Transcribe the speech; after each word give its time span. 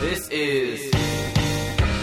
This 0.00 0.28
is 0.30 0.94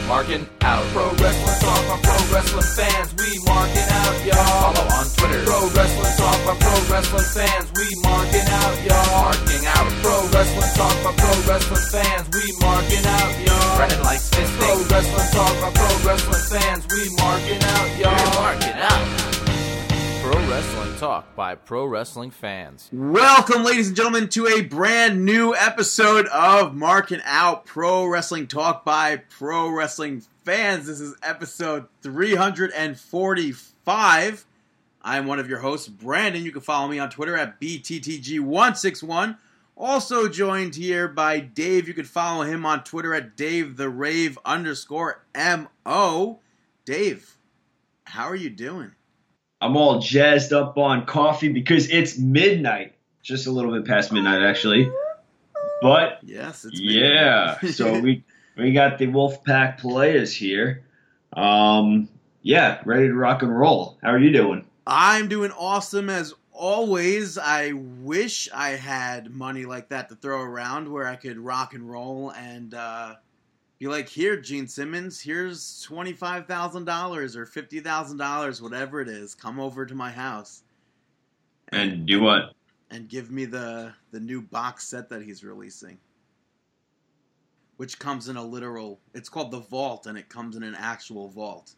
Marking 0.06 0.46
Out. 0.62 0.84
Pro 0.92 1.08
Wrestling 1.16 1.60
Talk 1.64 1.82
by 1.88 1.98
Pro 2.04 2.20
Wrestling 2.28 2.70
fans. 2.76 3.16
We 3.16 3.40
marking 3.48 3.88
out, 3.88 4.16
y'all. 4.28 4.76
Follow 4.76 4.86
on 5.00 5.06
Twitter. 5.16 5.44
Pro 5.48 5.64
Wrestling 5.72 6.16
Talk 6.20 6.40
by 6.44 6.56
Pro 6.60 6.76
Wrestling 6.92 7.30
fans. 7.32 7.72
We 7.72 7.88
marking 8.04 8.48
out, 8.52 8.76
y'all. 8.84 9.32
Marking 9.32 9.64
out. 9.64 9.88
Pro 10.04 10.28
Wrestling 10.28 10.72
Talk 10.76 10.96
by 11.08 11.12
Pro 11.16 11.34
Wrestling 11.48 11.88
fans. 11.88 12.26
We 12.36 12.44
marking 12.60 13.06
out, 13.08 13.32
y'all. 13.48 13.78
Brennan 13.80 14.04
likes 14.04 14.30
fisting. 14.30 14.60
Pro 14.60 14.76
Wrestling 14.92 15.30
Talk 15.32 15.54
by 15.64 15.72
Pro 15.72 15.92
Wrestling 16.04 16.46
fans. 16.52 16.84
We 16.92 17.02
marking 17.16 17.64
out, 17.64 17.88
y'all. 17.96 18.12
We're 18.12 18.36
marking 18.44 18.76
out. 18.76 19.25
Pro 20.26 20.50
Wrestling 20.50 20.98
Talk 20.98 21.36
by 21.36 21.54
Pro 21.54 21.86
Wrestling 21.86 22.32
fans. 22.32 22.90
Welcome, 22.92 23.64
ladies 23.64 23.90
and 23.90 23.96
gentlemen, 23.96 24.28
to 24.30 24.48
a 24.48 24.62
brand 24.62 25.24
new 25.24 25.54
episode 25.54 26.26
of 26.30 26.74
Marking 26.74 27.22
Out 27.26 27.66
Pro 27.66 28.08
Wrestling 28.08 28.48
Talk 28.48 28.84
by 28.84 29.18
Pro 29.18 29.70
Wrestling 29.70 30.24
fans. 30.44 30.88
This 30.88 31.00
is 31.00 31.16
episode 31.22 31.86
345. 32.02 34.46
I'm 35.04 35.28
one 35.28 35.38
of 35.38 35.48
your 35.48 35.60
hosts, 35.60 35.88
Brandon. 35.88 36.44
You 36.44 36.52
can 36.52 36.62
follow 36.62 36.88
me 36.88 36.98
on 36.98 37.12
Twitter 37.12 37.38
at 37.38 37.62
BTTG161. 37.62 39.38
Also 39.76 40.28
joined 40.28 40.74
here 40.74 41.08
by 41.08 41.40
Dave. 41.40 41.88
You 41.88 41.94
can 41.94 42.06
follow 42.06 42.46
him 42.46 42.66
on 42.66 42.84
Twitter 42.84 43.14
at 43.14 43.38
Dave 43.38 43.78
the 43.78 43.90
Rave 43.90 44.40
underscore 44.44 45.24
MO. 45.36 46.40
Dave, 46.84 47.38
how 48.06 48.24
are 48.24 48.36
you 48.36 48.50
doing? 48.50 48.94
I'm 49.66 49.76
all 49.78 50.00
jazzed 50.00 50.54
up 50.54 50.78
on 50.78 51.08
coffee 51.08 51.50
because 51.50 51.90
it's 51.90 52.20
midnight. 52.20 52.94
Just 53.24 53.48
a 53.48 53.52
little 53.52 53.72
bit 53.72 53.86
past 53.86 54.12
midnight, 54.12 54.44
actually. 54.44 54.92
But 55.82 56.20
Yes, 56.22 56.66
it's 56.66 56.80
yeah, 56.80 57.60
so 57.62 58.00
we 58.02 58.24
we 58.56 58.74
got 58.74 59.00
the 59.00 59.08
Wolfpack 59.08 59.80
players 59.80 60.36
here. 60.36 60.84
Um, 61.34 62.10
yeah, 62.44 62.80
ready 62.86 63.08
to 63.08 63.16
rock 63.16 63.42
and 63.42 63.58
roll. 63.58 63.98
How 64.04 64.12
are 64.12 64.20
you 64.20 64.32
doing? 64.32 64.66
I'm 64.86 65.28
doing 65.28 65.52
awesome 65.52 66.12
as 66.12 66.36
always. 66.52 67.40
I 67.40 67.72
wish 67.74 68.48
I 68.54 68.70
had 68.70 69.32
money 69.32 69.66
like 69.66 69.90
that 69.90 70.10
to 70.10 70.16
throw 70.16 70.42
around 70.42 70.92
where 70.92 71.08
I 71.08 71.16
could 71.16 71.40
rock 71.40 71.74
and 71.74 71.90
roll 71.90 72.30
and 72.30 72.76
uh, 72.76 73.16
be 73.80 73.88
like, 73.88 74.08
here, 74.08 74.38
Gene 74.38 74.68
Simmons, 74.68 75.20
here's 75.22 75.86
$25,000 75.90 77.36
or 77.36 77.46
$50,000, 77.46 78.62
whatever 78.62 79.02
it 79.02 79.10
is. 79.10 79.36
Come 79.36 79.60
over 79.60 79.86
to 79.86 79.96
my 79.96 80.12
house 80.12 80.64
And 81.70 82.06
do 82.06 82.22
what? 82.22 82.54
and 82.92 83.10
give 83.10 83.32
me 83.32 83.46
the, 83.46 83.92
the 84.12 84.20
new 84.20 84.42
box 84.42 84.88
set 84.88 85.10
that 85.10 85.22
he's 85.24 85.44
releasing. 85.44 85.98
Which 87.78 88.00
comes 88.00 88.30
in 88.30 88.38
a 88.38 88.44
literal, 88.44 89.02
it's 89.14 89.28
called 89.28 89.52
the 89.52 89.60
Vault, 89.60 90.06
and 90.08 90.18
it 90.18 90.30
comes 90.30 90.56
in 90.56 90.64
an 90.64 90.76
actual 90.76 91.28
vault. 91.28 91.74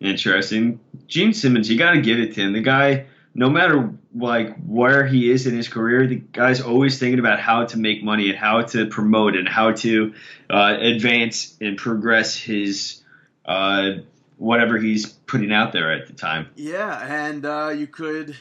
Interesting. 0.00 0.80
Gene 1.06 1.32
Simmons, 1.32 1.70
you 1.70 1.78
got 1.78 1.92
to 1.92 2.00
give 2.00 2.18
it 2.18 2.34
to 2.34 2.40
him. 2.40 2.52
The 2.52 2.60
guy, 2.60 3.06
no 3.38 3.48
matter 3.48 3.94
like 4.16 4.56
where 4.66 5.06
he 5.06 5.30
is 5.30 5.46
in 5.46 5.56
his 5.56 5.68
career, 5.68 6.08
the 6.08 6.16
guy's 6.16 6.60
always 6.60 6.98
thinking 6.98 7.20
about 7.20 7.38
how 7.38 7.66
to 7.66 7.78
make 7.78 8.02
money 8.02 8.30
and 8.30 8.36
how 8.36 8.62
to 8.62 8.86
promote 8.86 9.36
and 9.36 9.48
how 9.48 9.70
to 9.70 10.12
uh, 10.50 10.76
advance 10.80 11.56
and 11.60 11.76
progress 11.78 12.36
his 12.36 13.00
uh, 13.44 13.90
whatever 14.38 14.76
he's 14.76 15.06
putting 15.06 15.52
out 15.52 15.72
there 15.72 15.92
at 15.92 16.08
the 16.08 16.14
time. 16.14 16.48
Yeah, 16.56 17.28
and 17.28 17.46
uh, 17.46 17.68
you 17.68 17.86
could. 17.86 18.36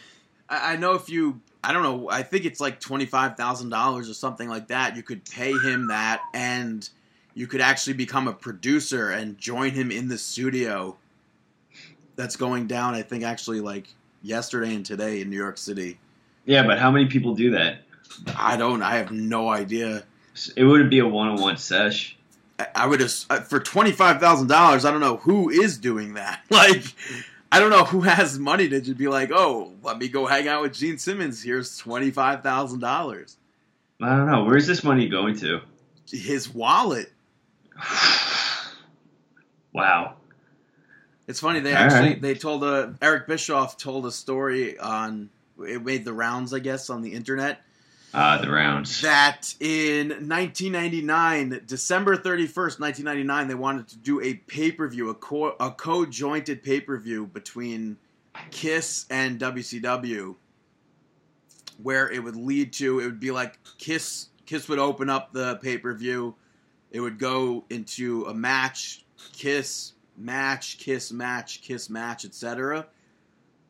I, 0.49 0.73
I 0.73 0.75
know 0.77 0.95
if 0.95 1.09
you. 1.09 1.41
I 1.63 1.73
don't 1.73 1.83
know. 1.83 2.09
I 2.09 2.23
think 2.23 2.45
it's 2.45 2.59
like 2.59 2.79
twenty 2.79 3.05
five 3.05 3.37
thousand 3.37 3.69
dollars 3.69 4.09
or 4.09 4.15
something 4.15 4.49
like 4.49 4.69
that. 4.69 4.95
You 4.95 5.03
could 5.03 5.29
pay 5.29 5.51
him 5.51 5.89
that, 5.89 6.21
and 6.33 6.89
you 7.35 7.45
could 7.45 7.61
actually 7.61 7.93
become 7.93 8.27
a 8.27 8.33
producer 8.33 9.11
and 9.11 9.37
join 9.37 9.71
him 9.71 9.91
in 9.91 10.07
the 10.07 10.17
studio. 10.17 10.97
That's 12.15 12.35
going 12.35 12.65
down. 12.65 12.95
I 12.95 13.03
think 13.03 13.23
actually 13.23 13.61
like 13.61 13.89
yesterday 14.21 14.75
and 14.75 14.85
today 14.85 15.21
in 15.21 15.29
New 15.29 15.37
York 15.37 15.57
City. 15.57 15.99
Yeah, 16.45 16.65
but 16.65 16.79
how 16.79 16.91
many 16.91 17.07
people 17.07 17.35
do 17.35 17.51
that? 17.51 17.79
I 18.37 18.57
don't. 18.57 18.81
I 18.81 18.95
have 18.97 19.11
no 19.11 19.49
idea. 19.49 20.03
It 20.55 20.63
wouldn't 20.63 20.89
be 20.89 20.99
a 20.99 21.07
one-on-one 21.07 21.57
sesh. 21.57 22.17
I- 22.73 22.87
would 22.87 23.01
have 23.01 23.13
uh, 23.29 23.41
for 23.41 23.59
twenty 23.59 23.91
five 23.91 24.19
thousand 24.19 24.47
dollars. 24.47 24.85
I 24.85 24.91
don't 24.91 25.01
know 25.01 25.17
who 25.17 25.49
is 25.49 25.77
doing 25.77 26.13
that. 26.15 26.41
Like, 26.49 26.83
I 27.51 27.59
don't 27.59 27.69
know 27.69 27.83
who 27.85 28.01
has 28.01 28.37
money 28.39 28.67
to 28.69 28.81
just 28.81 28.97
be 28.97 29.07
like, 29.07 29.31
oh, 29.31 29.73
let 29.83 29.97
me 29.97 30.07
go 30.09 30.25
hang 30.25 30.47
out 30.47 30.61
with 30.63 30.73
Gene 30.73 30.97
Simmons. 30.97 31.43
Here's 31.43 31.77
twenty 31.77 32.11
five 32.11 32.43
thousand 32.43 32.79
dollars. 32.79 33.37
I 34.01 34.15
don't 34.15 34.27
know. 34.27 34.43
Where's 34.43 34.67
this 34.67 34.83
money 34.83 35.07
going 35.09 35.37
to? 35.39 35.61
His 36.09 36.49
wallet. 36.53 37.11
wow. 39.73 40.15
It's 41.27 41.39
funny 41.39 41.59
they 41.59 41.71
All 41.71 41.77
actually 41.83 42.09
right. 42.09 42.21
they 42.21 42.35
told 42.35 42.63
a 42.63 42.95
Eric 43.01 43.27
Bischoff 43.27 43.77
told 43.77 44.05
a 44.05 44.11
story 44.11 44.77
on 44.79 45.29
it 45.65 45.83
made 45.83 46.05
the 46.05 46.13
rounds 46.13 46.53
I 46.53 46.59
guess 46.59 46.89
on 46.89 47.01
the 47.01 47.13
internet 47.13 47.61
Ah, 48.13 48.37
the 48.41 48.49
rounds. 48.49 49.01
that 49.01 49.53
in 49.59 50.07
1999 50.09 51.61
December 51.67 52.15
31st 52.15 52.79
1999 52.79 53.47
they 53.47 53.55
wanted 53.55 53.87
to 53.89 53.97
do 53.97 54.21
a 54.21 54.35
pay 54.35 54.71
per 54.71 54.87
view 54.87 55.09
a 55.09 55.13
co 55.13 55.47
a 55.59 55.71
co-jointed 55.71 56.63
pay 56.63 56.79
per 56.79 56.97
view 56.97 57.25
between 57.27 57.97
Kiss 58.51 59.05
and 59.09 59.39
WCW 59.39 60.35
where 61.83 62.09
it 62.09 62.23
would 62.23 62.35
lead 62.35 62.71
to 62.73 62.99
it 62.99 63.05
would 63.05 63.19
be 63.19 63.31
like 63.31 63.59
Kiss 63.77 64.29
Kiss 64.45 64.69
would 64.69 64.79
open 64.79 65.09
up 65.09 65.33
the 65.33 65.57
pay 65.57 65.77
per 65.77 65.93
view 65.93 66.35
it 66.91 67.01
would 67.01 67.19
go 67.19 67.65
into 67.69 68.23
a 68.25 68.33
match 68.33 69.03
Kiss 69.33 69.91
match 70.17 70.77
Kiss 70.79 71.11
match 71.11 71.61
Kiss 71.61 71.89
match 71.89 72.25
etc 72.25 72.87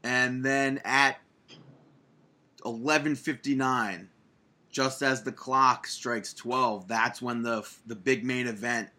and 0.04 0.44
then 0.44 0.80
at 0.86 1.18
11:59 2.64 4.08
just 4.70 5.02
as 5.02 5.24
the 5.24 5.32
clock 5.32 5.88
strikes 5.88 6.34
12 6.34 6.88
that's 6.88 7.22
when 7.22 7.42
the 7.42 7.68
the 7.86 7.96
big 7.96 8.24
main 8.24 8.48
event 8.48 8.90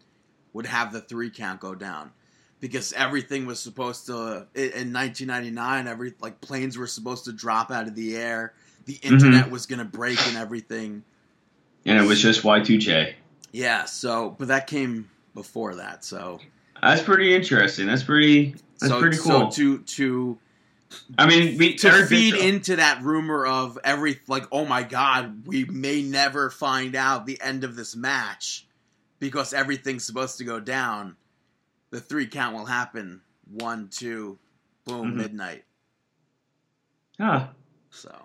would 0.53 0.65
have 0.65 0.91
the 0.91 1.01
3 1.01 1.29
count 1.29 1.59
go 1.59 1.75
down. 1.75 2.11
Because 2.59 2.91
everything 2.93 3.45
was 3.45 3.59
supposed 3.59 4.07
to 4.07 4.47
in 4.53 4.91
1999 4.91 5.87
every 5.87 6.13
like 6.19 6.41
planes 6.41 6.77
were 6.77 6.87
supposed 6.87 7.25
to 7.25 7.31
drop 7.31 7.71
out 7.71 7.87
of 7.87 7.95
the 7.95 8.17
air. 8.17 8.53
The 8.85 8.95
mm-hmm. 8.95 9.13
internet 9.13 9.49
was 9.49 9.65
going 9.65 9.79
to 9.79 9.85
break 9.85 10.19
and 10.27 10.35
everything. 10.35 11.03
And 11.85 11.97
it 11.97 12.05
was 12.05 12.21
just 12.21 12.43
Y2J. 12.43 13.13
yeah 13.53 13.85
so 13.85 14.35
but 14.37 14.49
that 14.49 14.67
came 14.67 15.09
before 15.33 15.75
that 15.75 16.03
so 16.03 16.39
That's 16.81 17.01
pretty 17.03 17.35
interesting. 17.35 17.87
That's 17.87 18.03
pretty. 18.03 18.55
That's 18.79 18.91
so, 18.93 18.99
pretty 18.99 19.17
cool. 19.17 19.51
so 19.51 19.57
to 19.57 19.79
to 19.79 20.37
I 21.17 21.27
mean, 21.27 21.57
we 21.57 21.75
to 21.75 22.05
feed 22.05 22.35
into 22.35 22.77
that 22.77 23.03
rumor 23.03 23.45
of 23.45 23.77
every 23.83 24.19
like 24.27 24.45
oh 24.51 24.65
my 24.65 24.83
god 24.83 25.45
we 25.45 25.65
may 25.65 26.01
never 26.01 26.49
find 26.49 26.95
out 26.95 27.25
the 27.25 27.39
end 27.41 27.63
of 27.63 27.75
this 27.75 27.95
match 27.95 28.65
because 29.19 29.53
everything's 29.53 30.05
supposed 30.05 30.37
to 30.39 30.45
go 30.45 30.59
down 30.59 31.15
the 31.91 31.99
three 31.99 32.25
count 32.25 32.55
will 32.55 32.65
happen 32.65 33.21
one 33.51 33.89
two 33.89 34.39
boom 34.85 35.11
Mhm. 35.11 35.15
midnight 35.15 35.63
Huh. 37.19 37.47
so 37.91 38.15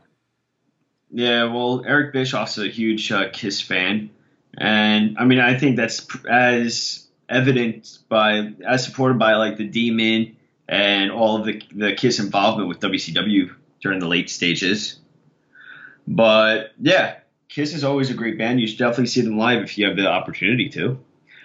Yeah, 1.10 1.44
well, 1.44 1.84
Eric 1.86 2.12
Bischoff's 2.12 2.58
a 2.58 2.68
huge 2.68 3.10
uh, 3.12 3.28
Kiss 3.32 3.60
fan, 3.60 4.10
and 4.56 5.16
I 5.18 5.24
mean, 5.24 5.40
I 5.40 5.58
think 5.58 5.76
that's 5.76 6.00
pr- 6.00 6.28
as 6.28 7.03
evident 7.28 7.98
by 8.08 8.52
as 8.66 8.84
supported 8.84 9.18
by 9.18 9.34
like 9.34 9.56
the 9.56 9.66
Demon 9.66 10.36
and 10.68 11.10
all 11.10 11.36
of 11.38 11.46
the 11.46 11.62
the 11.72 11.94
Kiss 11.94 12.18
involvement 12.18 12.68
with 12.68 12.80
WCW 12.80 13.54
during 13.80 13.98
the 14.00 14.08
late 14.08 14.30
stages. 14.30 14.98
But 16.06 16.72
yeah, 16.80 17.16
Kiss 17.48 17.74
is 17.74 17.84
always 17.84 18.10
a 18.10 18.14
great 18.14 18.38
band. 18.38 18.60
You 18.60 18.66
should 18.66 18.78
definitely 18.78 19.06
see 19.06 19.22
them 19.22 19.38
live 19.38 19.62
if 19.62 19.78
you 19.78 19.86
have 19.86 19.96
the 19.96 20.06
opportunity 20.08 20.68
to. 20.70 20.98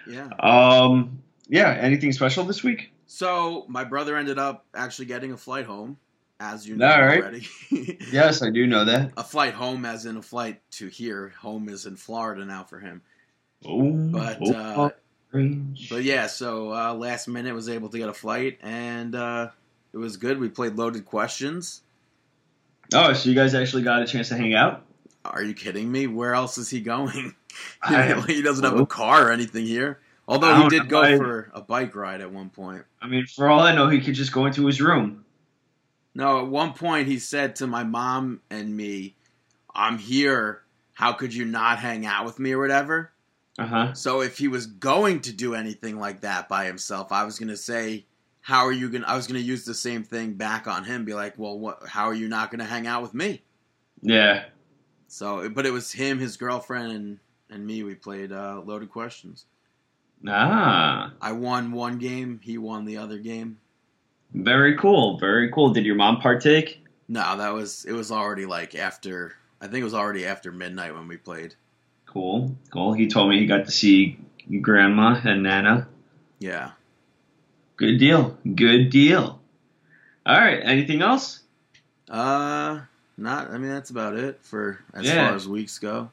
yeah 0.06 0.28
Um, 0.40 1.22
yeah, 1.48 1.70
anything 1.80 2.12
special 2.12 2.44
this 2.44 2.62
week? 2.62 2.92
so 3.12 3.64
my 3.68 3.82
brother 3.82 4.16
ended 4.16 4.38
up 4.38 4.64
actually 4.72 5.06
getting 5.06 5.32
a 5.32 5.36
flight 5.36 5.66
home 5.66 5.96
as 6.38 6.66
you 6.68 6.76
know 6.76 6.86
All 6.88 7.04
right. 7.04 7.20
already 7.20 7.48
Yes, 8.12 8.40
I 8.40 8.50
do 8.50 8.66
know 8.68 8.84
that. 8.84 9.10
a 9.16 9.24
flight 9.24 9.52
home 9.52 9.84
as 9.84 10.06
in 10.06 10.16
a 10.16 10.22
flight 10.22 10.60
to 10.72 10.86
here 10.86 11.32
home 11.40 11.68
is 11.68 11.86
in 11.86 11.96
florida 11.96 12.44
now 12.44 12.62
for 12.62 12.78
him 12.78 13.02
Oh, 13.66 13.90
But, 14.12 14.38
oh, 14.42 14.52
uh, 14.54 14.74
orange. 14.78 14.94
But 15.88 16.02
yeah, 16.02 16.26
so 16.26 16.72
uh, 16.72 16.94
last 16.94 17.28
minute 17.28 17.54
was 17.54 17.68
able 17.68 17.88
to 17.90 17.98
get 17.98 18.08
a 18.08 18.12
flight, 18.14 18.58
and 18.62 19.14
uh, 19.14 19.50
it 19.92 19.96
was 19.98 20.16
good. 20.16 20.38
We 20.40 20.48
played 20.48 20.74
loaded 20.76 21.04
questions. 21.04 21.82
oh, 22.94 23.12
so 23.12 23.28
you 23.28 23.34
guys 23.34 23.54
actually 23.54 23.82
got 23.82 24.02
a 24.02 24.06
chance 24.06 24.28
to 24.30 24.36
hang 24.36 24.54
out? 24.54 24.84
Are 25.24 25.42
you 25.42 25.54
kidding 25.54 25.90
me? 25.92 26.06
Where 26.06 26.34
else 26.34 26.58
is 26.58 26.70
he 26.70 26.80
going? 26.80 27.34
I- 27.82 28.20
he 28.26 28.42
doesn't 28.42 28.64
have 28.64 28.78
a 28.78 28.86
car 28.86 29.28
or 29.28 29.32
anything 29.32 29.66
here. 29.66 30.00
Although 30.26 30.62
he 30.62 30.68
did 30.68 30.88
go 30.88 31.02
I- 31.02 31.16
for 31.16 31.50
a 31.54 31.60
bike 31.60 31.94
ride 31.94 32.20
at 32.20 32.32
one 32.32 32.50
point. 32.50 32.84
I 33.02 33.06
mean, 33.06 33.26
for 33.26 33.48
all 33.48 33.60
I 33.60 33.74
know, 33.74 33.88
he 33.88 34.00
could 34.00 34.14
just 34.14 34.32
go 34.32 34.46
into 34.46 34.66
his 34.66 34.80
room. 34.80 35.24
No, 36.14 36.40
at 36.40 36.46
one 36.48 36.72
point 36.72 37.06
he 37.06 37.18
said 37.18 37.56
to 37.56 37.66
my 37.66 37.84
mom 37.84 38.40
and 38.50 38.76
me, 38.76 39.14
"I'm 39.74 39.98
here. 39.98 40.62
How 40.94 41.12
could 41.12 41.32
you 41.32 41.44
not 41.44 41.78
hang 41.78 42.04
out 42.04 42.24
with 42.24 42.38
me 42.40 42.52
or 42.52 42.58
whatever?" 42.58 43.12
Uh 43.60 43.66
huh. 43.66 43.92
So 43.94 44.22
if 44.22 44.38
he 44.38 44.48
was 44.48 44.66
going 44.66 45.20
to 45.22 45.32
do 45.32 45.54
anything 45.54 45.98
like 45.98 46.20
that 46.22 46.48
by 46.48 46.64
himself, 46.64 47.12
I 47.12 47.24
was 47.24 47.38
going 47.38 47.50
to 47.50 47.56
say, 47.56 48.06
how 48.40 48.64
are 48.64 48.72
you 48.72 48.88
going? 48.88 49.02
to 49.02 49.10
I 49.10 49.16
was 49.16 49.26
going 49.26 49.40
to 49.40 49.46
use 49.46 49.64
the 49.64 49.74
same 49.74 50.02
thing 50.02 50.32
back 50.34 50.66
on 50.66 50.84
him. 50.84 51.04
Be 51.04 51.14
like, 51.14 51.34
well, 51.38 51.58
what? 51.58 51.86
How 51.86 52.06
are 52.06 52.14
you 52.14 52.28
not 52.28 52.50
going 52.50 52.60
to 52.60 52.64
hang 52.64 52.86
out 52.86 53.02
with 53.02 53.12
me? 53.12 53.42
Yeah. 54.02 54.44
So, 55.08 55.48
but 55.50 55.66
it 55.66 55.72
was 55.72 55.92
him, 55.92 56.18
his 56.18 56.36
girlfriend, 56.36 56.92
and 56.92 57.18
and 57.50 57.66
me. 57.66 57.82
We 57.82 57.94
played 57.94 58.32
uh, 58.32 58.62
loaded 58.64 58.90
questions. 58.90 59.44
Ah, 60.26 61.12
I 61.20 61.32
won 61.32 61.72
one 61.72 61.98
game. 61.98 62.40
He 62.42 62.58
won 62.58 62.84
the 62.84 62.96
other 62.98 63.18
game. 63.18 63.58
very 64.34 64.76
cool. 64.76 65.18
Very 65.18 65.50
cool. 65.50 65.72
Did 65.72 65.84
your 65.84 65.96
mom 65.96 66.20
partake? 66.20 66.84
No, 67.08 67.36
that 67.36 67.52
was 67.52 67.84
it. 67.84 67.92
Was 67.92 68.10
already 68.12 68.46
like 68.46 68.74
after. 68.74 69.34
I 69.60 69.66
think 69.66 69.80
it 69.82 69.84
was 69.84 69.94
already 69.94 70.24
after 70.24 70.52
midnight 70.52 70.94
when 70.94 71.08
we 71.08 71.18
played. 71.18 71.54
Cool. 72.12 72.56
Cool. 72.70 72.92
He 72.92 73.06
told 73.08 73.28
me 73.30 73.38
he 73.38 73.46
got 73.46 73.66
to 73.66 73.70
see 73.70 74.18
grandma 74.60 75.20
and 75.24 75.42
nana. 75.44 75.86
Yeah. 76.40 76.72
Good 77.76 77.98
deal. 77.98 78.36
Good 78.54 78.90
deal. 78.90 79.40
All 80.26 80.36
right. 80.38 80.60
Anything 80.62 81.02
else? 81.02 81.40
Uh, 82.08 82.80
not. 83.16 83.50
I 83.50 83.58
mean, 83.58 83.70
that's 83.70 83.90
about 83.90 84.16
it 84.16 84.40
for 84.42 84.80
as 84.92 85.06
Yeah. 85.06 85.28
far 85.28 85.36
as 85.36 85.46
weeks 85.48 85.78
go. 85.78 86.10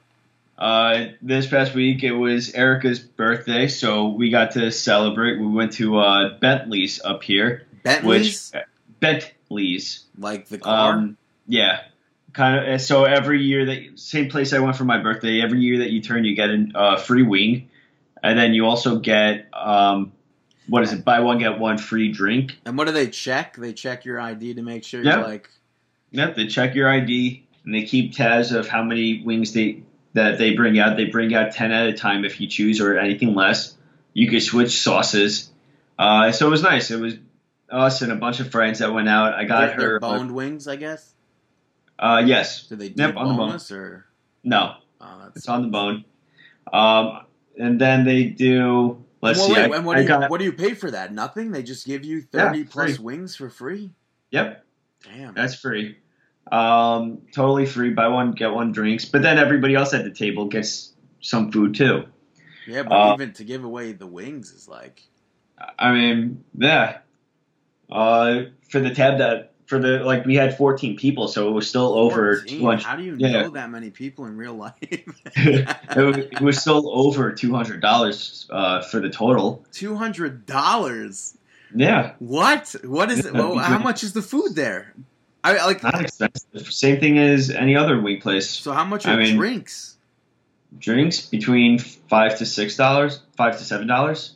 Uh, 0.56 1.06
this 1.22 1.46
past 1.46 1.74
week 1.74 2.02
it 2.02 2.12
was 2.12 2.52
Erica's 2.52 2.98
birthday, 3.00 3.68
so 3.68 4.08
we 4.08 4.30
got 4.30 4.52
to 4.52 4.70
celebrate. 4.72 5.38
We 5.38 5.46
went 5.46 5.72
to 5.74 5.98
uh, 5.98 6.38
Bentley's 6.38 7.00
up 7.04 7.22
here, 7.22 7.66
Bentley's, 7.84 8.50
which 8.52 8.62
Bentley's. 9.00 10.04
like 10.18 10.48
the 10.48 10.58
car. 10.58 10.94
Um, 10.94 11.16
yeah, 11.46 11.82
kind 12.32 12.72
of. 12.72 12.80
So 12.80 13.04
every 13.04 13.42
year 13.42 13.66
that 13.66 13.98
same 13.98 14.28
place 14.28 14.52
I 14.52 14.58
went 14.58 14.76
for 14.76 14.84
my 14.84 14.98
birthday. 14.98 15.40
Every 15.40 15.60
year 15.60 15.78
that 15.78 15.90
you 15.90 16.00
turn, 16.00 16.24
you 16.24 16.34
get 16.34 16.50
a 16.50 16.68
uh, 16.74 16.96
free 16.96 17.22
wing, 17.22 17.70
and 18.22 18.38
then 18.38 18.54
you 18.54 18.66
also 18.66 18.98
get 18.98 19.46
um, 19.52 20.12
what 20.68 20.82
is 20.82 20.92
it? 20.92 21.04
Buy 21.04 21.20
one 21.20 21.38
get 21.38 21.58
one 21.58 21.78
free 21.78 22.12
drink. 22.12 22.58
and 22.64 22.76
what 22.76 22.86
do 22.86 22.92
they 22.92 23.08
check? 23.08 23.56
They 23.56 23.72
check 23.72 24.04
your 24.04 24.20
ID 24.20 24.54
to 24.54 24.62
make 24.62 24.84
sure 24.84 25.02
Yeah. 25.02 25.16
you're 25.18 25.26
like. 25.26 25.48
Yep, 26.10 26.36
they 26.36 26.46
check 26.46 26.74
your 26.74 26.88
ID 26.88 27.44
and 27.64 27.74
they 27.74 27.82
keep 27.82 28.14
tabs 28.14 28.52
of 28.52 28.66
how 28.66 28.82
many 28.82 29.22
wings 29.22 29.52
they 29.52 29.82
that 30.14 30.38
they 30.38 30.54
bring 30.54 30.78
out. 30.78 30.96
They 30.96 31.04
bring 31.04 31.34
out 31.34 31.52
ten 31.52 31.70
at 31.70 31.86
a 31.86 31.92
time 31.92 32.24
if 32.24 32.40
you 32.40 32.46
choose, 32.48 32.80
or 32.80 32.98
anything 32.98 33.34
less. 33.34 33.76
You 34.14 34.28
could 34.30 34.42
switch 34.42 34.80
sauces. 34.80 35.50
Uh, 35.98 36.32
so 36.32 36.46
it 36.46 36.50
was 36.50 36.62
nice. 36.62 36.90
It 36.90 36.98
was 36.98 37.14
us 37.70 38.00
and 38.02 38.10
a 38.10 38.16
bunch 38.16 38.40
of 38.40 38.50
friends 38.50 38.78
that 38.78 38.92
went 38.92 39.08
out. 39.08 39.34
I 39.34 39.44
got 39.44 39.60
they're, 39.60 39.74
her. 39.74 39.80
they're 39.80 40.00
boned 40.00 40.34
wings, 40.34 40.66
I 40.66 40.76
guess. 40.76 41.12
Uh, 41.98 42.22
yes. 42.24 42.66
Do 42.68 42.76
they 42.76 42.88
do 42.90 43.02
Yep, 43.02 43.16
on 43.16 43.28
the 43.28 43.34
bone. 43.34 43.58
or? 43.78 44.06
No, 44.44 44.74
Oh, 45.00 45.30
it's 45.34 45.48
on 45.48 45.62
the 45.62 45.68
bone. 45.68 46.04
Um, 46.72 47.20
and 47.58 47.80
then 47.80 48.04
they 48.04 48.24
do. 48.24 49.04
Let's 49.20 49.38
well, 49.38 49.48
see. 49.48 49.52
wait, 49.54 49.72
I, 49.72 49.76
and 49.76 49.86
what 49.86 49.96
do 49.96 50.02
you 50.02 50.08
got. 50.08 50.30
what 50.30 50.38
do 50.38 50.44
you 50.44 50.52
pay 50.52 50.74
for 50.74 50.90
that? 50.92 51.12
Nothing. 51.12 51.50
They 51.50 51.62
just 51.62 51.86
give 51.86 52.04
you 52.04 52.18
Yeah, 52.32 52.46
thirty 52.50 52.64
plus 52.64 52.96
free. 52.96 53.04
wings 53.04 53.34
for 53.36 53.50
free. 53.50 53.90
Yep, 54.30 54.64
Damn. 55.04 55.34
that's 55.34 55.54
free. 55.56 55.98
Um, 56.52 57.22
totally 57.34 57.66
free. 57.66 57.90
Buy 57.90 58.08
one 58.08 58.32
get 58.32 58.52
one 58.52 58.70
drinks. 58.72 59.04
But 59.04 59.22
then 59.22 59.38
everybody 59.38 59.74
else 59.74 59.92
at 59.92 60.04
the 60.04 60.10
table 60.12 60.46
gets 60.46 60.92
some 61.20 61.50
food 61.50 61.74
too. 61.74 62.04
yeah, 62.66 62.84
but 62.84 62.92
uh, 62.92 63.14
even 63.14 63.32
to 63.34 63.44
give 63.44 63.64
away 63.64 63.92
the 63.92 64.06
wings 64.06 64.52
is 64.52 64.68
like. 64.68 65.02
I 65.78 65.92
mean, 65.92 66.44
yeah. 66.56 66.98
Uh, 67.90 68.42
for 68.70 68.78
the 68.80 68.90
tab 68.94 69.18
that 69.18 69.52
for 69.68 69.78
the 69.78 70.00
like 70.00 70.24
we 70.26 70.34
had 70.34 70.56
14 70.56 70.96
people, 70.96 71.28
so 71.28 71.48
it 71.48 71.52
was 71.52 71.68
still 71.68 71.92
over 71.94 72.36
14. 72.38 72.58
200. 72.58 72.82
How 72.82 72.96
do 72.96 73.02
you 73.04 73.14
yeah. 73.18 73.42
know 73.42 73.50
that 73.50 73.70
many 73.70 73.90
people 73.90 74.24
in 74.26 74.36
real 74.36 74.54
life? 74.54 74.74
it, 74.82 75.66
was, 75.96 76.16
it 76.16 76.40
was 76.40 76.60
still 76.60 76.90
over 76.98 77.30
200 77.32 77.80
dollars 77.80 78.46
uh, 78.50 78.82
for 78.82 78.98
the 78.98 79.10
total. 79.10 79.64
Two 79.72 79.94
hundred 79.94 80.46
dollars. 80.46 81.36
Yeah, 81.74 82.14
What? 82.18 82.74
What 82.82 83.10
is 83.10 83.26
it? 83.26 83.34
Yeah, 83.34 83.40
Well, 83.40 83.58
how 83.58 83.78
much 83.78 84.02
is 84.02 84.14
the 84.14 84.22
food 84.22 84.54
there? 84.56 84.94
I 85.44 85.64
like. 85.66 85.82
not 85.82 86.00
expensive. 86.00 86.72
Same 86.72 86.98
thing 86.98 87.18
as 87.18 87.50
any 87.50 87.76
other 87.76 88.00
wing 88.00 88.20
place. 88.22 88.48
So 88.50 88.72
how 88.72 88.84
much 88.86 89.06
I 89.06 89.12
are 89.12 89.16
mean- 89.18 89.36
drinks? 89.36 89.96
Drinks 90.78 91.26
between 91.26 91.78
five 91.78 92.38
to 92.38 92.46
six 92.46 92.76
dollars, 92.76 93.20
five 93.36 93.58
to 93.58 93.64
seven 93.64 93.86
dollars. 93.86 94.34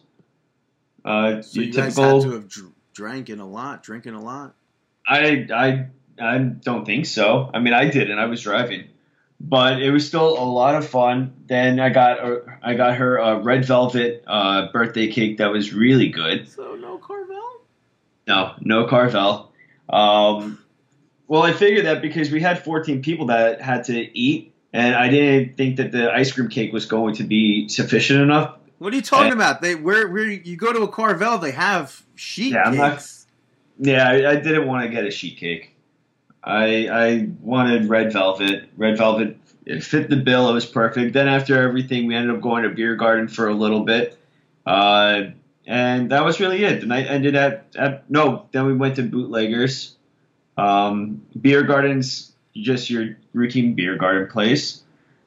Uh, 1.04 1.40
So 1.42 1.60
you 1.60 1.72
guys 1.72 1.94
typical. 1.94 2.20
had 2.22 2.28
to 2.28 2.34
have 2.36 2.48
dr- 2.48 2.72
drank 2.94 3.30
in 3.30 3.38
a 3.40 3.46
lot, 3.48 3.82
drinking 3.82 4.14
a 4.14 4.20
lot. 4.22 4.54
I 5.06 5.46
I 5.52 5.86
I 6.20 6.38
don't 6.38 6.84
think 6.84 7.06
so. 7.06 7.50
I 7.52 7.58
mean, 7.60 7.74
I 7.74 7.88
did, 7.90 8.10
and 8.10 8.20
I 8.20 8.26
was 8.26 8.42
driving, 8.42 8.84
but 9.40 9.82
it 9.82 9.90
was 9.90 10.06
still 10.06 10.38
a 10.38 10.44
lot 10.44 10.74
of 10.74 10.86
fun. 10.86 11.32
Then 11.46 11.80
I 11.80 11.88
got 11.88 12.20
uh, 12.20 12.36
I 12.62 12.74
got 12.74 12.96
her 12.96 13.16
a 13.18 13.38
red 13.40 13.64
velvet 13.64 14.24
uh, 14.26 14.70
birthday 14.72 15.08
cake 15.08 15.38
that 15.38 15.50
was 15.50 15.72
really 15.72 16.08
good. 16.08 16.48
So 16.48 16.76
no 16.76 16.98
Carvel. 16.98 17.38
No, 18.26 18.54
no 18.60 18.86
Carvel. 18.86 19.52
Um, 19.88 20.58
well, 21.26 21.42
I 21.42 21.52
figured 21.52 21.86
that 21.86 22.02
because 22.02 22.30
we 22.30 22.40
had 22.40 22.62
14 22.62 23.02
people 23.02 23.26
that 23.26 23.60
had 23.60 23.84
to 23.84 24.18
eat, 24.18 24.54
and 24.72 24.94
I 24.94 25.08
didn't 25.08 25.56
think 25.56 25.76
that 25.76 25.90
the 25.92 26.12
ice 26.12 26.30
cream 26.32 26.48
cake 26.48 26.72
was 26.72 26.86
going 26.86 27.14
to 27.16 27.24
be 27.24 27.68
sufficient 27.68 28.20
enough. 28.20 28.56
What 28.78 28.92
are 28.92 28.96
you 28.96 29.02
talking 29.02 29.30
Eh. 29.32 29.34
about? 29.34 29.60
They 29.62 29.74
where 29.74 30.08
where 30.08 30.28
you 30.28 30.56
go 30.56 30.72
to 30.72 30.82
a 30.82 30.88
Carvel, 30.88 31.38
they 31.38 31.50
have 31.52 32.02
sheet 32.14 32.52
Yeah, 32.52 32.62
I'm 32.64 32.76
not- 32.76 32.92
cakes. 32.92 33.21
Yeah, 33.82 34.08
I, 34.08 34.30
I 34.30 34.36
didn't 34.36 34.68
want 34.68 34.84
to 34.84 34.88
get 34.90 35.04
a 35.04 35.10
sheet 35.10 35.38
cake. 35.38 35.74
I 36.42 36.88
I 36.88 37.28
wanted 37.40 37.88
red 37.88 38.12
velvet. 38.12 38.68
Red 38.76 38.96
velvet 38.96 39.36
it 39.66 39.82
fit 39.82 40.08
the 40.08 40.16
bill. 40.16 40.48
It 40.48 40.52
was 40.52 40.66
perfect. 40.66 41.14
Then 41.14 41.26
after 41.26 41.60
everything, 41.60 42.06
we 42.06 42.14
ended 42.14 42.34
up 42.34 42.40
going 42.40 42.62
to 42.62 42.68
beer 42.70 42.94
garden 42.94 43.26
for 43.26 43.48
a 43.48 43.54
little 43.54 43.80
bit, 43.80 44.16
uh, 44.66 45.22
and 45.66 46.10
that 46.10 46.24
was 46.24 46.38
really 46.38 46.64
it. 46.64 46.80
The 46.80 46.86
night 46.86 47.06
ended 47.08 47.34
at, 47.34 47.66
at 47.76 48.08
no. 48.08 48.46
Then 48.52 48.66
we 48.66 48.74
went 48.74 48.96
to 48.96 49.02
bootleggers. 49.02 49.96
Um, 50.56 51.22
beer 51.40 51.64
gardens, 51.64 52.32
just 52.54 52.88
your 52.88 53.16
routine 53.32 53.74
beer 53.74 53.96
garden 53.96 54.28
place, 54.28 54.82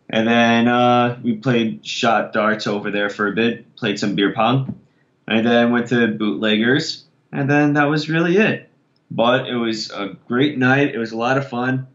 and 0.09 0.25
then 0.25 0.69
uh, 0.69 1.19
we 1.21 1.35
played 1.35 1.85
shot 1.85 2.31
darts 2.31 2.67
over 2.67 2.89
there 2.89 3.09
for 3.09 3.27
a 3.27 3.33
bit. 3.33 3.75
Played 3.75 3.99
some 3.99 4.15
beer 4.15 4.33
pong, 4.33 4.79
and 5.27 5.45
then 5.45 5.71
went 5.71 5.89
to 5.89 6.07
bootleggers 6.07 7.04
and 7.31 7.49
then 7.49 7.73
that 7.73 7.85
was 7.85 8.09
really 8.09 8.37
it. 8.37 8.69
But 9.11 9.47
it 9.47 9.55
was 9.55 9.91
a 9.91 10.17
great 10.27 10.57
night. 10.57 10.93
It 10.93 10.97
was 10.97 11.11
a 11.11 11.17
lot 11.17 11.37
of 11.37 11.47
fun. 11.47 11.87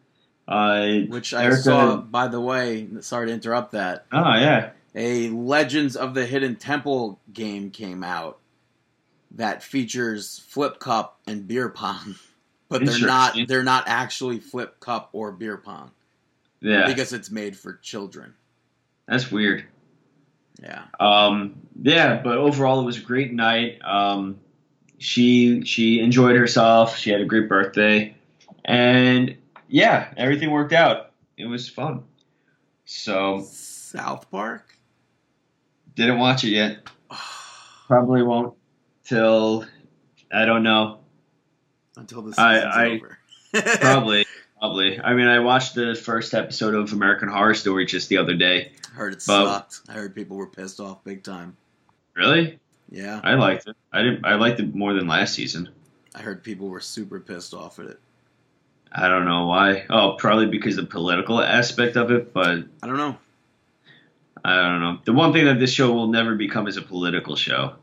Uh, 0.47 1.01
Which 1.09 1.33
I 1.35 1.45
Erica- 1.45 1.63
saw, 1.63 1.97
by 1.97 2.29
the 2.29 2.41
way. 2.41 2.89
Sorry 3.01 3.27
to 3.29 3.33
interrupt 3.33 3.73
that. 3.73 4.07
oh 4.13 4.35
yeah, 4.35 4.71
A 4.95 5.29
Legends 5.31 5.97
of 5.97 6.15
the 6.15 6.27
Hidden 6.27 6.57
Temple 6.57 7.21
game 7.33 7.71
came 7.71 8.03
out 8.03 8.39
that 9.33 9.63
features 9.63 10.43
flip 10.49 10.79
cup 10.81 11.21
and 11.27 11.47
beer 11.47 11.69
pong, 11.69 12.17
but 12.69 12.85
they're 12.85 12.99
not 13.07 13.37
they're 13.47 13.63
not 13.63 13.85
actually 13.87 14.39
flip 14.41 14.81
cup 14.81 15.11
or 15.13 15.31
beer 15.33 15.57
pong 15.57 15.93
yeah, 16.61 16.87
because 16.87 17.13
it's 17.13 17.31
made 17.31 17.57
for 17.57 17.75
children. 17.75 18.35
that's 19.07 19.31
weird. 19.31 19.65
Yeah. 20.63 20.83
Um, 20.99 21.55
yeah, 21.81 22.21
but 22.23 22.37
overall 22.39 22.81
it 22.81 22.85
was 22.85 22.99
a 22.99 23.03
great 23.03 23.33
night. 23.33 23.79
Um, 23.85 24.41
she 25.01 25.65
she 25.65 25.99
enjoyed 26.01 26.37
herself. 26.37 26.97
She 26.97 27.11
had 27.11 27.21
a 27.21 27.25
great 27.25 27.49
birthday, 27.49 28.15
and 28.65 29.37
yeah, 29.69 30.13
everything 30.17 30.51
worked 30.53 30.73
out. 30.73 31.11
It 31.37 31.47
was 31.47 31.69
fun. 31.69 32.05
So 32.85 33.43
South 33.51 34.31
Park. 34.31 34.77
didn't 35.97 36.19
watch 36.19 36.45
it 36.45 36.51
yet. 36.51 36.87
Probably 37.89 38.23
won't 38.23 38.55
till 39.05 39.65
I 40.33 40.45
don't 40.45 40.63
know. 40.63 40.99
Until 41.97 42.23
the 42.23 42.35
I- 42.39 42.55
season's 42.57 42.75
I- 42.77 42.87
over. 42.91 43.19
Probably, 43.81 44.27
probably. 44.61 45.01
I 45.01 45.13
mean, 45.15 45.27
I 45.27 45.41
watched 45.41 45.75
the 45.75 45.97
first 45.97 46.35
episode 46.35 46.75
of 46.75 46.93
American 46.93 47.29
Horror 47.29 47.55
Story 47.55 47.85
just 47.85 48.09
the 48.09 48.19
other 48.19 48.35
day. 48.35 48.71
I 48.93 48.95
heard 48.95 49.13
it 49.15 49.23
sucked. 49.23 49.81
I 49.89 49.95
heard 49.95 50.15
people 50.15 50.37
were 50.37 50.47
pissed 50.47 50.79
off 50.79 51.03
big 51.03 51.25
time. 51.25 51.57
Really? 52.15 52.61
Yeah, 52.91 53.21
I 53.23 53.35
liked 53.35 53.69
it. 53.69 53.77
I 53.93 54.03
didn't. 54.03 54.25
I 54.25 54.35
liked 54.35 54.61
it 54.61 54.75
more 54.75 54.93
than 54.93 55.07
last 55.07 55.35
season. 55.35 55.69
I 56.15 56.21
heard 56.21 56.43
people 56.43 56.69
were 56.69 56.81
super 56.81 57.21
pissed 57.21 57.55
off 57.55 57.79
at 57.79 57.87
it. 57.87 58.01
I 58.93 59.09
don't 59.09 59.25
know 59.25 59.47
why. 59.47 59.87
Oh, 59.89 60.17
probably 60.19 60.47
because 60.47 60.77
of 60.77 60.87
the 60.87 60.91
political 60.91 61.41
aspect 61.41 61.97
of 61.97 62.11
it. 62.11 62.33
But 62.33 62.65
I 62.83 62.87
don't 62.87 62.97
know. 62.97 63.17
I 64.45 64.57
don't 64.57 64.81
know. 64.81 64.99
The 65.05 65.13
one 65.13 65.33
thing 65.33 65.45
that 65.45 65.59
this 65.59 65.73
show 65.73 65.93
will 65.93 66.09
never 66.09 66.35
become 66.35 66.67
is 66.67 66.77
a 66.77 66.83
political 66.83 67.37
show. 67.37 67.75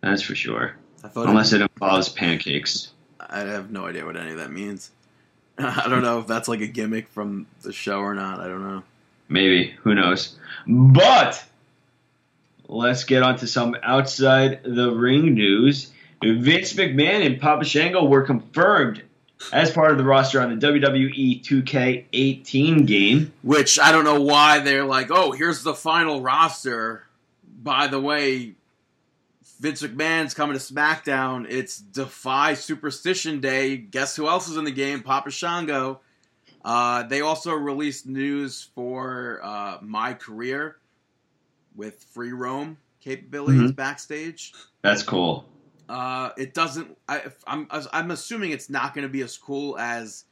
That's 0.00 0.22
for 0.22 0.34
sure. 0.34 0.74
Unless 1.14 1.52
it 1.52 1.60
involves 1.60 2.08
pancakes. 2.08 2.92
I 3.20 3.40
have 3.40 3.70
no 3.70 3.86
idea 3.86 4.04
what 4.04 4.16
any 4.16 4.32
of 4.32 4.38
that 4.38 4.52
means. 4.52 4.90
I 5.58 5.88
don't 5.88 6.02
know 6.02 6.18
if 6.18 6.26
that's 6.26 6.48
like 6.48 6.60
a 6.60 6.66
gimmick 6.66 7.08
from 7.08 7.46
the 7.62 7.72
show 7.72 7.98
or 8.00 8.14
not. 8.14 8.40
I 8.40 8.48
don't 8.48 8.62
know. 8.62 8.82
Maybe. 9.28 9.74
Who 9.82 9.94
knows? 9.94 10.36
But 10.66 11.44
let's 12.72 13.04
get 13.04 13.22
on 13.22 13.36
to 13.38 13.46
some 13.46 13.76
outside 13.82 14.60
the 14.64 14.90
ring 14.90 15.34
news. 15.34 15.92
Vince 16.22 16.72
McMahon 16.72 17.26
and 17.26 17.40
Papa 17.40 17.64
Shango 17.64 18.04
were 18.04 18.22
confirmed 18.22 19.02
as 19.52 19.70
part 19.72 19.90
of 19.90 19.98
the 19.98 20.04
roster 20.04 20.40
on 20.40 20.56
the 20.56 20.66
WWE 20.66 21.42
2K18 21.42 22.86
game. 22.86 23.32
Which 23.42 23.78
I 23.78 23.92
don't 23.92 24.04
know 24.04 24.20
why 24.20 24.60
they're 24.60 24.84
like, 24.84 25.10
oh, 25.10 25.32
here's 25.32 25.62
the 25.62 25.74
final 25.74 26.22
roster. 26.22 27.06
by 27.44 27.88
the 27.88 28.00
way, 28.00 28.54
Vince 29.60 29.82
McMahon's 29.82 30.34
coming 30.34 30.56
to 30.56 30.62
SmackDown. 30.62 31.46
It's 31.48 31.78
Defy 31.78 32.54
Superstition 32.54 33.40
Day. 33.40 33.76
Guess 33.76 34.16
who 34.16 34.28
else 34.28 34.48
is 34.48 34.56
in 34.56 34.64
the 34.64 34.70
game? 34.72 35.02
Papa 35.02 35.30
Shango. 35.30 36.00
Uh, 36.64 37.02
they 37.02 37.20
also 37.20 37.52
released 37.52 38.06
news 38.06 38.68
for 38.74 39.40
uh, 39.42 39.78
my 39.82 40.14
career 40.14 40.76
with 41.76 42.02
free 42.12 42.32
roam 42.32 42.76
capabilities 43.00 43.70
Mhm. 43.72 43.76
backstage. 43.76 44.52
That's 44.82 45.02
cool. 45.02 45.48
Uh, 45.88 46.30
it 46.38 46.54
doesn't. 46.54 46.96
I, 47.08 47.22
I'm 47.46 47.66
I'm 47.92 48.10
assuming 48.12 48.52
it's 48.52 48.70
not 48.70 48.94
going 48.94 49.02
to 49.06 49.12
be 49.12 49.22
as 49.22 49.36
cool 49.36 49.78
as 49.78 50.24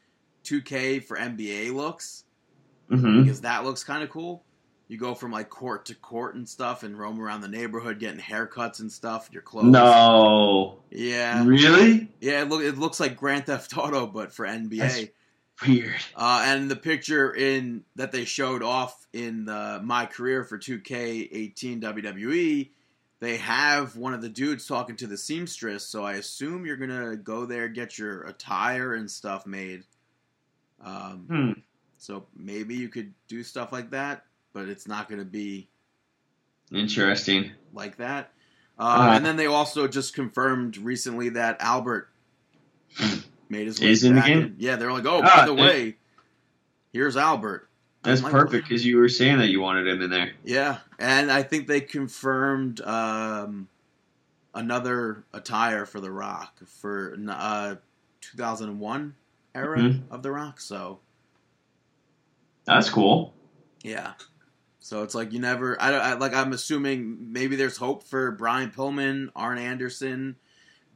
2K 0.45 1.05
for 1.05 1.17
NBA 1.19 1.73
looks 1.75 2.25
hmm 2.89 3.23
because 3.23 3.43
that 3.43 3.65
looks 3.65 3.85
kind 3.85 4.03
of 4.03 4.11
cool. 4.11 4.43
You 4.89 4.97
go 4.99 5.15
from 5.15 5.31
like 5.31 5.49
court 5.51 5.87
to 5.87 5.95
court 5.95 6.35
and 6.35 6.49
stuff, 6.49 6.83
and 6.83 6.99
roam 6.99 7.21
around 7.21 7.43
the 7.43 7.49
neighborhood 7.49 8.01
getting 8.01 8.21
haircuts 8.21 8.81
and 8.81 8.91
stuff. 8.91 9.29
Your 9.33 9.43
clothes. 9.43 9.67
No, 9.67 10.79
Yeah. 10.91 11.45
really 11.47 12.09
Yeah. 12.21 12.43
It, 12.43 12.49
look, 12.49 12.63
it 12.63 12.77
looks 12.79 12.99
like 12.99 13.17
Grand 13.17 13.47
Theft 13.47 13.77
Auto, 13.77 14.07
but 14.07 14.33
for 14.33 14.47
NBA. 14.47 14.79
That's- 14.79 15.07
weird. 15.67 15.95
Uh, 16.17 16.43
and 16.47 16.71
the 16.71 16.77
picture 16.77 17.35
in 17.35 17.85
that 17.97 18.13
they 18.13 18.25
showed 18.25 18.63
off 18.63 19.07
in 19.13 19.45
the 19.45 19.81
my 19.83 20.07
career 20.07 20.45
for 20.45 20.59
2K18 20.59 21.81
WWE, 21.81 22.71
they 23.21 23.37
have 23.39 23.97
one 23.97 24.15
of 24.15 24.23
the 24.23 24.29
dudes 24.29 24.67
talking 24.67 24.97
to 24.97 25.07
the 25.07 25.17
seamstress. 25.19 25.87
So 25.87 26.05
I 26.05 26.15
assume 26.15 26.65
you're 26.67 26.77
gonna 26.77 27.17
go 27.17 27.45
there 27.47 27.69
get 27.69 27.99
your 27.99 28.23
attire 28.23 28.95
and 28.95 29.11
stuff 29.11 29.47
made. 29.47 29.85
Um, 30.83 31.27
Hmm. 31.29 31.53
so 31.99 32.27
maybe 32.35 32.75
you 32.75 32.89
could 32.89 33.13
do 33.29 33.43
stuff 33.43 33.73
like 33.73 33.91
that, 33.91 34.25
but 34.55 34.69
it's 34.69 34.89
not 34.89 35.09
gonna 35.09 35.25
be 35.25 35.69
Interesting. 36.73 37.51
like 37.75 37.97
that. 37.99 38.33
Uh, 38.79 38.83
Uh, 39.11 39.13
and 39.17 39.27
then 39.27 39.37
they 39.37 39.47
also 39.47 39.87
just 39.87 40.15
confirmed 40.15 40.79
recently 40.79 41.29
that 41.31 41.57
Albert 41.61 42.09
made 43.51 43.67
his 43.67 43.81
way 43.81 43.89
Is 43.89 44.05
in 44.05 44.15
the 44.15 44.23
game? 44.23 44.57
Yeah, 44.59 44.77
they're 44.77 44.93
like, 44.93 45.05
oh, 45.07 45.21
Ah, 45.23 45.41
by 45.41 45.47
the 45.47 45.55
way, 45.55 45.97
here's 46.93 47.17
Albert. 47.17 47.69
That's 48.03 48.23
like, 48.23 48.33
perfect 48.33 48.67
because 48.67 48.87
you 48.87 48.97
were 48.97 49.11
saying 49.11 49.39
that 49.39 49.49
you 49.49 49.61
wanted 49.61 49.87
him 49.87 50.01
in 50.01 50.09
there. 50.11 50.33
Yeah, 50.43 50.79
and 50.99 51.31
I 51.31 51.43
think 51.43 51.67
they 51.67 51.83
confirmed 51.83 52.81
um, 52.81 53.69
another 54.55 55.25
attire 55.35 55.85
for 55.85 56.01
The 56.01 56.11
Rock 56.11 56.59
for 56.67 57.15
uh, 57.29 57.75
2001 58.23 59.15
era 59.55 59.79
Mhm. 59.79 60.03
of 60.11 60.23
The 60.23 60.31
Rock. 60.31 60.61
So 60.63 61.01
That's 62.65 62.89
cool. 62.89 63.35
yeah, 63.83 64.13
so 64.79 65.03
it's 65.03 65.15
like 65.15 65.33
you 65.35 65.39
never. 65.41 65.81
I, 65.81 65.93
I 65.93 66.13
like. 66.15 66.33
I'm 66.35 66.55
assuming 66.55 67.33
maybe 67.33 67.57
there's 67.57 67.77
hope 67.77 68.05
for 68.05 68.31
Brian 68.31 68.71
Pillman, 68.71 69.29
Arn 69.37 69.59
Anderson, 69.59 70.37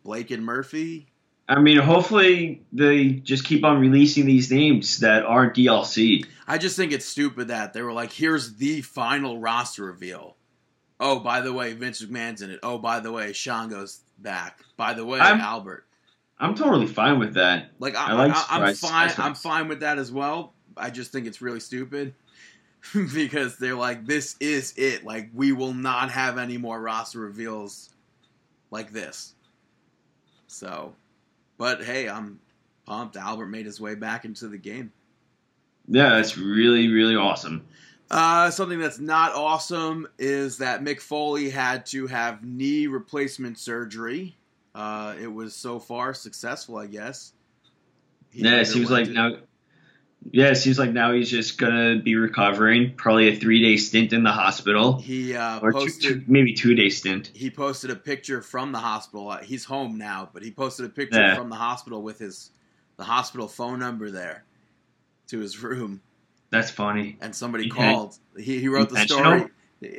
Blake 0.05 0.31
and 0.31 0.43
Murphy. 0.45 1.09
I 1.49 1.61
mean, 1.61 1.79
hopefully 1.79 2.63
they 2.73 3.11
just 3.11 3.45
keep 3.45 3.65
on 3.65 3.79
releasing 3.79 4.25
these 4.25 4.51
names 4.51 5.01
that 5.01 5.25
aren't 5.25 5.55
DLC. 5.55 6.25
I 6.47 6.59
just 6.59 6.77
think 6.77 6.93
it's 6.93 7.05
stupid 7.05 7.49
that 7.49 7.73
they 7.73 7.83
were 7.83 7.93
like, 7.93 8.13
"Here's 8.13 8.57
the 8.57 8.81
final 8.81 9.39
roster 9.39 9.85
reveal." 9.85 10.37
Oh, 11.01 11.19
by 11.21 11.41
the 11.41 11.53
way, 11.53 11.73
Vince 11.75 12.03
McMahon's 12.03 12.41
in 12.41 12.51
it. 12.51 12.61
Oh, 12.63 12.79
by 12.79 13.01
the 13.01 13.13
way, 13.13 13.33
Shango's 13.33 14.01
back. 14.19 14.61
By 14.77 14.95
the 14.95 15.05
way, 15.05 15.19
I'm- 15.21 15.41
Albert. 15.41 15.87
I'm 16.39 16.55
totally 16.55 16.87
fine 16.87 17.19
with 17.21 17.35
that. 17.35 17.71
Like 17.79 17.95
I, 17.95 18.09
I 18.09 18.13
like 18.15 18.33
I, 18.35 18.47
I'm 18.51 18.75
fine. 18.75 19.11
I'm 19.19 19.35
fine 19.35 19.69
with 19.69 19.81
that 19.81 19.99
as 19.99 20.11
well. 20.11 20.53
I 20.77 20.91
just 20.91 21.13
think 21.13 21.27
it's 21.27 21.41
really 21.41 21.61
stupid 21.61 22.15
because 23.15 23.57
they're 23.59 23.77
like, 23.77 24.05
"This 24.07 24.37
is 24.41 24.75
it. 24.77 25.05
Like 25.05 25.31
we 25.33 25.53
will 25.53 25.75
not 25.75 26.11
have 26.11 26.37
any 26.39 26.59
more 26.59 26.81
roster 26.81 27.21
reveals 27.21 27.91
like 28.71 28.93
this." 28.93 29.35
So, 30.49 30.95
but 31.57 31.83
hey, 31.83 32.09
I'm 32.09 32.41
pumped. 32.87 33.17
Albert 33.17 33.47
made 33.47 33.67
his 33.67 33.81
way 33.81 33.95
back 33.95 34.25
into 34.25 34.49
the 34.49 34.59
game. 34.59 34.93
Yeah, 35.87 36.11
that's 36.11 36.39
really, 36.39 36.89
really 36.89 37.17
awesome. 37.17 37.67
Uh, 38.11 38.51
something 38.51 38.79
that's 38.79 38.99
not 38.99 39.35
awesome 39.35 40.07
is 40.19 40.59
that 40.59 40.83
Mick 40.83 41.01
Foley 41.01 41.51
had 41.51 41.87
to 41.87 42.07
have 42.07 42.45
knee 42.45 42.87
replacement 42.87 43.59
surgery. 43.59 44.37
Uh, 44.75 45.15
it 45.21 45.27
was 45.27 45.55
so 45.55 45.79
far 45.79 46.15
successful, 46.15 46.77
I 46.77 46.87
guess. 46.87 47.33
He 48.31 48.43
yeah, 48.43 48.61
it 48.61 48.67
seems 48.67 48.91
like 48.91 49.07
it. 49.07 49.13
now. 49.13 49.37
Yeah, 50.33 50.47
it 50.49 50.57
seems 50.57 50.79
like 50.79 50.91
now 50.93 51.13
he's 51.13 51.31
just 51.31 51.59
gonna 51.59 51.97
be 52.03 52.15
recovering. 52.17 52.95
Probably 52.97 53.29
a 53.29 53.37
three 53.37 53.61
day 53.63 53.77
stint 53.77 54.13
in 54.13 54.23
the 54.23 54.33
hospital, 54.33 54.99
he 54.99 55.35
uh, 55.37 55.61
or 55.61 55.73
posted 55.73 56.03
two, 56.03 56.25
maybe 56.27 56.55
two 56.55 56.75
day 56.75 56.89
stint. 56.91 57.31
he 57.35 57.51
posted 57.51 57.91
a 57.91 57.97
picture 57.97 58.41
from 58.43 58.73
the 58.73 58.79
hospital. 58.79 59.29
Uh, 59.31 59.39
He's 59.43 59.65
home 59.65 59.99
now, 59.99 60.29
but 60.33 60.43
he 60.43 60.51
posted 60.51 60.87
a 60.87 60.89
picture 60.89 61.21
Yeah. 61.21 61.37
from 61.37 61.51
the 61.51 61.57
hospital 61.57 62.03
with 62.03 62.19
his 62.19 62.51
the 62.97 63.05
hospital 63.05 63.49
phone 63.49 63.79
number 63.81 64.11
there 64.11 64.45
to 65.29 65.41
his 65.41 65.63
room, 65.63 66.01
That's 66.51 66.71
funny. 66.71 67.17
and 67.21 67.35
somebody 67.35 67.71
Okay. 67.71 67.93
called. 67.93 68.17
He, 68.39 68.61
he 68.61 68.69
wrote 68.69 68.89
the 68.91 69.01
story. 69.01 69.47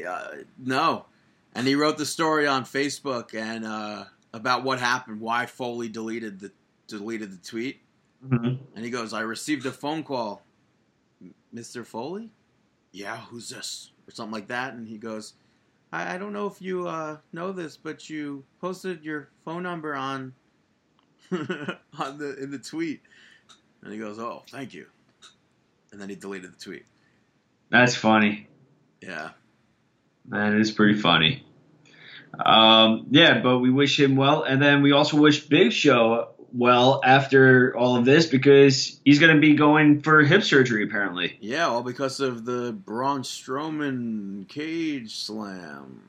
Uh, 0.07 0.27
no, 0.57 1.05
and 1.53 1.67
he 1.67 1.75
wrote 1.75 1.97
the 1.97 2.05
story 2.05 2.47
on 2.47 2.63
Facebook 2.63 3.35
and 3.35 3.63
uh, 3.65 4.05
about 4.33 4.63
what 4.63 4.79
happened, 4.79 5.19
why 5.21 5.45
Foley 5.45 5.87
deleted 5.89 6.39
the 6.39 6.51
deleted 6.87 7.31
the 7.31 7.47
tweet, 7.47 7.81
Mhm. 8.29 8.59
and 8.75 8.83
he 8.85 8.89
goes, 8.91 9.13
"I 9.13 9.21
received 9.21 9.65
a 9.65 9.71
phone 9.71 10.03
call, 10.03 10.43
Mister 11.51 11.83
Foley. 11.83 12.31
Yeah, 12.91 13.17
who's 13.25 13.49
this?" 13.49 13.91
or 14.07 14.11
something 14.11 14.33
like 14.33 14.47
that, 14.49 14.73
and 14.73 14.87
he 14.87 14.97
goes. 14.97 15.33
I, 15.91 16.15
I 16.15 16.17
don't 16.17 16.33
know 16.33 16.47
if 16.47 16.61
you 16.61 16.87
uh, 16.87 17.17
know 17.31 17.51
this, 17.51 17.77
but 17.77 18.09
you 18.09 18.43
posted 18.59 19.03
your 19.05 19.29
phone 19.45 19.63
number 19.63 19.95
on 19.95 20.33
on 21.31 22.17
the 22.17 22.35
in 22.41 22.51
the 22.51 22.59
tweet, 22.59 23.01
and 23.81 23.93
he 23.93 23.99
goes, 23.99 24.19
"Oh, 24.19 24.43
thank 24.49 24.73
you," 24.73 24.87
and 25.91 26.01
then 26.01 26.09
he 26.09 26.15
deleted 26.15 26.51
the 26.53 26.59
tweet. 26.59 26.85
That's 27.69 27.95
funny. 27.95 28.47
Yeah, 29.01 29.31
That 30.29 30.53
is 30.53 30.71
pretty 30.71 30.99
funny. 30.99 31.45
Um, 32.43 33.07
yeah, 33.11 33.39
but 33.41 33.59
we 33.59 33.69
wish 33.69 33.99
him 33.99 34.15
well, 34.15 34.43
and 34.43 34.61
then 34.61 34.81
we 34.81 34.91
also 34.91 35.17
wish 35.17 35.45
Big 35.47 35.71
Show 35.71 36.34
well 36.53 37.01
after 37.03 37.75
all 37.77 37.95
of 37.95 38.05
this 38.05 38.25
because 38.25 38.99
he's 39.05 39.19
going 39.19 39.33
to 39.35 39.41
be 39.41 39.55
going 39.55 40.01
for 40.01 40.21
hip 40.23 40.43
surgery 40.43 40.83
apparently. 40.83 41.37
yeah, 41.41 41.67
all 41.67 41.83
because 41.83 42.19
of 42.19 42.45
the 42.45 42.71
Braun 42.73 43.21
Strowman 43.23 44.47
cage 44.47 45.15
slam 45.15 46.01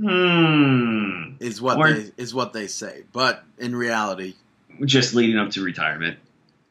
Hmm. 0.00 1.34
is 1.40 1.62
what 1.62 1.78
Or- 1.78 1.92
they 1.92 2.10
is 2.16 2.34
what 2.34 2.52
they 2.52 2.66
say, 2.66 3.04
but 3.12 3.44
in 3.58 3.76
reality, 3.76 4.34
Just 4.84 5.14
leading 5.14 5.38
up 5.38 5.50
to 5.52 5.62
retirement. 5.62 6.18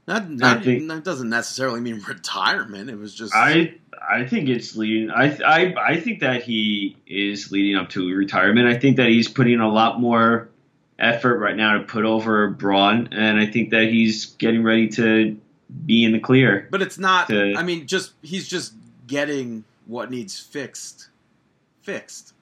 that 0.08 0.30
not, 0.30 0.64
think- 0.64 0.88
that 0.90 1.04
doesn't 1.06 1.30
necessarily 1.30 1.80
mean 1.80 2.02
retirement. 2.08 2.90
It 2.90 2.98
was 3.00 3.16
just 3.16 3.34
I 3.34 3.76
I 4.12 4.26
think 4.26 4.50
it's 4.50 4.76
leading. 4.76 5.10
I 5.10 5.38
I 5.46 5.74
I 5.94 6.00
think 6.02 6.20
that 6.20 6.44
he 6.44 6.98
is 7.08 7.50
leading 7.52 7.78
up 7.78 7.90
to 7.92 8.14
retirement. 8.14 8.68
I 8.68 8.78
think 8.78 8.98
that 8.98 9.08
he's 9.08 9.30
putting 9.30 9.62
a 9.62 9.70
lot 9.72 10.02
more 10.02 10.50
effort 11.00 11.38
right 11.40 11.56
now 11.56 11.78
to 11.78 11.84
put 11.84 12.06
over 12.06 12.50
Braun, 12.50 13.10
and 13.12 13.40
I 13.40 13.46
think 13.46 13.72
that 13.72 13.90
he's 13.90 14.28
getting 14.38 14.64
ready 14.64 14.88
to 14.90 15.40
be 15.86 16.04
in 16.04 16.12
the 16.12 16.20
clear. 16.20 16.68
But 16.72 16.82
it's 16.82 16.98
not. 16.98 17.28
to- 17.30 17.56
I 17.56 17.64
mean, 17.64 17.88
just 17.88 18.14
he's 18.22 18.48
just 18.48 18.74
getting 19.08 19.64
what 19.86 20.10
needs 20.12 20.40
fixed, 20.40 21.10
fixed. 21.82 22.34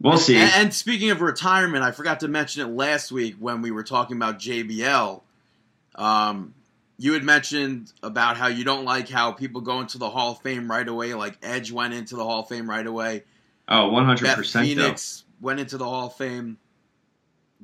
We'll 0.00 0.18
see. 0.18 0.36
And, 0.36 0.52
and 0.54 0.74
speaking 0.74 1.10
of 1.10 1.20
retirement, 1.22 1.82
I 1.82 1.90
forgot 1.90 2.20
to 2.20 2.28
mention 2.28 2.62
it 2.62 2.70
last 2.72 3.10
week 3.10 3.36
when 3.38 3.62
we 3.62 3.70
were 3.70 3.82
talking 3.82 4.16
about 4.16 4.38
JBL. 4.38 5.22
Um, 5.94 6.52
you 6.98 7.14
had 7.14 7.24
mentioned 7.24 7.92
about 8.02 8.36
how 8.36 8.48
you 8.48 8.62
don't 8.64 8.84
like 8.84 9.08
how 9.08 9.32
people 9.32 9.62
go 9.62 9.80
into 9.80 9.96
the 9.98 10.10
Hall 10.10 10.32
of 10.32 10.40
Fame 10.40 10.70
right 10.70 10.86
away. 10.86 11.14
Like 11.14 11.38
Edge 11.42 11.72
went 11.72 11.94
into 11.94 12.16
the 12.16 12.24
Hall 12.24 12.40
of 12.40 12.48
Fame 12.48 12.68
right 12.68 12.86
away. 12.86 13.22
Oh, 13.68 13.84
oh, 13.84 13.88
one 13.88 14.04
hundred 14.04 14.24
Beth 14.24 14.36
percent 14.36 14.68
though. 14.76 14.82
Phoenix 14.82 15.24
went 15.40 15.60
into 15.60 15.78
the 15.78 15.84
Hall 15.86 16.08
of 16.08 16.14
Fame. 16.14 16.58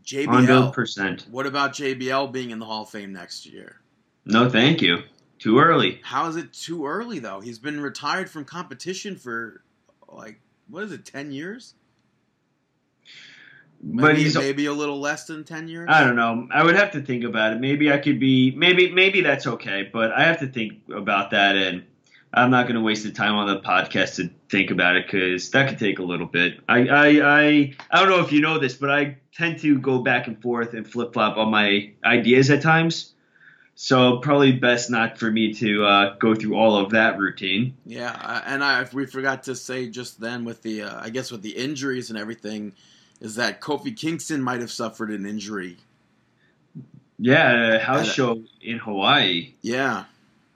Hundred 0.06 0.49
JBL. 0.49 0.73
percent. 0.73 1.26
What 1.30 1.47
about 1.47 1.73
JBL 1.73 2.32
being 2.32 2.50
in 2.50 2.59
the 2.59 2.66
Hall 2.66 2.82
of 2.82 2.90
Fame 2.90 3.12
next 3.12 3.47
year? 3.47 3.80
No, 4.25 4.49
thank 4.49 4.82
you. 4.82 4.99
Too 5.38 5.59
early. 5.59 6.00
How 6.04 6.28
is 6.28 6.37
it 6.37 6.52
too 6.52 6.87
early 6.87 7.18
though? 7.18 7.40
He's 7.40 7.59
been 7.59 7.80
retired 7.80 8.30
from 8.30 8.44
competition 8.44 9.16
for 9.16 9.62
like 10.09 10.40
what 10.68 10.85
is 10.85 10.92
it, 10.92 11.04
ten 11.04 11.32
years? 11.32 11.75
But 13.85 14.12
Maybe, 14.12 14.23
he's. 14.23 14.37
maybe 14.37 14.66
a 14.66 14.73
little 14.73 15.00
less 15.00 15.25
than 15.25 15.42
ten 15.42 15.66
years. 15.66 15.88
I 15.90 16.04
don't 16.04 16.14
know. 16.14 16.47
I 16.52 16.62
would 16.62 16.76
have 16.76 16.92
to 16.92 17.02
think 17.02 17.25
about 17.25 17.54
it. 17.54 17.61
Maybe 17.61 17.90
I 17.92 17.99
could 17.99 18.21
be. 18.21 18.52
Maybe 18.52 18.92
maybe 18.92 19.23
that's 19.23 19.47
okay. 19.47 19.90
But 19.92 20.12
I 20.12 20.23
have 20.23 20.38
to 20.38 20.47
think 20.47 20.75
about 20.94 21.32
that, 21.32 21.56
and 21.56 21.85
I'm 22.35 22.51
not 22.51 22.65
going 22.65 22.77
to 22.77 22.81
waste 22.81 23.05
the 23.05 23.11
time 23.11 23.35
on 23.35 23.47
the 23.47 23.61
podcast 23.61 24.17
to 24.17 24.31
think 24.49 24.71
about 24.71 24.97
it 24.97 25.07
because 25.07 25.51
that 25.51 25.69
could 25.69 25.79
take 25.79 25.99
a 25.99 26.03
little 26.03 26.27
bit. 26.27 26.61
I 26.69 26.89
I 26.89 27.07
I 27.07 27.75
I 27.91 28.01
don't 28.01 28.09
know 28.09 28.25
if 28.25 28.33
you 28.33 28.41
know 28.41 28.59
this, 28.59 28.75
but 28.75 28.91
I 28.91 29.19
tend 29.35 29.61
to 29.61 29.79
go 29.79 29.99
back 29.99 30.27
and 30.29 30.41
forth 30.41 30.75
and 30.75 30.89
flip 30.89 31.12
flop 31.12 31.37
on 31.37 31.51
my 31.51 31.93
ideas 32.05 32.51
at 32.51 32.62
times. 32.62 33.12
So 33.75 34.19
probably 34.19 34.53
best 34.53 34.91
not 34.91 35.19
for 35.19 35.31
me 35.31 35.55
to 35.55 35.85
uh, 35.85 36.17
go 36.17 36.35
through 36.35 36.55
all 36.55 36.77
of 36.77 36.91
that 36.91 37.19
routine. 37.19 37.75
Yeah, 37.87 38.11
uh, 38.11 38.43
and 38.45 38.62
I, 38.62 38.87
we 38.93 39.07
forgot 39.07 39.45
to 39.45 39.57
say 39.57 39.89
just 39.89 40.21
then 40.21 40.45
with 40.45 40.62
the, 40.62 40.83
uh, 40.83 41.01
I 41.03 41.09
guess 41.09 41.33
with 41.33 41.43
the 41.43 41.57
injuries 41.57 42.11
and 42.11 42.19
everything, 42.19 42.75
is 43.21 43.37
that 43.37 43.61
Kofi 43.61 43.97
Kingston 43.97 44.43
might 44.43 44.61
have 44.61 44.71
suffered 44.71 45.11
an 45.11 45.25
injury. 45.25 45.79
Yeah, 47.19 47.77
a 47.77 47.79
house 47.79 48.12
show 48.12 48.43
in 48.61 48.79
Hawaii. 48.79 49.55
Yeah, 49.62 50.05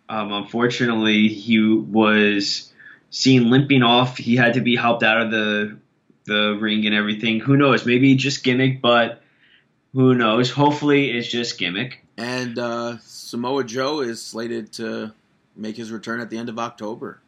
Um, 0.09 0.33
unfortunately, 0.33 1.29
he 1.29 1.61
was 1.61 2.73
seen 3.11 3.51
limping 3.51 3.83
off. 3.83 4.17
He 4.17 4.37
had 4.37 4.55
to 4.55 4.61
be 4.61 4.77
helped 4.77 5.03
out 5.03 5.21
of 5.23 5.31
the 5.31 5.79
the 6.25 6.59
ring 6.61 6.87
and 6.87 6.95
everything. 6.95 7.41
Who 7.41 7.57
knows? 7.57 7.87
Maybe 7.87 8.15
just 8.17 8.43
gimmick, 8.45 8.81
but 8.83 9.23
who 9.93 10.15
knows? 10.15 10.51
Hopefully, 10.51 11.11
it's 11.11 11.29
just 11.29 11.59
gimmick. 11.59 12.05
and 12.19 12.59
uh, 12.59 12.99
Samoa 13.01 13.65
Joe 13.65 14.01
is 14.01 14.23
slated 14.23 14.73
to 14.75 15.13
make 15.57 15.77
his 15.77 15.91
return 15.93 16.21
at 16.21 16.31
the 16.31 16.39
end 16.39 16.49
of 16.49 16.59
October. 16.59 17.21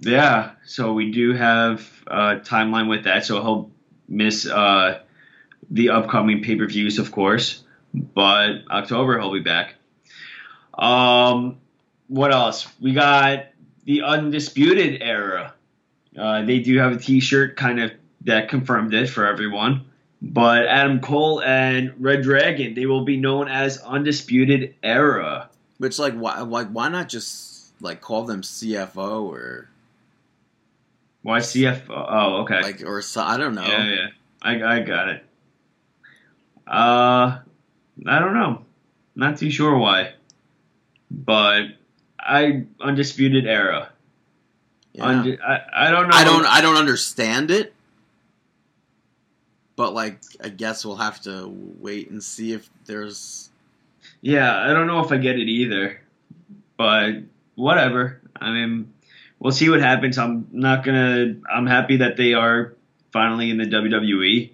Yeah, 0.00 0.52
so 0.64 0.92
we 0.94 1.10
do 1.12 1.32
have 1.34 1.86
a 2.06 2.36
timeline 2.36 2.88
with 2.88 3.04
that. 3.04 3.24
So 3.24 3.42
he'll 3.42 3.70
miss 4.08 4.46
uh, 4.46 5.00
the 5.70 5.90
upcoming 5.90 6.42
pay 6.42 6.56
per 6.56 6.66
views, 6.66 6.98
of 6.98 7.12
course, 7.12 7.62
but 7.94 8.62
October 8.70 9.18
he'll 9.20 9.32
be 9.32 9.40
back. 9.40 9.74
Um, 10.74 11.58
what 12.12 12.30
else? 12.30 12.68
We 12.78 12.92
got 12.92 13.46
the 13.84 14.02
undisputed 14.02 15.00
era. 15.00 15.54
Uh, 16.16 16.42
they 16.42 16.58
do 16.58 16.76
have 16.76 16.92
a 16.92 16.98
T-shirt, 16.98 17.56
kind 17.56 17.80
of 17.80 17.90
that 18.26 18.50
confirmed 18.50 18.92
it 18.92 19.08
for 19.08 19.26
everyone. 19.26 19.86
But 20.20 20.66
Adam 20.66 21.00
Cole 21.00 21.42
and 21.42 21.94
Red 21.98 22.22
Dragon, 22.22 22.74
they 22.74 22.84
will 22.84 23.06
be 23.06 23.16
known 23.16 23.48
as 23.48 23.78
Undisputed 23.78 24.74
Era. 24.82 25.48
Which 25.78 25.98
like 25.98 26.12
why 26.12 26.38
like 26.42 26.68
why 26.68 26.90
not 26.90 27.08
just 27.08 27.72
like 27.80 28.02
call 28.02 28.24
them 28.24 28.42
CFO 28.42 29.22
or 29.24 29.70
Why 31.22 31.38
CFO? 31.38 31.88
Oh, 31.88 32.42
okay. 32.42 32.60
like 32.60 32.82
or 32.84 33.00
so, 33.00 33.22
I 33.22 33.38
don't 33.38 33.54
know. 33.54 33.66
Yeah, 33.66 33.86
yeah. 33.86 34.06
I, 34.42 34.76
I 34.76 34.80
got 34.80 35.08
it. 35.08 35.24
Uh, 36.66 37.38
I 38.06 38.18
don't 38.18 38.34
know. 38.34 38.66
Not 39.16 39.38
too 39.38 39.50
sure 39.50 39.76
why. 39.78 40.12
But 41.10 41.68
I 42.22 42.64
undisputed 42.80 43.46
era. 43.46 43.90
Yeah. 44.92 45.06
I, 45.44 45.60
I 45.88 45.90
don't 45.90 46.08
know. 46.08 46.16
I 46.16 46.24
don't 46.24 46.46
I 46.46 46.60
don't 46.60 46.76
understand 46.76 47.50
it. 47.50 47.74
But 49.76 49.94
like 49.94 50.20
I 50.42 50.48
guess 50.48 50.84
we'll 50.84 50.96
have 50.96 51.20
to 51.22 51.48
wait 51.80 52.10
and 52.10 52.22
see 52.22 52.52
if 52.52 52.68
there's 52.86 53.50
Yeah, 54.20 54.54
I 54.54 54.72
don't 54.72 54.86
know 54.86 55.00
if 55.00 55.10
I 55.12 55.16
get 55.16 55.36
it 55.38 55.48
either. 55.48 56.00
But 56.76 57.22
whatever. 57.54 58.20
I 58.36 58.50
mean, 58.50 58.92
we'll 59.38 59.52
see 59.52 59.68
what 59.68 59.80
happens. 59.80 60.18
I'm 60.18 60.48
not 60.52 60.84
gonna. 60.84 61.36
I'm 61.50 61.66
happy 61.66 61.98
that 61.98 62.16
they 62.16 62.34
are 62.34 62.74
finally 63.12 63.50
in 63.50 63.58
the 63.58 63.66
WWE, 63.66 64.50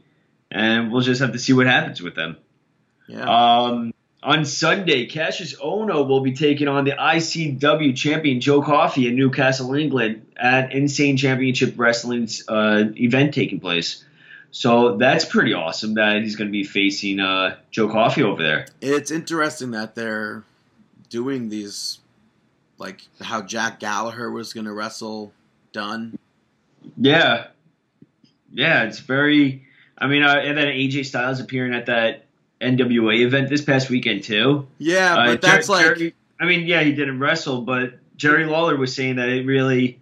and 0.50 0.92
we'll 0.92 1.02
just 1.02 1.20
have 1.20 1.32
to 1.32 1.38
see 1.38 1.52
what 1.52 1.66
happens 1.66 2.02
with 2.02 2.14
them. 2.14 2.36
yeah. 3.06 3.22
Um, 3.24 3.92
on 4.22 4.44
Sunday, 4.44 5.06
Kassius 5.06 5.56
Ohno 5.58 6.06
will 6.06 6.20
be 6.20 6.32
taking 6.32 6.66
on 6.66 6.84
the 6.84 6.92
ICW 6.92 7.96
champion 7.96 8.40
Joe 8.40 8.62
Coffey 8.62 9.06
in 9.06 9.14
Newcastle, 9.14 9.74
England, 9.74 10.26
at 10.36 10.72
Insane 10.72 11.16
Championship 11.16 11.74
Wrestling's 11.76 12.48
uh, 12.48 12.84
event 12.96 13.34
taking 13.34 13.60
place. 13.60 14.04
So 14.50 14.96
that's 14.96 15.24
pretty 15.24 15.52
awesome 15.52 15.94
that 15.94 16.22
he's 16.22 16.36
going 16.36 16.48
to 16.48 16.52
be 16.52 16.64
facing 16.64 17.20
uh, 17.20 17.56
Joe 17.70 17.88
Coffey 17.88 18.22
over 18.22 18.42
there. 18.42 18.66
It's 18.80 19.10
interesting 19.10 19.72
that 19.72 19.94
they're 19.94 20.42
doing 21.10 21.48
these, 21.48 21.98
like 22.78 23.02
how 23.20 23.42
Jack 23.42 23.78
Gallagher 23.78 24.30
was 24.30 24.52
going 24.52 24.66
to 24.66 24.72
wrestle 24.72 25.32
Dunn. 25.72 26.18
Yeah, 26.96 27.48
yeah, 28.52 28.84
it's 28.84 28.98
very. 28.98 29.64
I 29.96 30.06
mean, 30.06 30.22
uh, 30.22 30.34
and 30.34 30.56
then 30.56 30.68
AJ 30.68 31.06
Styles 31.06 31.40
appearing 31.40 31.74
at 31.74 31.86
that 31.86 32.24
NWA 32.60 33.20
event 33.24 33.48
this 33.48 33.62
past 33.62 33.88
weekend 33.90 34.24
too. 34.24 34.66
Yeah, 34.78 35.14
Uh, 35.16 35.26
but 35.26 35.40
that's 35.42 35.66
Jer- 35.66 35.72
like 35.72 35.84
Jerry- 35.96 36.14
I 36.40 36.46
mean, 36.46 36.66
yeah, 36.66 36.82
he 36.82 36.92
didn't 36.92 37.18
wrestle, 37.20 37.62
but 37.62 37.94
Jerry 38.16 38.46
Lawler 38.46 38.76
was 38.76 38.94
saying 38.94 39.16
that 39.16 39.28
it 39.28 39.46
really 39.46 39.98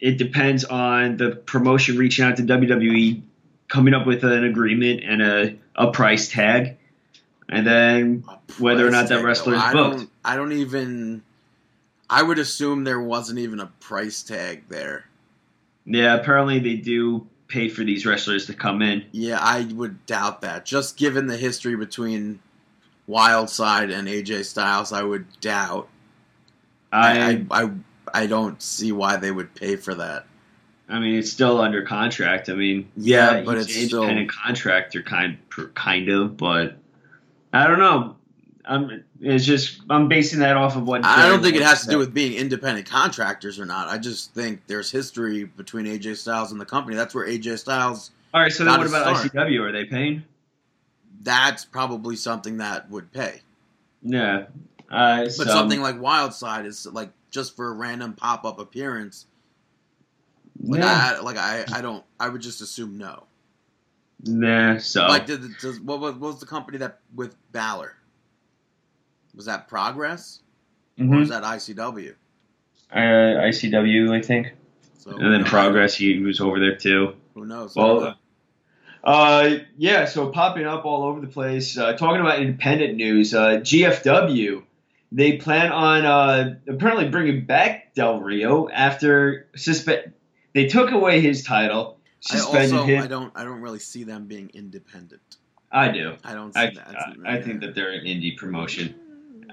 it 0.00 0.18
depends 0.18 0.64
on 0.64 1.16
the 1.16 1.30
promotion 1.30 1.96
reaching 1.96 2.24
out 2.24 2.36
to 2.36 2.42
WWE, 2.42 3.22
coming 3.68 3.94
up 3.94 4.06
with 4.06 4.22
an 4.24 4.44
agreement 4.44 5.02
and 5.04 5.22
a, 5.22 5.56
a 5.76 5.90
price 5.90 6.28
tag, 6.28 6.76
and 7.48 7.66
then 7.66 8.24
whether 8.58 8.86
or 8.86 8.90
not 8.90 9.08
that 9.08 9.24
wrestler 9.24 9.54
is 9.54 9.60
I 9.62 9.72
booked. 9.72 9.96
don't, 9.98 10.10
I 10.24 10.36
don't 10.36 10.52
even. 10.52 11.22
I 12.10 12.22
would 12.22 12.38
assume 12.38 12.84
there 12.84 13.00
wasn't 13.00 13.38
even 13.38 13.60
a 13.60 13.66
price 13.80 14.22
tag 14.22 14.64
there. 14.68 15.06
yeah, 15.86 16.14
apparently 16.14 16.58
they 16.58 16.74
do 16.76 17.26
pay 17.48 17.68
for 17.68 17.84
these 17.84 18.06
wrestlers 18.06 18.46
to 18.46 18.54
come 18.54 18.82
in. 18.82 19.04
Yeah, 19.12 19.38
I 19.40 19.62
would 19.74 20.04
doubt 20.06 20.40
that. 20.42 20.64
Just 20.64 20.96
given 20.96 21.26
the 21.26 21.36
history 21.36 21.76
between 21.76 22.40
Wildside 23.08 23.92
and 23.96 24.08
AJ 24.08 24.44
Styles, 24.44 24.92
I 24.92 25.02
would 25.02 25.26
doubt. 25.40 25.88
I, 26.92 27.44
I, 27.50 27.64
I, 27.64 27.70
I, 28.12 28.26
don't 28.26 28.62
see 28.62 28.92
why 28.92 29.16
they 29.16 29.30
would 29.30 29.54
pay 29.54 29.76
for 29.76 29.94
that. 29.96 30.26
I 30.88 31.00
mean, 31.00 31.18
it's 31.18 31.30
still 31.30 31.60
under 31.60 31.82
contract. 31.82 32.48
I 32.48 32.54
mean, 32.54 32.88
Yeah, 32.96 33.36
yeah, 33.36 33.42
but 33.42 33.58
it's 33.58 33.76
an 33.76 33.88
still- 33.88 34.02
independent 34.02 34.30
contractor, 34.32 35.02
kind 35.02 35.38
kind 35.74 36.08
of, 36.08 36.36
but 36.36 36.76
I 37.52 37.66
don't 37.66 37.78
know. 37.78 38.16
I'm 38.64 39.04
it's 39.24 39.44
just 39.44 39.80
I'm 39.88 40.08
basing 40.08 40.40
that 40.40 40.56
off 40.56 40.76
of 40.76 40.86
what 40.86 41.04
I 41.04 41.28
don't 41.28 41.42
think 41.42 41.56
it 41.56 41.62
has 41.62 41.82
to 41.84 41.90
do 41.90 41.98
with 41.98 42.12
being 42.12 42.34
independent 42.34 42.88
contractors 42.88 43.58
or 43.58 43.66
not. 43.66 43.88
I 43.88 43.98
just 43.98 44.34
think 44.34 44.66
there's 44.66 44.90
history 44.90 45.44
between 45.44 45.86
AJ 45.86 46.16
Styles 46.16 46.52
and 46.52 46.60
the 46.60 46.66
company. 46.66 46.96
That's 46.96 47.14
where 47.14 47.26
AJ 47.26 47.58
Styles. 47.58 48.10
All 48.32 48.40
right, 48.40 48.52
so 48.52 48.64
then 48.64 48.78
what 48.78 48.86
about 48.86 49.16
star. 49.16 49.46
ICW? 49.46 49.60
Are 49.60 49.72
they 49.72 49.84
paying? 49.84 50.24
That's 51.22 51.64
probably 51.64 52.16
something 52.16 52.58
that 52.58 52.90
would 52.90 53.12
pay. 53.12 53.40
Yeah, 54.02 54.46
uh, 54.90 55.22
But 55.22 55.32
so, 55.32 55.44
something 55.44 55.80
like 55.80 55.96
Wildside 55.96 56.66
is 56.66 56.86
like 56.86 57.10
just 57.30 57.56
for 57.56 57.70
a 57.70 57.72
random 57.72 58.12
pop 58.12 58.44
up 58.44 58.58
appearance. 58.58 59.26
Like 60.62 60.80
yeah, 60.80 61.16
I 61.16 61.20
like 61.20 61.36
I, 61.36 61.64
I 61.72 61.80
don't 61.80 62.04
I 62.20 62.28
would 62.28 62.42
just 62.42 62.60
assume 62.60 62.98
no. 62.98 63.24
nah, 64.24 64.78
so 64.78 65.06
Like 65.06 65.26
did, 65.26 65.42
does, 65.60 65.80
what, 65.80 66.00
was, 66.00 66.14
what 66.14 66.32
was 66.32 66.40
the 66.40 66.46
company 66.46 66.78
that 66.78 67.00
with 67.14 67.34
Balor? 67.52 67.96
Was 69.34 69.46
that 69.46 69.68
Progress 69.68 70.40
or 70.98 71.04
Mhm. 71.04 71.18
was 71.20 71.28
that 71.28 71.42
ICW? 71.44 72.14
uh, 72.92 72.98
ICW, 72.98 74.12
I 74.12 74.20
think, 74.20 74.52
So 74.98 75.10
and 75.16 75.32
then 75.32 75.44
Progress. 75.44 75.94
He 75.96 76.20
was 76.20 76.40
over 76.40 76.60
there 76.60 76.76
too. 76.76 77.14
Who 77.34 77.44
knows? 77.44 77.74
Well, 77.74 78.16
uh, 79.02 79.56
yeah, 79.76 80.04
so 80.04 80.28
popping 80.28 80.66
up 80.66 80.84
all 80.84 81.04
over 81.04 81.20
the 81.20 81.26
place. 81.26 81.76
Uh, 81.76 81.94
talking 81.94 82.20
about 82.20 82.38
independent 82.40 82.94
news, 82.94 83.34
uh, 83.34 83.56
GFW, 83.60 84.62
they 85.12 85.36
plan 85.36 85.72
on 85.72 86.06
uh, 86.06 86.54
apparently 86.68 87.08
bringing 87.08 87.44
back 87.44 87.94
Del 87.94 88.20
Rio 88.20 88.68
after 88.68 89.48
suspend. 89.56 90.12
They 90.54 90.68
took 90.68 90.92
away 90.92 91.20
his 91.20 91.42
title, 91.42 91.98
I 92.30 92.36
suspended 92.36 92.72
also 92.72 92.86
him. 92.86 93.02
I 93.02 93.06
don't 93.08 93.32
I 93.34 93.44
don't 93.44 93.60
really 93.60 93.80
see 93.80 94.04
them 94.04 94.26
being 94.26 94.50
independent. 94.54 95.36
I 95.72 95.88
do. 95.88 96.14
I 96.22 96.34
don't 96.34 96.54
see 96.54 96.60
I, 96.60 96.70
that. 96.70 96.96
I, 97.26 97.36
I 97.36 97.42
think 97.42 97.60
that 97.60 97.74
they're 97.74 97.90
an 97.90 98.04
indie 98.04 98.36
promotion. 98.36 98.94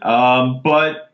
Um, 0.02 0.62
but 0.64 1.14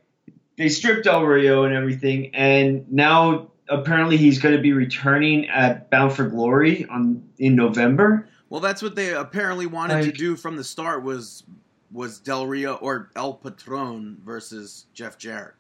they 0.58 0.69
stripped 0.69 1.04
Del 1.06 1.23
Rio 1.23 1.63
and 1.63 1.73
everything, 1.76 2.34
and 2.36 2.91
now 2.91 3.52
apparently 3.69 4.17
he's 4.17 4.39
going 4.39 4.56
to 4.56 4.62
be 4.62 4.73
returning 4.73 5.47
at 5.50 5.89
Bound 5.89 6.13
for 6.13 6.26
Glory 6.28 6.86
on 6.86 7.23
in 7.38 7.56
November. 7.56 8.28
Well, 8.50 8.62
that's 8.62 8.82
what 8.82 8.95
they 8.95 9.13
apparently 9.13 9.65
wanted 9.65 10.04
to 10.06 10.12
do 10.12 10.36
from 10.36 10.56
the 10.56 10.63
start 10.63 11.04
was 11.04 11.43
was 11.91 12.19
Del 12.19 12.47
Rio 12.47 12.76
or 12.76 13.12
El 13.15 13.34
Patron 13.34 14.17
versus 14.23 14.86
Jeff 14.93 15.17
Jarrett. 15.17 15.56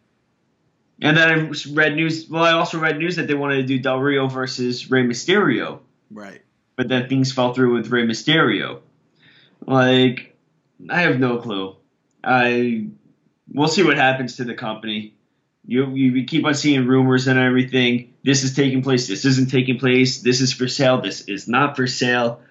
And 1.01 1.15
then 1.15 1.29
I 1.29 1.51
read 1.73 1.95
news. 1.95 2.27
Well, 2.29 2.43
I 2.43 2.51
also 2.53 2.79
read 2.79 2.97
news 2.97 3.15
that 3.17 3.27
they 3.27 3.33
wanted 3.33 3.57
to 3.57 3.63
do 3.63 3.77
Del 3.79 3.99
Rio 3.99 4.27
versus 4.27 4.89
Rey 4.89 5.03
Mysterio, 5.03 5.79
Right. 6.11 6.41
but 6.75 6.87
then 6.89 7.07
things 7.07 7.31
fell 7.31 7.53
through 7.53 7.75
with 7.75 7.89
Rey 7.91 8.05
Mysterio. 8.05 8.79
Like, 9.65 10.35
I 10.89 11.01
have 11.01 11.19
no 11.19 11.37
clue. 11.37 11.75
I 12.23 12.87
we'll 13.53 13.67
see 13.67 13.83
what 13.83 13.97
happens 13.97 14.37
to 14.37 14.43
the 14.43 14.53
company. 14.53 15.13
You, 15.65 15.89
you 15.89 16.25
keep 16.25 16.45
on 16.45 16.53
seeing 16.53 16.85
rumors 16.85 17.27
and 17.27 17.37
everything. 17.37 18.13
This 18.23 18.43
is 18.43 18.55
taking 18.55 18.83
place. 18.83 19.07
This 19.07 19.25
isn't 19.25 19.51
taking 19.51 19.79
place. 19.79 20.21
This 20.21 20.39
is 20.39 20.53
for 20.53 20.67
sale. 20.67 21.01
This 21.01 21.21
is 21.21 21.47
not 21.47 21.75
for 21.75 21.87
sale. 21.87 22.41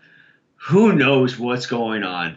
Who 0.69 0.93
knows 0.93 1.39
what's 1.39 1.67
going 1.67 2.03
on? 2.03 2.37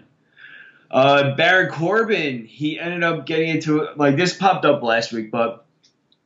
Uh, 0.91 1.35
Baron 1.35 1.71
Corbin, 1.71 2.45
he 2.45 2.79
ended 2.79 3.03
up 3.03 3.25
getting 3.25 3.49
into 3.49 3.87
like 3.95 4.15
this 4.15 4.35
popped 4.35 4.65
up 4.65 4.81
last 4.81 5.11
week, 5.11 5.31
but 5.31 5.65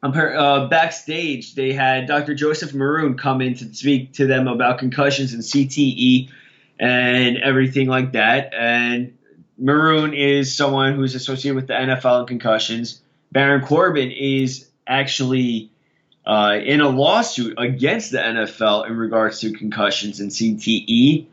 uh, 0.04 0.68
backstage, 0.68 1.56
they 1.56 1.74
had 1.74 2.08
Dr. 2.08 2.36
Joseph 2.36 2.74
Maroon 2.74 3.18
come 3.18 3.42
in 3.42 3.56
to 3.56 3.74
speak 3.74 4.14
to 4.14 4.28
them 4.28 4.48
about 4.48 4.78
concussions 4.78 5.34
and 5.34 5.42
CTE 5.42 6.30
and 6.80 7.38
everything 7.38 7.88
like 7.88 8.14
that. 8.14 8.54
And 8.54 9.18
Maroon 9.64 10.14
is 10.14 10.58
someone 10.58 10.96
who's 10.96 11.16
associated 11.16 11.56
with 11.56 11.68
the 11.68 11.74
NFL 11.74 12.20
and 12.20 12.28
concussions. 12.28 13.02
Baron 13.32 13.66
Corbin 13.66 14.12
is 14.12 14.68
actually 14.86 15.72
uh, 16.26 16.60
in 16.62 16.82
a 16.82 16.90
lawsuit 16.90 17.56
against 17.58 18.12
the 18.12 18.18
NFL 18.18 18.88
in 18.88 18.98
regards 18.98 19.40
to 19.40 19.54
concussions 19.54 20.20
and 20.20 20.32
CTE. 20.32 21.28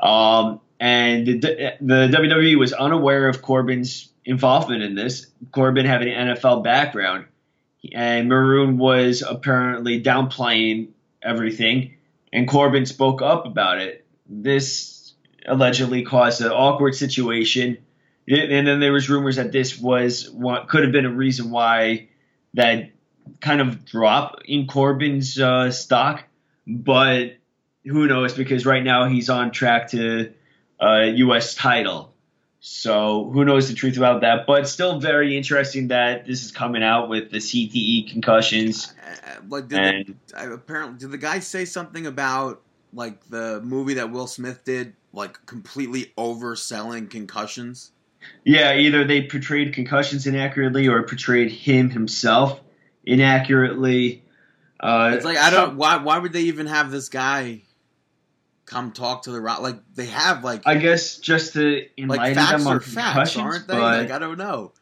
Um, 0.00 0.60
and 0.80 1.28
the, 1.28 1.76
the 1.80 2.08
WWE 2.08 2.58
was 2.58 2.72
unaware 2.72 3.28
of 3.28 3.40
Corbin's 3.40 4.08
involvement 4.24 4.82
in 4.82 4.96
this. 4.96 5.28
Corbin 5.52 5.86
having 5.86 6.12
an 6.12 6.34
NFL 6.34 6.64
background, 6.64 7.26
and 7.92 8.28
Maroon 8.28 8.78
was 8.78 9.22
apparently 9.22 10.02
downplaying 10.02 10.88
everything, 11.22 11.94
and 12.32 12.48
Corbin 12.48 12.84
spoke 12.84 13.22
up 13.22 13.46
about 13.46 13.78
it. 13.78 14.04
This 14.28 14.95
allegedly 15.46 16.02
caused 16.02 16.40
an 16.40 16.50
awkward 16.50 16.94
situation, 16.94 17.78
and 18.28 18.66
then 18.66 18.80
there 18.80 18.92
was 18.92 19.08
rumors 19.08 19.36
that 19.36 19.52
this 19.52 19.78
was 19.78 20.28
what 20.30 20.68
could 20.68 20.82
have 20.82 20.92
been 20.92 21.06
a 21.06 21.10
reason 21.10 21.50
why 21.50 22.08
that 22.54 22.90
kind 23.40 23.60
of 23.60 23.84
drop 23.84 24.40
in 24.44 24.66
Corbin's 24.66 25.38
uh, 25.38 25.70
stock, 25.70 26.24
but 26.66 27.36
who 27.84 28.06
knows? 28.06 28.34
Because 28.34 28.66
right 28.66 28.82
now 28.82 29.08
he's 29.08 29.30
on 29.30 29.52
track 29.52 29.90
to 29.90 30.32
uh, 30.80 31.02
U.S. 31.14 31.54
title. 31.54 32.12
So 32.60 33.30
who 33.32 33.44
knows 33.44 33.68
the 33.68 33.74
truth 33.74 33.96
about 33.96 34.22
that? 34.22 34.44
But 34.46 34.68
still 34.68 34.98
very 34.98 35.36
interesting 35.36 35.88
that 35.88 36.26
this 36.26 36.44
is 36.44 36.50
coming 36.50 36.82
out 36.82 37.08
with 37.08 37.30
the 37.30 37.38
CTE 37.38 38.10
concussions. 38.10 38.92
Uh, 39.06 39.40
like, 39.48 39.68
did 39.68 39.78
And- 39.78 40.16
the, 40.28 40.54
apparently, 40.54 40.98
did 40.98 41.12
the 41.12 41.18
guy 41.18 41.38
say 41.38 41.64
something 41.64 42.06
about 42.06 42.62
like 42.92 43.28
the 43.28 43.60
movie 43.62 43.94
that 43.94 44.10
Will 44.10 44.26
Smith 44.26 44.64
did, 44.64 44.94
like 45.16 45.44
completely 45.46 46.12
overselling 46.16 47.10
concussions? 47.10 47.90
Yeah, 48.44 48.74
either 48.76 49.04
they 49.04 49.22
portrayed 49.22 49.72
concussions 49.72 50.26
inaccurately 50.26 50.88
or 50.88 51.02
portrayed 51.04 51.50
him 51.50 51.90
himself 51.90 52.60
inaccurately. 53.04 54.24
Uh, 54.78 55.12
It's 55.14 55.24
like 55.24 55.38
I 55.38 55.50
don't. 55.50 55.76
why? 55.76 55.96
Why 55.96 56.18
would 56.18 56.32
they 56.32 56.42
even 56.42 56.66
have 56.66 56.90
this 56.90 57.08
guy 57.08 57.62
come 58.66 58.92
talk 58.92 59.22
to 59.22 59.30
the 59.30 59.40
rock? 59.40 59.60
Like 59.60 59.76
they 59.94 60.06
have 60.06 60.44
like 60.44 60.62
I 60.66 60.76
guess 60.76 61.18
just 61.18 61.54
to 61.54 61.76
like 61.76 61.90
enlighten 61.96 62.34
facts 62.34 62.50
them 62.64 62.66
on 62.66 62.76
are 62.76 62.80
facts, 62.80 63.32
concussions, 63.34 63.44
aren't 63.44 63.68
they? 63.68 63.74
but 63.74 63.98
Like 64.02 64.10
I 64.10 64.18
don't 64.18 64.38
know. 64.38 64.72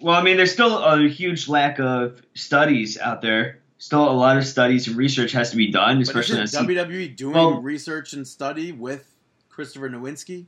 Well, 0.00 0.14
I 0.14 0.22
mean, 0.22 0.36
there's 0.36 0.52
still 0.52 0.76
a 0.78 1.08
huge 1.08 1.48
lack 1.48 1.78
of 1.78 2.20
studies 2.34 2.98
out 2.98 3.22
there. 3.22 3.60
Still, 3.78 4.10
a 4.10 4.12
lot 4.12 4.36
of 4.36 4.46
studies 4.46 4.88
and 4.88 4.96
research 4.96 5.32
has 5.32 5.50
to 5.50 5.56
be 5.56 5.70
done, 5.70 6.00
especially 6.00 6.40
isn't 6.42 6.66
C- 6.66 6.74
WWE 6.74 7.14
doing 7.16 7.34
Well- 7.34 7.60
research 7.62 8.12
and 8.14 8.26
study 8.26 8.72
with 8.72 9.06
Christopher 9.56 9.88
Nowinski? 9.88 10.44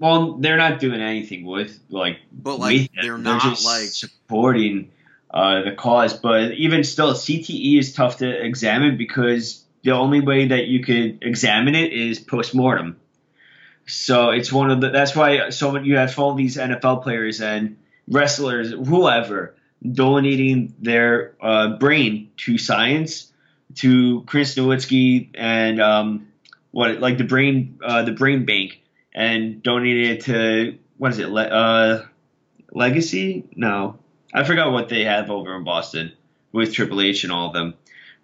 well, 0.00 0.34
they're 0.34 0.56
not 0.56 0.78
doing 0.80 1.00
anything 1.00 1.44
with 1.44 1.78
like, 1.90 2.18
But 2.32 2.58
like 2.58 2.76
it. 2.76 2.90
they're 3.00 3.16
not 3.18 3.40
just 3.42 3.64
like 3.64 3.84
supporting 3.84 4.90
uh, 5.30 5.62
the 5.62 5.72
cause. 5.72 6.14
But 6.14 6.52
even 6.52 6.82
still, 6.84 7.14
CTE 7.14 7.78
is 7.78 7.92
tough 7.94 8.18
to 8.18 8.28
examine 8.28 8.96
because 8.96 9.64
the 9.82 9.92
only 9.92 10.20
way 10.20 10.48
that 10.48 10.66
you 10.66 10.82
could 10.84 11.18
examine 11.22 11.74
it 11.76 11.92
is 11.92 12.18
post 12.18 12.54
mortem. 12.54 12.96
So 13.86 14.30
it's 14.30 14.52
one 14.52 14.70
of 14.70 14.80
the. 14.80 14.90
That's 14.90 15.14
why 15.16 15.50
so 15.50 15.72
many 15.72 15.88
you 15.88 15.96
have 15.96 16.18
all 16.18 16.34
these 16.34 16.56
NFL 16.56 17.02
players 17.02 17.40
and 17.40 17.76
wrestlers, 18.08 18.70
whoever, 18.70 19.54
donating 19.90 20.74
their 20.80 21.34
uh, 21.40 21.76
brain 21.78 22.30
to 22.38 22.58
science, 22.58 23.32
to 23.76 24.22
Chris 24.26 24.54
Nowinski 24.56 25.30
and 25.34 25.80
um, 25.80 26.27
what 26.78 27.00
like 27.00 27.18
the 27.18 27.24
brain 27.24 27.80
uh, 27.82 28.04
the 28.04 28.12
brain 28.12 28.44
bank, 28.44 28.80
and 29.12 29.60
donating 29.64 30.12
it 30.12 30.20
to 30.26 30.78
what 30.96 31.10
is 31.10 31.18
it? 31.18 31.28
Le- 31.28 31.42
uh, 31.42 32.06
Legacy? 32.72 33.48
No, 33.56 33.98
I 34.32 34.44
forgot 34.44 34.70
what 34.70 34.88
they 34.88 35.02
have 35.02 35.28
over 35.28 35.56
in 35.56 35.64
Boston 35.64 36.12
with 36.52 36.72
Triple 36.72 37.00
H 37.00 37.24
and 37.24 37.32
all 37.32 37.48
of 37.48 37.52
them, 37.52 37.74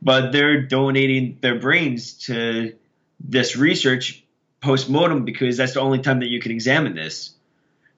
but 0.00 0.30
they're 0.30 0.62
donating 0.62 1.38
their 1.40 1.58
brains 1.58 2.12
to 2.26 2.76
this 3.18 3.56
research 3.56 4.24
post 4.60 4.88
mortem 4.88 5.24
because 5.24 5.56
that's 5.56 5.74
the 5.74 5.80
only 5.80 5.98
time 5.98 6.20
that 6.20 6.28
you 6.28 6.40
can 6.40 6.52
examine 6.52 6.94
this. 6.94 7.34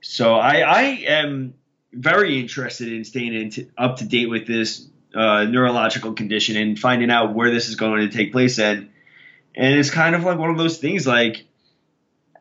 So 0.00 0.36
I, 0.36 0.60
I 0.60 0.82
am 1.06 1.52
very 1.92 2.40
interested 2.40 2.90
in 2.90 3.04
staying 3.04 3.34
in 3.34 3.70
up 3.76 3.98
to 3.98 4.06
date 4.06 4.30
with 4.30 4.46
this 4.46 4.88
uh, 5.14 5.44
neurological 5.44 6.14
condition 6.14 6.56
and 6.56 6.78
finding 6.78 7.10
out 7.10 7.34
where 7.34 7.50
this 7.50 7.68
is 7.68 7.74
going 7.74 8.08
to 8.08 8.16
take 8.16 8.32
place 8.32 8.58
and 8.58 8.88
and 9.56 9.78
it's 9.78 9.90
kind 9.90 10.14
of 10.14 10.24
like 10.24 10.38
one 10.38 10.50
of 10.50 10.58
those 10.58 10.78
things 10.78 11.06
like 11.06 11.46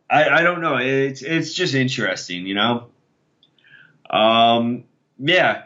I, 0.10 0.30
I 0.30 0.41
don't 0.41 0.62
know 0.62 0.78
it's 0.78 1.21
it's 1.21 1.54
just 1.54 1.73
interesting 1.73 2.45
you 2.45 2.56
know 2.56 2.88
um 4.10 4.84
yeah 5.17 5.63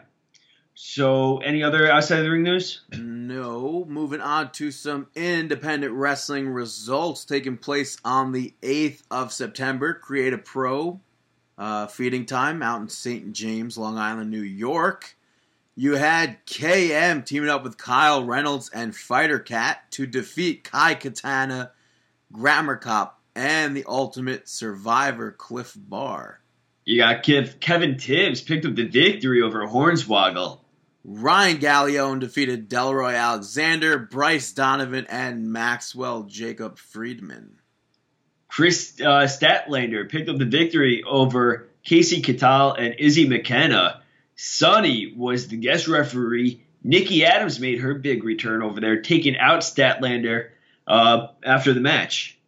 so 0.74 1.38
any 1.38 1.62
other 1.62 1.90
outside 1.90 2.18
of 2.18 2.24
the 2.24 2.30
ring 2.30 2.42
news 2.42 2.82
No, 3.30 3.84
moving 3.88 4.20
on 4.20 4.50
to 4.52 4.72
some 4.72 5.06
independent 5.14 5.92
wrestling 5.92 6.48
results 6.48 7.24
taking 7.24 7.56
place 7.56 7.96
on 8.04 8.32
the 8.32 8.54
8th 8.60 9.02
of 9.08 9.32
September. 9.32 9.94
Create 9.94 10.32
a 10.32 10.38
Pro 10.38 10.98
uh, 11.56 11.86
feeding 11.86 12.26
time 12.26 12.60
out 12.60 12.80
in 12.80 12.88
St. 12.88 13.32
James, 13.32 13.78
Long 13.78 13.98
Island, 13.98 14.30
New 14.30 14.40
York. 14.40 15.16
You 15.80 15.94
had 15.94 16.44
KM 16.44 17.24
teaming 17.24 17.48
up 17.48 17.64
with 17.64 17.78
Kyle 17.78 18.22
Reynolds 18.22 18.68
and 18.68 18.94
Fighter 18.94 19.38
Cat 19.38 19.90
to 19.92 20.06
defeat 20.06 20.62
Kai 20.62 20.92
Katana, 20.92 21.72
Grammar 22.30 22.76
Cop, 22.76 23.18
and 23.34 23.74
the 23.74 23.86
Ultimate 23.88 24.46
Survivor 24.46 25.32
Cliff 25.32 25.74
Bar. 25.74 26.40
you 26.84 26.98
got 26.98 27.22
Kev, 27.22 27.60
Kevin 27.60 27.96
Tibbs 27.96 28.42
picked 28.42 28.66
up 28.66 28.74
the 28.74 28.88
victory 28.88 29.40
over 29.40 29.66
Hornswoggle 29.66 30.58
Ryan 31.02 31.56
Galeone 31.56 32.20
defeated 32.20 32.68
Delroy 32.68 33.16
Alexander, 33.16 33.96
Bryce 33.96 34.52
Donovan, 34.52 35.06
and 35.08 35.50
Maxwell 35.50 36.24
Jacob 36.24 36.76
Friedman. 36.76 37.58
Kris 38.48 39.00
uh, 39.00 39.24
Statlander 39.24 40.10
picked 40.10 40.28
up 40.28 40.36
the 40.36 40.44
victory 40.44 41.02
over 41.08 41.70
Casey 41.82 42.20
Catal 42.20 42.74
and 42.74 42.96
Izzy 42.98 43.26
McKenna. 43.26 43.99
Sonny 44.42 45.12
was 45.14 45.48
the 45.48 45.58
guest 45.58 45.86
referee. 45.86 46.64
Nikki 46.82 47.26
Adams 47.26 47.60
made 47.60 47.80
her 47.80 47.92
big 47.92 48.24
return 48.24 48.62
over 48.62 48.80
there, 48.80 49.02
taking 49.02 49.36
out 49.36 49.60
Statlander 49.60 50.48
uh, 50.86 51.26
after 51.44 51.74
the 51.74 51.80
match. 51.80 52.38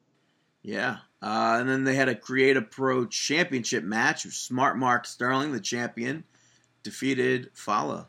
Yeah. 0.62 0.96
Uh, 1.20 1.58
and 1.60 1.68
then 1.68 1.84
they 1.84 1.94
had 1.94 2.08
a 2.08 2.14
Create 2.14 2.56
a 2.56 2.62
Pro 2.62 3.04
championship 3.04 3.84
match. 3.84 4.22
Smart 4.22 4.78
Mark 4.78 5.04
Sterling, 5.04 5.52
the 5.52 5.60
champion, 5.60 6.24
defeated 6.82 7.50
Fala. 7.52 8.08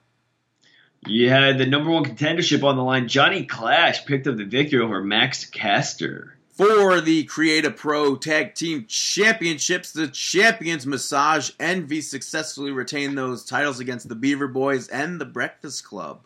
You 1.06 1.30
had 1.30 1.58
the 1.58 1.66
number 1.66 1.90
one 1.92 2.06
contendership 2.06 2.64
on 2.64 2.78
the 2.78 2.84
line. 2.84 3.10
Johnny 3.10 3.46
Clash 3.46 4.06
picked 4.06 4.28
up 4.28 4.38
the 4.38 4.46
victory 4.46 4.80
over 4.80 5.04
Max 5.04 5.44
Caster. 5.44 6.38
For 6.54 7.02
the 7.02 7.24
Create 7.24 7.66
a 7.66 7.72
Pro 7.72 8.16
Tag 8.16 8.54
Team 8.54 8.86
Championships, 8.88 9.92
the 9.92 10.08
champions 10.08 10.86
Massage 10.86 11.50
Envy 11.60 12.00
successfully 12.00 12.72
retained 12.72 13.18
those 13.18 13.44
titles 13.44 13.80
against 13.80 14.08
the 14.08 14.14
Beaver 14.14 14.48
Boys 14.48 14.88
and 14.88 15.20
the 15.20 15.26
Breakfast 15.26 15.84
Club. 15.84 16.22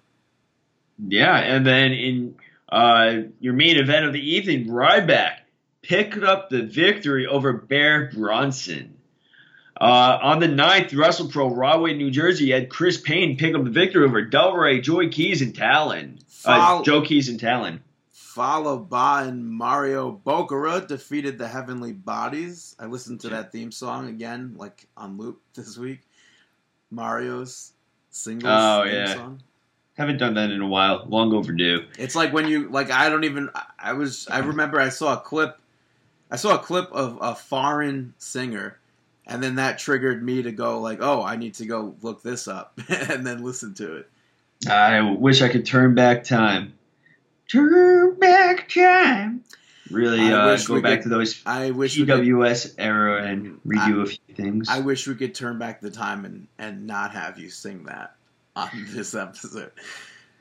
Yeah, 1.00 1.38
and 1.38 1.66
then 1.66 1.94
in 1.94 2.36
uh, 2.68 3.14
your 3.40 3.54
main 3.54 3.78
event 3.78 4.06
of 4.06 4.12
the 4.12 4.36
evening, 4.36 4.68
Ryback 4.68 5.38
picked 5.82 6.22
up 6.22 6.50
the 6.50 6.64
victory 6.64 7.26
over 7.26 7.54
Bear 7.54 8.12
Bronson. 8.14 8.98
Uh, 9.80 10.20
on 10.22 10.40
the 10.40 10.48
9th, 10.48 10.90
WrestlePro 10.90 11.56
Rahway, 11.56 11.94
New 11.94 12.12
Jersey, 12.12 12.52
had 12.52 12.70
Chris 12.70 13.00
Payne 13.00 13.38
pick 13.38 13.56
up 13.56 13.64
the 13.64 13.70
victory 13.70 14.04
over 14.04 14.26
Delray, 14.26 14.84
Joy 14.84 15.08
Keys, 15.08 15.42
and 15.42 15.56
Talon. 15.56 16.20
Uh, 16.44 16.84
Joe 16.84 17.02
Keys 17.02 17.30
and 17.30 17.40
Talon. 17.40 17.82
By 18.38 19.24
and 19.24 19.44
Mario 19.50 20.22
Bokara 20.24 20.88
defeated 20.88 21.40
the 21.40 21.48
Heavenly 21.48 21.92
Bodies. 21.92 22.76
I 22.80 22.86
listened 22.86 23.20
to 23.22 23.30
that 23.30 23.52
theme 23.52 23.72
song 23.72 24.10
again, 24.10 24.54
like 24.58 24.88
on 24.96 25.18
loop 25.18 25.42
this 25.56 25.76
week. 25.76 26.02
Mario's 26.92 27.74
singles 28.12 28.54
Oh, 28.54 28.84
yeah. 28.84 29.16
song. 29.16 29.42
Haven't 29.98 30.18
done 30.20 30.36
that 30.36 30.52
in 30.52 30.62
a 30.62 30.68
while. 30.68 31.04
Long 31.10 31.34
overdue. 31.34 31.88
It's 31.98 32.16
like 32.16 32.32
when 32.32 32.48
you 32.48 32.70
like 32.70 32.92
I 32.92 33.10
don't 33.10 33.24
even 33.24 33.50
I 33.80 33.94
was 33.94 34.28
I 34.30 34.40
remember 34.40 34.80
I 34.80 34.90
saw 34.90 35.14
a 35.14 35.20
clip 35.20 35.60
I 36.30 36.36
saw 36.36 36.54
a 36.54 36.60
clip 36.60 36.92
of 36.92 37.18
a 37.20 37.34
foreign 37.34 38.14
singer 38.20 38.78
and 39.26 39.42
then 39.42 39.56
that 39.56 39.80
triggered 39.80 40.24
me 40.24 40.44
to 40.44 40.52
go 40.52 40.80
like, 40.80 41.00
"Oh, 41.02 41.24
I 41.24 41.38
need 41.38 41.56
to 41.56 41.66
go 41.66 41.96
look 42.04 42.22
this 42.22 42.48
up." 42.48 42.80
and 42.90 43.26
then 43.26 43.44
listen 43.44 43.74
to 43.76 43.96
it. 43.96 44.10
I 44.70 45.02
wish 45.02 45.42
I 45.42 45.50
could 45.50 45.66
turn 45.66 45.96
back 45.96 46.24
time. 46.24 46.74
Turn 47.48 48.20
back 48.20 48.70
time. 48.70 49.44
Really 49.90 50.20
I 50.20 50.34
uh, 50.34 50.58
go 50.66 50.82
back 50.82 51.00
could- 51.00 51.04
to 51.04 51.10
those 51.10 51.42
I 51.46 51.72
wish 51.72 51.98
we 51.98 52.06
could, 52.06 52.28
era 52.78 53.24
and 53.24 53.62
redo 53.66 54.02
a 54.04 54.06
few 54.06 54.36
things. 54.36 54.68
I 54.70 54.80
wish 54.82 55.08
we 55.08 55.16
could 55.16 55.34
turn 55.34 55.58
back 55.60 55.80
the 55.80 55.92
time 55.92 56.26
and 56.26 56.48
and 56.58 56.88
not 56.88 57.12
have 57.12 57.40
you 57.40 57.50
sing 57.50 57.86
that 57.86 58.16
on 58.56 58.70
this 58.90 59.16
episode. 59.16 59.72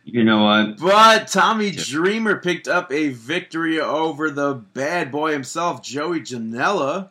you 0.04 0.24
know 0.24 0.42
what? 0.42 0.78
But 0.78 1.28
Tommy 1.28 1.70
Dreamer 1.70 2.40
picked 2.40 2.66
up 2.66 2.90
a 2.92 3.10
victory 3.10 3.80
over 3.80 4.30
the 4.30 4.54
bad 4.54 5.12
boy 5.12 5.32
himself, 5.32 5.82
Joey 5.82 6.20
Janela. 6.20 7.10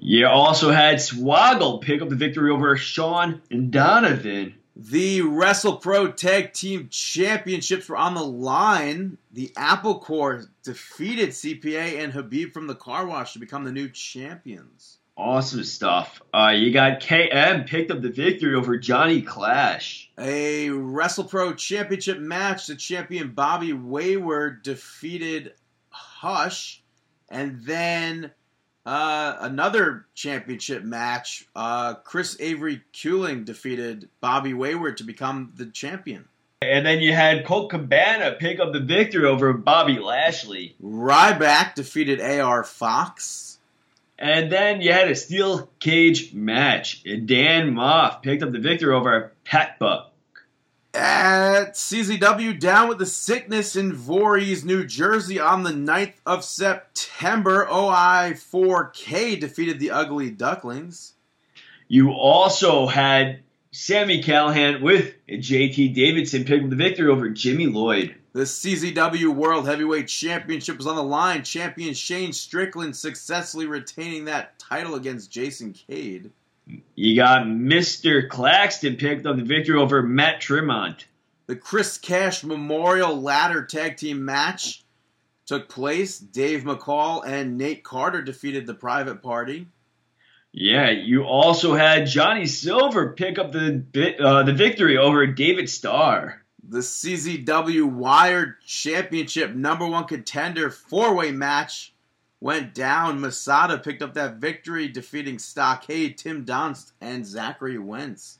You 0.00 0.28
also 0.28 0.70
had 0.70 0.96
Swoggle 0.96 1.82
pick 1.82 2.00
up 2.00 2.08
the 2.08 2.16
victory 2.16 2.50
over 2.50 2.76
Sean 2.76 3.42
and 3.50 3.70
Donovan. 3.72 4.54
The 4.80 5.22
Wrestle 5.22 5.78
Pro 5.78 6.12
Tag 6.12 6.52
Team 6.52 6.86
Championships 6.88 7.88
were 7.88 7.96
on 7.96 8.14
the 8.14 8.22
line. 8.22 9.18
The 9.32 9.52
Apple 9.56 9.98
Corps 9.98 10.46
defeated 10.62 11.30
CPA 11.30 11.98
and 11.98 12.12
Habib 12.12 12.52
from 12.52 12.68
the 12.68 12.76
Car 12.76 13.04
Wash 13.04 13.32
to 13.32 13.40
become 13.40 13.64
the 13.64 13.72
new 13.72 13.88
champions. 13.88 14.98
Awesome 15.16 15.64
stuff. 15.64 16.22
Uh, 16.32 16.52
you 16.54 16.72
got 16.72 17.00
KM 17.00 17.66
picked 17.66 17.90
up 17.90 18.02
the 18.02 18.10
victory 18.10 18.54
over 18.54 18.78
Johnny 18.78 19.20
Clash. 19.20 20.12
A 20.16 20.70
Wrestle 20.70 21.24
Pro 21.24 21.54
Championship 21.54 22.20
match. 22.20 22.68
The 22.68 22.76
champion 22.76 23.32
Bobby 23.32 23.72
Wayward 23.72 24.62
defeated 24.62 25.54
Hush. 25.88 26.84
And 27.28 27.64
then 27.64 28.30
uh, 28.88 29.36
another 29.40 30.06
championship 30.14 30.82
match. 30.82 31.46
Uh, 31.54 31.92
Chris 31.92 32.38
Avery 32.40 32.80
Culing 32.94 33.44
defeated 33.44 34.08
Bobby 34.22 34.54
Wayward 34.54 34.96
to 34.96 35.04
become 35.04 35.52
the 35.56 35.66
champion. 35.66 36.26
And 36.62 36.86
then 36.86 37.00
you 37.00 37.12
had 37.12 37.44
Colt 37.44 37.70
Cabana 37.70 38.36
pick 38.40 38.58
up 38.60 38.72
the 38.72 38.80
victory 38.80 39.26
over 39.26 39.52
Bobby 39.52 39.98
Lashley. 39.98 40.74
Ryback 40.82 41.74
defeated 41.74 42.22
AR 42.22 42.64
Fox. 42.64 43.58
And 44.18 44.50
then 44.50 44.80
you 44.80 44.90
had 44.90 45.10
a 45.10 45.14
steel 45.14 45.68
cage 45.80 46.32
match. 46.32 47.04
Dan 47.04 47.74
Maff 47.74 48.22
picked 48.22 48.42
up 48.42 48.52
the 48.52 48.58
victory 48.58 48.94
over 48.94 49.34
Pat 49.44 49.78
Buck. 49.78 50.12
At 50.98 51.74
CZW, 51.74 52.58
down 52.58 52.88
with 52.88 52.98
the 52.98 53.06
sickness 53.06 53.76
in 53.76 53.92
Voorhees, 53.92 54.64
New 54.64 54.84
Jersey 54.84 55.38
on 55.38 55.62
the 55.62 55.70
9th 55.70 56.14
of 56.26 56.42
September, 56.42 57.64
OI4K 57.66 59.38
defeated 59.38 59.78
the 59.78 59.92
Ugly 59.92 60.32
Ducklings. 60.32 61.12
You 61.86 62.10
also 62.10 62.88
had 62.88 63.44
Sami 63.70 64.20
Callihan 64.24 64.80
with 64.82 65.14
JT 65.28 65.94
Davidson 65.94 66.42
pick 66.42 66.64
up 66.64 66.70
the 66.70 66.74
victory 66.74 67.08
over 67.08 67.30
Jimmy 67.30 67.66
Lloyd. 67.66 68.16
The 68.32 68.40
CZW 68.42 69.28
World 69.28 69.68
Heavyweight 69.68 70.08
Championship 70.08 70.78
was 70.78 70.88
on 70.88 70.96
the 70.96 71.04
line. 71.04 71.44
Champion 71.44 71.94
Shane 71.94 72.32
Strickland 72.32 72.96
successfully 72.96 73.66
retaining 73.66 74.24
that 74.24 74.58
title 74.58 74.96
against 74.96 75.30
Jason 75.30 75.74
Cade. 75.74 76.32
You 76.94 77.16
got 77.16 77.46
Mr. 77.46 78.28
Claxton 78.28 78.96
picked 78.96 79.26
up 79.26 79.36
the 79.36 79.44
victory 79.44 79.78
over 79.78 80.02
Matt 80.02 80.40
Tremont. 80.40 81.06
The 81.46 81.56
Chris 81.56 81.96
Cash 81.96 82.44
Memorial 82.44 83.20
Ladder 83.20 83.64
Tag 83.64 83.96
Team 83.96 84.24
match 84.24 84.84
took 85.46 85.68
place. 85.68 86.18
Dave 86.18 86.64
McCall 86.64 87.26
and 87.26 87.56
Nate 87.56 87.82
Carter 87.82 88.20
defeated 88.20 88.66
the 88.66 88.74
Private 88.74 89.22
Party. 89.22 89.66
Yeah, 90.52 90.90
you 90.90 91.24
also 91.24 91.74
had 91.74 92.06
Johnny 92.06 92.46
Silver 92.46 93.12
pick 93.12 93.38
up 93.38 93.52
the 93.52 93.84
uh, 94.20 94.42
the 94.42 94.52
victory 94.52 94.98
over 94.98 95.26
David 95.26 95.70
Starr. 95.70 96.42
The 96.68 96.80
CZW 96.80 97.84
Wired 97.84 98.56
Championship 98.66 99.54
number 99.54 99.86
one 99.86 100.04
contender 100.04 100.70
four 100.70 101.14
way 101.14 101.32
match 101.32 101.94
went 102.40 102.74
down. 102.74 103.20
Masada 103.20 103.78
picked 103.78 104.02
up 104.02 104.14
that 104.14 104.36
victory, 104.36 104.88
defeating 104.88 105.38
Stockade, 105.38 106.18
Tim 106.18 106.44
Donst, 106.44 106.92
and 107.00 107.26
Zachary 107.26 107.78
Wentz. 107.78 108.38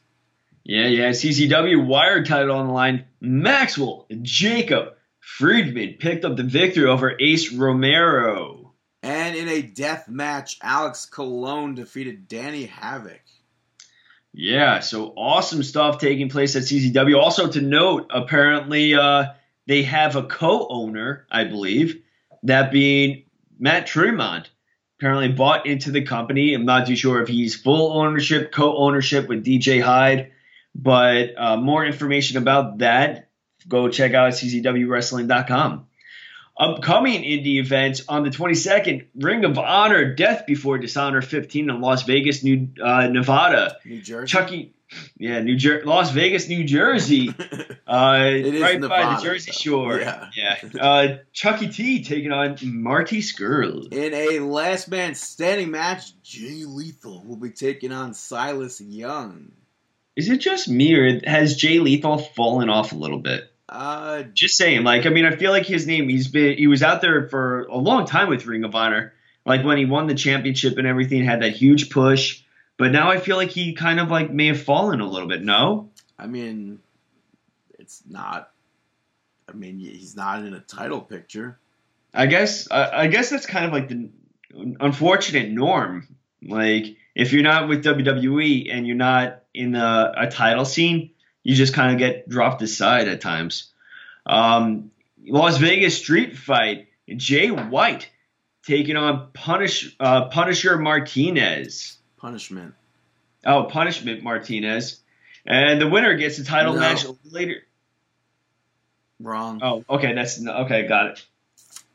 Yeah, 0.65 0.87
yeah. 0.87 1.11
CZW 1.11 1.87
Wired 1.87 2.27
title 2.27 2.57
on 2.57 2.67
the 2.67 2.73
line. 2.73 3.07
Maxwell 3.21 4.07
Jacob 4.23 4.95
Friedman 5.21 5.97
picked 5.99 6.25
up 6.25 6.37
the 6.37 6.43
victory 6.43 6.87
over 6.87 7.15
Ace 7.19 7.53
Romero. 7.53 8.75
And 9.03 9.37
in 9.37 9.49
a 9.49 9.63
death 9.63 10.09
match, 10.09 10.59
Alex 10.63 11.07
Colon 11.07 11.75
defeated 11.75 12.29
Danny 12.29 12.67
Havoc. 12.67 13.21
Yeah, 14.33 14.81
so 14.81 15.15
awesome 15.17 15.63
stuff 15.63 15.99
taking 15.99 16.29
place 16.29 16.55
at 16.57 16.65
CZW. 16.65 17.19
Also 17.19 17.51
to 17.51 17.61
note, 17.61 18.11
apparently 18.11 18.95
uh, 18.95 19.27
they 19.67 19.83
have 19.85 20.17
a 20.17 20.25
co-owner, 20.25 21.27
I 21.31 21.45
believe, 21.45 22.03
that 22.43 22.71
being 22.71 23.25
Matt 23.59 23.87
Tremont. 23.87 24.51
Apparently 24.99 25.29
bought 25.29 25.67
into 25.67 25.93
the 25.93 26.03
company. 26.03 26.55
I'm 26.55 26.65
not 26.65 26.87
too 26.87 26.97
sure 26.97 27.23
if 27.23 27.29
he's 27.29 27.55
full 27.55 27.93
ownership, 27.99 28.51
co-ownership 28.51 29.29
with 29.29 29.45
DJ 29.45 29.81
Hyde, 29.81 30.33
but 30.75 31.35
uh, 31.37 31.57
more 31.57 31.85
information 31.85 32.37
about 32.37 32.79
that, 32.79 33.31
go 33.69 33.89
check 33.89 34.15
out 34.15 34.33
czwwrestling.com. 34.33 35.87
Upcoming 36.59 37.23
indie 37.23 37.61
events 37.61 38.03
on 38.09 38.25
the 38.25 38.31
22nd, 38.31 39.07
Ring 39.15 39.45
of 39.45 39.59
Honor, 39.59 40.15
Death 40.15 40.45
Before 40.45 40.77
Dishonor 40.77 41.23
15 41.23 41.71
in 41.71 41.81
Las 41.81 42.03
Vegas, 42.03 42.43
New 42.43 42.69
uh, 42.83 43.07
Nevada. 43.07 43.77
New 43.85 44.03
Jersey. 44.03 44.27
Chucky, 44.27 44.75
yeah, 45.17 45.41
New 45.41 45.57
Jer- 45.57 45.85
Las 45.85 46.11
Vegas, 46.11 46.49
New 46.49 46.65
Jersey, 46.65 47.29
uh, 47.87 48.25
is 48.27 48.61
right 48.61 48.81
by 48.81 49.15
the 49.15 49.23
Jersey 49.23 49.53
so, 49.53 49.59
Shore. 49.61 50.01
yeah. 50.01 50.31
yeah. 50.37 50.83
Uh, 50.83 51.19
Chucky 51.33 51.69
T 51.69 52.03
taking 52.03 52.33
on 52.33 52.57
Marty 52.63 53.21
Scurll. 53.21 53.93
In 53.93 54.13
a 54.13 54.41
last 54.41 54.91
man 54.91 55.15
standing 55.15 55.71
match, 55.71 56.21
Jay 56.23 56.65
Lethal 56.65 57.23
will 57.25 57.37
be 57.37 57.51
taking 57.51 57.93
on 57.93 58.15
Silas 58.15 58.81
Young. 58.81 59.53
Is 60.17 60.29
it 60.29 60.39
just 60.39 60.69
me 60.69 60.95
or 60.95 61.21
has 61.25 61.55
Jay 61.55 61.79
Lethal 61.79 62.19
fallen 62.19 62.69
off 62.69 62.91
a 62.91 62.97
little 62.97 63.21
bit? 63.21 63.48
Uh, 63.69 64.23
Just 64.23 64.57
saying, 64.57 64.85
like, 64.85 65.05
I 65.05 65.11
mean, 65.11 65.27
I 65.27 65.37
feel 65.37 65.51
like 65.51 65.67
his 65.67 65.87
name. 65.87 66.09
He's 66.09 66.29
been 66.29 66.57
he 66.57 66.67
was 66.67 66.83
out 66.83 67.03
there 67.03 67.29
for 67.29 67.65
a 67.65 67.77
long 67.77 68.07
time 68.07 68.29
with 68.29 68.47
Ring 68.47 68.65
of 68.65 68.75
Honor. 68.75 69.13
Like 69.45 69.65
when 69.65 69.79
he 69.79 69.85
won 69.85 70.07
the 70.07 70.15
championship 70.15 70.79
and 70.79 70.87
everything, 70.87 71.25
had 71.25 71.43
that 71.43 71.53
huge 71.53 71.91
push. 71.91 72.43
But 72.77 72.93
now 72.93 73.11
I 73.11 73.19
feel 73.19 73.37
like 73.37 73.51
he 73.51 73.75
kind 73.75 74.01
of 74.01 74.11
like 74.11 74.31
may 74.31 74.47
have 74.47 74.63
fallen 74.63 75.01
a 75.01 75.07
little 75.07 75.29
bit. 75.29 75.43
No, 75.43 75.91
I 76.19 76.27
mean, 76.27 76.79
it's 77.79 78.03
not. 78.09 78.51
I 79.49 79.53
mean, 79.53 79.79
he's 79.79 80.17
not 80.17 80.45
in 80.45 80.55
a 80.55 80.61
title 80.61 81.01
picture. 81.01 81.59
I 82.15 82.27
guess 82.27 82.71
I, 82.71 83.03
I 83.03 83.07
guess 83.09 83.31
that's 83.31 83.47
kind 83.47 83.67
of 83.67 83.73
like 83.73 83.89
the 83.89 84.11
unfortunate 84.81 85.51
norm. 85.51 86.09
Like 86.43 86.97
if 87.15 87.33
you're 87.33 87.43
not 87.43 87.69
with 87.69 87.85
WWE 87.85 88.73
and 88.73 88.87
you're 88.87 88.97
not 88.97 89.43
in 89.53 89.75
a, 89.75 90.13
a 90.17 90.31
title 90.31 90.65
scene, 90.65 91.11
you 91.49 91.55
just 91.55 91.73
kind 91.73 91.93
of 91.93 91.99
get 91.99 92.29
dropped 92.29 92.61
aside 92.61 93.09
at 93.09 93.23
times. 93.23 93.71
Um, 94.27 94.91
Las 95.27 95.57
Vegas 95.57 95.97
Street 95.97 96.37
Fight, 96.37 96.89
Jay 97.09 97.51
White 97.51 98.11
taking 98.67 98.97
on 98.99 99.31
Punish 99.33 99.97
uh, 99.99 100.27
Punisher 100.27 100.77
Martinez. 100.77 101.97
Punishment. 102.19 102.75
Oh, 103.47 103.65
Punishment 103.65 104.23
Martinez, 104.23 105.01
and 105.47 105.81
the 105.81 105.89
winner 105.89 106.19
gets 106.19 106.37
the 106.37 106.45
title 106.45 106.75
No. 106.75 106.81
match 106.81 107.07
later. 107.25 107.63
Wrong. 109.19 109.61
Oh, 109.63 109.85
okay, 109.89 110.13
that's 110.13 110.47
okay, 110.47 110.87
got 110.87 111.07
it. 111.07 111.25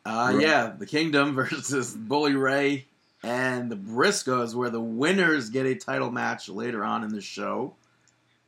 Uh, 0.03 0.35
yeah, 0.39 0.73
the 0.75 0.87
Kingdom 0.87 1.35
versus 1.35 1.93
Bully 1.95 2.33
Ray 2.33 2.87
and 3.21 3.69
the 3.71 3.75
Briscoes, 3.75 4.55
where 4.55 4.71
the 4.71 4.81
winners 4.81 5.51
get 5.51 5.67
a 5.67 5.75
title 5.75 6.09
match 6.09 6.49
later 6.49 6.83
on 6.83 7.03
in 7.03 7.09
the 7.09 7.21
show. 7.21 7.75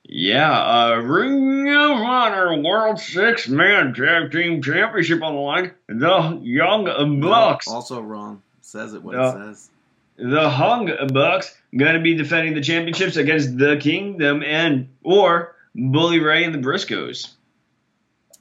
Yeah, 0.07 0.51
uh, 0.51 0.95
Ring 0.97 1.67
of 1.69 1.97
Honor 1.97 2.61
World 2.61 2.99
Six 2.99 3.47
Man 3.49 3.93
Tag 3.93 4.31
Team 4.31 4.61
Championship 4.61 5.23
on 5.23 5.33
the 5.33 5.39
line. 5.41 5.71
The 5.87 6.39
Young 6.43 7.19
Bucks, 7.21 7.67
Also 7.67 8.01
wrong. 8.01 8.41
Says 8.61 8.93
it 8.93 9.01
what 9.03 9.15
No. 9.15 9.29
it 9.29 9.31
says. 9.33 9.69
the 10.17 10.49
Hung 10.49 10.91
Bucks, 11.11 11.57
gonna 11.75 11.99
be 12.01 12.13
defending 12.15 12.53
the 12.53 12.61
championships 12.61 13.17
against 13.17 13.57
the 13.57 13.77
Kingdom 13.77 14.43
and 14.43 14.89
or 15.03 15.55
Bully 15.73 16.19
Ray 16.19 16.43
and 16.43 16.53
the 16.53 16.59
Briscoes. 16.59 17.31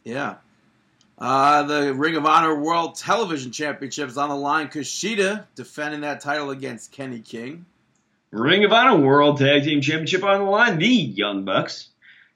Yeah. 0.05 0.35
Uh, 1.19 1.63
the 1.63 1.95
Ring 1.95 2.17
of 2.17 2.27
Honor 2.27 2.55
World 2.61 2.97
Television 2.97 3.53
Championship 3.53 4.09
is 4.09 4.19
on 4.19 4.29
the 4.29 4.37
line. 4.37 4.69
Kushida 4.69 5.45
defending 5.55 6.03
that 6.03 6.21
title 6.21 6.51
against 6.51 6.93
Kenny 6.93 7.21
King. 7.21 7.65
Ring 8.35 8.65
of 8.65 8.73
Honor 8.73 8.97
World 8.97 9.39
Tag 9.39 9.63
Team 9.63 9.81
Championship 9.81 10.25
on 10.25 10.41
the 10.41 10.51
line. 10.51 10.79
The 10.81 10.89
Young 10.89 11.45
Bucks 11.45 11.91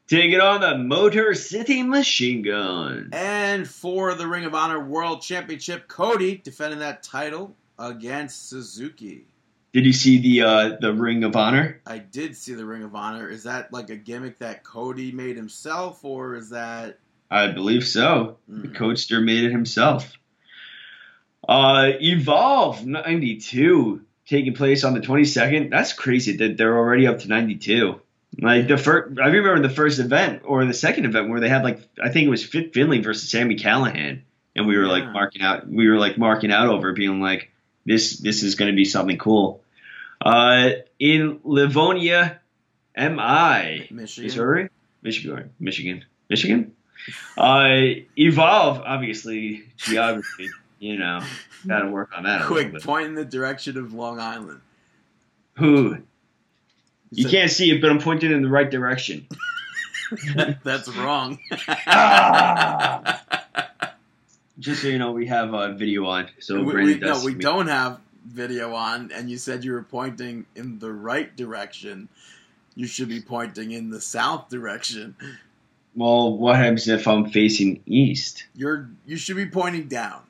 taking 0.06 0.40
on 0.40 0.60
the 0.60 0.78
Motor 0.78 1.34
City 1.34 1.82
Machine 1.82 2.42
Gun. 2.42 3.10
And 3.12 3.66
for 3.68 4.14
the 4.14 4.28
Ring 4.28 4.44
of 4.44 4.54
Honor 4.54 4.78
World 4.78 5.22
Championship, 5.22 5.88
Cody 5.88 6.36
defending 6.36 6.78
that 6.78 7.02
title 7.02 7.56
against 7.80 8.48
Suzuki. 8.48 9.24
Did 9.72 9.86
you 9.86 9.92
see 9.92 10.18
the 10.20 10.42
uh, 10.46 10.76
the 10.80 10.92
Ring 10.94 11.24
of 11.24 11.34
Honor? 11.34 11.80
I 11.84 11.98
did 11.98 12.36
see 12.36 12.54
the 12.54 12.64
Ring 12.64 12.84
of 12.84 12.94
Honor. 12.94 13.28
Is 13.28 13.42
that 13.42 13.72
like 13.72 13.90
a 13.90 13.96
gimmick 13.96 14.38
that 14.38 14.62
Cody 14.62 15.10
made 15.10 15.36
himself, 15.36 16.04
or 16.04 16.36
is 16.36 16.50
that? 16.50 17.00
I 17.28 17.48
believe 17.48 17.84
so. 17.84 18.38
The 18.46 18.68
Mm. 18.68 18.74
Coaster 18.76 19.20
made 19.20 19.42
it 19.42 19.50
himself. 19.50 20.12
Uh, 21.46 21.90
Evolve 22.00 22.86
92 22.86 24.02
taking 24.28 24.54
place 24.54 24.84
on 24.84 24.94
the 24.94 25.00
22nd. 25.00 25.70
That's 25.70 25.92
crazy 25.92 26.36
that 26.36 26.56
they're 26.56 26.76
already 26.76 27.06
up 27.06 27.20
to 27.20 27.28
92. 27.28 28.00
Like 28.40 28.68
the 28.68 28.76
first, 28.76 29.18
I 29.18 29.28
remember 29.28 29.66
the 29.66 29.74
first 29.74 29.98
event 29.98 30.42
or 30.44 30.64
the 30.64 30.74
second 30.74 31.06
event 31.06 31.30
where 31.30 31.40
they 31.40 31.48
had 31.48 31.64
like 31.64 31.80
I 32.02 32.10
think 32.10 32.26
it 32.26 32.30
was 32.30 32.44
Fit 32.44 32.74
Finlay 32.74 33.00
versus 33.00 33.30
Sami 33.30 33.56
Callihan, 33.56 34.20
and 34.54 34.66
we 34.66 34.76
were 34.76 34.86
like 34.86 35.10
marking 35.10 35.42
out. 35.42 35.66
We 35.66 35.88
were 35.88 35.98
like 35.98 36.18
marking 36.18 36.52
out 36.52 36.68
over, 36.68 36.92
being 36.92 37.20
like 37.20 37.50
this. 37.86 38.18
This 38.18 38.42
is 38.42 38.54
going 38.54 38.70
to 38.70 38.76
be 38.76 38.84
something 38.84 39.16
cool. 39.16 39.62
Uh, 40.20 40.70
in 40.98 41.40
Livonia, 41.42 42.40
MI, 42.96 43.88
Michigan. 43.90 44.24
Missouri, 44.24 44.68
Michigan, 45.02 45.50
Michigan, 45.58 46.04
Michigan. 46.28 46.72
Uh, 47.36 47.78
Evolve, 48.16 48.82
obviously, 48.84 49.64
geography. 49.78 50.48
You 50.78 50.98
know, 50.98 51.20
got 51.66 51.80
to 51.80 51.90
work 51.90 52.10
on 52.16 52.24
that. 52.24 52.42
Quick 52.46 52.82
point 52.82 53.06
in 53.06 53.14
the 53.14 53.24
direction 53.24 53.76
of 53.78 53.92
Long 53.92 54.20
Island. 54.20 54.60
Who? 55.54 55.98
You 57.10 57.28
can't 57.28 57.50
see 57.50 57.70
it, 57.70 57.80
but 57.80 57.90
I'm 57.90 57.98
pointing 58.00 58.30
in 58.30 58.42
the 58.42 58.48
right 58.48 58.70
direction. 58.70 59.26
That's 60.64 60.88
wrong. 60.88 61.38
Ah. 61.86 63.22
Just 64.58 64.82
so 64.82 64.88
you 64.88 64.98
know, 64.98 65.12
we 65.12 65.26
have 65.26 65.54
a 65.54 65.72
video 65.74 66.06
on. 66.06 66.28
So 66.40 66.62
we, 66.62 66.74
we- 66.74 66.98
no, 66.98 67.22
we 67.24 67.34
me. 67.34 67.40
don't 67.40 67.68
have 67.68 68.00
video 68.26 68.74
on, 68.74 69.10
and 69.12 69.30
you 69.30 69.38
said 69.38 69.64
you 69.64 69.72
were 69.72 69.82
pointing 69.82 70.46
in 70.56 70.78
the 70.80 70.92
right 70.92 71.34
direction. 71.36 72.08
You 72.74 72.86
should 72.86 73.08
be 73.08 73.20
pointing 73.20 73.70
in 73.70 73.90
the 73.90 74.00
south 74.00 74.48
direction. 74.48 75.16
Well, 75.94 76.36
what 76.36 76.56
happens 76.56 76.88
if 76.88 77.06
I'm 77.08 77.30
facing 77.30 77.82
east? 77.86 78.46
You're 78.54 78.88
you 79.06 79.16
should 79.16 79.36
be 79.36 79.46
pointing 79.46 79.88
down, 79.88 80.22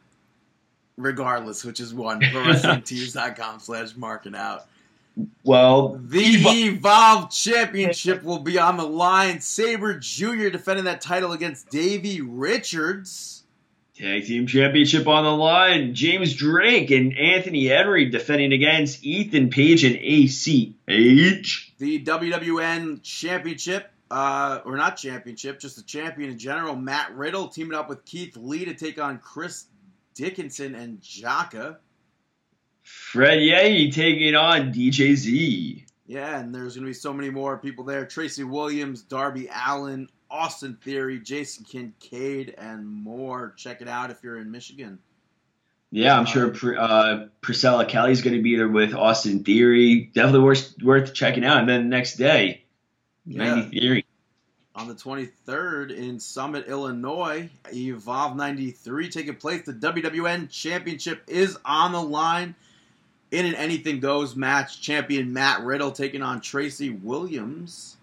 regardless, 0.99 1.65
which 1.65 1.81
is 1.81 1.95
one. 1.95 2.21
ProWrestlingTees.com 2.21 3.61
slash 3.61 3.97
marking 3.97 4.35
out. 4.35 4.67
Well, 5.43 5.99
The 6.01 6.23
Evo- 6.37 6.75
Evolve 6.77 7.31
Championship 7.31 8.23
will 8.23 8.39
be 8.41 8.59
on 8.59 8.77
the 8.77 8.85
line. 8.87 9.41
Sabre 9.41 9.99
Jr. 9.99 10.49
defending 10.51 10.85
that 10.85 11.01
title 11.01 11.33
against 11.33 11.71
Davey 11.71 12.21
Richards. 12.21 13.43
Tag 13.97 14.27
Team 14.27 14.47
Championship 14.47 15.09
on 15.09 15.25
the 15.25 15.31
line. 15.33 15.93
James 15.93 16.35
Drake 16.35 16.93
and 16.93 17.19
Anthony 17.19 17.67
Henry 17.67 18.05
defending 18.11 18.53
against 18.53 19.05
Ethan 19.05 19.51
Page 19.51 19.83
and 19.83 19.97
ACH. 19.97 21.73
The 21.79 22.05
WWN 22.05 23.03
Championship, 23.03 23.91
uh, 24.13 24.61
or 24.65 24.77
not 24.77 24.99
championship, 24.99 25.59
just 25.59 25.75
the 25.77 25.83
champion 25.83 26.31
in 26.31 26.39
general, 26.39 26.77
Matt 26.77 27.13
Riddle 27.17 27.49
teaming 27.49 27.77
up 27.77 27.89
with 27.89 28.05
Keith 28.05 28.37
Lee 28.37 28.65
to 28.67 28.75
take 28.75 29.01
on 29.01 29.19
Chris 29.19 29.65
Dickinson 30.19 30.75
and 30.75 31.01
Jaka. 31.01 31.77
Fred 32.83 33.39
Yehi 33.39 33.95
taking 33.95 34.35
on 34.35 34.73
DJZ. 34.73 35.85
Yeah, 36.09 36.41
and 36.41 36.53
there's 36.53 36.75
going 36.75 36.85
to 36.85 36.91
be 36.91 36.95
so 36.95 37.13
many 37.13 37.31
more 37.31 37.57
people 37.57 37.85
there. 37.85 38.05
Tracy 38.05 38.43
Williams, 38.43 39.03
Darby 39.03 39.49
Allin, 39.55 40.09
Austin 40.29 40.77
Theory, 40.83 41.21
Jason 41.21 41.65
Kincaid, 41.65 42.55
and 42.59 42.85
more. 42.85 43.55
Check 43.57 43.81
it 43.81 43.87
out 43.89 44.11
if 44.11 44.25
you're 44.25 44.41
in 44.41 44.51
Michigan. 44.51 44.99
Yeah, 45.93 46.19
I'm 46.19 46.27
sure 46.27 46.53
uh, 46.79 47.27
Priscilla 47.41 47.87
Kelly's 47.87 48.21
going 48.21 48.37
to 48.37 48.43
be 48.43 48.57
there 48.57 48.69
with 48.69 48.95
Austin 48.95 49.45
Theory. 49.45 50.11
Definitely 50.15 50.41
worth, 50.41 50.75
worth 50.83 51.15
checking 51.15 51.45
out. 51.45 51.59
And 51.59 51.69
then 51.69 51.85
the 51.85 51.97
next 51.97 52.17
day, 52.17 52.65
Yeah. 53.25 53.55
90 53.55 53.79
Theory. 53.79 54.07
On 54.79 54.87
the 54.87 54.95
23rd 54.95 55.91
in 55.91 56.21
Summit, 56.21 56.69
Illinois, 56.69 57.51
Evolve 57.73 58.37
93 58.37 59.09
taking 59.09 59.35
place. 59.35 59.65
The 59.67 59.73
WWN 59.73 60.49
Championship 60.51 61.25
is 61.27 61.59
on 61.65 61.91
the 61.91 62.01
line. 62.01 62.55
In 63.33 63.45
an 63.45 63.57
anything 63.57 63.99
goes 63.99 64.37
match, 64.37 64.81
champion 64.81 65.33
Matt 65.33 65.63
Riddle 65.65 65.91
taking 65.91 66.23
on 66.23 66.41
Tracy 66.41 66.91
Williams. 66.91 67.97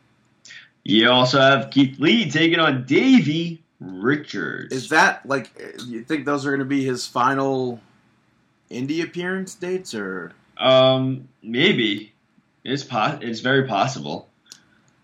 You 0.84 1.10
also 1.10 1.40
have 1.40 1.72
Keith 1.72 1.98
Lee 1.98 2.30
taking 2.30 2.60
on 2.60 2.86
Davey 2.86 3.64
Richards. 3.80 4.74
Is 4.74 4.90
that 4.90 5.26
like 5.26 5.50
you 5.88 6.04
think 6.04 6.26
those 6.26 6.46
are 6.46 6.50
going 6.50 6.60
to 6.60 6.66
be 6.66 6.84
his 6.84 7.08
final 7.08 7.80
indie 8.70 9.02
appearance 9.02 9.56
dates, 9.56 9.96
or 9.96 10.34
um 10.58 11.30
maybe 11.42 12.12
it's 12.66 12.84
po- 12.84 13.18
it's 13.22 13.40
very 13.40 13.66
possible. 13.66 14.28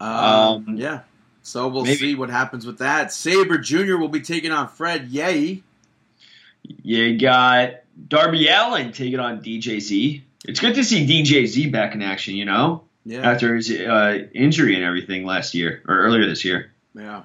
um, 0.01 0.67
Um, 0.67 0.77
yeah? 0.77 0.99
So 1.43 1.67
we'll 1.67 1.83
maybe. 1.85 1.97
see 1.97 2.15
what 2.15 2.29
happens 2.29 2.65
with 2.65 2.77
that. 2.79 3.11
Sabre 3.11 3.57
Jr. 3.57 3.97
will 3.97 4.07
be 4.09 4.21
taking 4.21 4.51
on 4.51 4.67
Fred 4.67 5.09
Yehi. 5.09 5.63
You 6.83 7.17
got 7.19 7.81
Darby 8.07 8.47
Allin 8.47 8.91
taking 8.91 9.19
on 9.19 9.41
DJZ. 9.41 10.21
It's 10.45 10.59
good 10.59 10.75
to 10.75 10.83
see 10.83 11.05
DJZ 11.05 11.71
back 11.71 11.93
in 11.95 12.01
action, 12.01 12.35
you 12.35 12.45
know, 12.45 12.83
Yeah, 13.05 13.29
after 13.29 13.55
his 13.55 13.71
uh, 13.71 14.27
injury 14.33 14.75
and 14.75 14.83
everything 14.83 15.25
last 15.25 15.53
year 15.53 15.81
or 15.87 15.99
earlier 15.99 16.27
this 16.27 16.45
year. 16.45 16.71
yeah. 16.95 17.23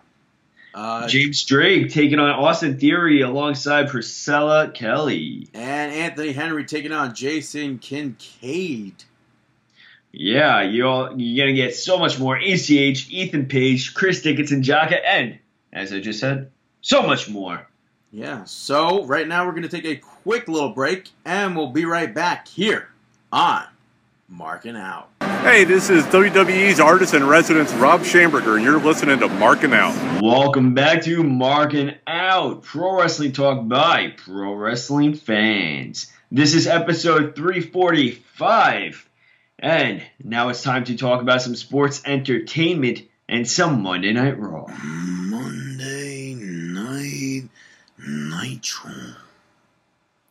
Uh, 0.75 1.09
James 1.09 1.43
Drake 1.45 1.89
taking 1.91 2.19
on 2.19 2.29
Austin 2.29 2.79
Theory 2.79 3.23
alongside 3.23 3.89
Priscilla 3.89 4.71
Kelly. 4.71 5.49
And 5.55 5.91
Anthony 5.91 6.33
Henry 6.33 6.67
taking 6.67 6.93
on 6.93 7.15
Jason 7.15 7.79
Kincaid. 7.79 9.05
Yeah, 10.13 10.63
you 10.63 10.87
all 10.87 11.21
you're 11.21 11.47
gonna 11.47 11.57
get 11.57 11.75
so 11.75 11.99
much 11.99 12.19
more. 12.19 12.37
ACH, 12.37 12.71
Ethan 13.11 13.47
Page, 13.47 13.95
Chris 13.95 14.23
Dickinson, 14.23 14.63
Jaka, 14.63 14.99
and 15.05 15.39
as 15.73 15.93
I 15.93 16.01
just 16.01 16.21
said, 16.21 16.51
so 16.81 17.03
much 17.03 17.29
more. 17.29 17.67
Yeah, 18.13 18.45
so 18.45 19.05
right 19.05 19.29
now 19.29 19.45
we're 19.45 19.51
going 19.51 19.65
to 19.65 19.69
take 19.69 19.85
a 19.85 19.97
quick 19.97 20.49
little 20.49 20.71
break 20.71 21.11
and 21.27 21.55
we'll 21.55 21.73
be 21.73 21.85
right 21.85 22.15
back 22.15 22.49
here 22.49 22.89
on 23.31 23.65
Marking 24.29 24.77
Out. 24.77 25.11
Hey, 25.21 25.65
this 25.65 25.91
is 25.91 26.03
WWE's 26.05 26.81
artist 26.81 27.13
in 27.13 27.27
residence, 27.27 27.73
Rob 27.75 28.01
Schamberger, 28.03 28.55
and 28.57 28.65
you're 28.65 28.81
listening 28.81 29.19
to 29.19 29.29
Marking 29.29 29.75
Out. 29.75 30.23
Welcome 30.23 30.73
back 30.73 31.03
to 31.03 31.23
Marking 31.23 31.95
Out, 32.07 32.63
Pro 32.63 32.97
Wrestling 32.99 33.33
Talk 33.33 33.69
by 33.69 34.15
Pro 34.17 34.55
Wrestling 34.55 35.15
Fans. 35.15 36.11
This 36.31 36.55
is 36.55 36.67
episode 36.67 37.37
345, 37.37 39.09
and 39.67 40.01
now 40.23 40.49
it's 40.49 40.63
time 40.63 40.85
to 40.85 40.97
talk 40.97 41.21
about 41.21 41.43
some 41.43 41.57
sports 41.57 42.01
entertainment 42.05 43.03
and 43.29 43.49
some 43.49 43.83
Monday 43.83 44.13
Night 44.13 44.39
Raw. 44.39 44.67
Monday 44.69 46.35
Night 46.35 47.49
Nitro. 47.99 48.93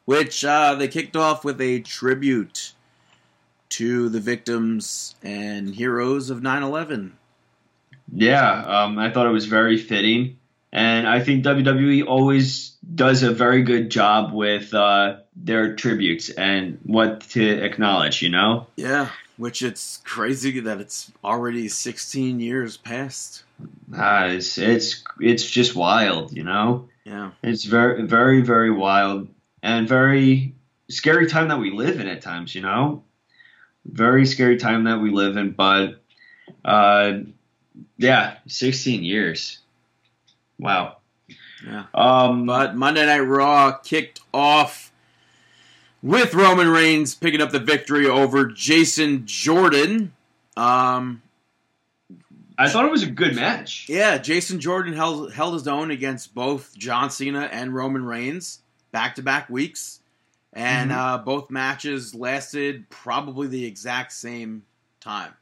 Which 0.06 0.46
uh, 0.46 0.76
they 0.76 0.88
kicked 0.88 1.18
off 1.18 1.44
with 1.44 1.60
a 1.60 1.82
tribute 1.82 2.72
to 3.70 4.08
the 4.08 4.22
victims 4.22 5.16
and 5.22 5.76
heroes 5.76 6.30
of 6.30 6.42
9 6.42 6.64
11. 6.64 7.18
Yeah, 8.14 8.84
um, 8.84 8.98
I 8.98 9.12
thought 9.12 9.28
it 9.28 9.32
was 9.32 9.48
very 9.48 9.78
fitting, 9.78 10.38
and 10.72 11.06
I 11.06 11.20
think 11.20 11.44
WWE 11.44 12.08
always 12.08 12.78
does 12.94 13.24
a 13.24 13.32
very 13.32 13.64
good 13.64 13.90
job 13.90 14.32
with 14.32 14.74
uh, 14.74 15.18
their 15.36 15.76
tributes 15.76 16.30
and 16.30 16.80
what 16.84 17.22
to 17.32 17.46
acknowledge. 17.46 18.22
You 18.22 18.30
know. 18.30 18.68
Yeah, 18.78 19.10
which 19.38 19.62
it's 19.62 20.02
crazy 20.06 20.60
that 20.62 20.80
it's 20.80 21.12
already 21.24 21.68
16 21.68 22.40
years 22.40 22.78
past. 22.78 23.44
Uh, 23.96 24.30
it's 24.32 24.58
it's 24.58 25.04
it's 25.20 25.46
just 25.50 25.76
wild, 25.76 26.36
you 26.36 26.44
know. 26.44 26.90
Yeah. 27.06 27.32
It's 27.44 27.64
very 27.64 28.02
very 28.04 28.42
very 28.42 28.72
wild 28.72 29.28
and 29.64 29.88
very 29.88 30.54
scary 30.90 31.28
time 31.28 31.48
that 31.50 31.60
we 31.60 31.72
live 31.72 32.00
in 32.00 32.08
at 32.08 32.22
times, 32.22 32.54
you 32.56 32.62
know. 32.62 33.04
Very 33.86 34.26
scary 34.26 34.58
time 34.58 34.86
that 34.86 35.00
we 35.00 35.12
live 35.12 35.38
in, 35.38 35.52
but 35.52 36.02
uh, 36.66 37.20
yeah, 37.98 38.38
sixteen 38.48 39.04
years. 39.04 39.60
Wow. 40.60 40.98
Yeah. 41.66 41.86
Um, 41.94 42.46
But 42.46 42.76
Monday 42.76 43.06
Night 43.06 43.20
Raw 43.20 43.78
kicked 43.78 44.22
off 44.34 44.85
with 46.06 46.36
Roman 46.36 46.70
Reigns 46.70 47.16
picking 47.16 47.42
up 47.42 47.50
the 47.50 47.60
victory 47.60 48.06
over 48.08 48.46
Jason 48.46 49.26
Jordan. 49.26 50.14
Um, 50.56 51.24
I 52.60 52.70
thought 52.70 52.86
it 52.86 52.92
was 52.92 53.02
a 53.04 53.10
good 53.10 53.36
match. 53.36 53.88
yeah, 53.90 54.20
Jason 54.20 54.60
Jordan 54.60 54.94
held 54.94 55.34
held 55.34 55.56
his 55.56 55.68
own 55.68 55.90
against 55.90 56.36
both 56.36 56.78
John 56.78 57.10
Cena 57.10 57.50
and 57.52 57.74
Roman 57.74 58.06
Reigns 58.06 58.60
back 58.92 59.16
to 59.16 59.24
back 59.24 59.50
weeks, 59.50 60.00
and 60.54 60.92
Mhm. 60.92 60.96
uh, 60.96 61.18
both 61.18 61.50
matches 61.50 62.14
lasted 62.14 62.88
probably 62.90 63.48
the 63.48 63.66
exact 63.66 64.14
same 64.14 64.64
time, 65.02 65.34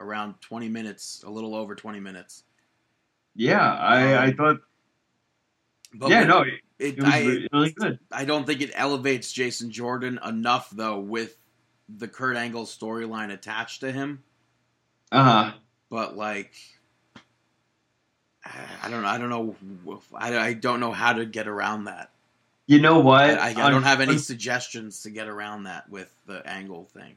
around 0.00 0.34
twenty 0.42 0.68
minutes, 0.68 1.24
a 1.26 1.30
little 1.30 1.54
over 1.54 1.74
twenty 1.74 1.98
minutes. 1.98 2.44
Yeah, 3.34 3.58
I, 3.74 4.12
I 4.12 4.26
Um, 4.28 4.36
thought. 4.36 4.56
But 5.94 6.10
yeah, 6.10 6.20
with- 6.20 6.28
no, 6.28 6.44
it, 6.78 6.98
it, 6.98 7.02
was 7.02 7.12
I, 7.12 7.46
really 7.52 7.70
good. 7.70 7.98
I 8.10 8.24
don't 8.24 8.46
think 8.46 8.60
it 8.60 8.72
elevates 8.74 9.32
Jason 9.32 9.70
Jordan 9.70 10.18
enough 10.24 10.70
though 10.70 10.98
with 10.98 11.36
the 11.88 12.08
Kurt 12.08 12.36
Angle 12.36 12.64
storyline 12.64 13.32
attached 13.32 13.80
to 13.80 13.92
him. 13.92 14.22
Uh 15.12 15.22
huh. 15.22 15.52
But 15.90 16.16
like, 16.16 16.54
I 18.44 18.88
don't 18.90 19.02
know. 19.02 19.08
I 19.08 19.18
don't 19.18 19.30
know. 19.30 20.02
I, 20.14 20.38
I 20.38 20.52
don't 20.54 20.80
know 20.80 20.92
how 20.92 21.12
to 21.12 21.24
get 21.24 21.46
around 21.46 21.84
that. 21.84 22.10
You 22.66 22.80
know 22.80 23.00
what? 23.00 23.38
I, 23.38 23.50
I 23.50 23.70
don't 23.70 23.82
have 23.82 24.00
any 24.00 24.16
suggestions 24.16 25.02
to 25.02 25.10
get 25.10 25.28
around 25.28 25.64
that 25.64 25.88
with 25.88 26.12
the 26.26 26.46
Angle 26.48 26.88
thing. 26.94 27.16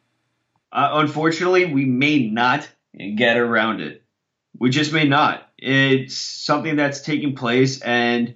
Uh, 0.72 0.89
unfortunately, 0.93 1.66
we 1.66 1.86
may 1.86 2.30
not 2.30 2.70
get 3.16 3.38
around 3.38 3.80
it. 3.80 4.03
We 4.60 4.70
just 4.70 4.91
may 4.91 5.05
not. 5.05 5.49
It's 5.58 6.16
something 6.16 6.76
that's 6.76 7.01
taking 7.01 7.36
place, 7.36 7.82
and 7.82 8.36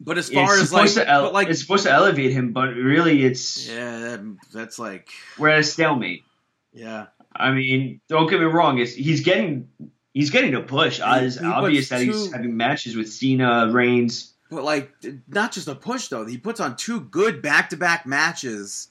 But 0.00 0.16
as 0.16 0.30
far 0.30 0.54
it's 0.54 0.62
as 0.62 0.72
like, 0.72 0.92
to 0.92 1.08
ele- 1.08 1.32
like, 1.32 1.48
it's 1.48 1.60
supposed 1.60 1.84
to 1.84 1.92
elevate 1.92 2.30
him, 2.30 2.52
but 2.52 2.68
really, 2.74 3.24
it's 3.24 3.68
yeah, 3.68 3.98
that, 3.98 4.36
that's 4.52 4.78
like, 4.78 5.08
we're 5.38 5.48
at 5.48 5.58
a 5.58 5.62
stalemate. 5.64 6.24
Yeah. 6.72 7.06
I 7.34 7.50
mean, 7.50 8.00
don't 8.08 8.28
get 8.30 8.38
me 8.38 8.46
wrong. 8.46 8.78
It's, 8.78 8.94
he's 8.94 9.22
getting 9.22 9.68
he's 10.14 10.30
getting 10.30 10.54
a 10.54 10.60
push. 10.60 11.00
Uh, 11.00 11.20
it's 11.22 11.38
he 11.38 11.44
obvious 11.44 11.88
that 11.88 12.00
he's 12.00 12.32
having 12.32 12.56
matches 12.56 12.96
with 12.96 13.12
Cena, 13.12 13.70
Reigns. 13.70 14.34
But 14.50 14.64
like, 14.64 14.92
not 15.28 15.52
just 15.52 15.68
a 15.68 15.74
push 15.74 16.08
though. 16.08 16.24
He 16.26 16.38
puts 16.38 16.60
on 16.60 16.76
two 16.76 17.00
good 17.00 17.42
back-to-back 17.42 18.06
matches 18.06 18.88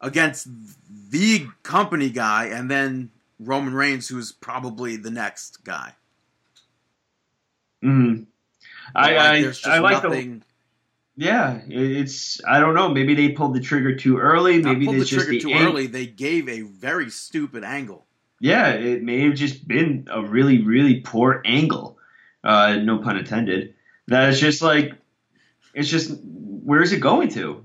against 0.00 0.48
the 1.10 1.46
company 1.62 2.10
guy, 2.10 2.46
and 2.46 2.70
then 2.70 3.10
Roman 3.40 3.74
Reigns, 3.74 4.08
who's 4.08 4.32
probably 4.32 4.96
the 4.96 5.10
next 5.10 5.64
guy. 5.64 5.94
hmm 7.82 8.24
I 8.96 9.32
I, 9.32 9.42
just 9.42 9.66
I 9.66 9.78
like 9.80 10.02
the 10.02 10.08
nothing. 10.08 10.42
yeah. 11.16 11.60
It's 11.68 12.40
I 12.44 12.60
don't 12.60 12.74
know. 12.74 12.88
Maybe 12.88 13.14
they 13.14 13.30
pulled 13.30 13.54
the 13.54 13.60
trigger 13.60 13.94
too 13.96 14.18
early. 14.18 14.58
Not 14.58 14.72
Maybe 14.74 14.86
pulled 14.86 14.96
the 14.96 15.00
it's 15.02 15.10
just 15.10 15.26
trigger 15.26 15.38
the 15.44 15.52
too 15.52 15.56
ang- 15.56 15.66
early. 15.68 15.86
They 15.86 16.06
gave 16.06 16.48
a 16.48 16.62
very 16.62 17.10
stupid 17.10 17.64
angle. 17.64 18.06
Yeah, 18.40 18.68
it 18.72 19.02
may 19.02 19.20
have 19.26 19.34
just 19.34 19.66
been 19.66 20.08
a 20.10 20.22
really 20.22 20.62
really 20.62 21.00
poor 21.00 21.42
angle. 21.44 21.98
Uh, 22.44 22.76
no 22.76 22.98
pun 22.98 23.16
intended. 23.16 23.74
That 24.08 24.28
is 24.30 24.40
just 24.40 24.62
like 24.62 24.92
it's 25.74 25.88
just 25.88 26.18
where 26.22 26.82
is 26.82 26.92
it 26.92 27.00
going 27.00 27.28
to? 27.30 27.64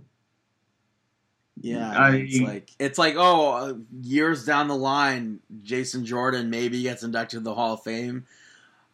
Yeah, 1.62 1.92
I- 1.92 2.08
I 2.08 2.16
it's 2.16 2.40
like 2.40 2.72
it's 2.80 2.98
like 2.98 3.16
oh, 3.18 3.52
uh, 3.52 3.74
years 4.02 4.46
down 4.46 4.68
the 4.68 4.76
line, 4.76 5.40
Jason 5.62 6.06
Jordan 6.06 6.50
maybe 6.50 6.82
gets 6.82 7.04
inducted 7.04 7.40
to 7.40 7.44
the 7.44 7.54
Hall 7.54 7.74
of 7.76 7.84
Fame. 7.84 8.26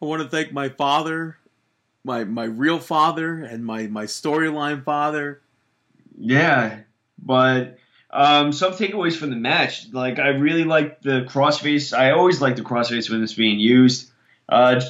I 0.02 0.04
want 0.04 0.22
to 0.22 0.28
thank 0.28 0.52
my 0.52 0.68
father, 0.68 1.37
my 2.08 2.24
my 2.24 2.44
real 2.44 2.80
father, 2.80 3.44
and 3.44 3.64
my 3.64 3.86
my 3.86 4.04
storyline 4.06 4.82
father. 4.82 5.40
Yeah, 6.18 6.80
but 7.22 7.78
um, 8.10 8.52
some 8.52 8.72
takeaways 8.72 9.16
from 9.16 9.30
the 9.30 9.36
match. 9.36 9.86
Like 9.92 10.18
I 10.18 10.28
really 10.30 10.64
like 10.64 11.02
the 11.02 11.24
crossface. 11.28 11.96
I 11.96 12.10
always 12.10 12.40
like 12.40 12.56
the 12.56 12.62
crossface 12.62 13.08
when 13.08 13.22
it's 13.22 13.34
being 13.34 13.60
used. 13.60 14.10
Uh, 14.48 14.80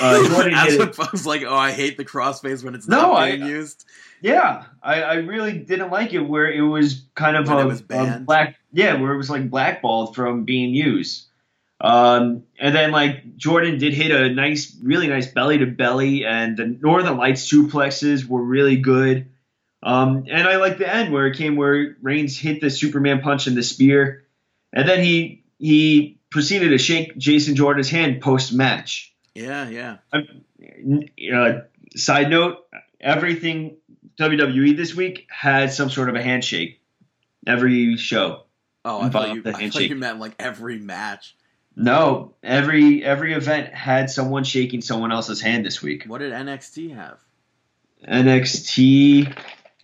uh, 0.00 0.28
Jordan 0.28 0.54
As 0.54 0.72
hit 0.72 0.80
it. 0.80 0.88
opposed 0.98 1.26
like 1.26 1.42
oh, 1.42 1.54
I 1.54 1.72
hate 1.72 1.96
the 1.98 2.04
crossface 2.04 2.64
when 2.64 2.74
it's 2.74 2.88
No, 2.88 3.02
not 3.02 3.16
I- 3.16 3.36
being 3.36 3.48
used. 3.48 3.84
Yeah, 4.22 4.66
I, 4.80 5.02
I 5.02 5.14
really 5.14 5.58
didn't 5.58 5.90
like 5.90 6.12
it 6.14 6.20
where 6.20 6.48
it 6.48 6.60
was 6.62 7.02
kind 7.16 7.36
of 7.36 7.48
a, 7.50 7.58
it 7.58 7.64
was 7.64 7.80
a 7.80 8.22
black. 8.24 8.54
Yeah, 8.72 8.94
where 9.00 9.12
it 9.12 9.16
was 9.16 9.28
like 9.28 9.50
blackballed 9.50 10.14
from 10.14 10.44
being 10.44 10.72
used. 10.72 11.26
Um, 11.82 12.44
and 12.60 12.72
then 12.72 12.92
like 12.92 13.36
Jordan 13.36 13.78
did 13.78 13.92
hit 13.92 14.12
a 14.12 14.32
nice, 14.32 14.74
really 14.80 15.08
nice 15.08 15.26
belly 15.26 15.58
to 15.58 15.66
belly, 15.66 16.24
and 16.24 16.56
the 16.56 16.64
Northern 16.66 17.16
Lights 17.16 17.52
suplexes 17.52 18.24
were 18.24 18.42
really 18.42 18.76
good. 18.76 19.28
Um, 19.82 20.26
and 20.30 20.46
I 20.46 20.56
like 20.56 20.78
the 20.78 20.88
end 20.88 21.12
where 21.12 21.26
it 21.26 21.36
came 21.36 21.56
where 21.56 21.96
Reigns 22.00 22.38
hit 22.38 22.60
the 22.60 22.70
Superman 22.70 23.20
punch 23.20 23.48
and 23.48 23.56
the 23.56 23.64
spear, 23.64 24.22
and 24.72 24.88
then 24.88 25.02
he 25.02 25.42
he 25.58 26.20
proceeded 26.30 26.68
to 26.68 26.78
shake 26.78 27.18
Jason 27.18 27.56
Jordan's 27.56 27.90
hand 27.90 28.22
post 28.22 28.52
match. 28.52 29.12
Yeah, 29.34 29.68
yeah. 29.68 29.96
Uh, 30.12 31.62
side 31.96 32.30
note: 32.30 32.64
everything 33.00 33.78
WWE 34.20 34.76
this 34.76 34.94
week 34.94 35.26
had 35.28 35.72
some 35.72 35.90
sort 35.90 36.08
of 36.08 36.14
a 36.14 36.22
handshake. 36.22 36.80
Every 37.44 37.96
show. 37.96 38.44
Oh, 38.84 39.00
I 39.00 39.08
thought 39.08 39.34
you, 39.34 39.40
I 39.40 39.50
thought 39.50 39.60
handshake. 39.60 39.90
you 39.90 39.96
meant 39.96 40.20
like 40.20 40.36
every 40.38 40.78
match. 40.78 41.34
No, 41.74 42.34
every 42.42 43.02
every 43.04 43.32
event 43.32 43.72
had 43.72 44.10
someone 44.10 44.44
shaking 44.44 44.82
someone 44.82 45.10
else's 45.12 45.40
hand 45.40 45.64
this 45.64 45.82
week. 45.82 46.04
What 46.04 46.18
did 46.18 46.32
NXT 46.32 46.94
have? 46.94 47.18
NXT 48.06 49.34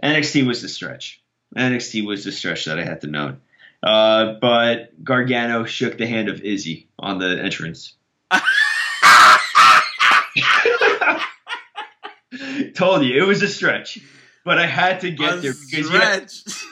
NXT 0.03 0.47
was 0.47 0.61
the 0.63 0.69
stretch. 0.69 1.23
NXT 1.57 2.07
was 2.07 2.25
the 2.25 2.33
stretch 2.33 2.67
that 2.67 2.79
I 2.79 2.85
had 2.85 3.01
to 3.03 3.07
note. 3.07 3.37
Uh, 3.83 4.35
but 4.41 5.03
Gargano 5.03 5.65
shook 5.65 5.97
the 5.99 6.07
hand 6.07 6.29
of 6.29 6.41
Izzy 6.43 6.89
on 6.99 7.19
the 7.19 7.41
entrance. 7.43 7.95
Told 12.75 13.05
you 13.05 13.23
it 13.23 13.27
was 13.27 13.43
a 13.43 13.49
stretch, 13.49 13.99
but 14.45 14.59
I 14.59 14.67
had 14.67 15.01
to 15.01 15.11
get 15.11 15.35
A 15.35 15.37
there 15.39 15.53
because 15.55 15.73
you 15.73 15.89
had- 15.99 16.31
stretch. 16.31 16.65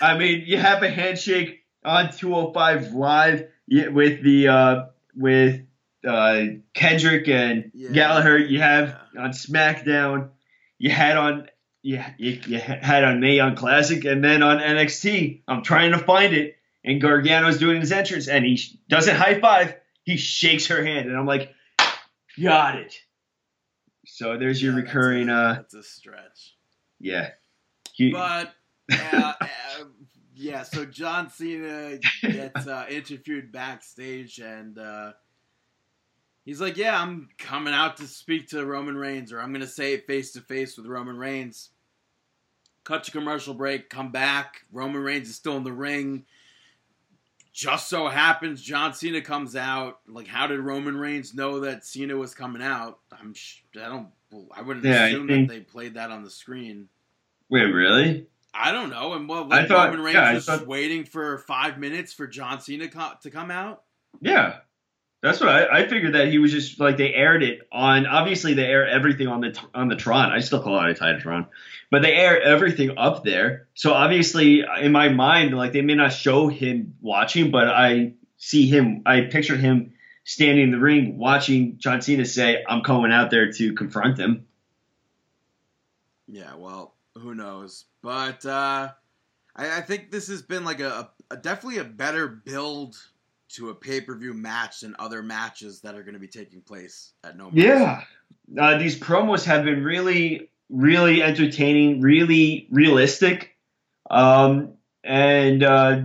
I 0.00 0.18
mean, 0.18 0.42
you 0.46 0.58
have 0.58 0.82
a 0.82 0.90
handshake 0.90 1.64
on 1.84 2.12
205 2.12 2.92
live 2.92 3.48
y- 3.70 3.88
with 3.88 4.22
the 4.22 4.48
uh, 4.48 4.84
with 5.14 5.60
uh, 6.06 6.42
Kendrick 6.74 7.28
and 7.28 7.70
Yeah. 7.74 7.90
Gallagher. 7.90 8.38
You 8.38 8.60
have 8.60 8.96
on 9.18 9.30
SmackDown. 9.30 10.30
You 10.78 10.90
had 10.90 11.16
on 11.16 11.48
you, 11.82 12.02
you, 12.18 12.40
you 12.46 12.58
had 12.58 13.04
on 13.04 13.20
Mae 13.20 13.36
Young 13.36 13.56
Classic, 13.56 14.04
and 14.04 14.22
then 14.24 14.42
on 14.42 14.58
NXT. 14.58 15.42
I'm 15.48 15.62
trying 15.62 15.92
to 15.92 15.98
find 15.98 16.32
it, 16.34 16.56
and 16.84 17.00
Gargano's 17.00 17.58
doing 17.58 17.80
his 17.80 17.92
entrance, 17.92 18.28
and 18.28 18.44
he 18.44 18.60
doesn't 18.88 19.16
high 19.16 19.40
five. 19.40 19.74
He 20.04 20.16
shakes 20.16 20.66
her 20.68 20.84
hand, 20.84 21.08
and 21.08 21.16
I'm 21.16 21.26
like, 21.26 21.52
got 22.40 22.76
it. 22.78 22.94
So 24.06 24.36
there's 24.36 24.60
your 24.62 24.72
Yeah, 24.72 24.80
that's 24.80 24.94
recurring, 24.94 25.28
a- 25.28 25.32
uh, 25.34 25.54
That's 25.54 25.74
a 25.74 25.82
stretch. 25.82 26.56
yeah. 27.00 27.30
He- 27.92 28.10
But 28.12 28.52
uh, 28.92 29.32
yeah, 30.34 30.62
so 30.62 30.84
John 30.84 31.30
Cena 31.30 31.98
gets 32.22 32.66
uh, 32.66 32.86
interviewed 32.88 33.52
backstage, 33.52 34.38
and 34.38 34.78
uh, 34.78 35.12
he's 36.44 36.60
like, 36.60 36.76
"Yeah, 36.76 37.00
I'm 37.00 37.28
coming 37.38 37.74
out 37.74 37.96
to 37.98 38.06
speak 38.06 38.48
to 38.48 38.64
Roman 38.64 38.96
Reigns, 38.96 39.32
or 39.32 39.40
I'm 39.40 39.52
gonna 39.52 39.66
say 39.66 39.92
it 39.94 40.06
face 40.06 40.32
to 40.32 40.40
face 40.40 40.76
with 40.76 40.86
Roman 40.86 41.16
Reigns." 41.16 41.70
Cut 42.84 43.04
to 43.04 43.12
commercial 43.12 43.54
break. 43.54 43.88
Come 43.90 44.10
back. 44.10 44.62
Roman 44.72 45.02
Reigns 45.02 45.28
is 45.28 45.36
still 45.36 45.56
in 45.56 45.62
the 45.62 45.72
ring. 45.72 46.24
Just 47.52 47.88
so 47.88 48.08
happens 48.08 48.60
John 48.62 48.92
Cena 48.94 49.20
comes 49.20 49.54
out. 49.54 50.00
Like, 50.08 50.26
how 50.26 50.46
did 50.48 50.58
Roman 50.58 50.96
Reigns 50.96 51.32
know 51.34 51.60
that 51.60 51.84
Cena 51.84 52.16
was 52.16 52.34
coming 52.34 52.62
out? 52.62 52.98
I'm. 53.12 53.34
Sh- 53.34 53.60
I 53.76 53.88
don't. 53.88 54.08
I 54.56 54.62
wouldn't 54.62 54.84
Yeah, 54.86 55.04
assume 55.06 55.28
think- 55.28 55.48
that 55.48 55.54
they 55.54 55.60
played 55.60 55.94
that 55.94 56.10
on 56.10 56.24
the 56.24 56.30
screen. 56.30 56.88
Wait, 57.50 57.66
really? 57.66 58.26
I 58.54 58.70
don't 58.72 58.90
know. 58.90 59.14
And 59.14 59.28
what, 59.28 59.52
I 59.52 59.66
thought- 59.66 59.86
Roman 59.88 60.00
Reigns 60.02 60.14
yeah, 60.14 60.34
was 60.34 60.44
thought- 60.46 60.66
waiting 60.66 61.04
for 61.04 61.38
five 61.38 61.78
minutes 61.78 62.12
for 62.12 62.26
John 62.26 62.60
Cena 62.60 62.88
co- 62.88 63.12
to 63.22 63.30
come 63.30 63.50
out. 63.50 63.82
Yeah, 64.20 64.56
that's 65.22 65.40
what 65.40 65.48
I, 65.48 65.80
I 65.80 65.88
figured. 65.88 66.14
That 66.14 66.28
he 66.28 66.38
was 66.38 66.52
just 66.52 66.78
like 66.78 66.98
they 66.98 67.14
aired 67.14 67.42
it 67.42 67.66
on. 67.72 68.06
Obviously, 68.06 68.52
they 68.54 68.66
air 68.66 68.86
everything 68.86 69.26
on 69.28 69.40
the 69.40 69.58
on 69.74 69.88
the 69.88 69.96
Tron. 69.96 70.30
I 70.30 70.40
still 70.40 70.62
call 70.62 70.84
it 70.84 70.90
a 70.90 71.02
TitanTron, 71.02 71.46
but 71.90 72.02
they 72.02 72.12
air 72.12 72.40
everything 72.42 72.98
up 72.98 73.24
there. 73.24 73.68
So 73.74 73.94
obviously, 73.94 74.64
uh, 74.64 74.80
in 74.80 74.92
my 74.92 75.08
mind, 75.08 75.56
like 75.56 75.72
they 75.72 75.80
may 75.80 75.94
not 75.94 76.12
show 76.12 76.48
him 76.48 76.94
watching, 77.00 77.50
but 77.50 77.68
I 77.68 78.12
see 78.36 78.66
him. 78.66 79.02
I 79.06 79.22
pictured 79.22 79.60
him 79.60 79.94
standing 80.24 80.64
in 80.64 80.70
the 80.72 80.78
ring 80.78 81.16
watching 81.16 81.78
John 81.78 82.02
Cena 82.02 82.26
say, 82.26 82.62
"I'm 82.68 82.82
coming 82.82 83.12
out 83.12 83.30
there 83.30 83.50
to 83.50 83.72
confront 83.74 84.18
him." 84.18 84.46
Yeah, 86.28 86.54
well, 86.56 86.91
who 87.22 87.34
knows? 87.34 87.84
But 88.02 88.44
uh, 88.44 88.90
I, 89.56 89.78
I 89.78 89.80
think 89.80 90.10
this 90.10 90.28
has 90.28 90.42
been 90.42 90.64
like 90.64 90.80
a, 90.80 91.10
a 91.30 91.36
definitely 91.36 91.78
a 91.78 91.84
better 91.84 92.28
build 92.28 92.96
to 93.50 93.70
a 93.70 93.74
pay 93.74 94.00
per 94.00 94.14
view 94.16 94.34
match 94.34 94.80
than 94.80 94.96
other 94.98 95.22
matches 95.22 95.80
that 95.82 95.94
are 95.94 96.02
going 96.02 96.14
to 96.14 96.20
be 96.20 96.28
taking 96.28 96.60
place 96.60 97.12
at 97.24 97.36
No 97.36 97.50
Mercy. 97.50 97.68
Yeah. 97.68 98.02
Uh, 98.58 98.78
these 98.78 98.98
promos 98.98 99.44
have 99.44 99.64
been 99.64 99.84
really, 99.84 100.50
really 100.68 101.22
entertaining, 101.22 102.00
really 102.00 102.66
realistic, 102.70 103.56
um, 104.10 104.74
and 105.04 105.62
uh, 105.62 106.00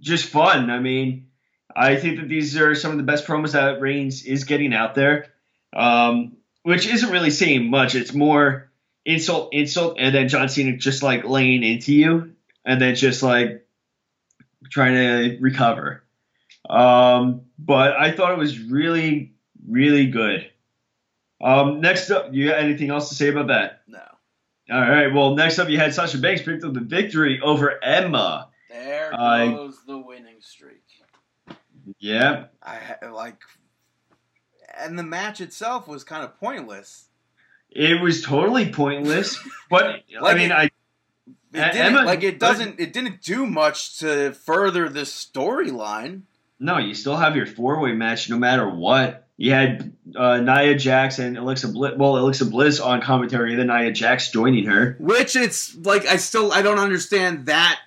just 0.00 0.26
fun. 0.26 0.70
I 0.70 0.78
mean, 0.78 1.28
I 1.74 1.96
think 1.96 2.20
that 2.20 2.28
these 2.28 2.56
are 2.56 2.74
some 2.74 2.92
of 2.92 2.96
the 2.96 3.02
best 3.02 3.26
promos 3.26 3.52
that 3.52 3.80
Reigns 3.80 4.24
is 4.24 4.44
getting 4.44 4.72
out 4.72 4.94
there, 4.94 5.26
um, 5.74 6.36
which 6.62 6.86
isn't 6.86 7.10
really 7.10 7.30
saying 7.30 7.68
much. 7.70 7.94
It's 7.94 8.14
more 8.14 8.65
insult, 9.06 9.54
insult, 9.54 9.96
and 9.98 10.14
then 10.14 10.28
John 10.28 10.48
Cena 10.50 10.76
just 10.76 11.02
like 11.02 11.24
laying 11.24 11.62
into 11.62 11.94
you, 11.94 12.32
and 12.64 12.80
then 12.82 12.94
just 12.94 13.22
like 13.22 13.66
trying 14.70 14.94
to 14.94 15.38
recover. 15.40 16.02
Um, 16.68 17.42
but 17.58 17.92
I 17.96 18.10
thought 18.10 18.32
it 18.32 18.38
was 18.38 18.58
really, 18.58 19.32
really 19.66 20.08
good. 20.08 20.50
Um, 21.40 21.80
next 21.80 22.10
up, 22.10 22.34
you 22.34 22.48
got 22.48 22.58
anything 22.58 22.90
else 22.90 23.08
to 23.10 23.14
say 23.14 23.28
about 23.28 23.46
that? 23.48 23.82
No. 23.86 24.00
All 24.70 24.80
right. 24.80 25.12
Well, 25.14 25.36
next 25.36 25.58
up, 25.58 25.68
you 25.68 25.78
had 25.78 25.94
Sasha 25.94 26.18
Banks 26.18 26.42
picked 26.42 26.64
up 26.64 26.74
the 26.74 26.80
victory 26.80 27.40
over 27.40 27.82
Emma. 27.82 28.48
There 28.68 29.14
I- 29.18 29.46
goes 29.48 29.78
the 29.86 29.98
winning 29.98 30.40
streak. 30.40 30.82
Yeah. 32.00 32.46
I 32.62 33.06
like, 33.12 33.36
and 34.76 34.98
the 34.98 35.04
match 35.04 35.40
itself 35.40 35.86
was 35.86 36.02
kind 36.02 36.24
of 36.24 36.38
pointless. 36.40 37.06
It 37.78 38.00
was 38.02 38.22
totally 38.22 38.70
pointless, 38.72 39.38
but 39.70 40.02
Like 40.20 40.34
I 40.34 40.38
mean, 40.38 40.50
it- 40.50 40.54
I 40.54 40.64
It 41.54 41.74
Emma- 41.76 42.02
like 42.04 42.22
it 42.22 42.38
doesn't. 42.38 42.80
It 42.80 42.92
didn't 42.92 43.22
do 43.22 43.46
much 43.46 43.98
to 44.00 44.32
further 44.32 44.88
the 44.88 45.02
storyline. 45.02 46.22
no, 46.58 46.78
you 46.78 46.94
still 46.94 47.16
have 47.16 47.36
your 47.36 47.46
four 47.46 47.80
way 47.80 47.92
match 47.92 48.28
no 48.30 48.38
matter 48.38 48.68
what. 48.68 49.22
You 49.38 49.52
had 49.52 49.92
uh, 50.16 50.38
Nia 50.38 50.74
Jax 50.76 51.18
and 51.18 51.36
Alexa 51.36 51.68
Bliss, 51.68 51.92
well, 51.98 52.16
Alexa 52.16 52.46
Bliss 52.46 52.80
on 52.80 53.02
commentary, 53.02 53.50
and 53.52 53.60
then 53.60 53.66
Nia 53.68 53.92
Jax 53.92 54.30
joining 54.30 54.64
her. 54.66 54.96
Which 54.98 55.36
it's 55.36 55.76
like 55.76 56.06
I 56.06 56.16
still 56.16 56.52
I 56.52 56.62
don't 56.62 56.78
understand 56.78 57.44
that 57.46 57.78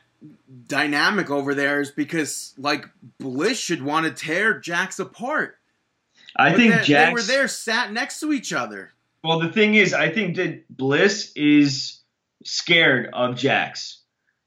dynamic 0.67 1.29
over 1.31 1.55
there 1.55 1.81
is 1.81 1.89
because 1.91 2.53
like 2.57 2.85
Bliss 3.19 3.59
should 3.59 3.81
want 3.81 4.05
to 4.05 4.11
tear 4.11 4.59
Jax 4.59 4.99
apart. 4.99 5.57
I 6.35 6.49
But 6.51 6.57
think 6.57 6.73
they, 6.75 6.83
Jax. 6.83 7.07
they 7.09 7.13
were 7.13 7.21
there, 7.23 7.47
sat 7.47 7.91
next 7.91 8.19
to 8.19 8.31
each 8.31 8.53
other. 8.53 8.91
Well, 9.23 9.39
the 9.39 9.51
thing 9.51 9.75
is, 9.75 9.93
I 9.93 10.09
think 10.09 10.37
that 10.37 10.65
Bliss 10.69 11.31
is 11.35 11.99
scared 12.45 13.09
of 13.13 13.35
Jax, 13.35 14.01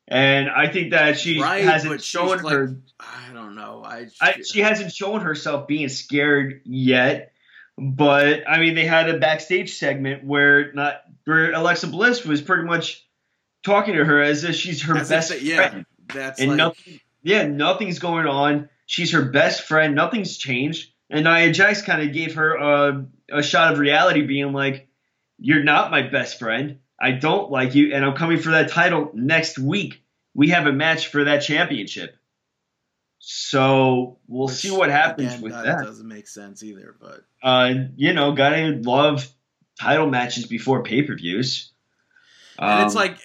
and 0.09 0.49
I 0.49 0.69
think 0.69 0.93
that 0.93 1.19
she 1.19 1.41
Right, 1.41 1.65
hasn't 1.65 2.03
shown 2.03 2.43
like- 2.43 2.53
her. 2.53 2.77
I 3.01 3.33
don't 3.35 3.55
know. 3.55 3.83
I, 3.85 4.07
I, 4.21 4.41
she 4.43 4.61
hasn't 4.61 4.93
shown 4.93 5.21
herself 5.23 5.67
being 5.67 5.89
scared 5.89 6.63
yet. 6.65 7.33
But 7.79 8.49
I 8.49 8.61
mean, 8.61 8.75
they 8.75 8.85
had 8.85 9.09
a 9.09 9.19
backstage 9.19 9.75
segment 9.75 10.25
where 10.25 10.73
not 10.75 11.03
where 11.25 11.53
Alexa 11.53 11.87
Bliss 11.87 12.25
was 12.25 12.43
pretty 12.43 12.65
much 12.65 13.07
talking 13.65 13.95
to 13.95 14.05
her 14.05 14.21
as 14.23 14.45
if 14.45 14.55
she's 14.55 14.83
her 14.83 14.97
as 14.97 15.09
best 15.09 15.41
yeah, 15.41 15.69
friend. 15.71 15.87
that's 16.07 16.39
and 16.41 16.51
like 16.51 16.57
nothing, 16.59 17.01
yeah, 17.23 17.47
nothing's 17.47 17.99
going 17.99 18.27
on. 18.27 18.69
She's 18.87 19.13
her 19.13 19.23
best 19.23 19.63
friend. 19.63 19.95
Nothing's 19.95 20.37
changed. 20.37 20.92
And 21.13 21.25
Nia 21.25 21.53
Jax 21.53 21.83
kind 21.83 22.03
of 22.03 22.15
gave 22.15 22.35
her 22.37 22.55
a, 22.57 23.07
a 23.31 23.43
shot 23.43 23.75
of 23.75 23.79
reality, 23.79 24.23
being 24.23 24.53
like, 24.53 24.89
"You're 25.39 25.63
not 25.63 25.91
my 25.91 26.03
best 26.03 26.39
friend. 26.39 26.79
I 26.99 27.13
don't 27.13 27.51
like 27.51 27.75
you, 27.75 27.95
and 27.95 28.05
I'm 28.05 28.15
coming 28.15 28.39
for 28.39 28.51
that 28.53 28.71
title 28.71 29.11
next 29.13 29.59
week. 29.59 30.03
We 30.35 30.49
have 30.49 30.67
a 30.67 30.73
match 30.73 31.09
for 31.09 31.25
that 31.25 31.41
championship. 31.41 32.17
So 33.19 34.19
we'll 34.27 34.47
which, 34.47 34.57
see 34.57 34.71
what 34.71 34.91
happens 34.91 35.33
again, 35.35 35.43
with 35.43 35.53
that, 35.53 35.65
that. 35.65 35.85
doesn't 35.85 36.09
make 36.09 36.27
sense 36.27 36.63
either. 36.63 36.97
But 36.99 37.25
Uh, 37.43 37.75
you 37.95 38.15
know, 38.15 38.33
gotta 38.33 38.81
love 38.83 39.29
title 39.79 40.09
matches 40.09 40.47
before 40.47 40.83
pay 40.83 41.03
per 41.03 41.15
views. 41.15 41.73
and 42.59 42.87
it's 42.87 42.95
like 42.95 43.19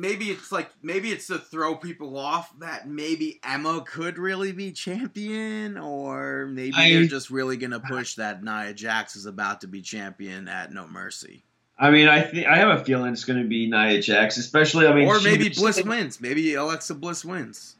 maybe 0.00 0.26
it's 0.30 0.52
like 0.52 0.70
maybe 0.82 1.10
it's 1.10 1.26
to 1.26 1.38
throw 1.38 1.74
people 1.76 2.16
off 2.16 2.52
that 2.60 2.88
maybe 2.88 3.40
Emma 3.42 3.84
could 3.86 4.18
really 4.18 4.52
be 4.52 4.72
champion, 4.72 5.76
or 5.78 6.46
maybe 6.46 6.74
I- 6.76 6.90
they're 6.90 7.04
just 7.06 7.30
really 7.30 7.56
gonna 7.56 7.80
push 7.80 8.14
that 8.14 8.42
Nia 8.42 8.72
Jax 8.74 9.16
is 9.16 9.26
about 9.26 9.60
to 9.62 9.66
be 9.66 9.82
champion 9.82 10.48
at 10.48 10.72
No 10.72 10.86
Mercy, 10.86 11.44
I 11.78 11.90
mean, 11.90 12.08
I 12.08 12.22
think 12.22 12.46
I 12.46 12.56
have 12.56 12.80
a 12.80 12.84
feeling 12.84 13.12
it's 13.12 13.24
going 13.24 13.40
to 13.40 13.48
be 13.48 13.70
Nia 13.70 14.02
Jax, 14.02 14.36
especially. 14.36 14.86
I 14.86 14.94
mean, 14.94 15.06
or 15.06 15.20
maybe 15.20 15.48
Bliss 15.48 15.82
wins. 15.82 16.20
Maybe 16.20 16.54
Alexa 16.54 16.94
Bliss 16.94 17.24
wins. 17.24 17.76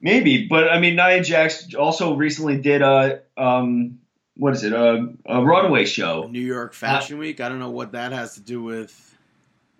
Maybe, 0.00 0.46
but 0.46 0.70
I 0.70 0.78
mean, 0.78 0.96
Nia 0.96 1.22
Jax 1.22 1.74
also 1.74 2.14
recently 2.14 2.58
did 2.58 2.80
a 2.80 3.22
um, 3.36 3.98
what 4.36 4.54
is 4.54 4.62
it, 4.62 4.72
a, 4.72 5.12
a 5.26 5.44
runway 5.44 5.84
show. 5.84 6.28
New 6.28 6.40
York 6.40 6.74
Fashion 6.74 7.18
Week. 7.18 7.40
I 7.40 7.48
don't 7.48 7.58
know 7.58 7.70
what 7.70 7.92
that 7.92 8.12
has 8.12 8.34
to 8.34 8.40
do 8.40 8.62
with. 8.62 9.09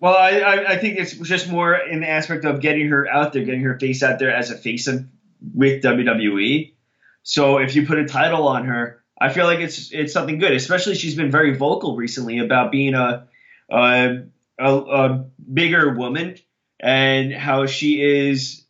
Well, 0.01 0.15
I, 0.15 0.39
I 0.39 0.71
I 0.71 0.77
think 0.77 0.97
it's 0.97 1.13
just 1.13 1.47
more 1.47 1.75
in 1.75 2.01
the 2.01 2.09
aspect 2.09 2.43
of 2.43 2.59
getting 2.59 2.89
her 2.89 3.07
out 3.07 3.33
there, 3.33 3.43
getting 3.43 3.61
her 3.61 3.77
face 3.79 4.01
out 4.01 4.17
there 4.17 4.35
as 4.35 4.49
a 4.49 4.57
face 4.57 4.87
of, 4.87 5.05
with 5.53 5.83
WWE. 5.83 6.73
So 7.21 7.59
if 7.59 7.75
you 7.75 7.85
put 7.85 7.99
a 7.99 8.05
title 8.05 8.47
on 8.47 8.65
her, 8.65 9.03
I 9.19 9.29
feel 9.29 9.45
like 9.45 9.59
it's 9.59 9.91
it's 9.91 10.11
something 10.11 10.39
good. 10.39 10.53
Especially 10.53 10.95
she's 10.95 11.13
been 11.13 11.29
very 11.29 11.55
vocal 11.55 11.95
recently 11.95 12.39
about 12.39 12.71
being 12.71 12.95
a 12.95 13.27
a, 13.69 14.23
a, 14.59 14.75
a 14.75 15.25
bigger 15.53 15.93
woman 15.93 16.37
and 16.79 17.31
how 17.31 17.67
she 17.67 18.01
is 18.01 18.65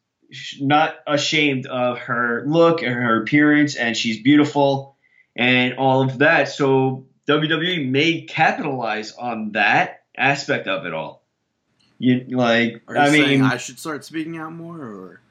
not 0.59 0.95
ashamed 1.07 1.65
of 1.65 1.97
her 1.99 2.43
look 2.45 2.81
and 2.81 2.93
her 2.93 3.21
appearance, 3.21 3.77
and 3.77 3.95
she's 3.95 4.21
beautiful 4.21 4.97
and 5.37 5.75
all 5.75 6.01
of 6.01 6.17
that. 6.17 6.49
So 6.49 7.07
WWE 7.29 7.89
may 7.89 8.23
capitalize 8.23 9.13
on 9.13 9.53
that 9.53 10.03
aspect 10.17 10.67
of 10.67 10.85
it 10.85 10.93
all. 10.93 11.20
You 12.01 12.25
like, 12.35 12.81
Are 12.87 12.95
you 12.95 13.01
I 13.01 13.09
mean, 13.11 13.41
I 13.43 13.57
should 13.57 13.77
start 13.77 14.03
speaking 14.03 14.35
out 14.37 14.51
more, 14.53 14.75
or 14.79 15.21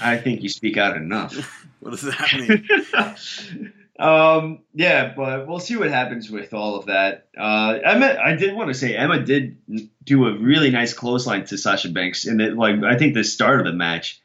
I 0.00 0.16
think 0.16 0.42
you 0.42 0.48
speak 0.48 0.78
out 0.78 0.96
enough. 0.96 1.66
what 1.80 1.90
does 1.90 2.00
that 2.00 2.32
mean? 2.32 3.72
um, 3.98 4.60
yeah, 4.74 5.12
but 5.14 5.46
we'll 5.46 5.60
see 5.60 5.76
what 5.76 5.90
happens 5.90 6.30
with 6.30 6.54
all 6.54 6.76
of 6.76 6.86
that. 6.86 7.26
Uh, 7.36 7.78
Emma, 7.84 8.16
I 8.24 8.34
did 8.36 8.54
want 8.54 8.68
to 8.68 8.74
say 8.74 8.96
Emma 8.96 9.20
did 9.22 9.58
do 10.02 10.26
a 10.28 10.38
really 10.38 10.70
nice 10.70 10.94
clothesline 10.94 11.44
to 11.46 11.58
Sasha 11.58 11.90
Banks 11.90 12.26
in 12.26 12.38
the 12.38 12.52
like 12.52 12.82
I 12.82 12.96
think 12.96 13.12
the 13.12 13.22
start 13.22 13.60
of 13.60 13.66
the 13.66 13.74
match. 13.74 14.18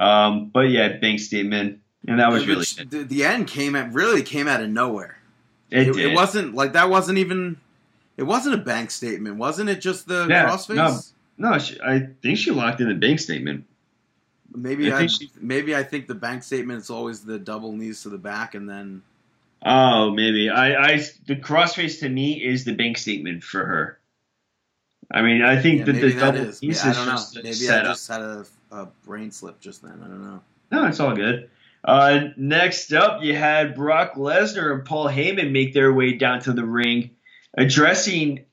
Um, 0.00 0.50
but 0.52 0.68
yeah, 0.70 0.96
Banks 0.96 1.26
statement, 1.26 1.78
and 2.08 2.18
that 2.18 2.32
was 2.32 2.44
really 2.46 2.60
Which- 2.60 2.76
good. 2.76 2.90
the, 2.90 3.02
the 3.04 3.24
end 3.24 3.46
came 3.46 3.76
at 3.76 3.92
really 3.92 4.22
came 4.24 4.48
out 4.48 4.60
of 4.62 4.68
nowhere. 4.68 5.16
It, 5.70 5.88
It, 5.88 5.92
did. 5.94 6.10
it 6.10 6.14
wasn't 6.16 6.54
like 6.56 6.72
that. 6.72 6.90
Wasn't 6.90 7.18
even. 7.18 7.60
It 8.16 8.22
wasn't 8.22 8.54
a 8.54 8.58
bank 8.58 8.90
statement, 8.90 9.36
wasn't 9.36 9.70
it? 9.70 9.80
Just 9.80 10.06
the 10.06 10.26
Yeah, 10.28 10.48
crossface. 10.48 11.12
no. 11.38 11.50
no, 11.50 11.58
she, 11.58 11.80
I 11.80 12.08
think 12.22 12.38
she 12.38 12.50
locked 12.50 12.80
in 12.80 12.88
the 12.88 12.94
bank 12.94 13.18
statement. 13.20 13.64
Maybe 14.54 14.92
I 14.92 14.96
I, 14.96 14.98
think 15.00 15.10
she- 15.10 15.30
maybe 15.40 15.74
I 15.74 15.82
think 15.82 16.06
the 16.06 16.14
bank 16.14 16.42
statement 16.44 16.80
is 16.82 16.90
always 16.90 17.24
the 17.24 17.38
double 17.38 17.72
knees 17.72 18.02
to 18.02 18.08
the 18.08 18.18
back, 18.18 18.54
and 18.54 18.68
then 18.68 19.02
Oh, 19.66 20.10
maybe 20.10 20.50
I, 20.50 20.74
I 20.92 20.96
the 21.26 21.36
crossface 21.36 21.98
to 22.00 22.08
me 22.08 22.34
is 22.44 22.64
the 22.64 22.74
bank 22.74 22.98
statement 22.98 23.42
for 23.42 23.64
her. 23.64 23.98
I 25.12 25.22
mean, 25.22 25.42
I 25.42 25.60
think 25.60 25.80
yeah, 25.80 25.84
that 25.86 25.92
the 25.94 26.12
that 26.12 26.20
double 26.20 26.48
is. 26.48 26.60
piece 26.60 26.84
Yeah, 26.84 26.88
I 26.88 26.90
is 26.90 26.96
don't 26.98 27.06
just 27.08 27.34
Maybe 27.36 27.70
I 27.70 27.82
just 27.82 28.08
had 28.08 28.20
a, 28.20 28.46
a 28.70 28.86
brain 29.04 29.30
slip 29.30 29.60
just 29.60 29.82
then. 29.82 30.00
I 30.04 30.06
don't 30.06 30.22
know. 30.22 30.40
No, 30.70 30.86
it's 30.86 31.00
all 31.00 31.14
good. 31.16 31.50
Uh, 31.82 32.28
next 32.36 32.92
up, 32.92 33.22
you 33.22 33.34
had 33.36 33.74
Brock 33.74 34.14
Lesnar 34.14 34.72
and 34.72 34.84
Paul 34.84 35.08
Heyman 35.08 35.50
make 35.52 35.74
their 35.74 35.92
way 35.92 36.12
down 36.14 36.40
to 36.40 36.52
the 36.52 36.64
ring, 36.64 37.10
addressing 37.56 38.44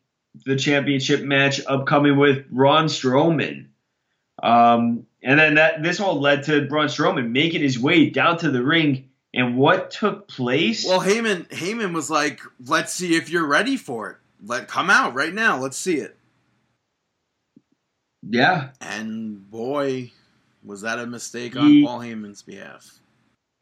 the 0.45 0.55
championship 0.55 1.21
match 1.21 1.61
upcoming 1.67 2.17
with 2.17 2.49
Braun 2.49 2.85
Strowman. 2.85 3.67
Um, 4.41 5.05
and 5.23 5.39
then 5.39 5.55
that 5.55 5.83
this 5.83 5.99
all 5.99 6.19
led 6.19 6.43
to 6.43 6.67
Braun 6.67 6.87
Strowman 6.87 7.29
making 7.31 7.61
his 7.61 7.77
way 7.77 8.09
down 8.09 8.37
to 8.39 8.49
the 8.51 8.63
ring. 8.63 9.09
And 9.33 9.57
what 9.57 9.91
took 9.91 10.27
place? 10.27 10.85
Well, 10.85 10.99
Heyman 10.99 11.47
Heyman 11.49 11.93
was 11.93 12.09
like, 12.09 12.41
"Let's 12.65 12.91
see 12.93 13.15
if 13.15 13.29
you're 13.29 13.45
ready 13.47 13.77
for 13.77 14.09
it. 14.11 14.17
Let 14.45 14.67
come 14.67 14.89
out 14.89 15.13
right 15.13 15.33
now. 15.33 15.57
Let's 15.59 15.77
see 15.77 15.95
it." 15.97 16.17
yeah, 18.23 18.69
And 18.79 19.49
boy, 19.49 20.11
was 20.63 20.81
that 20.81 20.99
a 20.99 21.07
mistake 21.07 21.53
He- 21.53 21.83
on 21.83 21.87
Paul 21.87 21.99
Heyman's 21.99 22.41
behalf. 22.43 22.99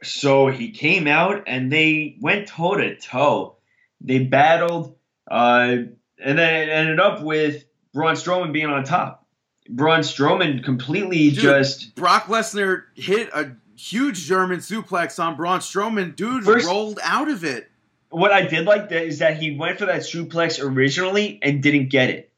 So 0.01 0.47
he 0.47 0.71
came 0.71 1.07
out 1.07 1.43
and 1.47 1.71
they 1.71 2.15
went 2.21 2.47
toe 2.47 2.75
to 2.75 2.95
toe. 2.95 3.57
They 4.01 4.19
battled, 4.19 4.95
uh, 5.29 5.75
and 6.21 6.37
then 6.37 6.69
it 6.69 6.69
ended 6.71 6.99
up 6.99 7.21
with 7.21 7.65
Braun 7.93 8.15
Strowman 8.15 8.51
being 8.53 8.67
on 8.67 8.83
top. 8.83 9.25
Braun 9.69 9.99
Strowman 10.01 10.63
completely 10.63 11.29
Dude, 11.29 11.39
just 11.39 11.95
Brock 11.95 12.25
Lesnar 12.25 12.83
hit 12.95 13.29
a 13.33 13.51
huge 13.75 14.25
German 14.25 14.59
suplex 14.59 15.23
on 15.23 15.35
Braun 15.35 15.59
Strowman. 15.59 16.15
Dude 16.15 16.43
First- 16.43 16.67
rolled 16.67 16.99
out 17.03 17.29
of 17.29 17.43
it. 17.43 17.69
what 18.09 18.31
I 18.33 18.47
did 18.47 18.65
like 18.65 18.89
that 18.89 19.03
is 19.05 19.19
that 19.19 19.37
he 19.37 19.55
went 19.55 19.77
for 19.79 19.85
that 19.85 20.01
suplex 20.01 20.59
originally 20.63 21.37
and 21.43 21.61
didn't 21.61 21.89
get 21.89 22.09
it. 22.09 22.31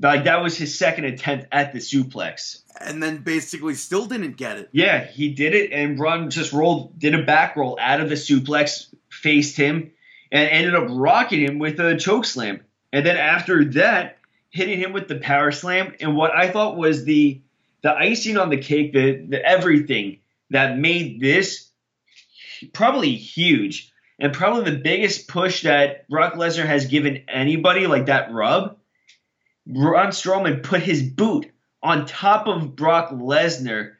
Like 0.00 0.24
that 0.24 0.42
was 0.42 0.56
his 0.56 0.78
second 0.78 1.04
attempt 1.06 1.48
at 1.52 1.72
the 1.72 1.80
suplex. 1.80 2.62
and 2.80 3.02
then 3.02 3.18
basically 3.18 3.74
still 3.74 4.06
didn't 4.06 4.36
get 4.36 4.56
it. 4.58 4.68
Yeah, 4.72 5.04
he 5.04 5.30
did 5.34 5.54
it, 5.54 5.72
and 5.72 5.96
Braun 5.96 6.30
just 6.30 6.52
rolled, 6.52 6.96
did 6.98 7.14
a 7.14 7.22
back 7.24 7.56
roll 7.56 7.76
out 7.80 8.00
of 8.00 8.08
the 8.08 8.14
suplex, 8.14 8.94
faced 9.10 9.56
him, 9.56 9.90
and 10.30 10.48
ended 10.48 10.74
up 10.74 10.86
rocking 10.90 11.40
him 11.40 11.58
with 11.58 11.80
a 11.80 11.96
choke 11.96 12.24
slam. 12.24 12.60
And 12.92 13.04
then 13.04 13.16
after 13.16 13.64
that, 13.72 14.18
hitting 14.50 14.78
him 14.78 14.92
with 14.92 15.08
the 15.08 15.16
power 15.16 15.52
slam, 15.52 15.94
and 16.00 16.16
what 16.16 16.34
I 16.34 16.50
thought 16.50 16.76
was 16.76 17.04
the 17.04 17.40
the 17.82 17.94
icing 17.94 18.36
on 18.36 18.50
the 18.50 18.58
cake, 18.58 18.92
the, 18.92 19.24
the 19.28 19.44
everything 19.44 20.18
that 20.50 20.78
made 20.78 21.20
this 21.20 21.70
probably 22.72 23.14
huge, 23.14 23.92
and 24.18 24.32
probably 24.32 24.70
the 24.70 24.78
biggest 24.78 25.28
push 25.28 25.62
that 25.62 26.08
Brock 26.08 26.34
Lesnar 26.34 26.66
has 26.66 26.86
given 26.86 27.24
anybody 27.28 27.86
like 27.86 28.06
that 28.06 28.32
rub. 28.32 28.78
Braun 29.66 30.08
Strowman 30.08 30.62
put 30.62 30.82
his 30.82 31.02
boot 31.02 31.50
on 31.82 32.06
top 32.06 32.48
of 32.48 32.74
Brock 32.74 33.10
Lesnar, 33.10 33.92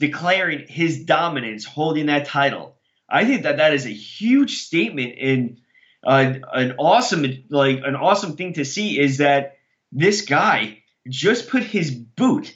declaring 0.00 0.66
his 0.66 1.04
dominance, 1.04 1.64
holding 1.64 2.06
that 2.06 2.26
title. 2.26 2.76
I 3.08 3.24
think 3.24 3.42
that 3.42 3.58
that 3.58 3.74
is 3.74 3.86
a 3.86 3.90
huge 3.90 4.58
statement 4.58 5.14
and 5.20 5.58
uh, 6.04 6.34
an 6.52 6.74
awesome, 6.78 7.26
like 7.50 7.80
an 7.84 7.94
awesome 7.94 8.36
thing 8.36 8.54
to 8.54 8.64
see 8.64 8.98
is 8.98 9.18
that 9.18 9.56
this 9.92 10.22
guy 10.22 10.82
just 11.08 11.48
put 11.48 11.62
his 11.62 11.90
boot 11.90 12.54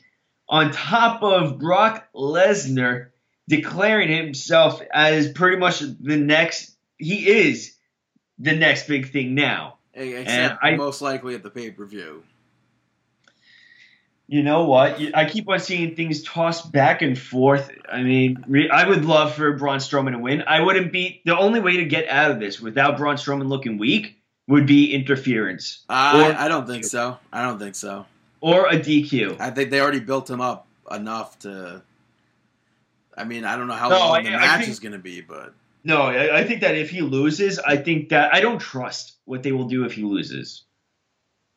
on 0.49 0.71
top 0.71 1.23
of 1.23 1.59
Brock 1.59 2.07
Lesnar, 2.15 3.11
declaring 3.49 4.09
himself 4.09 4.81
as 4.93 5.33
pretty 5.33 5.57
much 5.57 5.81
the 5.81 6.17
next. 6.17 6.75
He 6.99 7.29
is 7.29 7.75
the 8.39 8.55
next 8.55 8.87
big 8.87 9.11
thing 9.11 9.35
now. 9.35 9.79
Except 9.93 10.59
I- 10.63 10.77
most 10.77 11.03
likely 11.03 11.35
at 11.35 11.43
the 11.43 11.51
pay 11.51 11.71
per 11.71 11.87
view. 11.87 12.23
You 14.27 14.43
know 14.43 14.65
what? 14.65 14.99
I 15.15 15.29
keep 15.29 15.49
on 15.51 15.61
seeing 15.61 15.95
things 15.95 16.23
tossed 16.23 16.73
back 16.73 17.03
and 17.03 17.19
forth. 17.19 17.71
I 17.91 18.03
mean, 18.03 18.69
I 18.73 18.89
would 18.89 19.05
love 19.05 19.35
for 19.35 19.53
Braun 19.53 19.79
Strowman 19.79 20.13
to 20.13 20.19
win. 20.19 20.43
I 20.47 20.61
wouldn't 20.61 20.93
be 20.93 21.21
the 21.27 21.37
only 21.37 21.61
way 21.61 21.77
to 21.77 21.85
get 21.85 22.09
out 22.09 22.31
of 22.31 22.41
this 22.41 22.59
without 22.59 22.97
Braun 22.97 23.17
Strowman 23.17 23.49
looking 23.49 23.77
weak 23.77 24.17
would 24.49 24.67
be 24.67 24.93
interference 24.95 25.85
I, 25.89 26.31
Or- 26.31 26.35
I 26.37 26.49
don't 26.49 26.67
think 26.67 26.85
so. 26.85 27.19
I 27.33 27.43
don't 27.43 27.59
think 27.59 27.75
so. 27.75 28.07
or 28.41 28.67
a 28.67 28.79
DQ. 28.79 29.41
I 29.41 29.51
think 29.51 29.71
they 29.71 29.81
already 29.81 30.01
built 30.01 30.29
him 30.29 30.41
up 30.41 30.67
enough 30.91 31.39
to. 31.41 31.83
I 33.17 33.25
mean, 33.25 33.45
I 33.45 33.57
don't 33.57 33.67
know 33.69 33.75
how 33.75 33.91
No, 33.91 33.99
long 33.99 34.17
I- 34.17 34.23
the 34.23 34.31
match 34.31 34.61
think- 34.61 34.71
is 34.71 34.81
going 34.81 34.93
to 34.93 34.99
be, 34.99 35.21
but 35.21 35.53
No, 35.85 36.03
I, 36.03 36.39
I 36.41 36.45
think 36.45 36.63
that 36.63 36.77
if 36.77 36.89
he 36.91 37.03
loses, 37.03 37.59
I 37.59 37.77
think 37.77 38.09
that 38.09 38.35
I 38.35 38.41
don't 38.41 38.59
trust 38.59 39.17
what 39.27 39.43
they 39.43 39.53
will 39.53 39.69
do 39.69 39.85
if 39.85 39.93
he 39.93 40.03
loses. 40.03 40.65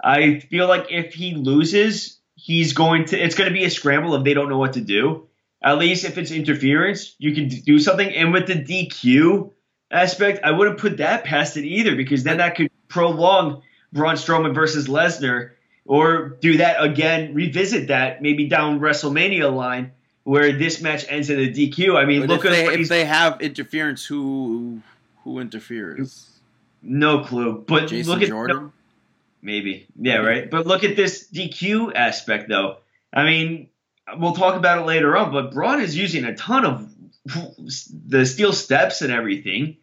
I 0.03 0.39
feel 0.41 0.68
like 0.68 0.88
if 0.91 1.13
he 1.13 1.34
loses, 1.34 2.16
he's 2.38 2.73
going 2.73 3.05
to. 3.05 3.19
It's 3.19 3.35
going 3.35 3.49
to 3.49 3.53
be 3.53 3.65
a 3.65 3.69
scramble 3.69 4.15
if 4.15 4.23
they 4.23 4.33
don't 4.33 4.49
know 4.49 4.57
what 4.57 4.73
to 4.73 4.81
do. 4.81 5.27
At 5.61 5.79
least 5.79 6.05
if 6.05 6.17
it's 6.17 6.31
interference, 6.31 7.15
you 7.17 7.33
can 7.33 7.49
do 7.49 7.79
something. 7.79 8.09
And 8.13 8.31
with 8.31 8.47
the 8.47 8.53
DQ 8.53 9.51
aspect, 9.91 10.41
I 10.43 10.51
wouldn't 10.51 10.77
put 10.77 10.97
that 10.97 11.23
past 11.23 11.57
it 11.57 11.65
either 11.65 11.95
because 11.95 12.23
then 12.23 12.38
that 12.38 12.55
could 12.55 12.69
prolong 12.88 13.63
Braun 13.91 14.15
Strowman 14.15 14.53
versus 14.53 14.88
Lesnar, 14.88 15.51
or 15.85 16.29
do 16.41 16.57
that 16.57 16.81
again, 16.81 17.33
revisit 17.33 17.88
that 17.88 18.21
maybe 18.21 18.47
down 18.47 18.79
WrestleMania 18.79 19.53
line 19.53 19.91
where 20.23 20.51
this 20.51 20.81
match 20.81 21.05
ends 21.07 21.29
in 21.29 21.39
a 21.39 21.47
DQ. 21.47 21.95
I 21.95 22.05
mean, 22.05 22.21
But 22.21 22.29
look 22.29 22.45
if 22.45 22.51
at 22.51 22.51
they, 22.51 22.73
if 22.81 22.89
they 22.89 23.05
have 23.05 23.41
interference, 23.41 24.05
who 24.05 24.81
who 25.23 25.39
interferes? 25.39 26.29
No 26.81 27.23
clue. 27.23 27.63
But 27.67 27.88
Jason 27.88 28.13
look 28.13 28.21
at 28.21 28.29
Jordan. 28.29 28.71
Maybe. 29.48 29.88
Yeah, 30.00 30.18
right. 30.18 30.52
But 30.52 30.68
look 30.68 30.84
at 30.84 30.95
this 30.95 31.28
DQ 31.34 31.95
aspect 31.95 32.50
though. 32.50 32.78
I 33.12 33.24
mean, 33.24 33.70
we'll 34.18 34.34
talk 34.34 34.56
about 34.56 34.80
it 34.80 34.86
later 34.86 35.16
on, 35.16 35.32
but 35.32 35.54
Braun 35.54 35.82
is 35.82 35.98
using 35.98 36.26
a 36.26 36.36
ton 36.36 36.66
of 36.66 36.93
the 38.06 38.26
steel 38.26 38.54
steps 38.54 39.02
and 39.02 39.12
everything. 39.12 39.78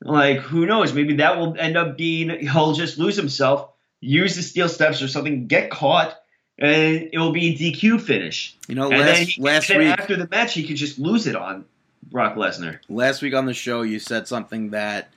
Like, 0.00 0.38
who 0.38 0.66
knows? 0.66 0.92
Maybe 0.92 1.16
that 1.16 1.36
will 1.36 1.56
end 1.58 1.76
up 1.76 1.98
being 1.98 2.46
he'll 2.46 2.72
just 2.72 2.96
lose 2.96 3.16
himself, 3.16 3.70
use 4.00 4.36
the 4.36 4.42
steel 4.42 4.68
steps 4.68 5.02
or 5.02 5.08
something, 5.08 5.48
get 5.48 5.70
caught, 5.70 6.16
and 6.58 7.08
it 7.12 7.18
will 7.18 7.32
be 7.32 7.48
a 7.48 7.58
DQ 7.58 8.00
finish. 8.00 8.56
You 8.68 8.76
know, 8.76 8.90
and 8.90 9.00
last 9.00 9.18
he, 9.18 9.42
last 9.42 9.68
week 9.68 9.98
after 9.98 10.16
the 10.16 10.28
match, 10.28 10.54
he 10.54 10.66
could 10.66 10.76
just 10.76 10.98
lose 10.98 11.26
it 11.26 11.36
on 11.36 11.64
Brock 12.04 12.36
Lesnar. 12.36 12.78
last 12.88 13.20
week 13.22 13.34
on 13.34 13.46
the 13.46 13.54
show, 13.54 13.82
you 13.82 13.98
said 13.98 14.28
something 14.28 14.70
that, 14.70 15.10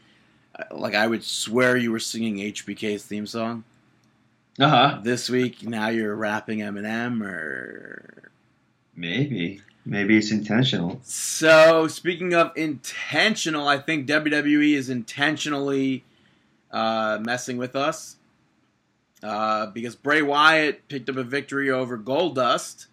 like, 0.71 0.95
I 0.95 1.05
would 1.05 1.23
swear 1.23 1.75
you 1.77 1.91
were 1.91 1.99
singing 1.99 2.37
HBK's 2.37 3.03
theme 3.03 3.27
song. 3.27 3.63
Uh 4.59 4.69
huh. 4.69 4.99
This 5.03 5.29
week, 5.29 5.63
now 5.63 5.89
you're 5.89 6.15
rapping 6.15 6.59
Eminem, 6.59 7.21
or 7.21 8.31
Maybe. 8.95 9.61
Maybe 9.85 10.17
it's 10.17 10.31
intentional. 10.31 10.99
so. 11.03 11.87
Speaking 11.87 12.33
of 12.33 12.51
intentional, 12.55 13.67
I 13.67 13.77
think 13.77 14.07
WWE 14.07 14.73
is 14.75 14.89
intentionally 14.89 16.03
uh, 16.71 17.19
messing 17.21 17.57
with 17.57 17.75
us 17.75 18.15
uh, 19.21 19.67
because 19.67 19.95
Bray 19.95 20.21
Wyatt 20.21 20.87
picked 20.87 21.09
up 21.09 21.17
a 21.17 21.23
victory 21.23 21.69
over 21.69 21.97
Goldust. 21.97 22.87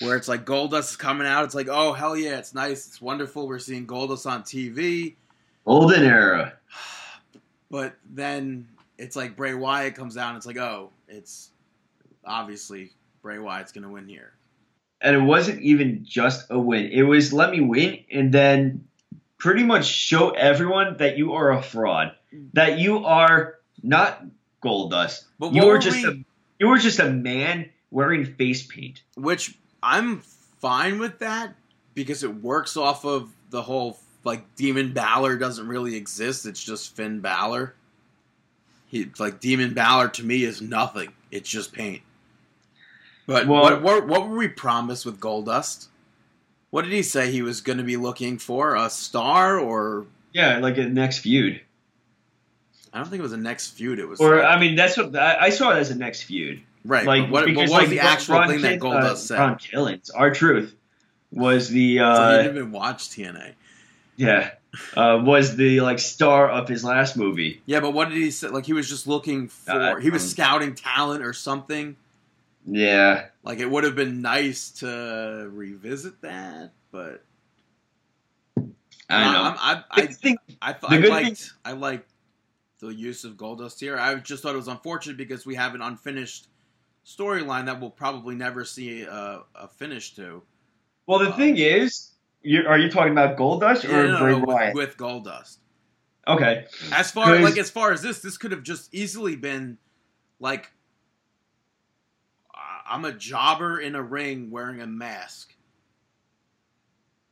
Where 0.00 0.16
it's 0.16 0.28
like 0.28 0.44
Goldust 0.44 0.90
is 0.90 0.96
coming 0.96 1.26
out, 1.26 1.44
it's 1.44 1.56
like, 1.56 1.66
oh 1.68 1.92
hell 1.92 2.16
yeah, 2.16 2.38
it's 2.38 2.54
nice, 2.54 2.86
it's 2.86 3.00
wonderful. 3.00 3.48
We're 3.48 3.58
seeing 3.58 3.84
Goldust 3.86 4.30
on 4.30 4.42
TV. 4.44 5.14
Golden 5.64 6.04
era. 6.04 6.52
But 7.68 7.96
then 8.08 8.68
it's 8.98 9.16
like 9.16 9.36
Bray 9.36 9.54
Wyatt 9.54 9.94
comes 9.94 10.16
out 10.16 10.28
and 10.30 10.36
it's 10.36 10.46
like, 10.46 10.56
oh, 10.58 10.90
it's 11.08 11.50
obviously 12.24 12.92
Bray 13.22 13.38
Wyatt's 13.38 13.72
going 13.72 13.84
to 13.84 13.90
win 13.90 14.08
here. 14.08 14.32
and 15.00 15.14
it 15.16 15.20
wasn't 15.22 15.60
even 15.62 16.04
just 16.04 16.46
a 16.50 16.58
win. 16.58 16.86
It 16.92 17.02
was 17.02 17.32
let 17.32 17.50
me 17.50 17.60
win 17.60 18.00
and 18.12 18.32
then 18.32 18.84
pretty 19.38 19.62
much 19.64 19.86
show 19.86 20.30
everyone 20.30 20.96
that 20.98 21.16
you 21.16 21.34
are 21.34 21.52
a 21.52 21.62
fraud, 21.62 22.12
that 22.54 22.78
you 22.78 23.04
are 23.04 23.54
not 23.82 24.24
Goldust. 24.62 25.24
But 25.38 25.54
you 25.54 25.62
were 25.64 25.74
were 25.74 25.78
just 25.78 26.04
we- 26.04 26.08
a 26.08 26.24
you 26.58 26.66
were 26.68 26.78
just 26.78 26.98
a 26.98 27.08
man 27.08 27.70
wearing 27.92 28.24
face 28.24 28.66
paint. 28.66 29.02
Which 29.16 29.56
I'm 29.82 30.18
fine 30.60 30.98
with 30.98 31.20
that 31.20 31.54
because 31.94 32.24
it 32.24 32.34
works 32.42 32.76
off 32.76 33.04
of 33.04 33.30
the 33.50 33.62
whole 33.62 33.96
like 34.24 34.56
Demon 34.56 34.92
Balor 34.92 35.38
doesn't 35.38 35.68
really 35.68 35.94
exist. 35.94 36.44
It's 36.46 36.62
just 36.62 36.96
Finn 36.96 37.20
Balor. 37.20 37.74
He 38.88 39.08
like 39.18 39.40
Demon 39.40 39.74
Balor 39.74 40.08
to 40.08 40.24
me 40.24 40.44
is 40.44 40.60
nothing. 40.62 41.12
It's 41.30 41.48
just 41.48 41.72
paint. 41.72 42.02
But 43.26 43.46
Well- 43.46 43.62
what, 43.62 43.82
what 43.82 44.06
what 44.08 44.28
were 44.28 44.36
we 44.36 44.48
promised 44.48 45.04
with 45.06 45.20
Goldust? 45.20 45.88
What 46.70 46.82
did 46.82 46.92
he 46.92 47.02
say 47.02 47.30
he 47.30 47.40
was 47.42 47.60
going 47.62 47.78
to 47.78 47.84
be 47.84 47.96
looking 47.96 48.38
for? 48.38 48.74
A 48.74 48.90
star 48.90 49.58
or 49.58 50.06
Yeah, 50.32 50.58
like 50.58 50.76
a 50.78 50.84
next 50.84 51.18
feud. 51.20 51.60
I 52.92 52.98
don't 52.98 53.08
think 53.08 53.20
it 53.20 53.22
was 53.22 53.32
a 53.32 53.36
next 53.38 53.70
feud. 53.70 53.98
It 53.98 54.08
was 54.08 54.20
Or 54.20 54.36
like- 54.36 54.44
I 54.44 54.58
mean, 54.60 54.74
that's 54.76 54.96
what 54.96 55.14
I, 55.16 55.36
I 55.46 55.50
saw 55.50 55.70
it 55.72 55.78
as 55.78 55.90
a 55.90 55.94
next 55.94 56.22
feud. 56.22 56.62
right. 56.84 57.06
Like 57.06 57.30
what, 57.30 57.44
because 57.46 57.70
what 57.70 57.82
like 57.82 57.88
was 57.88 57.90
the 57.90 57.98
Ron 57.98 58.06
actual 58.06 58.46
thing 58.48 58.60
that 58.62 58.80
Goldust 58.80 59.02
uh, 59.04 59.14
said? 59.16 59.38
Ron 59.38 59.56
Killings, 59.58 60.10
R-Truth 60.10 60.74
was 61.30 61.68
the 61.68 61.98
so 61.98 62.04
uh, 62.04 62.30
you 62.32 62.42
didn't 62.44 62.56
even 62.56 62.72
watch 62.72 63.08
TNA. 63.10 63.52
yeah 64.16 64.50
uh, 64.96 65.20
was 65.24 65.56
the 65.56 65.80
like 65.80 65.98
star 65.98 66.48
of 66.50 66.68
his 66.68 66.84
last 66.84 67.16
movie. 67.16 67.62
Yeah, 67.66 67.80
but 67.80 67.92
what 67.92 68.08
did 68.08 68.18
he 68.18 68.30
say? 68.30 68.48
Like 68.48 68.66
he 68.66 68.72
was 68.72 68.88
just 68.88 69.06
looking 69.06 69.48
for. 69.48 69.70
Uh, 69.72 69.96
he 70.00 70.10
was 70.10 70.22
um, 70.22 70.28
scouting 70.28 70.74
talent 70.74 71.24
or 71.24 71.32
something. 71.32 71.96
Yeah, 72.70 73.26
Like 73.44 73.60
it 73.60 73.70
would 73.70 73.84
have 73.84 73.96
been 73.96 74.20
nice 74.20 74.70
to 74.80 75.48
revisit 75.50 76.20
that, 76.20 76.72
but 76.92 77.24
I 79.08 79.32
know. 79.32 79.42
I'm- 79.42 79.56
I, 79.58 79.84
I, 79.90 80.02
I 80.02 80.06
think 80.06 80.38
I, 80.60 80.70
I, 80.82 80.98
the 80.98 81.06
I 81.06 81.08
liked 81.10 81.52
I 81.64 81.72
liked 81.72 82.10
the 82.80 82.88
use 82.88 83.24
of 83.24 83.32
Goldust 83.38 83.80
here. 83.80 83.98
I 83.98 84.14
just 84.16 84.42
thought 84.42 84.52
it 84.52 84.58
was 84.58 84.68
unfortunate 84.68 85.16
because 85.16 85.46
we 85.46 85.54
have 85.54 85.74
an 85.74 85.80
unfinished 85.82 86.46
storyline 87.06 87.64
that 87.66 87.80
we'll 87.80 87.90
probably 87.90 88.34
never 88.34 88.64
see 88.66 89.02
a, 89.02 89.40
a 89.54 89.68
finish 89.68 90.14
to. 90.16 90.42
Well, 91.06 91.18
the 91.20 91.30
Uh, 91.30 91.36
thing 91.36 91.56
is, 91.56 92.10
you 92.42 92.62
are 92.66 92.78
you 92.78 92.90
talking 92.90 93.12
about 93.12 93.36
Goldust 93.36 93.84
or 93.84 93.88
No, 93.88 94.12
no, 94.12 94.18
Bray 94.20 94.32
no, 94.32 94.44
Wyatt? 94.44 94.74
with, 94.74 94.88
with 94.88 94.96
Goldust. 94.96 95.58
okay, 96.26 96.66
As 96.92 97.10
far 97.10 97.38
like 97.40 97.58
as 97.58 97.70
far 97.70 97.92
as 97.92 98.02
this, 98.02 98.20
this 98.20 98.36
could 98.38 98.52
have 98.52 98.62
just 98.62 98.92
easily 98.94 99.36
been 99.36 99.78
like 100.40 100.70
uh, 102.54 102.58
I'm 102.90 103.04
a 103.04 103.12
jobber 103.12 103.80
in 103.80 103.94
a 103.94 104.02
ring 104.02 104.50
wearing 104.50 104.80
a 104.80 104.86
mask, 104.86 105.54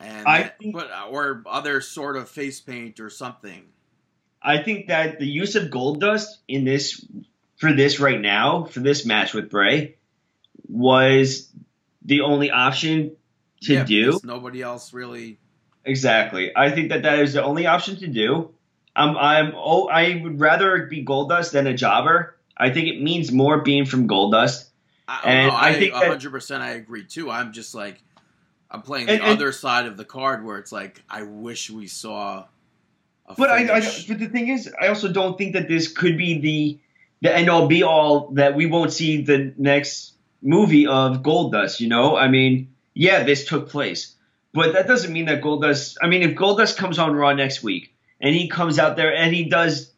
and 0.01 0.27
I 0.27 0.43
that- 0.43 0.59
think- 0.59 0.75
but 0.75 0.91
or 1.11 1.43
other 1.47 1.81
sort 1.81 2.17
of 2.17 2.29
face 2.29 2.61
paint 2.61 3.01
or 3.01 3.11
something. 3.11 3.65
I 4.43 4.63
think 4.63 4.89
that 4.89 5.19
the 5.19 5.27
use 5.27 5.57
of 5.57 5.65
Goldust 5.71 6.27
in 6.47 6.65
this 6.65 7.05
for 7.57 7.73
this 7.73 7.99
right 7.99 8.21
now 8.21 8.65
for 8.65 8.81
this 8.81 9.05
match 9.07 9.35
with 9.35 9.51
Bray 9.51 9.97
was 10.69 11.51
the 12.05 12.21
only 12.21 12.51
option 12.51 13.17
to 13.63 13.75
Yeah, 13.75 13.85
do. 13.85 14.21
nobody 14.25 14.63
else 14.63 14.93
really. 14.93 15.39
Exactly. 15.85 16.51
I 16.57 16.71
think 16.71 16.89
that 16.91 17.03
that 17.03 17.21
is 17.21 17.35
the 17.35 17.45
only 17.45 17.67
option 17.67 17.97
to 17.99 18.07
do. 18.09 18.51
Um, 18.97 19.17
I'm, 19.17 19.47
I'm, 19.49 19.53
oh, 19.57 19.87
I 19.89 20.21
would 20.23 20.41
rather 20.41 20.87
be 20.87 21.05
Goldust 21.05 21.53
than 21.53 21.67
a 21.67 21.75
jobber. 21.75 22.37
I 22.57 22.71
think 22.71 22.89
it 22.89 23.01
means 23.03 23.31
more 23.31 23.61
being 23.61 23.85
from 23.85 24.09
Goldust. 24.09 24.69
I, 25.07 25.21
oh, 25.23 25.29
And 25.29 25.49
no, 25.49 25.55
I 25.55 25.69
I, 25.69 25.75
think 25.75 25.93
100 25.95 26.31
percent 26.31 26.63
I 26.63 26.71
agree 26.71 27.05
too. 27.05 27.31
I'm 27.31 27.53
just 27.53 27.75
like 27.75 28.03
I'm 28.71 28.83
playing 28.83 29.07
the 29.07 29.13
And- 29.13 29.23
and- 29.23 29.33
other 29.33 29.53
side 29.53 29.87
of 29.87 29.97
the 29.97 30.05
card 30.05 30.45
where 30.45 30.59
it's 30.59 30.73
like 30.73 31.03
I 31.09 31.23
wish 31.23 31.71
we 31.71 31.87
saw. 31.87 32.47
A 33.29 33.35
But 33.37 33.51
I, 33.51 33.77
I, 33.77 33.81
but 34.09 34.19
the 34.19 34.29
thing 34.29 34.49
is, 34.49 34.73
I 34.81 34.87
also 34.89 35.09
don't 35.13 35.37
think 35.37 35.53
that 35.55 35.69
this 35.69 35.89
could 35.89 36.17
be 36.17 36.39
the 36.41 36.79
the 37.23 37.35
end 37.37 37.49
all 37.49 37.67
be 37.69 37.83
all 37.83 38.31
that 38.33 38.55
we 38.57 38.67
won't 38.67 38.93
see 38.93 39.23
the 39.23 39.53
next 39.59 40.15
movie 40.43 40.87
of 40.87 41.23
Goldust. 41.23 41.81
You 41.81 41.89
know, 41.89 42.17
I 42.17 42.29
mean, 42.29 42.73
yeah, 42.97 43.25
this 43.25 43.45
took 43.45 43.69
place, 43.69 44.17
but 44.55 44.73
that 44.73 44.89
doesn't 44.89 45.13
mean 45.13 45.27
that 45.27 45.43
Goldust. 45.43 45.99
I 46.01 46.09
mean, 46.09 46.23
if 46.23 46.35
Goldust 46.35 46.79
comes 46.79 46.99
on 46.99 47.15
Raw 47.15 47.35
next 47.35 47.63
week 47.63 47.95
and 48.23 48.35
he 48.35 48.49
comes 48.49 48.79
out 48.79 48.97
there 48.97 49.15
and 49.15 49.35
he 49.35 49.51
does 49.51 49.93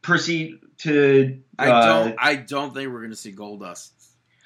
proceed 0.00 0.60
to, 0.78 1.40
I 1.58 1.68
uh, 1.68 2.04
don't. 2.04 2.16
I 2.20 2.36
don't 2.36 2.72
think 2.72 2.92
we're 2.92 3.02
gonna 3.02 3.16
see 3.16 3.32
Goldust 3.32 3.90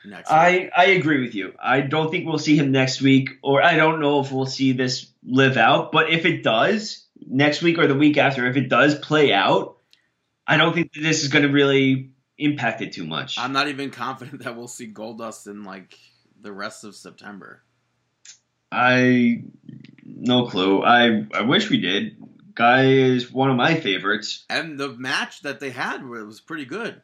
next. 0.07 0.31
week. 0.31 0.35
I, 0.35 0.71
I 0.75 0.85
agree 0.87 1.21
with 1.21 1.35
you. 1.35 1.53
I 1.63 1.83
don't 1.83 2.11
think 2.11 2.27
we'll 2.27 2.39
see 2.39 2.57
him 2.57 2.73
next 2.73 3.03
week, 3.03 3.33
or 3.43 3.63
I 3.63 3.77
don't 3.77 4.01
know 4.01 4.21
if 4.21 4.33
we'll 4.33 4.47
see 4.47 4.73
this 4.73 5.07
live 5.23 5.59
out. 5.59 5.93
But 5.93 6.11
if 6.11 6.25
it 6.25 6.43
does 6.43 7.07
next 7.27 7.61
week 7.61 7.77
or 7.77 7.87
the 7.87 7.95
week 7.95 8.17
after, 8.17 8.47
if 8.47 8.57
it 8.57 8.71
does 8.71 8.95
play 8.95 9.31
out, 9.31 9.77
I 10.47 10.57
don't 10.57 10.73
think 10.73 10.95
that 10.95 11.03
this 11.03 11.23
is 11.23 11.29
going 11.29 11.45
to 11.45 11.53
really 11.53 12.13
impact 12.39 12.81
it 12.81 12.93
too 12.93 13.07
much. 13.07 13.39
I'm 13.39 13.53
not 13.53 13.69
even 13.69 13.91
confident 13.91 14.43
that 14.45 14.57
we'll 14.57 14.69
see 14.69 14.91
Goldust 14.91 15.47
in 15.49 15.65
like 15.65 15.99
the 16.41 16.51
rest 16.51 16.85
of 16.85 16.97
September. 16.97 17.63
I 18.73 19.45
no 20.05 20.47
clue. 20.47 20.83
I 20.83 21.27
I 21.35 21.43
wish 21.43 21.71
we 21.71 21.81
did. 21.81 22.17
Guy 22.55 22.87
is 22.87 23.33
one 23.33 23.51
of 23.51 23.57
my 23.57 23.75
favorites. 23.81 24.45
And 24.51 24.79
the 24.79 24.91
match 24.91 25.43
that 25.43 25.61
they 25.61 25.71
had 25.71 26.07
was 26.07 26.41
pretty 26.41 26.67
good. 26.67 27.01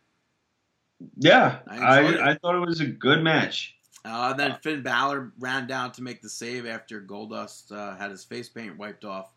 Yeah, 1.16 1.58
I 1.66 1.78
I. 1.78 2.30
I, 2.30 2.34
thought 2.34 2.56
it 2.56 2.66
was 2.66 2.80
a 2.80 2.86
good 2.86 3.22
match. 3.22 3.76
Uh, 4.04 4.32
then 4.34 4.56
Finn 4.62 4.82
Balor 4.82 5.32
ran 5.38 5.66
down 5.66 5.92
to 5.92 6.02
make 6.02 6.22
the 6.22 6.28
save 6.28 6.64
after 6.66 7.00
Goldust 7.00 7.72
uh, 7.72 7.96
had 7.96 8.10
his 8.10 8.24
face 8.24 8.48
paint 8.48 8.78
wiped 8.78 9.04
off. 9.04 9.30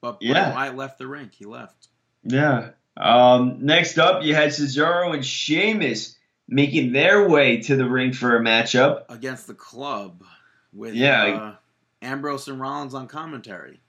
But 0.00 0.18
Yeah. 0.20 0.54
Wyatt 0.54 0.76
left 0.76 0.98
the 0.98 1.06
rink. 1.06 1.34
He 1.34 1.44
left. 1.44 1.88
Yeah. 2.24 2.70
Um, 2.96 3.58
next 3.60 3.98
up, 3.98 4.22
you 4.22 4.34
had 4.34 4.50
Cesaro 4.50 5.14
and 5.14 5.24
Sheamus 5.24 6.16
making 6.48 6.92
their 6.92 7.28
way 7.28 7.58
to 7.62 7.76
the 7.76 7.88
ring 7.88 8.12
for 8.12 8.36
a 8.36 8.40
matchup. 8.40 9.04
against 9.10 9.46
the 9.46 9.54
club 9.54 10.24
with 10.72 10.94
Yeah. 10.94 11.24
uh, 11.24 11.54
Ambrose 12.02 12.48
and 12.48 12.60
Rollins 12.60 12.94
on 12.94 13.08
commentary. 13.08 13.80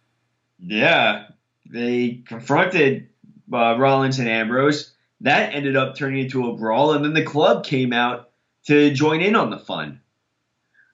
Yeah, 0.60 1.28
they 1.70 2.24
confronted 2.28 3.10
uh, 3.52 3.76
Rollins 3.78 4.20
and 4.20 4.28
Ambrose. 4.30 4.94
That 5.22 5.54
ended 5.54 5.76
up 5.76 5.96
turning 5.96 6.24
into 6.26 6.50
a 6.50 6.56
brawl, 6.56 6.94
and 6.94 7.04
then 7.06 7.14
the 7.14 7.24
club 7.24 7.64
came 7.64 7.94
out 7.94 8.30
to 8.68 8.92
join 8.92 9.22
in 9.22 9.36
on 9.36 9.50
the 9.50 9.58
fun. 9.60 10.02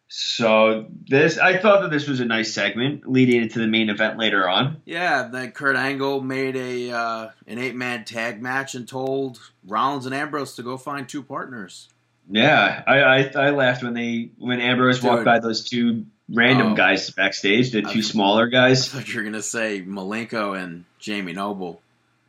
So 0.10 0.86
this, 1.10 1.38
I 1.38 1.58
thought 1.58 1.82
that 1.82 1.92
this 1.92 2.08
was 2.08 2.22
a 2.22 2.26
nice 2.26 2.54
segment 2.54 3.10
leading 3.10 3.42
into 3.42 3.60
the 3.60 3.68
main 3.68 3.90
event 3.90 4.18
later 4.18 4.48
on. 4.48 4.82
Yeah, 4.86 5.28
then 5.30 5.52
Kurt 5.52 5.76
Angle 5.76 6.22
made 6.22 6.56
a 6.56 6.92
uh, 6.92 7.30
an 7.46 7.58
eight 7.58 7.76
man 7.76 8.06
tag 8.06 8.42
match 8.42 8.74
and 8.74 8.88
told 8.88 9.40
Rollins 9.66 10.06
and 10.06 10.16
Ambrose 10.16 10.56
to 10.56 10.64
go 10.64 10.78
find 10.78 11.10
two 11.10 11.22
partners. 11.24 11.90
Yeah, 12.30 12.84
I 12.86 13.00
I, 13.00 13.32
I 13.48 13.50
laughed 13.52 13.84
when 13.84 13.94
they 13.94 14.30
when 14.38 14.60
Ambrose 14.60 15.02
walked 15.02 15.24
by 15.26 15.40
those 15.40 15.68
two 15.70 16.06
random 16.30 16.74
Oh. 16.74 16.76
guys 16.76 17.10
backstage, 17.10 17.72
the 17.72 17.82
two 17.82 18.00
I- 18.00 18.02
smaller 18.02 18.48
I 18.48 18.50
guys. 18.50 18.90
thought 18.90 19.08
you 19.08 19.18
were 19.20 19.24
gonna 19.24 19.42
say 19.42 19.82
Malenko 19.82 20.62
and 20.62 20.84
Jamie 21.00 21.34
Noble, 21.34 21.82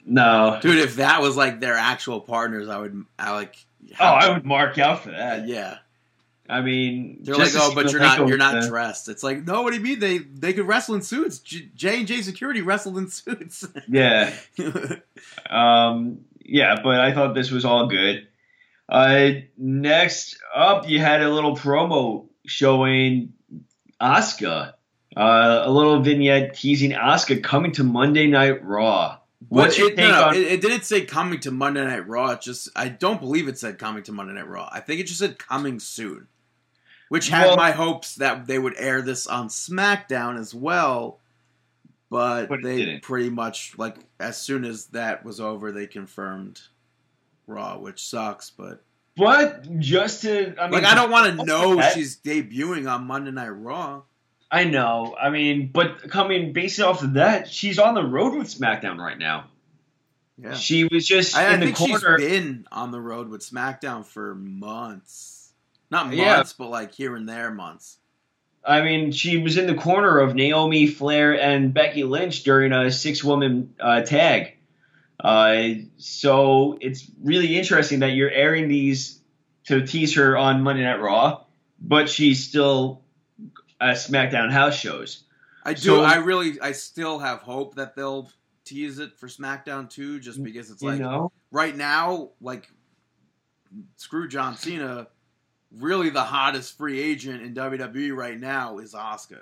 No, 0.07 0.59
dude. 0.63 0.79
If 0.79 0.97
that 0.97 1.21
was 1.21 1.37
like 1.37 1.59
their 1.61 1.75
actual 1.75 2.21
partners, 2.21 2.69
I 2.69 2.79
would, 2.79 3.05
I 3.19 3.33
like. 3.33 3.57
oh, 3.99 4.05
I 4.05 4.31
would 4.31 4.45
mark 4.45 4.79
out 4.79 5.03
for 5.03 5.11
that. 5.11 5.49
Yeah, 5.49 5.79
I 6.49 6.61
mean, 6.61 7.19
they're 7.23 7.35
like, 7.35 7.51
oh, 7.57 7.75
but 7.75 7.91
you're 7.91 8.01
not, 8.01 8.29
you're 8.29 8.37
not 8.39 8.55
with 8.55 8.69
dressed. 8.69 9.09
It's 9.09 9.25
like, 9.25 9.45
no, 9.45 9.63
what 9.63 9.71
do 9.73 9.79
you 9.79 9.83
mean? 9.83 9.99
They 9.99 10.19
they 10.19 10.53
could 10.53 10.69
wrestle 10.69 10.95
in 10.95 11.03
suits. 11.03 11.41
J 11.41 11.99
and 11.99 12.07
J 12.07 12.23
Security 12.23 12.63
wrestled 12.63 12.99
in 12.99 13.09
suits. 13.11 13.67
Yeah, 13.89 14.33
Um, 15.51 16.21
yeah, 16.45 16.77
but 16.83 17.01
I 17.01 17.13
thought 17.13 17.35
this 17.35 17.51
was 17.51 17.65
all 17.65 17.87
good. 17.89 18.27
Uh, 18.89 19.31
next 19.57 20.39
up, 20.55 20.89
you 20.89 20.99
had 20.99 21.23
a 21.23 21.29
little 21.29 21.57
promo 21.57 22.27
showing 22.47 23.33
Asuka. 24.01 24.75
Uh, 25.17 25.63
a 25.65 25.71
little 25.71 26.01
vignette 26.01 26.55
teasing 26.55 26.93
Asuka 26.93 27.43
coming 27.43 27.73
to 27.73 27.83
Monday 27.85 28.27
Night 28.27 28.65
Raw. 28.65 29.19
What's 29.49 29.75
But 29.75 29.79
your 29.79 29.89
it, 29.91 29.97
take 29.97 30.09
no, 30.09 30.21
no, 30.21 30.25
on? 30.29 30.35
it, 30.37 30.43
it 30.43 30.61
didn't 30.61 30.85
say 30.85 31.05
coming 31.05 31.41
to 31.41 31.51
Monday 31.51 31.85
Night 31.85 32.07
Raw. 32.07 32.31
It 32.33 32.41
just 32.41 32.69
I 32.77 32.89
don't 32.89 33.21
believe 33.21 33.49
it 33.49 33.59
said 33.59 33.79
coming 33.79 34.03
to 34.05 34.13
Monday 34.13 34.35
Night 34.35 34.49
Raw. 34.49 34.69
I 34.71 34.81
think 34.81 35.01
it 35.01 35.05
just 35.07 35.19
said 35.21 35.39
coming 35.39 35.81
soon, 35.81 36.29
which 37.09 37.29
had 37.29 37.47
Well- 37.47 37.57
my 37.57 37.73
hopes 37.73 38.17
that 38.17 38.47
they 38.47 38.59
would 38.59 38.75
air 38.79 39.03
this 39.03 39.27
on 39.27 39.49
SmackDown 39.49 40.39
as 40.39 40.55
well. 40.55 41.21
But, 42.11 42.47
But 42.49 42.63
they 42.63 42.99
pretty 42.99 43.29
much 43.29 43.75
like 43.77 43.97
as 44.19 44.41
soon 44.41 44.65
as 44.65 44.87
that 44.87 45.25
was 45.25 45.41
over, 45.41 45.73
they 45.73 45.87
confirmed 45.87 46.61
Raw, 47.49 47.79
which 47.79 48.07
sucks. 48.07 48.51
But 48.51 48.83
but 49.17 49.79
just 49.81 50.23
to, 50.23 50.55
I 50.61 50.65
mean, 50.69 50.83
like 50.83 50.85
I 50.85 50.95
don't 50.95 51.11
want 51.11 51.39
to 51.41 51.45
know 51.45 51.77
that- 51.77 51.95
she's 51.95 52.17
debuting 52.19 52.91
on 52.91 53.05
Monday 53.07 53.31
Night 53.33 53.49
Raw. 53.49 54.03
I 54.51 54.65
know. 54.65 55.15
I 55.21 55.29
mean, 55.31 55.71
but 55.73 56.09
coming 56.11 56.53
based 56.55 56.81
off 56.81 57.03
of 57.03 57.15
that, 57.15 57.49
she's 57.51 57.79
on 57.79 57.95
the 57.95 58.03
road 58.05 58.35
with 58.35 58.47
SmackDown 58.49 58.99
right 58.99 59.19
now. 59.19 59.45
Yeah, 60.43 60.55
She 60.55 60.85
was 60.85 61.07
just 61.07 61.37
I, 61.37 61.49
I 61.51 61.55
in 61.55 61.61
the 61.61 61.67
think 61.73 61.77
corner. 61.79 62.19
she's 62.19 62.29
been 62.31 62.67
on 62.71 62.91
the 62.93 63.01
road 63.01 63.29
with 63.29 63.41
SmackDown 63.43 64.07
for 64.07 64.37
months. 64.37 65.53
Not 65.91 66.07
months, 66.07 66.17
Yeah. 66.19 66.43
but 66.59 66.69
like 66.71 66.95
here 66.95 67.17
and 67.17 67.29
there 67.29 67.51
months. 67.51 67.99
I 68.65 68.83
mean, 68.83 69.11
she 69.13 69.39
was 69.39 69.57
in 69.59 69.67
the 69.67 69.75
corner 69.75 70.19
of 70.19 70.35
Naomi, 70.35 70.87
Flair, 70.87 71.41
and 71.41 71.75
Becky 71.75 72.05
Lynch 72.05 72.43
during 72.45 72.73
a 72.73 72.91
six-woman 72.91 73.75
uh, 73.81 74.03
tag. 74.03 74.58
Uh, 75.21 75.65
so 75.97 76.79
it's 76.81 77.11
really 77.23 77.59
interesting 77.59 78.01
that 78.01 78.13
you're 78.13 78.31
airing 78.31 78.69
these 78.69 79.21
to 79.65 79.87
tease 79.87 80.15
her 80.15 80.37
on 80.37 80.63
Monday 80.63 80.85
Night 80.85 81.01
Raw, 81.01 81.45
but 81.81 82.09
she's 82.09 82.47
still 82.49 83.03
at 83.81 83.97
SmackDown 83.97 84.51
house 84.51 84.77
shows. 84.77 85.25
I 85.65 85.75
do. 85.75 85.81
So- 85.81 86.03
I 86.03 86.17
really. 86.17 86.61
I 86.61 86.73
still 86.73 87.19
have 87.19 87.41
hope 87.41 87.75
that 87.75 87.97
they'll 87.97 88.31
tease 88.65 88.99
it 88.99 89.19
for 89.19 89.29
SmackDown 89.29 89.91
too, 89.91 90.21
just 90.21 90.43
because 90.43 90.71
it's 90.71 90.83
like 90.83 91.01
know? 91.01 91.33
right 91.51 91.77
now, 91.77 92.31
like 92.41 92.69
screw 93.97 94.29
John 94.29 94.57
Cena. 94.57 95.09
Really, 95.71 96.09
the 96.09 96.23
hottest 96.23 96.79
free 96.79 96.99
agent 97.01 97.43
in 97.43 97.55
WWE 97.55 98.17
right 98.17 98.39
now 98.39 98.79
is 98.79 98.95
Asuka. 98.95 99.41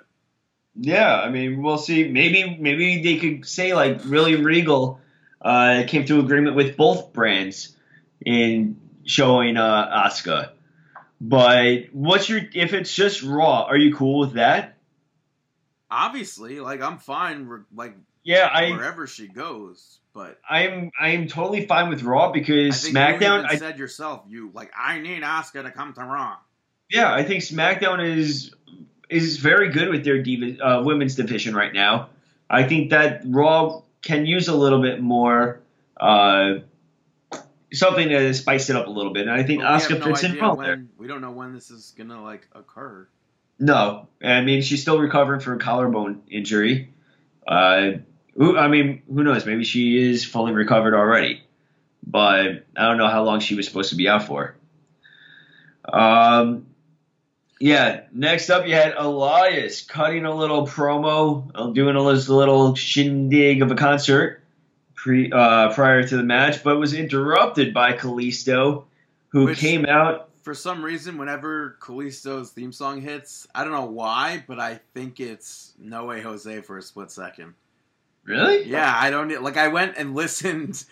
Yeah, 0.75 1.15
I 1.15 1.29
mean, 1.29 1.63
we'll 1.63 1.77
see. 1.77 2.09
Maybe 2.09 2.57
maybe 2.59 3.01
they 3.01 3.17
could 3.17 3.47
say 3.47 3.73
like 3.73 4.03
William 4.03 4.43
Regal 4.43 4.99
uh, 5.41 5.83
came 5.87 6.05
to 6.05 6.19
agreement 6.19 6.55
with 6.55 6.77
both 6.77 7.13
brands 7.13 7.75
in 8.25 8.79
showing 9.05 9.57
uh, 9.57 10.05
Asuka. 10.07 10.51
But 11.19 11.85
what's 11.93 12.29
your 12.29 12.41
if 12.53 12.73
it's 12.73 12.93
just 12.93 13.23
Raw? 13.23 13.63
Are 13.63 13.77
you 13.77 13.95
cool 13.95 14.19
with 14.19 14.33
that? 14.33 14.77
Obviously, 15.89 16.59
like 16.59 16.81
I'm 16.81 16.97
fine, 16.97 17.65
like 17.73 17.95
Yeah, 18.23 18.49
I 18.51 18.71
wherever 18.71 19.07
she 19.07 19.27
goes. 19.27 19.99
But 20.13 20.39
I'm 20.47 20.91
I'm 20.99 21.27
totally 21.27 21.65
fine 21.65 21.89
with 21.89 22.03
Raw 22.03 22.29
I 22.29 22.31
because 22.33 22.87
you 22.87 22.93
SmackDown. 22.93 23.45
I, 23.47 23.57
said 23.57 23.79
yourself, 23.79 24.23
you 24.27 24.51
like 24.53 24.71
I 24.77 24.99
need 24.99 25.23
Asuka 25.23 25.63
to 25.63 25.71
come 25.71 25.93
to 25.93 26.01
Raw. 26.01 26.37
yeah, 26.89 27.13
I 27.13 27.23
think 27.23 27.43
SmackDown 27.43 28.05
is 28.05 28.53
is 29.09 29.37
very 29.37 29.69
good 29.71 29.89
with 29.89 30.03
their 30.03 30.21
divi- 30.21 30.59
uh, 30.59 30.83
women's 30.83 31.15
division 31.15 31.55
right 31.55 31.73
now. 31.73 32.09
I 32.49 32.63
think 32.63 32.91
that 32.91 33.21
Raw 33.25 33.81
can 34.01 34.25
use 34.25 34.47
a 34.47 34.55
little 34.55 34.81
bit 34.81 35.01
more. 35.01 35.61
Uh, 35.99 36.59
Something 37.73 38.07
to 38.09 38.33
spice 38.33 38.69
it 38.69 38.77
up 38.77 38.87
a 38.87 38.89
little 38.89 39.11
bit, 39.11 39.27
and 39.27 39.31
I 39.31 39.43
think 39.43 39.61
Asuka 39.61 39.99
no 39.99 40.05
fits 40.05 40.23
in 40.23 40.39
well 40.39 40.55
there. 40.55 40.85
We 40.97 41.05
don't 41.05 41.19
know 41.19 41.31
when 41.31 41.53
this 41.53 41.69
is 41.69 41.93
gonna 41.97 42.23
like 42.23 42.47
occur. 42.55 43.09
No, 43.59 44.07
I 44.23 44.39
mean 44.39 44.61
she's 44.61 44.81
still 44.81 44.97
recovering 44.97 45.41
from 45.41 45.55
a 45.55 45.59
collarbone 45.59 46.21
injury. 46.31 46.93
Uh, 47.45 47.99
who, 48.35 48.57
I 48.57 48.69
mean, 48.69 49.01
who 49.13 49.23
knows? 49.23 49.45
Maybe 49.45 49.65
she 49.65 49.97
is 49.97 50.23
fully 50.23 50.53
recovered 50.53 50.93
already, 50.93 51.43
but 52.05 52.65
I 52.77 52.87
don't 52.87 52.97
know 52.97 53.07
how 53.07 53.23
long 53.23 53.41
she 53.41 53.55
was 53.55 53.67
supposed 53.67 53.89
to 53.89 53.95
be 53.95 54.07
out 54.07 54.23
for. 54.23 54.55
Um, 55.91 56.67
yeah. 57.59 58.01
Next 58.11 58.49
up, 58.49 58.67
you 58.67 58.73
had 58.73 58.93
Elias 58.97 59.81
cutting 59.81 60.25
a 60.25 60.33
little 60.35 60.65
promo, 60.67 61.49
uh, 61.55 61.67
doing 61.67 61.95
a 61.95 62.01
little, 62.01 62.35
little 62.35 62.75
shindig 62.75 63.61
of 63.61 63.71
a 63.71 63.75
concert 63.75 64.41
pre 64.95 65.31
uh, 65.31 65.73
prior 65.73 66.07
to 66.07 66.17
the 66.17 66.23
match, 66.23 66.63
but 66.63 66.77
was 66.77 66.93
interrupted 66.93 67.73
by 67.73 67.93
Kalisto, 67.93 68.85
who 69.29 69.45
Which- 69.45 69.59
came 69.59 69.85
out. 69.85 70.25
For 70.43 70.53
some 70.53 70.81
reason, 70.81 71.17
whenever 71.17 71.75
Kalisto's 71.81 72.51
theme 72.51 72.71
song 72.71 73.01
hits, 73.01 73.45
I 73.53 73.65
don't 73.65 73.73
know 73.73 73.83
why, 73.83 74.45
but 74.47 74.61
I 74.61 74.79
think 74.93 75.19
it's 75.19 75.73
No 75.77 76.05
Way 76.05 76.21
Jose 76.21 76.61
for 76.61 76.77
a 76.77 76.81
split 76.81 77.11
second. 77.11 77.53
Really? 78.23 78.63
Yeah, 78.63 78.93
I 78.95 79.09
don't 79.09 79.43
like. 79.43 79.57
I 79.57 79.67
went 79.67 79.97
and 79.97 80.15
listened 80.15 80.85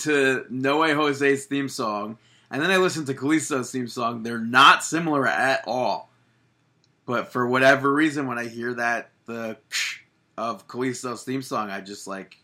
to 0.00 0.46
No 0.50 0.78
Way 0.78 0.92
Jose's 0.94 1.46
theme 1.46 1.68
song, 1.68 2.16
and 2.52 2.62
then 2.62 2.70
I 2.70 2.76
listened 2.76 3.06
to 3.06 3.14
Kalisto's 3.14 3.72
theme 3.72 3.88
song. 3.88 4.22
They're 4.22 4.38
not 4.38 4.84
similar 4.84 5.26
at 5.26 5.64
all. 5.66 6.10
But 7.06 7.32
for 7.32 7.46
whatever 7.46 7.92
reason, 7.92 8.26
when 8.26 8.38
I 8.38 8.46
hear 8.46 8.74
that 8.74 9.10
the 9.26 9.56
of 10.36 10.68
Kalisto's 10.68 11.24
theme 11.24 11.42
song, 11.42 11.70
I 11.70 11.80
just 11.80 12.06
like, 12.06 12.36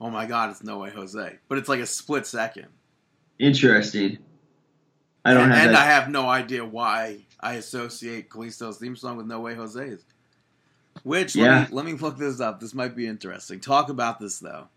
oh 0.00 0.10
my 0.10 0.26
god, 0.26 0.50
it's 0.50 0.62
No 0.62 0.78
Way 0.78 0.90
Jose. 0.90 1.38
But 1.48 1.58
it's 1.58 1.68
like 1.68 1.80
a 1.80 1.86
split 1.86 2.26
second. 2.26 2.66
Interesting. 3.38 4.18
I 5.24 5.34
don't 5.34 5.44
and, 5.44 5.54
have 5.54 5.68
and. 5.68 5.76
I 5.76 5.84
have 5.86 6.08
no 6.10 6.28
idea 6.28 6.64
why 6.64 7.24
I 7.40 7.54
associate 7.54 8.28
Kalisto's 8.30 8.76
theme 8.76 8.94
song 8.94 9.16
with 9.16 9.26
No 9.26 9.40
Way 9.40 9.54
Jose's. 9.54 10.04
Which 11.02 11.34
Yeah. 11.34 11.60
let, 11.60 11.70
me, 11.70 11.76
let 11.76 11.84
me 11.86 11.92
look 11.94 12.18
this 12.18 12.40
up. 12.40 12.60
This 12.60 12.74
might 12.74 12.94
be 12.94 13.06
interesting. 13.06 13.60
Talk 13.60 13.88
about 13.88 14.20
this 14.20 14.38
though. 14.38 14.68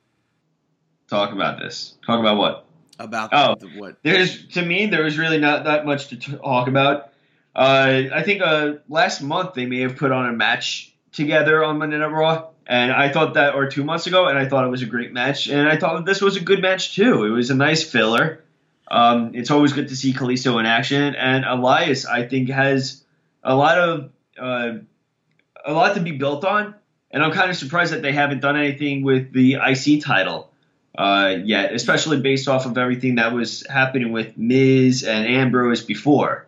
Talk 1.10 1.34
about 1.34 1.60
this. 1.60 1.98
Talk 2.06 2.20
about 2.20 2.38
what? 2.38 2.66
About 3.00 3.30
Oh. 3.32 3.56
the, 3.56 3.68
what? 3.80 3.98
There's 4.04 4.48
to 4.50 4.62
me 4.62 4.88
there 4.88 5.04
was 5.06 5.18
really 5.18 5.40
not 5.40 5.64
that 5.64 5.86
much 5.86 6.10
to 6.10 6.18
talk 6.18 6.68
about. 6.68 7.10
Uh, 7.56 8.04
I 8.14 8.22
think 8.24 8.42
uh, 8.42 8.74
last 8.90 9.22
month 9.22 9.54
they 9.54 9.66
may 9.66 9.80
have 9.80 9.96
put 9.96 10.12
on 10.12 10.28
a 10.30 10.34
match 10.34 10.94
together 11.14 11.64
on 11.64 11.78
Monday 11.80 11.98
Night 11.98 12.12
Raw, 12.12 12.50
and 12.68 12.92
I 12.92 13.10
thought 13.10 13.34
that, 13.34 13.56
or 13.56 13.68
two 13.70 13.84
months 13.84 14.06
ago, 14.06 14.28
and 14.28 14.38
I 14.38 14.48
thought 14.48 14.66
it 14.66 14.70
was 14.70 14.82
a 14.84 14.86
great 14.86 15.12
match, 15.14 15.48
and 15.48 15.68
I 15.68 15.78
thought 15.78 15.96
that 15.96 16.06
this 16.06 16.22
was 16.22 16.36
a 16.36 16.42
good 16.42 16.62
match 16.62 16.94
too. 16.96 17.24
It 17.26 17.30
was 17.30 17.50
a 17.50 17.56
nice 17.56 17.84
filler. 17.84 18.44
Um, 18.92 19.32
it's 19.34 19.50
always 19.52 19.74
good 19.74 19.88
to 19.90 19.96
see 19.96 20.14
Kalisto 20.14 20.60
in 20.60 20.66
action, 20.66 21.16
and 21.16 21.46
Elias 21.46 22.06
I 22.06 22.28
think 22.28 22.50
has 22.50 23.04
a 23.44 23.56
lot 23.56 23.78
of 23.78 24.12
uh, 24.38 24.72
a 25.66 25.74
lot 25.74 25.96
to 25.96 26.02
be 26.02 26.12
built 26.12 26.44
on, 26.46 26.76
and 27.12 27.24
I'm 27.24 27.32
kind 27.32 27.50
of 27.50 27.56
surprised 27.58 27.94
that 27.94 28.02
they 28.02 28.12
haven't 28.14 28.42
done 28.42 28.58
anything 28.58 29.04
with 29.04 29.32
the 29.34 29.56
IC 29.56 30.04
title 30.04 30.49
uh, 30.98 31.36
yet, 31.44 31.74
especially 31.74 32.20
based 32.22 32.48
off 32.48 32.66
of 32.66 32.78
everything 32.78 33.16
that 33.16 33.34
was 33.34 33.66
happening 33.70 34.12
with 34.12 34.38
Miz 34.38 35.04
and 35.04 35.26
Ambrose 35.28 35.84
before. 35.84 36.46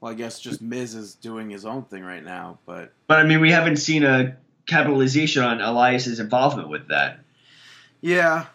Well, 0.00 0.10
I 0.12 0.14
guess 0.14 0.40
just 0.40 0.60
Miz 0.60 0.94
is 0.94 1.14
doing 1.14 1.48
his 1.50 1.64
own 1.64 1.84
thing 1.84 2.02
right 2.04 2.24
now, 2.24 2.58
but 2.66 2.92
But 3.06 3.20
I 3.20 3.24
mean, 3.24 3.40
we 3.40 3.52
haven't 3.52 3.76
seen 3.76 4.02
a 4.04 4.36
capitalization 4.66 5.42
on 5.44 5.60
Elias's 5.60 6.18
involvement 6.20 6.68
with 6.68 6.88
that. 6.88 7.20
yeah, 8.00 8.46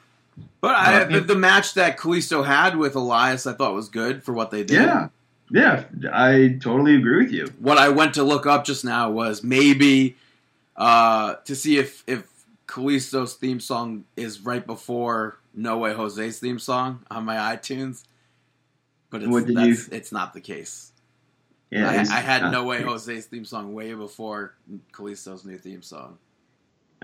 But 0.62 0.76
I, 0.76 1.02
Uh, 1.02 1.06
the, 1.06 1.20
the 1.22 1.36
match 1.36 1.74
that 1.76 1.98
Kalisto 1.98 2.46
had 2.46 2.78
with 2.78 2.96
Elias, 2.96 3.48
I 3.48 3.54
thought 3.54 3.74
was 3.74 3.88
good 3.90 4.24
for 4.24 4.34
what 4.34 4.52
they 4.52 4.64
did. 4.64 4.82
Yeah, 4.82 5.08
yeah, 5.50 5.84
I 6.12 6.58
totally 6.62 6.96
agree 6.96 7.24
with 7.24 7.32
you. 7.32 7.48
What 7.60 7.78
I 7.78 7.90
went 7.90 8.14
to 8.16 8.24
look 8.24 8.46
up 8.46 8.66
just 8.66 8.84
now 8.84 9.10
was 9.10 9.42
maybe 9.44 10.18
uh, 10.76 11.36
to 11.46 11.56
see 11.56 11.78
if 11.78 12.04
if 12.08 12.28
Kalisto's 12.68 13.34
theme 13.36 13.60
song 13.60 14.04
is 14.16 14.42
right 14.42 14.66
before 14.66 15.40
No 15.54 15.78
Way 15.78 15.94
Jose's 15.94 16.40
theme 16.40 16.60
song 16.60 17.06
on 17.10 17.24
my 17.24 17.36
iTunes. 17.56 18.04
But 19.10 19.24
it's, 19.24 19.54
that's, 19.54 19.88
it's 19.88 20.12
not 20.12 20.34
the 20.34 20.42
case. 20.42 20.92
Yeah, 21.72 21.90
I, 21.90 22.00
I 22.00 22.20
had 22.20 22.44
uh, 22.44 22.52
No 22.52 22.66
Way 22.66 22.82
Jose's 22.82 23.26
theme 23.26 23.46
song 23.46 23.74
way 23.74 23.94
before 23.94 24.56
Kalisto's 24.92 25.46
new 25.46 25.58
theme 25.58 25.82
song. 25.82 26.18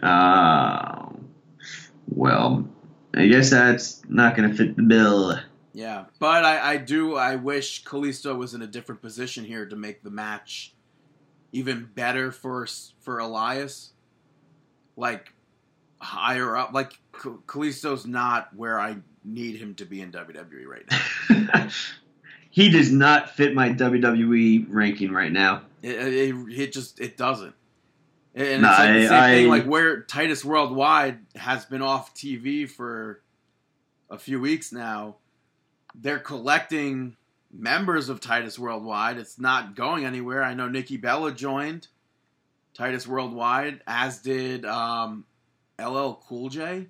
Oh, 0.01 1.19
well, 2.07 2.67
I 3.13 3.27
guess 3.27 3.49
that's 3.49 4.01
not 4.09 4.35
going 4.35 4.49
to 4.49 4.55
fit 4.55 4.75
the 4.75 4.83
bill. 4.83 5.37
Yeah, 5.73 6.05
but 6.19 6.43
I, 6.43 6.73
I 6.73 6.77
do. 6.77 7.15
I 7.15 7.35
wish 7.35 7.83
Kalisto 7.83 8.37
was 8.37 8.53
in 8.53 8.61
a 8.61 8.67
different 8.67 9.01
position 9.01 9.45
here 9.45 9.65
to 9.65 9.75
make 9.75 10.03
the 10.03 10.09
match 10.09 10.73
even 11.51 11.89
better 11.95 12.31
for 12.31 12.67
for 12.99 13.19
Elias. 13.19 13.93
Like 14.95 15.33
higher 16.03 16.55
up, 16.57 16.73
like 16.73 16.93
Kalisto's 17.13 18.05
not 18.05 18.53
where 18.55 18.79
I 18.79 18.97
need 19.23 19.55
him 19.55 19.75
to 19.75 19.85
be 19.85 20.01
in 20.01 20.11
WWE 20.11 20.65
right 20.67 20.85
now. 21.49 21.69
he 22.49 22.69
does 22.69 22.91
not 22.91 23.31
fit 23.31 23.53
my 23.55 23.69
WWE 23.69 24.65
ranking 24.69 25.11
right 25.11 25.31
now. 25.31 25.61
It, 25.81 25.95
it, 25.95 26.35
it 26.49 26.73
just 26.73 26.99
it 26.99 27.17
doesn't. 27.17 27.55
And 28.35 28.63
No, 28.63 28.69
it's 28.69 28.79
like 28.79 28.87
the 28.93 29.05
I- 29.05 29.07
same 29.29 29.35
thing, 29.35 29.45
I- 29.45 29.49
like 29.57 29.65
where 29.65 30.01
Titus 30.01 30.43
Worldwide 30.43 31.19
has 31.35 31.65
been 31.65 31.81
off 31.81 32.13
TV 32.15 32.69
for 32.69 33.21
a 34.09 34.17
few 34.17 34.39
weeks 34.39 34.71
now. 34.71 35.15
They're 35.95 36.19
collecting 36.19 37.15
members 37.51 38.09
of 38.09 38.19
Titus 38.19 38.57
Worldwide. 38.57 39.17
It's 39.17 39.39
not 39.39 39.75
going 39.75 40.05
anywhere. 40.05 40.43
I 40.43 40.55
know 40.55 40.67
Nikki 40.67 40.97
Bella 40.97 41.31
joined 41.31 41.87
Titus 42.73 43.07
Worldwide, 43.07 43.81
as 43.85 44.17
did 44.19 44.65
um, 44.65 45.23
LL 45.79 46.13
Cool 46.27 46.49
J, 46.49 46.87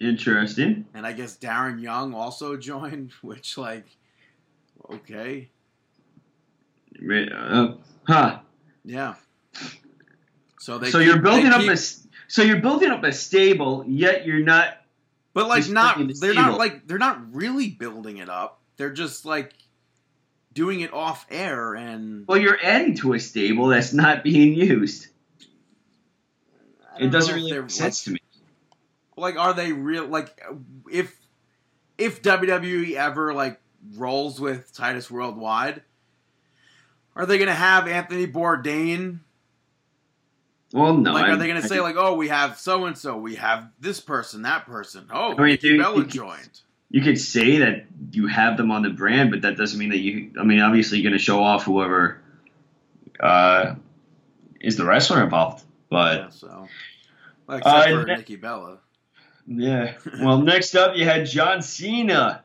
Interesting. 0.00 0.86
and 0.94 1.06
I 1.06 1.12
guess 1.12 1.36
Darren 1.38 1.80
Young 1.80 2.14
also 2.14 2.56
joined. 2.70 3.12
Which, 3.22 3.56
like, 3.58 3.86
okay, 4.90 5.50
Uh, 7.00 7.74
huh. 8.06 8.38
yeah. 8.84 9.14
So 10.60 10.78
they 10.78 10.90
so 10.90 10.98
keep- 10.98 11.08
you're 11.08 11.18
building 11.18 11.46
up 11.46 11.60
keep- 11.62 11.70
a 11.70 11.76
so 11.76 12.42
you're 12.42 12.60
building 12.60 12.90
up 12.90 13.02
a 13.04 13.12
stable, 13.12 13.84
yet 13.86 14.24
you're 14.26 14.44
not. 14.44 14.78
But 15.34 15.48
like 15.48 15.68
not 15.68 15.98
they're 16.20 16.34
not 16.34 16.58
like 16.58 16.86
they're 16.86 16.98
not 16.98 17.34
really 17.34 17.70
building 17.70 18.18
it 18.18 18.28
up. 18.28 18.60
They're 18.76 18.92
just 18.92 19.24
like 19.24 19.54
doing 20.52 20.80
it 20.80 20.92
off 20.92 21.26
air 21.30 21.74
and 21.74 22.26
Well, 22.28 22.38
you're 22.38 22.58
adding 22.62 22.94
to 22.96 23.14
a 23.14 23.18
stable 23.20 23.68
that's 23.68 23.92
not 23.94 24.22
being 24.22 24.52
used. 24.54 25.06
It 26.98 27.08
doesn't 27.10 27.34
really 27.34 27.52
make 27.60 27.70
sense 27.70 28.04
to 28.04 28.10
me. 28.12 28.20
Like, 29.16 29.34
like 29.36 29.44
are 29.44 29.54
they 29.54 29.72
real 29.72 30.06
like 30.06 30.40
if 30.90 31.14
if 31.98 32.22
WWE 32.22 32.94
ever 32.94 33.32
like 33.34 33.60
rolls 33.96 34.40
with 34.40 34.72
Titus 34.72 35.10
Worldwide, 35.10 35.82
are 37.16 37.26
they 37.26 37.38
gonna 37.38 37.54
have 37.54 37.86
Anthony 37.88 38.26
Bourdain? 38.26 39.20
Well, 40.72 40.96
no. 40.96 41.12
like 41.12 41.28
are 41.28 41.36
they 41.36 41.48
gonna 41.48 41.60
I- 41.60 41.66
say 41.66 41.80
like, 41.80 41.96
oh 41.98 42.14
we 42.14 42.28
have 42.28 42.58
so 42.58 42.86
and 42.86 42.96
so, 42.96 43.16
we 43.18 43.34
have 43.36 43.68
this 43.80 44.00
person, 44.00 44.42
that 44.42 44.66
person. 44.66 45.08
Oh 45.12 45.36
I 45.36 45.42
mean, 45.42 45.56
dude, 45.58 45.80
Bella 45.80 45.98
you 45.98 46.04
joined. 46.06 46.60
you 46.90 47.02
could 47.02 47.20
say 47.20 47.58
that 47.58 47.86
you 48.10 48.26
have 48.26 48.56
them 48.56 48.70
on 48.70 48.82
the 48.82 48.90
brand, 48.90 49.30
but 49.30 49.42
that 49.42 49.56
doesn't 49.56 49.78
mean 49.78 49.90
that 49.90 49.98
you. 49.98 50.32
I 50.40 50.44
mean, 50.44 50.60
obviously, 50.60 50.98
you're 50.98 51.10
going 51.10 51.18
to 51.18 51.22
show 51.22 51.42
off 51.42 51.64
whoever 51.64 52.22
uh, 53.20 53.74
is 54.60 54.76
the 54.76 54.84
wrestler 54.86 55.22
involved. 55.22 55.62
But 55.92 56.16
Yeah, 56.18 56.28
so 56.30 56.68
well, 57.46 57.58
except 57.58 57.76
Uh, 57.76 58.00
for 58.00 58.06
ne- 58.06 58.16
Nikki 58.16 58.36
Bella. 58.36 58.78
yeah. 59.46 59.94
Well, 60.22 60.38
next 60.40 60.74
up, 60.74 60.96
you 60.96 61.04
had 61.04 61.26
John 61.26 61.60
Cena 61.62 62.44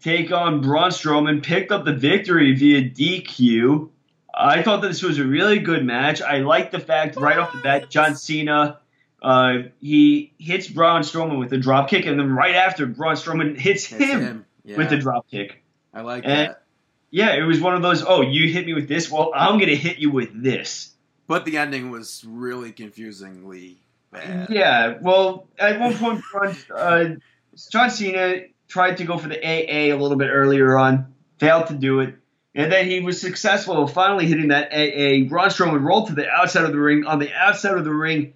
take 0.00 0.30
on 0.32 0.60
Braun 0.60 0.90
Strowman, 0.90 1.42
picked 1.42 1.72
up 1.72 1.84
the 1.84 1.92
victory 1.92 2.54
via 2.54 2.82
DQ. 2.88 3.90
I 4.36 4.62
thought 4.62 4.80
that 4.82 4.88
this 4.88 5.02
was 5.02 5.18
a 5.18 5.24
really 5.24 5.58
good 5.58 5.84
match. 5.84 6.22
I 6.22 6.38
like 6.38 6.70
the 6.70 6.78
fact 6.80 7.16
right 7.16 7.36
off 7.38 7.52
the 7.52 7.58
bat, 7.58 7.90
John 7.90 8.16
Cena. 8.16 8.78
Uh, 9.22 9.62
he 9.80 10.32
hits 10.38 10.68
Braun 10.68 11.02
Strowman 11.02 11.38
with 11.38 11.52
a 11.52 11.58
drop 11.58 11.88
kick, 11.88 12.04
and 12.06 12.18
then 12.18 12.30
right 12.32 12.54
after, 12.54 12.86
Braun 12.86 13.14
Strowman 13.14 13.58
hits 13.58 13.90
It's 13.92 14.02
him, 14.04 14.20
him. 14.20 14.44
Yeah, 14.64 14.76
with 14.76 14.92
a 14.92 14.96
drop 14.98 15.30
kick. 15.30 15.62
I 15.92 16.00
like 16.02 16.24
And- 16.24 16.32
that. 16.50 16.62
Yeah, 17.10 17.34
it 17.34 17.42
was 17.42 17.60
one 17.60 17.74
of 17.74 17.82
those. 17.82 18.02
Oh, 18.04 18.22
you 18.22 18.48
hit 18.48 18.66
me 18.66 18.74
with 18.74 18.88
this. 18.88 19.08
Well, 19.10 19.30
I'm 19.34 19.58
gonna 19.60 19.76
hit 19.76 19.98
you 19.98 20.10
with 20.10 20.30
this. 20.42 20.93
But 21.26 21.44
the 21.44 21.56
ending 21.58 21.90
was 21.90 22.24
really 22.26 22.72
confusingly 22.72 23.78
bad. 24.10 24.48
Yeah. 24.50 24.98
Well, 25.00 25.48
at 25.58 25.80
one 25.80 25.94
point, 25.94 26.22
Braun- 26.30 26.56
uh, 26.74 27.04
John 27.70 27.90
Cena 27.90 28.42
tried 28.68 28.98
to 28.98 29.04
go 29.04 29.16
for 29.18 29.28
the 29.28 29.38
AA 29.42 29.92
a 29.92 29.94
little 29.94 30.16
bit 30.18 30.28
earlier 30.30 30.76
on, 30.76 31.14
failed 31.38 31.68
to 31.68 31.74
do 31.74 32.00
it, 32.00 32.14
and 32.54 32.70
then 32.70 32.86
he 32.86 33.00
was 33.00 33.20
successful, 33.20 33.86
finally 33.86 34.26
hitting 34.26 34.48
that 34.48 34.68
AA. 34.72 35.28
Braun 35.28 35.48
Strowman 35.48 35.82
rolled 35.84 36.08
to 36.08 36.14
the 36.14 36.28
outside 36.28 36.64
of 36.64 36.72
the 36.72 36.78
ring. 36.78 37.04
On 37.06 37.18
the 37.18 37.32
outside 37.32 37.76
of 37.76 37.84
the 37.84 37.92
ring, 37.94 38.34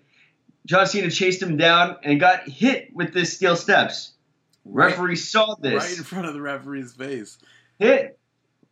John 0.67 0.87
Cena 0.87 1.11
chased 1.11 1.43
him 1.43 1.57
down 1.57 1.97
and 2.03 2.19
got 2.19 2.49
hit 2.49 2.95
with 2.95 3.13
the 3.13 3.25
steel 3.25 3.57
steps. 3.57 4.13
Right- 4.65 4.91
Referee 4.91 5.17
saw 5.17 5.55
this. 5.57 5.83
right 5.83 5.99
in 5.99 6.05
front 6.05 6.27
of 6.27 6.35
the 6.35 6.41
referee's 6.43 6.93
face. 6.93 7.39
Hit 7.79 8.19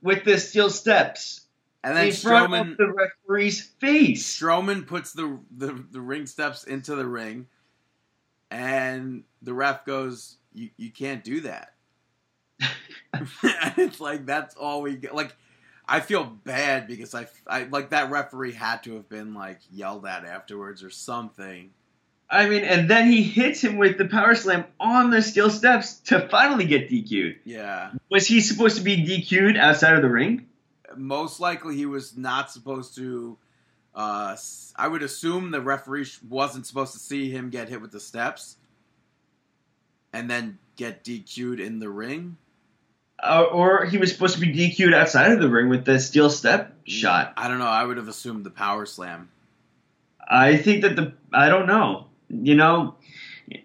with 0.02 0.24
the 0.24 0.38
steel 0.38 0.68
steps 0.70 1.45
And 1.86 1.96
then 1.96 2.10
front 2.10 2.50
Strowman 2.50 2.76
the 2.76 2.92
referee's 2.92 3.60
face. 3.60 4.40
Strowman 4.40 4.88
puts 4.88 5.12
the, 5.12 5.38
the 5.56 5.84
the 5.92 6.00
ring 6.00 6.26
steps 6.26 6.64
into 6.64 6.96
the 6.96 7.06
ring, 7.06 7.46
and 8.50 9.22
the 9.40 9.54
ref 9.54 9.84
goes, 9.84 10.36
"You 10.52 10.70
you 10.76 10.90
can't 10.90 11.22
do 11.22 11.42
that." 11.42 11.74
it's 13.76 14.00
like 14.00 14.26
that's 14.26 14.56
all 14.56 14.82
we 14.82 14.96
get. 14.96 15.14
Like, 15.14 15.36
I 15.86 16.00
feel 16.00 16.24
bad 16.24 16.88
because 16.88 17.14
I, 17.14 17.28
I 17.46 17.64
like 17.64 17.90
that 17.90 18.10
referee 18.10 18.52
had 18.52 18.82
to 18.82 18.94
have 18.94 19.08
been 19.08 19.32
like 19.32 19.60
yelled 19.70 20.06
at 20.06 20.24
afterwards 20.24 20.82
or 20.82 20.90
something. 20.90 21.70
I 22.28 22.48
mean, 22.48 22.64
and 22.64 22.90
then 22.90 23.06
he 23.12 23.22
hits 23.22 23.62
him 23.62 23.76
with 23.76 23.96
the 23.96 24.06
power 24.06 24.34
slam 24.34 24.64
on 24.80 25.10
the 25.10 25.22
steel 25.22 25.50
steps 25.50 26.00
to 26.06 26.28
finally 26.28 26.64
get 26.64 26.90
DQ'd. 26.90 27.36
Yeah, 27.44 27.92
Was 28.10 28.26
he 28.26 28.40
supposed 28.40 28.78
to 28.78 28.82
be 28.82 28.96
DQ'd 28.96 29.56
outside 29.56 29.94
of 29.94 30.02
the 30.02 30.10
ring? 30.10 30.48
Most 30.98 31.40
likely 31.40 31.76
he 31.76 31.86
was 31.86 32.16
not 32.16 32.50
supposed 32.50 32.94
to. 32.96 33.36
Uh, 33.94 34.36
I 34.76 34.88
would 34.88 35.02
assume 35.02 35.50
the 35.50 35.60
referee 35.60 36.04
sh- 36.04 36.18
wasn't 36.28 36.66
supposed 36.66 36.92
to 36.92 36.98
see 36.98 37.30
him 37.30 37.48
get 37.50 37.68
hit 37.68 37.80
with 37.80 37.92
the 37.92 38.00
steps, 38.00 38.56
and 40.12 40.28
then 40.30 40.58
get 40.76 41.02
DQ'd 41.04 41.60
in 41.60 41.78
the 41.78 41.88
ring. 41.88 42.36
Uh, 43.22 43.44
or 43.50 43.86
he 43.86 43.96
was 43.96 44.12
supposed 44.12 44.34
to 44.34 44.40
be 44.40 44.52
DQ'd 44.52 44.92
outside 44.92 45.32
of 45.32 45.40
the 45.40 45.48
ring 45.48 45.70
with 45.70 45.86
the 45.86 45.98
steel 45.98 46.28
step 46.28 46.74
shot? 46.84 47.32
I 47.38 47.48
don't 47.48 47.58
know. 47.58 47.64
I 47.66 47.82
would 47.84 47.96
have 47.96 48.08
assumed 48.08 48.44
the 48.44 48.50
power 48.50 48.84
slam, 48.84 49.30
I 50.28 50.56
think 50.58 50.82
that 50.82 50.96
the. 50.96 51.14
I 51.32 51.48
don't 51.48 51.66
know. 51.66 52.06
You 52.28 52.56
know, 52.56 52.96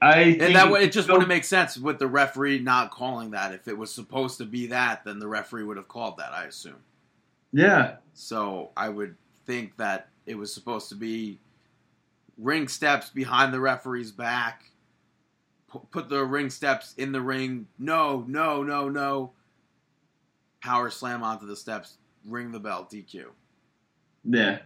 I 0.01 0.23
think. 0.23 0.41
and 0.43 0.55
that 0.55 0.71
way 0.71 0.83
it 0.83 0.91
just 0.93 1.07
so- 1.07 1.13
wouldn't 1.13 1.27
make 1.27 1.43
sense 1.43 1.77
with 1.77 1.99
the 1.99 2.07
referee 2.07 2.59
not 2.59 2.91
calling 2.91 3.31
that. 3.31 3.53
If 3.53 3.67
it 3.67 3.77
was 3.77 3.91
supposed 3.93 4.37
to 4.37 4.45
be 4.45 4.67
that, 4.67 5.03
then 5.03 5.19
the 5.19 5.27
referee 5.27 5.63
would 5.63 5.77
have 5.77 5.87
called 5.89 6.17
that. 6.17 6.31
I 6.31 6.45
assume. 6.45 6.75
Yeah. 7.53 7.95
So 8.13 8.71
I 8.77 8.89
would 8.89 9.15
think 9.45 9.77
that 9.77 10.09
it 10.25 10.35
was 10.35 10.53
supposed 10.53 10.89
to 10.89 10.95
be 10.95 11.39
ring 12.37 12.67
steps 12.67 13.09
behind 13.09 13.53
the 13.53 13.59
referee's 13.59 14.11
back. 14.11 14.63
Pu- 15.67 15.87
Put 15.91 16.09
the 16.09 16.23
ring 16.23 16.49
steps 16.49 16.93
in 16.97 17.11
the 17.11 17.21
ring. 17.21 17.67
No, 17.79 18.23
no, 18.27 18.63
no, 18.63 18.89
no. 18.89 19.33
Power 20.61 20.89
slam 20.89 21.23
onto 21.23 21.45
the 21.45 21.55
steps. 21.55 21.97
Ring 22.25 22.51
the 22.51 22.59
bell. 22.59 22.87
DQ. 22.91 23.25
Yeah. 24.23 24.59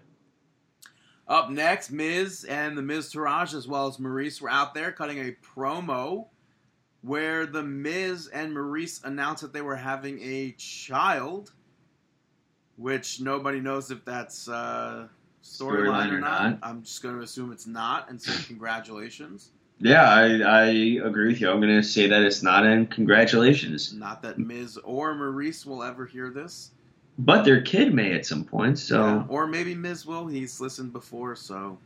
Up 1.28 1.50
next, 1.50 1.92
Miz 1.92 2.44
and 2.44 2.78
the 2.78 2.82
Miztourage, 2.84 3.56
as 3.56 3.68
well 3.68 3.88
as 3.88 3.98
Maryse, 3.98 4.42
were 4.42 4.50
out 4.50 4.74
there 4.76 4.92
cutting 4.92 5.20
a 5.20 5.36
promo 5.44 6.28
where 7.02 7.46
the 7.46 7.64
Miz 7.64 8.28
and 8.28 8.56
Maryse 8.56 9.04
announced 9.06 9.42
that 9.42 9.54
they 9.54 9.62
were 9.62 9.76
having 9.76 10.20
a 10.22 10.52
child, 10.58 11.54
which 12.78 13.22
nobody 13.22 13.60
knows 13.60 13.92
if 13.92 14.04
that's 14.06 14.48
uh, 14.50 15.08
storyline 15.44 16.12
or 16.12 16.20
not. 16.20 16.60
I'm 16.64 16.84
just 16.84 17.02
going 17.04 17.16
to 17.16 17.22
assume 17.22 17.52
it's 17.52 17.68
not 17.68 18.10
and 18.10 18.22
say 18.22 18.34
congratulations. 18.48 19.52
Yeah, 19.80 20.04
I, 20.04 20.40
I 20.40 20.66
agree 21.06 21.28
with 21.28 21.42
you. 21.42 21.50
I'm 21.52 21.60
going 21.60 21.76
to 21.76 21.84
say 21.84 22.08
that 22.08 22.22
it's 22.22 22.42
not, 22.42 22.66
and 22.66 22.90
congratulations. 22.90 23.94
Not 23.94 24.22
that 24.22 24.40
Miz 24.40 24.78
or 24.84 25.14
Maryse 25.16 25.66
will 25.66 25.84
ever 25.84 26.06
hear 26.06 26.30
this. 26.30 26.72
But 27.18 27.44
their 27.44 27.62
kid 27.62 27.94
may 27.94 28.14
at 28.14 28.26
some 28.26 28.44
point, 28.46 28.78
so. 28.80 29.02
Yeah, 29.06 29.24
Or 29.28 29.48
maybe 29.48 29.74
Miz 29.76 30.06
will. 30.06 30.28
He's 30.28 30.60
listened 30.62 30.92
before, 30.94 31.36
so 31.36 31.78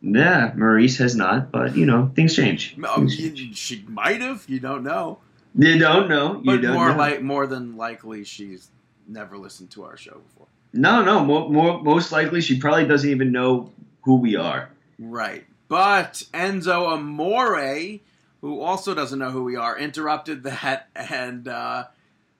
Yeah, 0.00 0.52
Maryse 0.56 0.98
has 0.98 1.14
not, 1.16 1.50
but 1.52 1.76
you 1.76 1.86
know 1.86 2.10
things 2.14 2.34
change. 2.36 2.76
Oh, 2.84 2.96
Things 2.96 3.16
change. 3.16 3.56
she 3.56 3.84
might 3.88 4.20
have. 4.20 4.44
You 4.48 4.60
don't 4.60 4.82
know. 4.84 5.18
You 5.56 5.78
don't 5.78 6.08
know. 6.08 6.34
You 6.38 6.42
But 6.44 6.60
don't 6.62 6.74
more 6.74 6.90
know. 6.90 6.96
like 6.98 7.22
more 7.22 7.46
than 7.46 7.76
likely, 7.76 8.22
she's 8.24 8.70
never 9.08 9.38
listened 9.38 9.70
to 9.72 9.84
our 9.84 9.96
show 9.96 10.18
before. 10.18 10.46
no, 10.72 11.02
no. 11.02 11.24
More, 11.24 11.48
more, 11.48 11.82
most 11.82 12.12
likely, 12.12 12.40
she 12.40 12.58
probably 12.58 12.86
doesn't 12.86 13.08
even 13.08 13.32
know 13.32 13.72
who 14.02 14.16
we 14.16 14.36
are. 14.36 14.70
Right. 14.98 15.44
But 15.68 16.22
Enzo 16.32 16.88
Amore, 16.88 18.00
who 18.40 18.60
also 18.60 18.94
doesn't 18.94 19.18
know 19.18 19.30
who 19.30 19.44
we 19.44 19.56
are, 19.56 19.76
interrupted 19.78 20.44
that, 20.44 20.88
and 20.94 21.48
uh, 21.48 21.86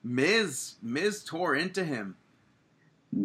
Miz 0.03 0.75
Miz 0.81 1.23
tore 1.23 1.55
into 1.55 1.83
him. 1.83 2.15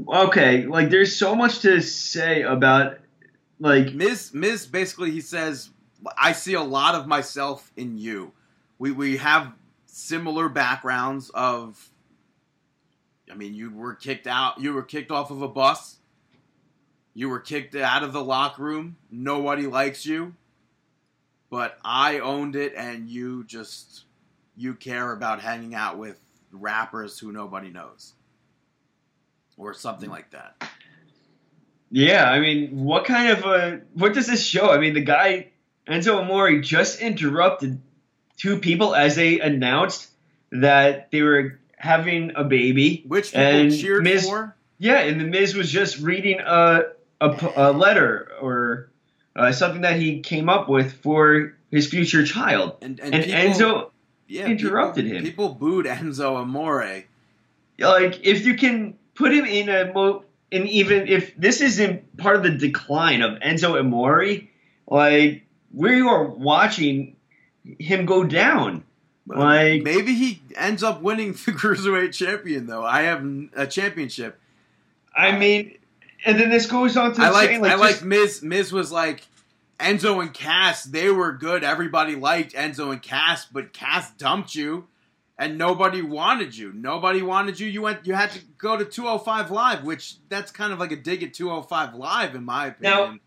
Okay, 0.08 0.66
like 0.66 0.90
there's 0.90 1.14
so 1.14 1.34
much 1.34 1.60
to 1.60 1.80
say 1.80 2.42
about 2.42 2.98
like 3.60 3.94
Miz 3.94 4.34
Miz 4.34 4.66
basically 4.66 5.10
he 5.10 5.20
says, 5.20 5.70
"I 6.18 6.32
see 6.32 6.54
a 6.54 6.62
lot 6.62 6.94
of 6.96 7.06
myself 7.06 7.70
in 7.76 7.96
you. 7.98 8.32
We 8.78 8.90
we 8.90 9.18
have 9.18 9.52
similar 9.86 10.48
backgrounds 10.48 11.30
of. 11.30 11.88
I 13.32 13.34
mean, 13.34 13.54
you 13.54 13.70
were 13.70 13.94
kicked 13.94 14.26
out. 14.26 14.60
You 14.60 14.74
were 14.74 14.82
kicked 14.82 15.10
off 15.10 15.30
of 15.30 15.40
a 15.40 15.48
bus. 15.48 15.96
You 17.14 17.30
were 17.30 17.40
kicked 17.40 17.74
out 17.74 18.02
of 18.02 18.12
the 18.12 18.22
locker 18.22 18.62
room. 18.62 18.96
Nobody 19.10 19.66
likes 19.66 20.04
you. 20.04 20.34
But 21.50 21.78
I 21.84 22.18
owned 22.18 22.56
it, 22.56 22.74
and 22.76 23.08
you 23.08 23.44
just 23.44 24.04
you 24.56 24.74
care 24.74 25.12
about 25.12 25.40
hanging 25.40 25.74
out 25.74 25.98
with 25.98 26.18
rappers 26.50 27.18
who 27.18 27.32
nobody 27.32 27.70
knows, 27.70 28.12
or 29.56 29.72
something 29.72 30.10
like 30.10 30.30
that. 30.30 30.62
Yeah, 31.90 32.30
I 32.30 32.40
mean, 32.40 32.84
what 32.84 33.04
kind 33.04 33.30
of 33.30 33.44
a 33.44 33.80
what 33.94 34.14
does 34.14 34.26
this 34.26 34.44
show? 34.44 34.70
I 34.70 34.78
mean, 34.78 34.94
the 34.94 35.02
guy 35.02 35.52
Enzo 35.86 36.20
Amore 36.20 36.60
just 36.60 37.00
interrupted 37.00 37.80
two 38.36 38.58
people 38.58 38.94
as 38.94 39.16
they 39.16 39.40
announced 39.40 40.08
that 40.50 41.10
they 41.10 41.22
were 41.22 41.60
having 41.82 42.30
a 42.36 42.44
baby. 42.44 43.02
Which 43.08 43.32
people 43.32 43.42
And 43.42 43.76
cheered 43.76 44.04
Miz- 44.04 44.24
for. 44.28 44.54
Yeah, 44.78 45.00
and 45.00 45.20
the 45.20 45.24
Miz 45.24 45.54
was 45.56 45.68
just 45.70 45.98
reading 45.98 46.38
a 46.40 46.84
a 47.20 47.72
letter 47.72 48.30
or 48.40 48.88
uh, 49.36 49.50
something 49.52 49.82
that 49.82 49.98
he 50.00 50.20
came 50.20 50.48
up 50.48 50.68
with 50.68 50.92
for 51.02 51.54
his 51.70 51.88
future 51.88 52.24
child, 52.24 52.76
And, 52.82 52.98
and, 53.00 53.14
and 53.14 53.24
people, 53.24 53.38
Enzo 53.40 53.90
yeah, 54.28 54.46
interrupted 54.46 55.04
people, 55.04 55.18
him. 55.18 55.24
People 55.24 55.48
booed 55.54 55.86
Enzo 55.86 56.36
Amore. 56.36 57.04
like 57.78 58.20
if 58.26 58.44
you 58.46 58.54
can 58.56 58.96
put 59.14 59.32
him 59.32 59.44
in 59.44 59.68
a 59.68 59.92
mo 59.92 60.24
and 60.52 60.68
even 60.68 61.08
if 61.08 61.34
this 61.36 61.60
isn't 61.60 62.16
part 62.16 62.36
of 62.36 62.42
the 62.42 62.50
decline 62.50 63.22
of 63.22 63.38
Enzo 63.40 63.78
Amore, 63.78 64.40
like 64.86 65.46
we 65.72 66.00
are 66.02 66.24
watching 66.24 67.16
him 67.78 68.04
go 68.06 68.22
down. 68.24 68.84
Like- 69.26 69.82
maybe 69.82 70.14
he 70.14 70.42
ends 70.56 70.82
up 70.82 71.00
winning 71.02 71.32
the 71.32 71.36
cruiserweight 71.52 72.12
champion 72.14 72.66
though. 72.66 72.84
I 72.84 73.02
have 73.02 73.24
a 73.54 73.66
championship. 73.66 74.38
I 75.16 75.36
mean, 75.36 75.78
and 76.24 76.38
then 76.38 76.50
this 76.50 76.66
goes 76.66 76.96
on 76.96 77.14
to 77.14 77.22
I 77.22 77.30
like 77.30 77.48
saying, 77.50 77.64
I 77.64 77.70
just- 77.70 77.80
like 77.80 78.02
Miz. 78.02 78.42
Miz 78.42 78.72
was 78.72 78.90
like 78.90 79.26
Enzo 79.78 80.20
and 80.22 80.32
Cass. 80.32 80.84
They 80.84 81.10
were 81.10 81.32
good. 81.32 81.64
Everybody 81.64 82.14
liked 82.16 82.54
Enzo 82.54 82.90
and 82.92 83.02
Cass, 83.02 83.44
but 83.46 83.72
Cass 83.72 84.10
dumped 84.12 84.54
you, 84.54 84.86
and 85.38 85.58
nobody 85.58 86.02
wanted 86.02 86.56
you. 86.56 86.72
Nobody 86.72 87.22
wanted 87.22 87.58
you. 87.60 87.66
You 87.68 87.82
went. 87.82 88.06
You 88.06 88.14
had 88.14 88.30
to 88.32 88.40
go 88.58 88.76
to 88.76 88.84
205 88.84 89.50
Live, 89.50 89.84
which 89.84 90.14
that's 90.28 90.50
kind 90.50 90.72
of 90.72 90.78
like 90.78 90.92
a 90.92 90.96
dig 90.96 91.22
at 91.22 91.34
205 91.34 91.94
Live, 91.94 92.34
in 92.34 92.44
my 92.44 92.66
opinion. 92.66 92.96
Now- 92.98 93.18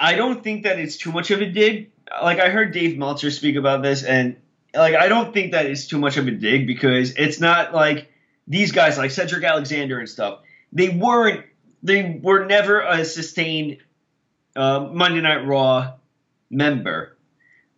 I 0.00 0.14
don't 0.14 0.44
think 0.44 0.62
that 0.62 0.78
it's 0.78 0.96
too 0.96 1.10
much 1.10 1.32
of 1.32 1.40
a 1.40 1.46
dig. 1.46 1.90
Like 2.22 2.38
I 2.38 2.50
heard 2.50 2.72
Dave 2.72 2.96
Meltzer 2.96 3.30
speak 3.32 3.56
about 3.56 3.82
this, 3.82 4.04
and 4.04 4.36
like 4.74 4.94
I 4.94 5.08
don't 5.08 5.32
think 5.32 5.52
that 5.52 5.66
is 5.66 5.86
too 5.86 5.98
much 5.98 6.16
of 6.16 6.26
a 6.26 6.30
dig 6.30 6.66
because 6.66 7.14
it's 7.16 7.40
not 7.40 7.74
like 7.74 8.10
these 8.46 8.72
guys 8.72 8.98
like 8.98 9.10
Cedric 9.10 9.44
Alexander 9.44 9.98
and 9.98 10.08
stuff. 10.08 10.40
They 10.72 10.88
weren't. 10.88 11.44
They 11.82 12.20
were 12.22 12.44
never 12.44 12.80
a 12.80 13.04
sustained 13.04 13.78
uh, 14.56 14.88
Monday 14.92 15.20
Night 15.20 15.46
Raw 15.46 15.94
member. 16.50 17.16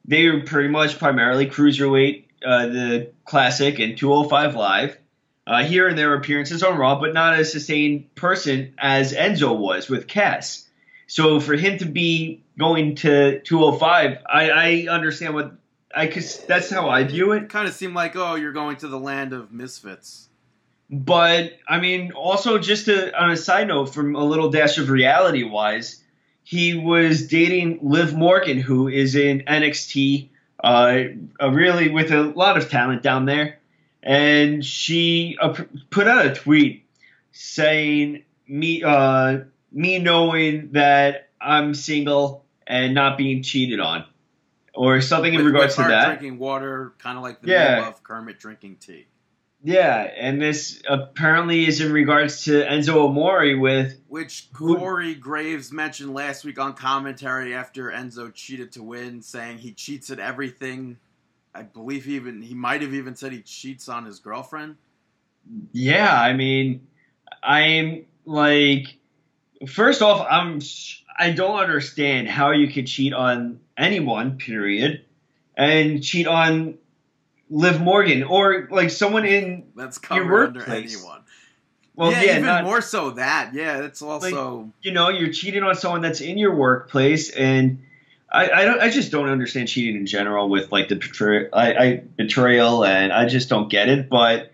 They 0.07 0.28
were 0.28 0.41
pretty 0.41 0.68
much 0.68 0.99
primarily 0.99 1.47
cruiserweight, 1.47 2.24
uh, 2.45 2.66
the 2.66 3.12
classic, 3.24 3.78
and 3.78 3.97
205 3.97 4.57
live. 4.57 4.99
Uh, 5.47 5.64
here 5.64 5.88
and 5.88 5.99
there 5.99 6.14
appearances 6.14 6.62
on 6.62 6.78
Raw, 6.78 7.01
but 7.01 7.12
not 7.12 7.38
a 7.38 7.45
sustained 7.45 8.14
person 8.14 8.74
as 8.78 9.12
Enzo 9.12 9.57
was 9.57 9.88
with 9.88 10.07
Cass. 10.07 10.68
So 11.07 11.41
for 11.41 11.55
him 11.55 11.78
to 11.78 11.86
be 11.86 12.45
going 12.57 12.95
to 12.97 13.41
205, 13.41 14.18
I, 14.26 14.51
I 14.51 14.86
understand 14.88 15.34
what 15.34 15.53
I 15.95 16.07
cause 16.07 16.45
that's 16.47 16.70
how 16.70 16.88
I 16.88 17.05
view 17.05 17.32
it. 17.32 17.49
kind 17.49 17.66
of 17.66 17.74
seemed 17.74 17.95
like, 17.95 18.14
oh, 18.16 18.36
you're 18.36 18.53
going 18.53 18.76
to 18.78 18.88
the 18.88 18.99
land 18.99 19.32
of 19.32 19.53
misfits. 19.53 20.28
But 20.88 21.53
I 21.68 21.80
mean, 21.80 22.12
also 22.12 22.59
just 22.59 22.86
to, 22.86 23.16
on 23.20 23.30
a 23.30 23.36
side 23.36 23.68
note, 23.68 23.95
from 23.95 24.16
a 24.16 24.24
little 24.24 24.51
dash 24.51 24.78
of 24.78 24.91
reality 24.91 25.45
wise, 25.45 26.03
he 26.43 26.74
was 26.74 27.28
dating 27.28 27.78
Liv 27.82 28.14
Morgan, 28.14 28.59
who 28.59 28.88
is 28.88 29.14
in 29.14 29.41
NXT, 29.41 30.30
uh, 30.62 31.03
really 31.41 31.88
with 31.91 32.11
a 32.11 32.22
lot 32.22 32.57
of 32.57 32.68
talent 32.70 33.03
down 33.03 33.24
there, 33.24 33.61
and 34.03 34.64
she 34.64 35.38
uh, 35.41 35.55
put 35.91 36.09
out 36.09 36.26
a 36.26 36.34
tweet 36.34 36.86
saying 37.32 38.24
me 38.49 38.82
uh, 38.82 39.41
me 39.70 39.99
knowing 39.99 40.72
that 40.72 41.28
I'm 41.41 41.74
single 41.74 42.45
and 42.66 42.95
not 42.95 43.16
being 43.16 43.43
cheated 43.43 43.80
on, 43.80 44.05
or 44.75 45.01
something 45.01 45.35
in 45.35 45.45
regards 45.45 45.77
with 45.77 45.87
to 45.87 45.91
that. 45.91 46.07
drinking 46.07 46.39
water, 46.39 46.93
kind 46.99 47.16
of 47.16 47.23
like 47.23 47.41
the 47.41 47.49
Yeah. 47.49 47.89
of 47.89 48.03
Kermit 48.03 48.39
drinking 48.39 48.77
tea. 48.77 49.07
Yeah, 49.62 50.11
and 50.16 50.41
this 50.41 50.81
apparently 50.89 51.66
is 51.66 51.83
in 51.83 51.93
regards 51.93 52.45
to 52.45 52.64
Enzo 52.64 53.05
Amore 53.07 53.59
with 53.59 54.01
Which 54.09 54.49
Corey 54.55 55.14
Graves 55.14 55.71
mentioned 55.71 56.14
last 56.14 56.45
week 56.47 56.59
on 56.59 56.73
commentary 56.73 57.55
after 57.55 57.91
Enzo 57.91 58.33
cheated 58.33 58.73
to 58.73 58.83
win, 58.83 59.21
saying 59.21 59.59
he 59.59 59.73
cheats 59.73 60.09
at 60.11 60.18
everything. 60.18 60.97
I 61.55 61.62
believe 61.62 62.07
he 62.07 62.14
even 62.14 62.41
he 62.41 62.55
might 62.55 62.81
have 62.81 62.95
even 62.95 63.16
said 63.16 63.33
he 63.33 63.43
cheats 63.43 63.89
on 63.89 64.07
his 64.07 64.18
girlfriend. 64.21 64.77
Yeah, 65.73 66.11
I 66.11 66.33
mean, 66.33 66.87
I'm 67.43 68.07
like, 68.25 68.97
first 69.68 70.01
off, 70.01 70.27
I'm 70.31 70.61
I 71.18 71.33
don't 71.33 71.59
understand 71.59 72.29
how 72.29 72.53
you 72.53 72.68
could 72.73 72.87
cheat 72.87 73.12
on 73.12 73.61
anyone, 73.81 74.39
period, 74.39 75.05
and 75.57 76.03
cheat 76.03 76.26
on 76.26 76.78
Liv 77.51 77.81
Morgan 77.81 78.22
or 78.22 78.68
like 78.70 78.91
someone 78.91 79.24
in 79.24 79.64
That's 79.74 79.99
Your 80.11 80.22
covered 80.22 80.47
under 80.49 80.61
workplace. 80.61 80.95
anyone. 80.95 81.20
well, 81.97 82.12
yeah, 82.12 82.22
yeah, 82.22 82.31
even 82.33 82.45
not, 82.45 82.64
more 82.64 82.81
so 82.81 83.11
that. 83.12 83.53
Yeah, 83.55 83.81
that's 83.81 84.03
also 84.03 84.72
you 84.83 84.93
know, 84.93 85.09
you're 85.09 85.33
cheating 85.33 85.62
on 85.62 85.74
someone 85.74 86.01
that's 86.01 86.20
in 86.20 86.39
your 86.39 86.55
workplace, 86.55 87.31
and 87.31 87.83
I 88.31 88.51
I, 88.51 88.64
don't, 88.64 88.81
I 88.81 88.91
just 88.91 89.11
don't 89.11 89.28
understand 89.28 89.68
cheating 89.68 89.97
in 89.97 90.07
general 90.07 90.49
with 90.49 90.70
like 90.70 90.89
the 90.89 90.97
betray, 90.97 91.49
I, 91.53 91.72
I 91.74 91.97
betrayal, 91.97 92.85
and 92.85 93.12
I 93.12 93.26
just 93.26 93.49
don't 93.49 93.68
get 93.68 93.89
it, 93.89 94.09
but 94.09 94.53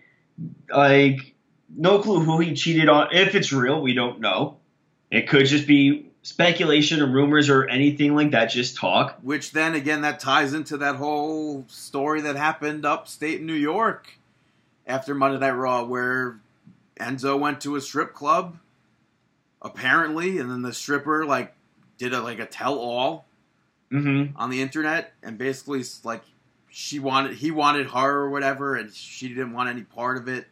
like 0.73 1.35
no 1.75 1.99
clue 1.99 2.21
who 2.21 2.39
he 2.39 2.55
cheated 2.55 2.89
on. 2.89 3.09
If 3.11 3.35
it's 3.35 3.53
real, 3.53 3.81
we 3.81 3.93
don't 3.93 4.19
know. 4.19 4.57
It 5.11 5.29
could 5.29 5.45
just 5.45 5.67
be 5.67 6.09
speculation 6.27 7.01
or 7.01 7.07
rumors 7.07 7.49
or 7.49 7.67
anything 7.69 8.13
like 8.13 8.31
that. 8.31 8.47
Just 8.47 8.75
talk. 8.75 9.17
which 9.21 9.51
then 9.51 9.75
again 9.75 10.01
that 10.01 10.19
ties 10.19 10.53
into 10.53 10.77
that 10.77 10.95
whole 10.95 11.63
story 11.69 12.21
that 12.21 12.35
happened 12.35 12.85
upstate 12.85 13.39
in 13.39 13.45
New 13.45 13.53
York 13.53 14.09
after 14.85 15.15
Monday 15.15 15.39
Night 15.39 15.51
Raw, 15.51 15.83
where 15.85 16.37
Enzo 16.99 17.39
went 17.39 17.61
to 17.61 17.75
a 17.77 17.81
strip 17.81 18.13
club, 18.13 18.57
apparently, 19.61 20.37
and 20.39 20.49
then 20.51 20.61
the 20.61 20.73
stripper 20.73 21.25
like 21.25 21.53
did 21.97 22.13
a 22.13 22.21
like 22.21 22.39
a 22.39 22.45
tell 22.45 22.77
all 22.77 23.25
Mm-hmm. 23.89 24.35
on 24.37 24.49
the 24.49 24.61
internet, 24.61 25.13
and 25.23 25.37
basically 25.37 25.81
like 26.03 26.21
she 26.69 26.99
wanted 26.99 27.37
he 27.37 27.51
wanted 27.51 27.87
her 27.91 28.17
or 28.23 28.29
whatever, 28.29 28.75
and 28.75 28.93
she 28.93 29.29
didn't 29.29 29.53
want 29.53 29.69
any 29.69 29.83
part 29.83 30.17
of 30.17 30.27
it, 30.27 30.45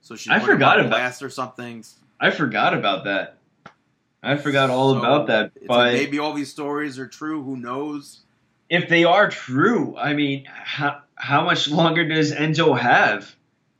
so 0.00 0.16
she 0.16 0.28
I 0.28 0.40
forgot 0.40 0.80
about- 0.80 0.90
blast 0.90 1.22
or 1.22 1.30
something. 1.30 1.84
I 2.18 2.32
forgot 2.32 2.74
about 2.74 3.04
that. 3.04 3.37
I 4.22 4.36
forgot 4.36 4.70
all 4.70 4.94
So, 4.94 4.98
about 4.98 5.26
that. 5.28 5.52
But 5.66 5.76
like 5.76 5.92
maybe 5.94 6.18
all 6.18 6.32
these 6.34 6.50
stories 6.50 6.98
are 6.98 7.06
true. 7.06 7.42
Who 7.42 7.56
knows? 7.56 8.20
if 8.70 8.88
they 8.90 9.04
are 9.04 9.30
true, 9.30 9.96
I 9.96 10.12
mean, 10.12 10.44
how, 10.46 11.00
how 11.14 11.42
much 11.44 11.68
longer 11.68 12.06
does 12.06 12.32
Enzo 12.34 12.78
have? 12.78 13.34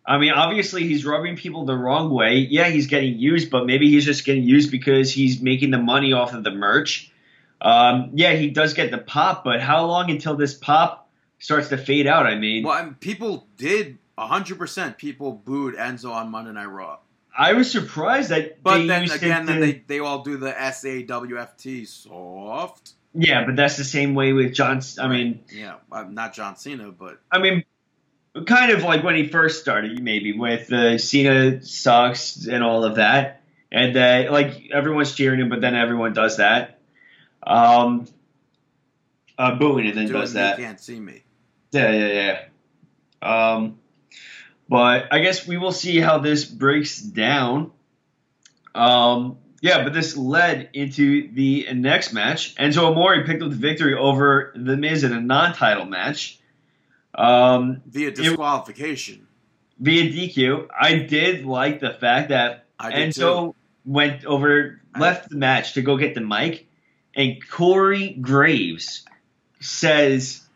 I 0.07 0.17
mean, 0.17 0.33
obviously 0.33 0.85
he's 0.85 1.05
rubbing 1.05 1.37
people 1.37 1.67
the 1.67 1.77
wrong 1.77 2.09
way. 2.09 2.37
Yeah, 2.39 2.69
he's 2.71 2.87
getting 2.87 3.19
used, 3.19 3.51
but 3.51 3.67
maybe 3.67 3.91
he's 3.91 4.07
just 4.07 4.25
getting 4.25 4.45
used 4.45 4.71
because 4.71 5.13
he's 5.13 5.43
making 5.43 5.73
the 5.73 5.79
money 5.79 6.15
off 6.15 6.33
of 6.33 6.43
the 6.43 6.51
merch. 6.51 7.13
Um, 7.61 8.13
yeah, 8.15 8.33
he 8.33 8.49
does 8.49 8.73
get 8.73 8.91
the 8.91 8.97
pop, 8.97 9.45
but 9.45 9.61
how 9.61 9.85
long 9.85 10.11
until 10.11 10.37
this 10.37 10.55
pop 10.55 11.11
starts 11.39 11.69
to 11.69 11.77
fade 11.77 12.07
out? 12.07 12.27
I 12.27 12.37
mean, 12.37 12.65
Well, 12.65 12.73
I 12.73 12.85
mean, 12.85 12.95
people 12.95 13.47
did 13.59 13.99
hundred 14.19 14.57
percent. 14.57 14.97
People 14.97 15.33
booed 15.33 15.75
Enzo 15.75 16.13
on 16.13 16.31
Monday 16.31 16.53
Night 16.53 16.65
Raw, 16.65 16.97
I 17.41 17.53
was 17.53 17.71
surprised 17.71 18.31
that 18.31 18.63
but 18.65 18.85
then 18.87 19.09
again, 19.11 19.47
then 19.47 19.61
they 19.61 19.85
they 19.87 20.01
all 20.01 20.23
do 20.25 20.37
the 20.37 20.51
SAWFT 20.53 21.87
soft. 21.87 22.95
Yeah, 23.15 23.47
but 23.47 23.55
that's 23.55 23.77
the 23.77 23.85
same 23.85 24.15
way 24.15 24.33
with 24.33 24.55
John. 24.55 24.81
I 25.01 25.07
mean, 25.09 25.45
Yeah, 25.51 25.77
uh, 25.91 26.03
not 26.03 26.35
John 26.35 26.57
Cena, 26.57 26.91
but 26.91 27.21
I 27.31 27.39
mean, 27.39 27.65
kind 28.45 28.73
of 28.73 28.83
like 28.83 29.05
when 29.05 29.15
he 29.15 29.29
first 29.29 29.61
started, 29.61 30.03
maybe 30.03 30.33
with 30.37 30.73
uh, 30.73 30.99
Cena 30.99 31.63
sucks 31.63 32.45
and 32.47 32.65
all 32.65 32.85
of 32.85 32.97
that, 32.97 33.43
and 33.71 33.97
uh, 33.97 34.33
like 34.33 34.71
everyone's 34.73 35.15
cheering 35.15 35.41
him, 35.41 35.49
but 35.49 35.61
then 35.61 35.77
everyone 35.77 36.13
does 36.13 36.39
that, 36.39 36.81
um, 37.45 38.07
uh, 39.39 39.55
booing 39.55 39.87
and 39.87 39.97
then 39.97 40.09
does 40.13 40.35
You 40.35 40.41
that. 40.41 40.59
can't 40.59 40.81
see 40.81 40.99
me. 40.99 41.23
Yeah, 41.71 41.93
yeah, 41.93 42.47
yeah. 43.23 43.55
Um, 43.55 43.79
but 44.69 45.13
I 45.13 45.21
guess 45.21 45.47
we 45.47 45.57
will 45.57 45.73
see 45.73 45.99
how 46.01 46.19
this 46.19 46.45
breaks 46.45 47.01
down. 47.01 47.71
Um, 48.75 49.39
yeah, 49.61 49.83
but 49.83 49.93
this 49.93 50.17
led 50.17 50.71
into 50.73 51.33
the 51.33 51.67
next 51.75 52.13
match. 52.13 52.55
Enzo 52.57 52.91
Amore 52.91 53.25
picked 53.25 53.43
up 53.43 53.51
the 53.51 53.57
victory 53.57 53.95
over 53.95 54.53
The 54.55 54.77
Miz 54.77 55.03
in 55.05 55.13
a 55.13 55.21
non-title 55.21 55.87
match. 55.87 56.39
Um, 57.15 57.83
Via 57.87 58.13
disqualification. 58.13 59.27
via 59.81 60.05
DQ. 60.13 60.69
I 60.79 60.97
did 60.99 61.45
like 61.45 61.81
the 61.81 61.91
fact 61.95 62.29
that 62.29 62.67
I 62.79 62.93
Enzo 62.93 63.55
went 63.85 64.25
over, 64.25 64.81
I- 64.95 65.01
left 65.01 65.31
the 65.31 65.37
match 65.37 65.75
to 65.75 65.83
go 65.83 65.97
get 65.97 66.15
the 66.15 66.21
mic, 66.21 66.69
and 67.17 67.37
Corey 67.49 68.11
Graves 68.21 69.05
says 69.61 70.47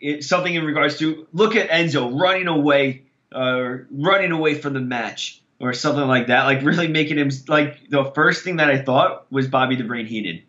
it, 0.00 0.22
something 0.22 0.54
in 0.54 0.64
regards 0.64 0.98
to 0.98 1.26
look 1.32 1.56
at 1.56 1.70
Enzo 1.70 2.20
running 2.20 2.46
away, 2.46 3.02
uh, 3.34 3.78
running 3.90 4.32
away 4.32 4.54
from 4.54 4.72
the 4.74 4.80
match, 4.80 5.40
or 5.60 5.72
something 5.72 6.06
like 6.06 6.28
that. 6.28 6.44
Like 6.44 6.62
really 6.62 6.88
making 6.88 7.18
him 7.18 7.30
like 7.48 7.88
the 7.90 8.04
first 8.14 8.44
thing 8.44 8.56
that 8.56 8.70
I 8.70 8.82
thought 8.82 9.30
was 9.32 9.48
Bobby 9.48 9.76
the 9.76 9.84
Brain 9.84 10.06
Heenan 10.06 10.42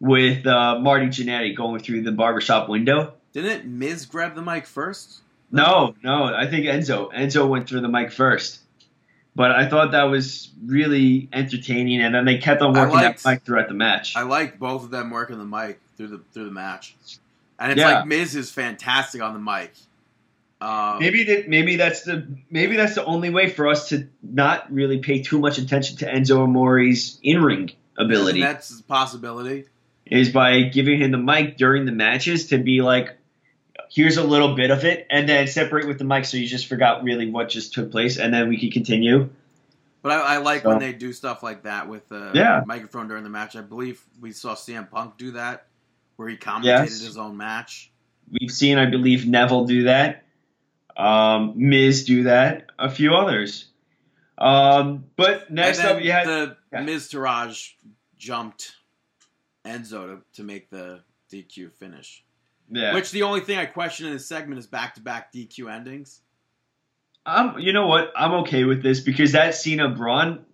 with 0.00 0.46
uh, 0.46 0.78
Marty 0.80 1.06
Jannetty 1.06 1.56
going 1.56 1.80
through 1.80 2.02
the 2.02 2.12
barbershop 2.12 2.68
window. 2.68 3.14
Didn't 3.32 3.64
Miz 3.66 4.04
grab 4.06 4.34
the 4.34 4.42
mic 4.42 4.66
first? 4.66 5.20
No, 5.50 5.94
no, 6.02 6.24
I 6.24 6.46
think 6.48 6.66
Enzo. 6.66 7.12
Enzo 7.12 7.48
went 7.48 7.68
through 7.68 7.82
the 7.82 7.88
mic 7.88 8.10
first. 8.12 8.60
But 9.34 9.50
I 9.52 9.66
thought 9.66 9.92
that 9.92 10.04
was 10.04 10.50
really 10.66 11.28
entertaining, 11.32 12.02
and 12.02 12.14
then 12.14 12.26
they 12.26 12.36
kept 12.36 12.60
on 12.60 12.74
working 12.74 12.96
liked- 12.96 13.22
that 13.22 13.30
mic 13.30 13.42
throughout 13.44 13.68
the 13.68 13.74
match. 13.74 14.14
I 14.14 14.22
like 14.22 14.58
both 14.58 14.84
of 14.84 14.90
them 14.90 15.08
working 15.10 15.38
the 15.38 15.44
mic 15.46 15.80
through 15.96 16.08
the 16.08 16.20
through 16.34 16.44
the 16.46 16.50
match, 16.50 16.94
and 17.58 17.72
it's 17.72 17.78
Yeah. 17.78 18.00
like 18.00 18.06
Miz 18.06 18.34
is 18.36 18.50
fantastic 18.50 19.22
on 19.22 19.32
the 19.32 19.38
mic. 19.40 19.72
Um, 20.62 21.00
maybe 21.00 21.24
that 21.24 21.48
maybe 21.48 21.74
that's 21.76 22.02
the 22.02 22.24
maybe 22.48 22.76
that's 22.76 22.94
the 22.94 23.04
only 23.04 23.30
way 23.30 23.48
for 23.48 23.66
us 23.66 23.88
to 23.88 24.08
not 24.22 24.72
really 24.72 24.98
pay 24.98 25.20
too 25.20 25.40
much 25.40 25.58
attention 25.58 25.96
to 25.98 26.06
Enzo 26.06 26.44
Amore's 26.44 27.18
in 27.22 27.42
ring 27.42 27.72
ability 27.98 28.40
That's 28.42 28.78
a 28.78 28.82
possibility. 28.84 29.64
is 30.06 30.28
by 30.30 30.62
giving 30.62 31.00
him 31.00 31.10
the 31.10 31.18
mic 31.18 31.56
during 31.56 31.84
the 31.84 31.90
matches 31.92 32.46
to 32.48 32.58
be 32.58 32.80
like, 32.80 33.16
here's 33.90 34.18
a 34.18 34.22
little 34.24 34.54
bit 34.54 34.70
of 34.70 34.84
it, 34.84 35.06
and 35.10 35.28
then 35.28 35.48
separate 35.48 35.88
with 35.88 35.98
the 35.98 36.04
mic 36.04 36.24
so 36.26 36.36
you 36.36 36.46
just 36.46 36.68
forgot 36.68 37.02
really 37.02 37.28
what 37.28 37.48
just 37.48 37.74
took 37.74 37.90
place, 37.90 38.18
and 38.18 38.32
then 38.32 38.48
we 38.48 38.56
can 38.58 38.70
continue. 38.70 39.30
But 40.00 40.12
I, 40.12 40.34
I 40.34 40.36
like 40.38 40.62
So- 40.62 40.68
when 40.68 40.78
they 40.78 40.92
do 40.92 41.12
stuff 41.12 41.42
like 41.42 41.64
that 41.64 41.88
with 41.88 42.08
the 42.08 42.30
Yeah. 42.34 42.62
microphone 42.66 43.08
during 43.08 43.24
the 43.24 43.30
match. 43.30 43.56
I 43.56 43.62
believe 43.62 44.00
we 44.20 44.30
saw 44.32 44.54
CM 44.54 44.88
Punk 44.90 45.16
do 45.18 45.32
that, 45.32 45.66
where 46.16 46.28
he 46.28 46.36
commentated 46.36 46.64
Yes. 46.64 47.00
his 47.00 47.16
own 47.16 47.36
match. 47.36 47.90
We've 48.30 48.50
seen, 48.50 48.78
I 48.78 48.86
believe, 48.86 49.26
Neville 49.26 49.64
do 49.66 49.82
that. 49.84 50.21
Um, 50.96 51.54
Miz 51.56 52.04
do 52.04 52.24
that. 52.24 52.66
A 52.78 52.90
few 52.90 53.14
others. 53.14 53.66
Um, 54.38 55.04
but 55.16 55.50
next 55.50 55.80
up, 55.80 56.02
you 56.02 56.12
had 56.12 56.26
the 56.26 56.56
yeah. 56.72 56.80
Miztourage 56.80 57.72
jumped 58.18 58.74
Enzo 59.64 60.16
to, 60.16 60.22
to 60.34 60.42
make 60.42 60.70
the 60.70 61.00
DQ 61.30 61.72
finish. 61.74 62.24
yeah. 62.70 62.94
Which 62.94 63.10
the 63.10 63.22
only 63.22 63.40
thing 63.40 63.58
I 63.58 63.66
question 63.66 64.06
in 64.06 64.12
this 64.12 64.26
segment 64.26 64.58
is 64.58 64.66
back 64.66 64.94
to 64.94 65.00
back 65.00 65.32
DQ 65.32 65.72
endings. 65.72 66.20
I'm, 67.24 67.58
you 67.60 67.72
know 67.72 67.86
what? 67.86 68.12
I'm 68.16 68.32
okay 68.42 68.64
with 68.64 68.82
this 68.82 69.00
because 69.00 69.32
that 69.32 69.54
Cena 69.54 69.88
Braun 69.88 70.44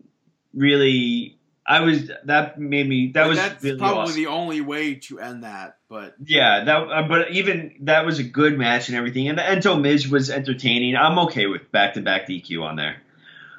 really, 0.52 1.37
I 1.68 1.80
was 1.80 2.10
that 2.24 2.58
made 2.58 2.88
me 2.88 3.12
that 3.12 3.24
But 3.24 3.28
was 3.28 3.38
that's 3.38 3.62
really 3.62 3.78
probably 3.78 4.00
awesome. 4.02 4.16
the 4.16 4.26
only 4.28 4.60
way 4.62 4.94
to 4.94 5.20
end 5.20 5.44
that. 5.44 5.76
But 5.90 6.14
Yeah, 6.24 6.64
that. 6.64 6.76
Uh, 6.76 7.02
but 7.06 7.30
even 7.32 7.74
that 7.82 8.06
was 8.06 8.18
a 8.18 8.24
good 8.24 8.56
match 8.56 8.88
and 8.88 8.96
everything, 8.96 9.28
and 9.28 9.36
the 9.36 9.42
Enzo 9.42 9.78
Miz 9.78 10.08
was 10.08 10.30
entertaining. 10.30 10.96
I'm 10.96 11.18
okay 11.26 11.46
with 11.46 11.70
back 11.70 11.94
to 11.94 12.00
back 12.00 12.26
DQ 12.26 12.62
on 12.62 12.76
there. 12.76 13.02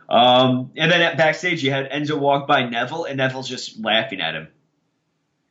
Um, 0.09 0.71
and 0.75 0.91
then 0.91 1.01
at 1.01 1.17
backstage, 1.17 1.63
you 1.63 1.69
had 1.69 1.91
Enzo 1.91 2.17
walk 2.17 2.47
by 2.47 2.67
Neville, 2.67 3.05
and 3.05 3.17
Neville's 3.17 3.47
just 3.47 3.79
laughing 3.79 4.21
at 4.21 4.33
him. 4.33 4.47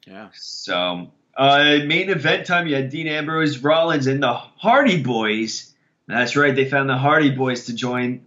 yeah, 0.05 0.31
So, 0.33 1.13
uh, 1.37 1.79
main 1.87 2.11
event 2.11 2.47
time, 2.47 2.67
you 2.67 2.75
had 2.75 2.91
Dean 2.91 3.07
Ambrose, 3.07 3.59
Rollins, 3.59 4.09
and 4.09 4.21
the 4.21 4.33
Hardy 4.33 5.01
Boys. 5.01 5.73
That's 6.09 6.35
right, 6.35 6.57
they 6.57 6.69
found 6.69 6.89
the 6.91 6.97
Hardy 6.97 7.31
Boys 7.31 7.67
to 7.67 7.75
join 7.75 8.27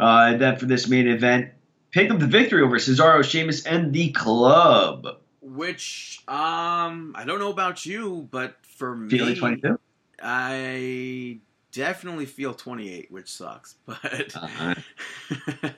uh, 0.00 0.38
them 0.38 0.56
for 0.56 0.64
this 0.64 0.88
main 0.88 1.08
event. 1.08 1.50
Picked 1.96 2.12
up 2.12 2.18
the 2.18 2.26
victory 2.26 2.60
over 2.60 2.76
Cesaro, 2.76 3.24
Sheamus, 3.24 3.64
and 3.64 3.90
the 3.90 4.12
Club. 4.12 5.06
which 5.40 6.22
um 6.28 7.14
I 7.16 7.24
don't 7.24 7.38
know 7.38 7.50
about 7.50 7.86
you, 7.86 8.28
but 8.30 8.58
for 8.76 9.08
Feeling 9.08 9.32
me, 9.32 9.40
22? 9.40 9.78
I 10.22 11.38
definitely 11.72 12.26
feel 12.26 12.52
28, 12.52 13.10
which 13.10 13.32
sucks. 13.32 13.76
But 13.86 14.36
Uh-huh. 14.36 14.74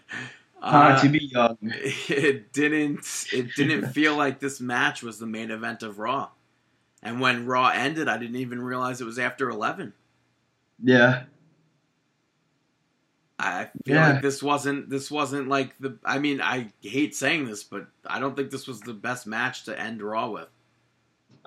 uh, 0.61 1.01
to 1.01 1.09
be 1.09 1.27
young. 1.27 1.57
it 1.63 2.53
didn't 2.53 3.27
it 3.33 3.55
didn't 3.55 3.93
feel 3.93 4.17
like 4.17 4.41
this 4.41 4.61
match 4.61 5.05
was 5.05 5.21
the 5.21 5.27
main 5.27 5.53
event 5.53 5.85
of 5.85 6.01
Raw. 6.01 6.31
And 7.01 7.21
when 7.21 7.47
Raw 7.47 7.69
ended, 7.69 8.09
I 8.09 8.19
didn't 8.19 8.41
even 8.41 8.61
realize 8.61 9.01
it 9.01 9.05
was 9.05 9.21
after 9.21 9.49
11. 9.49 9.93
Yeah. 10.83 11.23
I 13.39 13.69
feel 13.85 13.95
Yeah. 13.97 14.13
like 14.15 14.23
this 14.23 14.43
wasn't 14.43 14.91
this 14.91 15.11
wasn't 15.11 15.49
like 15.49 15.75
the 15.79 15.99
I 16.05 16.19
mean, 16.19 16.41
I 16.41 16.69
hate 16.81 17.15
saying 17.15 17.47
this, 17.47 17.63
but 17.63 17.87
I 18.07 18.19
don't 18.19 18.35
think 18.37 18.51
this 18.51 18.67
was 18.67 18.81
the 18.81 18.95
best 18.95 19.27
match 19.27 19.65
to 19.65 19.81
end 19.81 20.03
Raw 20.03 20.31
with. 20.31 20.49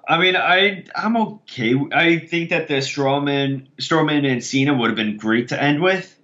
I 0.07 0.17
mean, 0.17 0.35
I 0.35 0.85
I'm 0.95 1.17
okay. 1.17 1.75
I 1.91 2.19
think 2.19 2.49
that 2.49 2.67
the 2.67 2.75
Strowman, 2.75 3.67
Strowman 3.79 4.25
and 4.25 4.43
Cena 4.43 4.73
would 4.73 4.89
have 4.89 4.95
been 4.95 5.17
great 5.17 5.49
to 5.49 5.61
end 5.61 5.81
with, 5.81 6.17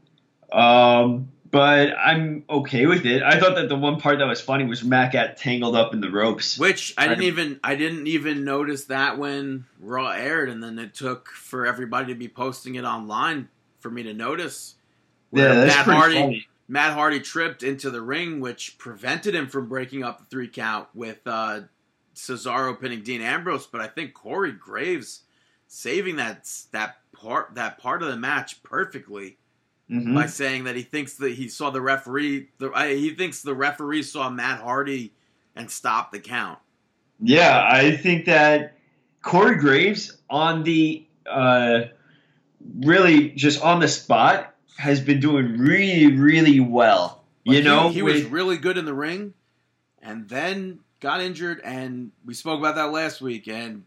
um, 0.51 1.29
but 1.51 1.93
I'm 1.97 2.43
okay 2.49 2.85
with 2.87 3.05
it. 3.05 3.21
I 3.21 3.39
thought 3.39 3.55
that 3.55 3.69
the 3.69 3.75
one 3.75 3.99
part 3.99 4.19
that 4.19 4.27
was 4.27 4.41
funny 4.41 4.65
was 4.65 4.83
Matt 4.83 5.13
got 5.13 5.37
tangled 5.37 5.75
up 5.75 5.93
in 5.93 6.01
the 6.01 6.09
ropes. 6.09 6.57
Which 6.57 6.93
I 6.97 7.07
didn't 7.07 7.25
even 7.25 7.59
I 7.63 7.75
didn't 7.75 8.07
even 8.07 8.45
notice 8.45 8.85
that 8.85 9.17
when 9.17 9.65
Raw 9.79 10.09
aired, 10.09 10.49
and 10.49 10.63
then 10.63 10.79
it 10.79 10.93
took 10.93 11.29
for 11.29 11.65
everybody 11.67 12.13
to 12.13 12.17
be 12.17 12.29
posting 12.29 12.75
it 12.75 12.83
online 12.85 13.49
for 13.79 13.91
me 13.91 14.03
to 14.03 14.13
notice. 14.13 14.75
Yeah, 15.31 15.65
Matt 15.65 15.85
Hardy 15.85 16.15
funny. 16.15 16.47
Matt 16.67 16.93
Hardy 16.93 17.19
tripped 17.19 17.63
into 17.63 17.89
the 17.89 18.01
ring, 18.01 18.39
which 18.39 18.77
prevented 18.77 19.33
him 19.35 19.47
from 19.47 19.67
breaking 19.69 20.03
up 20.03 20.19
the 20.19 20.25
three 20.25 20.47
count 20.47 20.87
with 20.93 21.19
uh, 21.25 21.61
Cesaro 22.15 22.79
pinning 22.79 23.03
Dean 23.03 23.21
Ambrose. 23.21 23.67
But 23.67 23.81
I 23.81 23.87
think 23.87 24.13
Corey 24.13 24.51
Graves 24.53 25.21
saving 25.67 26.15
that 26.17 26.49
that 26.71 26.97
part 27.13 27.55
that 27.55 27.77
part 27.77 28.01
of 28.03 28.09
the 28.09 28.17
match 28.17 28.61
perfectly 28.63 29.37
Mhm. 29.89 30.13
by 30.15 30.25
saying 30.25 30.65
that 30.65 30.75
he 30.75 30.81
thinks 30.81 31.13
that 31.15 31.31
he 31.31 31.47
saw 31.47 31.69
the 31.69 31.79
referee. 31.79 32.49
The, 32.57 32.69
I, 32.75 32.93
he 32.95 33.11
thinks 33.11 33.41
the 33.41 33.53
referee 33.55 34.03
saw 34.03 34.29
Matt 34.29 34.59
Hardy 34.59 35.13
and 35.55 35.71
stopped 35.71 36.11
the 36.11 36.19
count. 36.19 36.59
Yeah, 37.21 37.65
I 37.65 37.95
think 37.95 38.25
that 38.25 38.75
Corey 39.21 39.55
Graves 39.55 40.17
on 40.29 40.63
the 40.63 41.05
uh, 41.25 41.83
really 42.81 43.29
just 43.31 43.61
on 43.61 43.79
the 43.79 43.87
spot 43.87 44.53
has 44.77 45.01
been 45.01 45.19
doing 45.19 45.57
really, 45.57 46.15
really 46.15 46.59
well. 46.59 47.23
Like, 47.45 47.57
you 47.57 47.63
know, 47.63 47.89
he, 47.89 48.01
was 48.01 48.23
with- 48.23 48.31
really 48.31 48.57
good 48.57 48.77
in 48.77 48.85
the 48.85 48.93
ring, 48.93 49.33
and 50.01 50.27
then 50.29 50.79
got 50.99 51.21
injured, 51.21 51.61
and 51.63 52.11
we 52.25 52.33
spoke 52.33 52.59
about 52.59 52.75
that 52.75 52.91
last 52.91 53.21
week. 53.21 53.47
And 53.47 53.83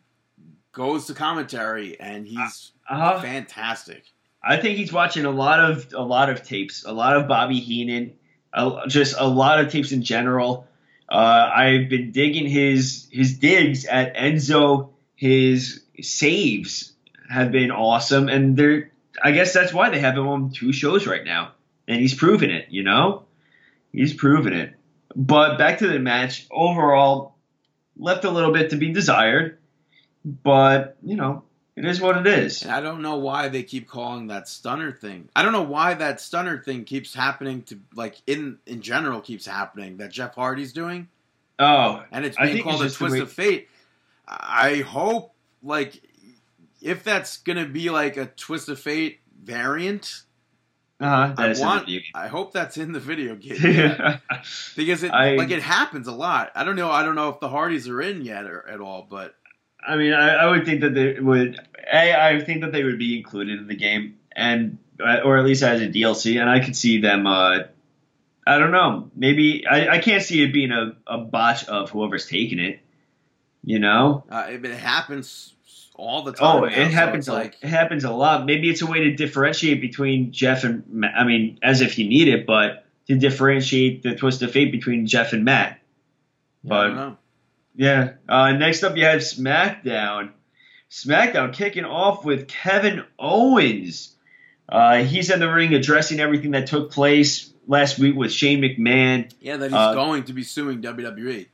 goes 0.72 1.06
to 1.06 1.14
commentary, 1.14 1.98
and 2.00 2.26
he's 2.26 2.72
uh, 2.88 3.20
fantastic. 3.20 4.04
I 4.42 4.56
think 4.56 4.78
he's 4.78 4.92
watching 4.92 5.24
a 5.24 5.30
lot 5.30 5.60
of 5.60 5.92
a 5.92 6.02
lot 6.02 6.30
of 6.30 6.42
tapes, 6.42 6.84
a 6.84 6.92
lot 6.92 7.16
of 7.16 7.28
Bobby 7.28 7.60
Heenan, 7.60 8.14
a, 8.52 8.82
just 8.88 9.14
a 9.18 9.26
lot 9.26 9.60
of 9.60 9.70
tapes 9.70 9.92
in 9.92 10.02
general. 10.02 10.66
Uh, 11.08 11.50
I've 11.54 11.88
been 11.88 12.12
digging 12.12 12.46
his 12.46 13.08
his 13.10 13.38
digs 13.38 13.84
at 13.84 14.16
Enzo. 14.16 14.90
His 15.16 15.82
saves 16.00 16.92
have 17.28 17.52
been 17.52 17.70
awesome, 17.70 18.28
and 18.28 18.56
they're. 18.56 18.90
I 19.22 19.32
guess 19.32 19.52
that's 19.52 19.72
why 19.72 19.90
they 19.90 19.98
have 20.00 20.16
him 20.16 20.26
on 20.28 20.50
two 20.50 20.72
shows 20.72 21.06
right 21.06 21.24
now, 21.24 21.52
and 21.88 22.00
he's 22.00 22.14
proven 22.14 22.50
it. 22.50 22.66
You 22.70 22.82
know, 22.84 23.24
he's 23.92 24.14
proven 24.14 24.52
it. 24.52 24.74
But 25.16 25.58
back 25.58 25.78
to 25.78 25.88
the 25.88 25.98
match. 25.98 26.46
Overall, 26.50 27.34
left 27.96 28.24
a 28.24 28.30
little 28.30 28.52
bit 28.52 28.70
to 28.70 28.76
be 28.76 28.92
desired, 28.92 29.58
but 30.24 30.96
you 31.02 31.16
know, 31.16 31.42
it 31.76 31.84
is 31.84 32.00
what 32.00 32.16
it 32.18 32.26
is. 32.26 32.62
And 32.62 32.70
I 32.70 32.80
don't 32.80 33.02
know 33.02 33.16
why 33.16 33.48
they 33.48 33.62
keep 33.62 33.88
calling 33.88 34.28
that 34.28 34.48
stunner 34.48 34.92
thing. 34.92 35.28
I 35.34 35.42
don't 35.42 35.52
know 35.52 35.62
why 35.62 35.94
that 35.94 36.20
stunner 36.20 36.62
thing 36.62 36.84
keeps 36.84 37.14
happening 37.14 37.62
to 37.64 37.78
like 37.94 38.16
in 38.26 38.58
in 38.66 38.82
general 38.82 39.20
keeps 39.20 39.46
happening 39.46 39.96
that 39.98 40.12
Jeff 40.12 40.34
Hardy's 40.34 40.72
doing, 40.72 41.08
Oh, 41.58 42.02
and 42.12 42.24
it's 42.24 42.36
being 42.36 42.62
called 42.62 42.82
it's 42.82 42.94
a 42.94 42.98
the 42.98 43.08
twist 43.08 43.12
way- 43.14 43.20
of 43.20 43.32
fate. 43.32 43.68
I 44.28 44.76
hope 44.86 45.34
like 45.62 46.00
if 46.82 47.04
that's 47.04 47.38
gonna 47.38 47.66
be 47.66 47.90
like 47.90 48.16
a 48.16 48.26
twist 48.26 48.68
of 48.68 48.78
fate 48.80 49.20
variant, 49.42 50.22
Uh-huh, 51.00 51.34
I 51.36 51.48
is 51.50 51.58
in 51.60 51.64
the 51.64 51.68
want. 51.68 51.90
I 52.14 52.28
hope 52.28 52.52
that's 52.52 52.76
in 52.76 52.92
the 52.92 53.00
video 53.00 53.34
game 53.36 53.60
game. 53.60 53.96
because 54.76 55.02
it 55.02 55.10
I- 55.12 55.36
like 55.36 55.50
it 55.50 55.62
happens 55.62 56.06
a 56.08 56.12
lot. 56.12 56.50
I 56.54 56.64
don't 56.64 56.76
know. 56.76 56.90
I 56.90 57.02
don't 57.02 57.14
know 57.14 57.28
if 57.30 57.40
the 57.40 57.48
Hardys 57.48 57.88
are 57.88 58.00
in 58.02 58.22
yet 58.22 58.44
or 58.46 58.68
at 58.68 58.80
all, 58.80 59.06
but 59.08 59.34
I 59.86 59.96
mean, 59.96 60.12
I, 60.12 60.34
I 60.36 60.50
would 60.50 60.64
think 60.66 60.82
that 60.82 60.94
they 60.94 61.18
would. 61.18 61.58
A, 61.92 62.12
I 62.14 62.40
think 62.40 62.60
that 62.62 62.72
they 62.72 62.84
would 62.84 62.98
be 62.98 63.16
included 63.16 63.58
in 63.58 63.66
the 63.66 63.74
game, 63.76 64.16
and 64.36 64.78
uh, 65.02 65.20
or 65.24 65.38
at 65.38 65.44
least 65.46 65.62
as 65.62 65.80
a 65.80 65.88
DLC, 65.88 66.38
and 66.40 66.48
I 66.50 66.60
could 66.64 66.76
see 66.76 67.00
them. 67.00 67.26
Uh, 67.26 67.60
I 68.46 68.58
don't 68.58 68.72
know. 68.72 69.10
Maybe 69.16 69.66
I, 69.66 69.88
I 69.96 69.98
can't 69.98 70.22
see 70.22 70.42
it 70.42 70.52
being 70.52 70.70
a, 70.72 70.96
a 71.06 71.18
botch 71.18 71.66
of 71.68 71.90
whoever's 71.90 72.26
taking 72.26 72.58
it. 72.58 72.80
You 73.62 73.78
know? 73.78 74.24
uh, 74.30 74.46
it, 74.50 74.64
it 74.64 74.76
happens 74.78 75.54
all 76.00 76.22
the 76.22 76.32
time. 76.32 76.56
Oh, 76.56 76.60
now, 76.60 76.66
it 76.66 76.86
so 76.86 76.90
happens. 76.90 77.28
a, 77.28 77.32
like 77.32 77.56
it 77.62 77.68
happens 77.68 78.04
a 78.04 78.10
lot. 78.10 78.46
Maybe 78.46 78.68
it's 78.68 78.82
a 78.82 78.86
way 78.86 79.00
to 79.04 79.14
differentiate 79.14 79.80
between 79.80 80.32
Jeff 80.32 80.64
and 80.64 80.84
Matt. 80.88 81.14
I 81.16 81.24
mean, 81.24 81.58
as 81.62 81.80
if 81.80 81.98
you 81.98 82.08
need 82.08 82.28
it, 82.28 82.46
but 82.46 82.86
to 83.06 83.16
differentiate 83.16 84.02
the 84.02 84.14
twist 84.14 84.42
of 84.42 84.50
fate 84.52 84.72
between 84.72 85.06
Jeff 85.06 85.32
and 85.32 85.44
Matt. 85.44 85.80
But. 86.64 87.16
Yeah. 87.74 88.14
Uh, 88.28 88.52
next 88.52 88.82
up, 88.82 88.96
you 88.96 89.04
have 89.04 89.20
SmackDown. 89.20 90.32
SmackDown 90.90 91.52
kicking 91.52 91.84
off 91.84 92.24
with 92.24 92.48
Kevin 92.48 93.04
Owens. 93.18 94.16
Uh, 94.68 95.02
he's 95.04 95.30
in 95.30 95.40
the 95.40 95.50
ring 95.50 95.72
addressing 95.74 96.20
everything 96.20 96.50
that 96.52 96.66
took 96.66 96.90
place 96.92 97.52
last 97.66 97.98
week 97.98 98.16
with 98.16 98.32
Shane 98.32 98.60
McMahon. 98.60 99.32
Yeah, 99.40 99.56
that 99.56 99.70
he's 99.70 99.74
uh, 99.74 99.94
going 99.94 100.24
to 100.24 100.32
be 100.32 100.42
suing 100.42 100.82
WWE. 100.82 101.46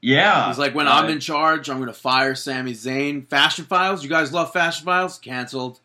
Yeah. 0.00 0.46
He's 0.48 0.58
like, 0.58 0.74
when 0.74 0.86
I'm 0.88 1.08
in 1.08 1.20
charge, 1.20 1.68
I'm 1.68 1.76
going 1.78 1.88
to 1.88 1.92
fire 1.92 2.34
Sami 2.34 2.72
Zayn. 2.72 3.26
Fashion 3.28 3.64
Files, 3.64 4.02
you 4.04 4.08
guys 4.08 4.32
love 4.32 4.52
Fashion 4.52 4.84
Files? 4.84 5.18
Canceled. 5.18 5.80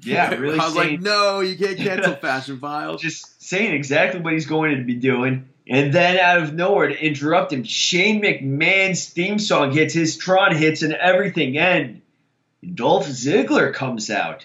Yeah, 0.00 0.34
really 0.34 0.58
I 0.58 0.64
was 0.64 0.74
saying- 0.74 0.90
like, 0.96 1.00
no, 1.00 1.40
you 1.40 1.56
can't 1.56 1.78
cancel 1.78 2.14
Fashion 2.16 2.58
Files. 2.58 3.00
just 3.00 3.42
saying 3.42 3.72
exactly 3.74 4.20
what 4.20 4.32
he's 4.34 4.46
going 4.46 4.76
to 4.76 4.84
be 4.84 4.94
doing. 4.94 5.48
And 5.66 5.94
then 5.94 6.18
out 6.18 6.42
of 6.42 6.52
nowhere 6.52 6.88
to 6.88 6.98
interrupt 7.02 7.50
him, 7.52 7.64
Shane 7.64 8.20
McMahon's 8.22 9.08
theme 9.08 9.38
song 9.38 9.72
hits, 9.72 9.94
his 9.94 10.18
Tron 10.18 10.54
hits, 10.54 10.82
and 10.82 10.92
everything. 10.92 11.56
And 11.56 12.02
Dolph 12.74 13.06
Ziggler 13.06 13.72
comes 13.72 14.10
out 14.10 14.44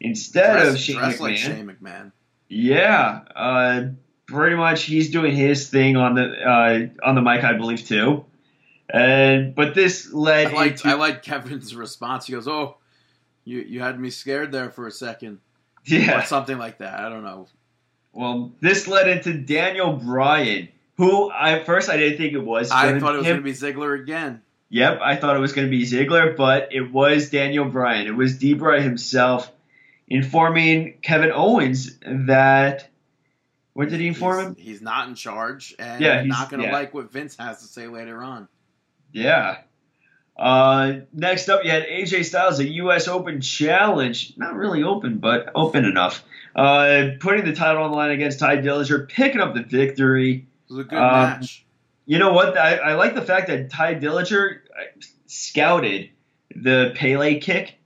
instead 0.00 0.66
of 0.66 0.78
Shane 0.78 0.96
McMahon. 0.96 1.20
like 1.20 1.36
Shane 1.36 1.66
McMahon. 1.66 2.12
Yeah, 2.48 3.20
uh, 3.36 3.82
pretty 4.34 4.56
much 4.56 4.82
he's 4.82 5.10
doing 5.10 5.34
his 5.34 5.68
thing 5.70 5.96
on 5.96 6.14
the 6.14 6.24
uh, 6.24 7.06
on 7.06 7.14
the 7.14 7.22
mic, 7.22 7.44
I 7.44 7.54
believe 7.54 7.86
too. 7.86 8.24
And 8.90 9.54
but 9.54 9.74
this 9.74 10.12
led 10.12 10.48
I 10.48 10.52
liked, 10.52 10.84
into 10.84 10.88
I 10.88 10.94
liked 10.94 11.24
Kevin's 11.24 11.74
response. 11.74 12.26
He 12.26 12.32
goes, 12.32 12.46
"Oh, 12.46 12.76
you 13.44 13.60
you 13.60 13.80
had 13.80 13.98
me 13.98 14.10
scared 14.10 14.52
there 14.52 14.70
for 14.70 14.86
a 14.86 14.90
second, 14.90 15.40
or 15.90 15.96
yeah. 15.96 16.24
something 16.24 16.58
like 16.58 16.78
that. 16.78 17.00
I 17.00 17.08
don't 17.08 17.24
know." 17.24 17.48
Well, 18.12 18.52
this 18.60 18.86
led 18.86 19.08
into 19.08 19.32
Daniel 19.32 19.94
Bryan, 19.94 20.68
who 20.96 21.30
I 21.30 21.58
at 21.58 21.66
first 21.66 21.88
I 21.88 21.96
didn't 21.96 22.18
think 22.18 22.34
it 22.34 22.44
was. 22.44 22.70
I 22.70 22.98
thought 22.98 23.14
it 23.14 23.18
was 23.18 23.26
going 23.26 23.38
to 23.38 23.42
be 23.42 23.52
Ziggler 23.52 24.00
again. 24.00 24.42
Yep, 24.68 25.00
I 25.02 25.16
thought 25.16 25.36
it 25.36 25.40
was 25.40 25.52
going 25.52 25.66
to 25.66 25.70
be 25.70 25.84
Ziggler, 25.84 26.36
but 26.36 26.68
it 26.72 26.92
was 26.92 27.30
Daniel 27.30 27.64
Bryan. 27.64 28.06
It 28.06 28.16
was 28.16 28.38
Debray 28.38 28.82
himself 28.82 29.50
informing 30.08 30.98
Kevin 31.00 31.30
Owens 31.32 31.98
that. 32.02 32.88
What 33.74 33.88
did 33.90 34.00
he 34.00 34.06
inform 34.06 34.38
him? 34.40 34.54
He's, 34.56 34.66
he's 34.66 34.80
not 34.82 35.08
in 35.08 35.14
charge, 35.14 35.74
and 35.78 36.00
Yeah, 36.00 36.22
he's 36.22 36.26
he's- 36.26 36.38
not 36.40 36.50
going 36.50 36.60
to 36.62 36.68
yeah. 36.68 36.72
like 36.72 36.94
what 36.94 37.12
Vince 37.12 37.36
has 37.36 37.60
to 37.60 37.66
say 37.66 37.86
later 37.88 38.22
on. 38.22 38.48
Yeah. 39.12 39.58
Uh, 40.36 41.00
next 41.12 41.48
up, 41.48 41.64
you 41.64 41.70
had 41.70 41.84
AJ 41.86 42.24
Styles, 42.24 42.58
a 42.58 42.66
U.S. 42.68 43.06
Open 43.06 43.40
challenge. 43.40 44.34
Not 44.36 44.54
really 44.54 44.82
open, 44.82 45.18
but 45.18 45.50
open 45.54 45.84
enough. 45.84 46.24
Uh, 46.56 47.10
putting 47.20 47.44
the 47.44 47.54
title 47.54 47.82
on 47.84 47.90
the 47.92 47.96
line 47.96 48.10
against 48.10 48.40
Tye 48.40 48.56
Dillinger, 48.56 49.08
picking 49.08 49.40
up 49.40 49.54
the 49.54 49.62
victory. 49.62 50.46
It 50.68 50.72
was 50.72 50.78
a 50.80 50.84
good 50.88 50.98
Um, 50.98 51.12
match. 51.40 51.64
You 52.06 52.18
know 52.18 52.32
what? 52.32 52.56
I, 52.58 52.76
I 52.76 52.94
like 52.94 53.14
the 53.14 53.22
fact 53.22 53.46
that 53.48 53.70
Tye 53.70 53.94
Dillinger 53.94 54.56
uh, 54.76 55.00
scouted 55.26 56.10
the 56.54 56.92
Pele 56.96 57.38
kick. 57.40 57.76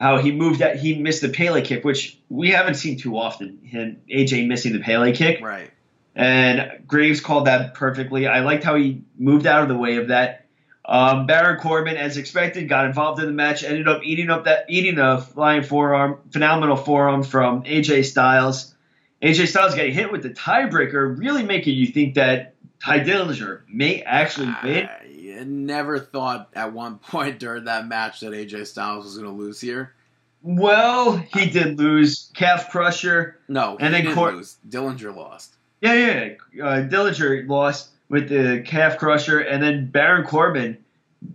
How 0.00 0.16
he 0.18 0.32
moved 0.32 0.60
that 0.60 0.76
he 0.78 0.98
missed 0.98 1.20
the 1.20 1.28
Pele 1.28 1.60
kick, 1.62 1.84
which 1.84 2.18
we 2.30 2.50
haven't 2.50 2.76
seen 2.76 2.96
too 2.96 3.18
often. 3.18 3.58
Him 3.64 4.00
AJ 4.08 4.46
missing 4.46 4.72
the 4.72 4.78
Pele 4.78 5.12
kick. 5.12 5.42
Right. 5.42 5.70
and 6.14 6.84
Graves 6.86 7.20
called 7.20 7.46
that 7.46 7.74
perfectly. 7.74 8.26
I 8.26 8.40
liked 8.40 8.64
how 8.64 8.76
he 8.76 9.02
moved 9.18 9.46
out 9.46 9.62
of 9.62 9.68
the 9.68 9.76
way 9.76 9.96
of 9.96 10.08
that. 10.08 10.46
Um, 10.86 11.26
Baron 11.26 11.60
Corbin, 11.60 11.96
as 11.96 12.16
expected, 12.16 12.68
got 12.68 12.86
involved 12.86 13.20
in 13.20 13.26
the 13.26 13.32
match. 13.32 13.62
Ended 13.62 13.86
up 13.86 14.00
eating 14.02 14.30
up 14.30 14.44
that 14.44 14.64
eating 14.68 14.98
a 14.98 15.20
flying 15.20 15.62
forearm, 15.62 16.18
phenomenal 16.32 16.76
forearm 16.76 17.22
from 17.22 17.64
AJ 17.64 18.06
Styles. 18.06 18.74
AJ 19.22 19.48
Styles 19.48 19.74
getting 19.74 19.92
hit 19.92 20.10
with 20.10 20.22
the 20.22 20.30
tiebreaker, 20.30 21.18
really 21.18 21.42
making 21.42 21.74
you 21.74 21.86
think 21.86 22.14
that 22.14 22.54
Tye 22.82 23.00
Dillinger 23.00 23.60
may 23.68 24.02
actually 24.02 24.54
win. 24.64 24.88
I 24.88 25.44
never 25.44 25.98
thought 25.98 26.48
at 26.54 26.72
one 26.72 26.98
point 27.10 27.38
during 27.38 27.64
that 27.64 27.86
match 27.86 28.20
that 28.20 28.32
AJ 28.32 28.66
Styles 28.66 29.04
was 29.04 29.18
going 29.18 29.28
to 29.28 29.36
lose 29.36 29.60
here. 29.60 29.94
Well, 30.42 31.16
he 31.16 31.50
did 31.50 31.78
lose 31.78 32.30
calf 32.34 32.70
crusher. 32.70 33.38
No, 33.48 33.76
And 33.78 33.94
he 33.94 34.02
then 34.02 34.14
Cor- 34.14 34.32
lose. 34.32 34.56
Dillinger 34.68 35.14
lost. 35.14 35.54
Yeah, 35.80 35.94
yeah. 35.94 36.28
yeah. 36.52 36.64
Uh, 36.64 36.88
Dillinger 36.88 37.46
lost 37.48 37.90
with 38.08 38.28
the 38.28 38.62
calf 38.66 38.98
crusher, 38.98 39.38
and 39.38 39.62
then 39.62 39.86
Baron 39.90 40.26
Corbin 40.26 40.78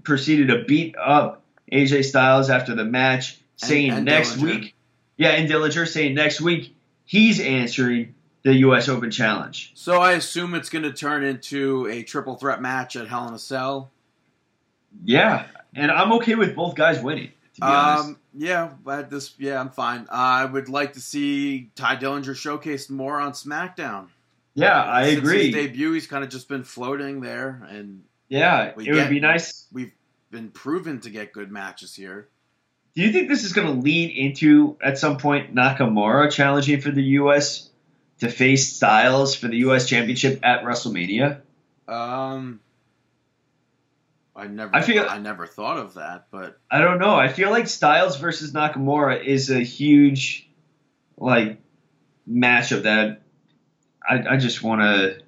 proceeded 0.04 0.48
to 0.48 0.64
beat 0.66 0.96
up 0.98 1.44
AJ 1.72 2.06
Styles 2.06 2.50
after 2.50 2.76
the 2.76 2.84
match, 2.86 3.40
saying 3.58 3.92
and 3.92 4.06
next 4.06 4.34
Dillinger. 4.38 4.44
week, 4.44 4.76
yeah, 5.18 5.30
and 5.30 5.50
Dillinger 5.50 5.88
saying 5.88 6.16
next 6.16 6.42
week 6.42 6.76
he's 7.06 7.40
answering 7.40 8.16
the 8.44 8.54
U.S. 8.56 8.90
Open 8.90 9.10
Challenge. 9.12 9.72
So 9.76 10.00
I 10.02 10.14
assume 10.14 10.54
it's 10.56 10.70
going 10.70 10.84
to 10.84 10.94
turn 10.94 11.24
into 11.24 11.88
a 11.88 12.04
triple 12.04 12.36
threat 12.36 12.62
match 12.62 12.96
at 12.96 13.08
Hell 13.08 13.28
in 13.28 13.34
a 13.34 13.40
Cell. 13.40 13.92
Yeah, 15.04 15.46
and 15.74 15.92
I'm 15.92 16.12
okay 16.14 16.36
with 16.36 16.56
both 16.56 16.76
guys 16.76 17.02
winning. 17.02 17.30
To 17.56 17.62
be 17.62 17.68
honest, 17.68 18.10
Um, 18.10 18.18
yeah, 18.38 18.72
but 18.84 19.10
this, 19.10 19.34
yeah, 19.38 19.60
I'm 19.60 19.70
fine. 19.70 20.08
I 20.12 20.46
would 20.46 20.70
like 20.70 20.94
to 20.94 21.02
see 21.02 21.72
Tye 21.76 21.96
Dillinger 21.96 22.36
showcased 22.36 22.90
more 22.90 23.20
on 23.20 23.32
SmackDown. 23.32 24.08
yeah, 24.54 24.84
I 24.84 25.10
Since 25.10 25.20
agree. 25.20 25.46
His 25.46 25.56
debut, 25.56 25.94
he's 25.94 26.08
kind 26.08 26.24
of 26.24 26.30
just 26.30 26.50
been 26.50 26.64
floating 26.64 27.22
there, 27.22 27.66
and 27.70 28.04
yeah, 28.30 28.74
it 28.78 28.78
would 28.78 29.10
be 29.10 29.20
nice. 29.20 29.68
we've 29.72 29.94
been 30.32 30.50
proven 30.52 31.00
to 31.02 31.10
get 31.10 31.32
good 31.32 31.52
matches 31.52 31.96
here. 31.96 32.28
Do 32.96 33.02
you 33.02 33.12
think 33.12 33.28
this 33.30 33.44
is 33.44 33.54
going 33.54 33.68
to 33.68 33.74
lead 33.74 34.12
into 34.12 34.78
at 34.82 34.98
some 34.98 35.18
point 35.18 35.54
Nakamura 35.54 36.32
challenging 36.32 36.80
for 36.82 36.92
the 36.92 37.04
U.S. 37.04 37.70
to 38.20 38.30
face 38.30 38.74
Styles 38.74 39.36
for 39.36 39.48
the 39.48 39.58
U.S. 39.58 39.88
Championship 39.88 40.40
at 40.44 40.64
WrestleMania? 40.64 41.42
Um, 41.88 42.62
I 44.36 44.48
never, 44.48 44.76
I 44.76 44.82
feel- 44.82 45.06
I 45.08 45.18
never 45.20 45.48
thought 45.48 45.78
of 45.78 45.94
that, 45.94 46.28
but 46.32 46.60
I 46.70 46.80
don't 46.80 47.00
know. 47.00 47.16
I 47.16 47.30
feel 47.30 47.52
like 47.52 47.68
Styles 47.68 48.18
versus 48.18 48.52
Nakamura 48.52 49.24
is 49.24 49.50
a 49.50 49.60
huge, 49.62 50.50
like, 51.18 51.60
matchup 52.30 52.84
that 52.84 53.22
I, 54.08 54.34
I 54.34 54.38
just 54.38 54.62
want 54.62 54.82
to, 54.82 55.20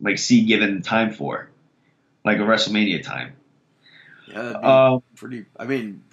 like, 0.00 0.18
see 0.18 0.44
given 0.44 0.82
time 0.82 1.12
for, 1.12 1.50
like 2.24 2.38
a 2.38 2.42
WrestleMania 2.42 3.02
time. 3.02 3.32
yeah, 4.28 4.42
that'd 4.42 4.60
be 4.62 4.66
Um, 4.66 5.02
pretty. 5.16 5.44
I 5.58 5.64
mean, 5.64 6.04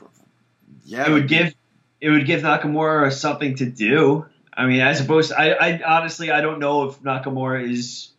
yeah, 0.83 1.07
it 1.07 1.11
would 1.11 1.27
give, 1.27 1.53
it 2.01 2.09
would 2.09 2.25
give 2.25 2.41
Nakamura 2.41 3.11
something 3.13 3.55
to 3.57 3.65
do. 3.67 4.25
I 4.57 4.65
mean, 4.65 4.79
as 4.81 4.99
opposed, 5.01 5.29
to, 5.29 5.39
I, 5.39 5.49
I 5.51 5.97
honestly, 5.97 6.31
I 6.31 6.41
don't 6.41 6.59
know 6.59 6.85
if 6.89 6.99
Nakamura 7.01 7.69
is, 7.69 8.09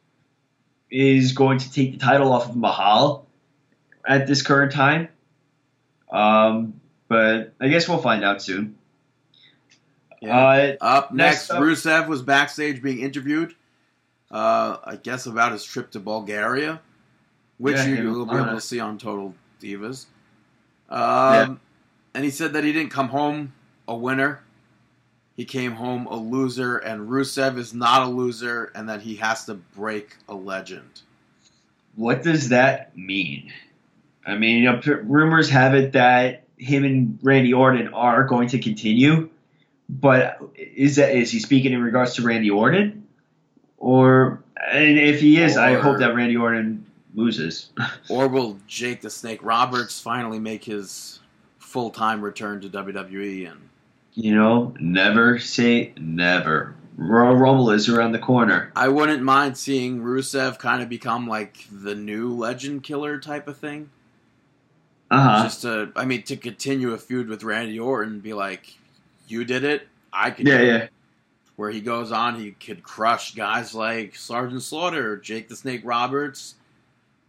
is 0.90 1.32
going 1.32 1.58
to 1.58 1.72
take 1.72 1.92
the 1.92 1.98
title 1.98 2.32
off 2.32 2.48
of 2.48 2.56
Mahal 2.56 3.25
at 4.06 4.26
this 4.26 4.42
current 4.42 4.72
time. 4.72 5.08
Um, 6.10 6.80
but 7.08 7.52
I 7.60 7.68
guess 7.68 7.88
we'll 7.88 7.98
find 7.98 8.24
out 8.24 8.42
soon. 8.42 8.76
Yeah. 10.20 10.38
Uh, 10.38 10.76
Up 10.80 11.12
Next 11.12 11.48
next, 11.48 11.50
up- 11.50 11.62
Rusev 11.62 12.08
was 12.08 12.22
backstage 12.22 12.82
being 12.82 13.00
interviewed. 13.00 13.54
Uh, 14.30 14.78
I 14.84 14.96
guess 14.96 15.26
about 15.26 15.52
his 15.52 15.62
trip 15.64 15.92
to 15.92 16.00
Bulgaria, 16.00 16.80
which 17.58 17.76
Yeah, 17.76 17.86
you, 17.86 18.10
will 18.12 18.26
be 18.26 18.34
able 18.36 18.46
to 18.46 18.60
see 18.60 18.80
on 18.80 18.98
Total 18.98 19.34
Divas. 19.60 20.06
Um, 20.88 21.60
And 22.14 22.24
he 22.24 22.30
said 22.30 22.54
that 22.54 22.64
he 22.64 22.72
didn't 22.72 22.90
come 22.90 23.08
home 23.08 23.52
a 23.86 23.94
winner. 23.96 24.40
He 25.36 25.44
came 25.44 25.72
home 25.72 26.06
a 26.06 26.16
loser, 26.16 26.78
and 26.78 27.08
Rusev 27.10 27.58
is 27.58 27.74
not 27.74 28.02
a 28.02 28.06
loser, 28.10 28.72
and 28.74 28.88
that 28.88 29.02
he 29.02 29.16
has 29.16 29.44
to 29.44 29.54
break 29.54 30.16
a 30.28 30.34
legend. 30.34 31.02
what 31.94 32.22
does 32.22 32.48
that 32.50 32.96
mean? 32.96 33.52
I 34.26 34.36
mean, 34.36 34.62
you 34.62 34.72
know, 34.72 34.80
rumors 35.04 35.48
have 35.50 35.74
it 35.74 35.92
that 35.92 36.42
him 36.58 36.84
and 36.84 37.18
Randy 37.22 37.54
Orton 37.54 37.94
are 37.94 38.24
going 38.24 38.48
to 38.48 38.58
continue, 38.58 39.30
but 39.88 40.40
is 40.56 40.96
that 40.96 41.14
is 41.14 41.30
he 41.30 41.38
speaking 41.38 41.72
in 41.72 41.82
regards 41.82 42.14
to 42.14 42.22
Randy 42.22 42.50
Orton, 42.50 43.06
or 43.78 44.42
and 44.56 44.98
if 44.98 45.20
he 45.20 45.40
is, 45.40 45.56
I 45.56 45.74
hope 45.74 45.98
that 45.98 46.14
Randy 46.14 46.36
Orton 46.36 46.86
loses. 47.14 47.70
Or 48.08 48.28
will 48.28 48.58
Jake 48.66 49.00
the 49.00 49.10
Snake 49.10 49.40
Roberts 49.42 50.00
finally 50.00 50.38
make 50.38 50.64
his 50.64 51.20
full 51.58 51.90
time 51.90 52.20
return 52.22 52.60
to 52.62 52.68
WWE? 52.68 53.50
And 53.50 53.68
you 54.14 54.34
know, 54.34 54.74
never 54.80 55.38
say 55.38 55.92
never. 55.98 56.74
Royal 56.96 57.36
Rumble 57.36 57.70
is 57.70 57.90
around 57.90 58.12
the 58.12 58.18
corner. 58.18 58.72
I 58.74 58.88
wouldn't 58.88 59.22
mind 59.22 59.58
seeing 59.58 60.00
Rusev 60.00 60.58
kind 60.58 60.82
of 60.82 60.88
become 60.88 61.28
like 61.28 61.66
the 61.70 61.94
new 61.94 62.32
Legend 62.34 62.82
Killer 62.82 63.18
type 63.18 63.48
of 63.48 63.58
thing. 63.58 63.90
Uh 65.10 65.20
huh. 65.20 65.42
Just 65.44 65.62
to, 65.62 65.92
I 65.94 66.04
mean, 66.04 66.22
to 66.24 66.36
continue 66.36 66.92
a 66.92 66.98
feud 66.98 67.28
with 67.28 67.44
Randy 67.44 67.78
Orton, 67.78 68.20
be 68.20 68.32
like, 68.32 68.76
you 69.28 69.44
did 69.44 69.62
it, 69.64 69.86
I 70.12 70.30
could. 70.30 70.46
Yeah, 70.46 70.58
do 70.58 70.64
it." 70.64 70.66
yeah. 70.68 70.86
Where 71.56 71.70
he 71.70 71.80
goes 71.80 72.12
on, 72.12 72.38
he 72.38 72.50
could 72.52 72.82
crush 72.82 73.34
guys 73.34 73.74
like 73.74 74.14
Sergeant 74.16 74.62
Slaughter, 74.62 75.16
Jake 75.16 75.48
the 75.48 75.56
Snake 75.56 75.80
Roberts, 75.84 76.54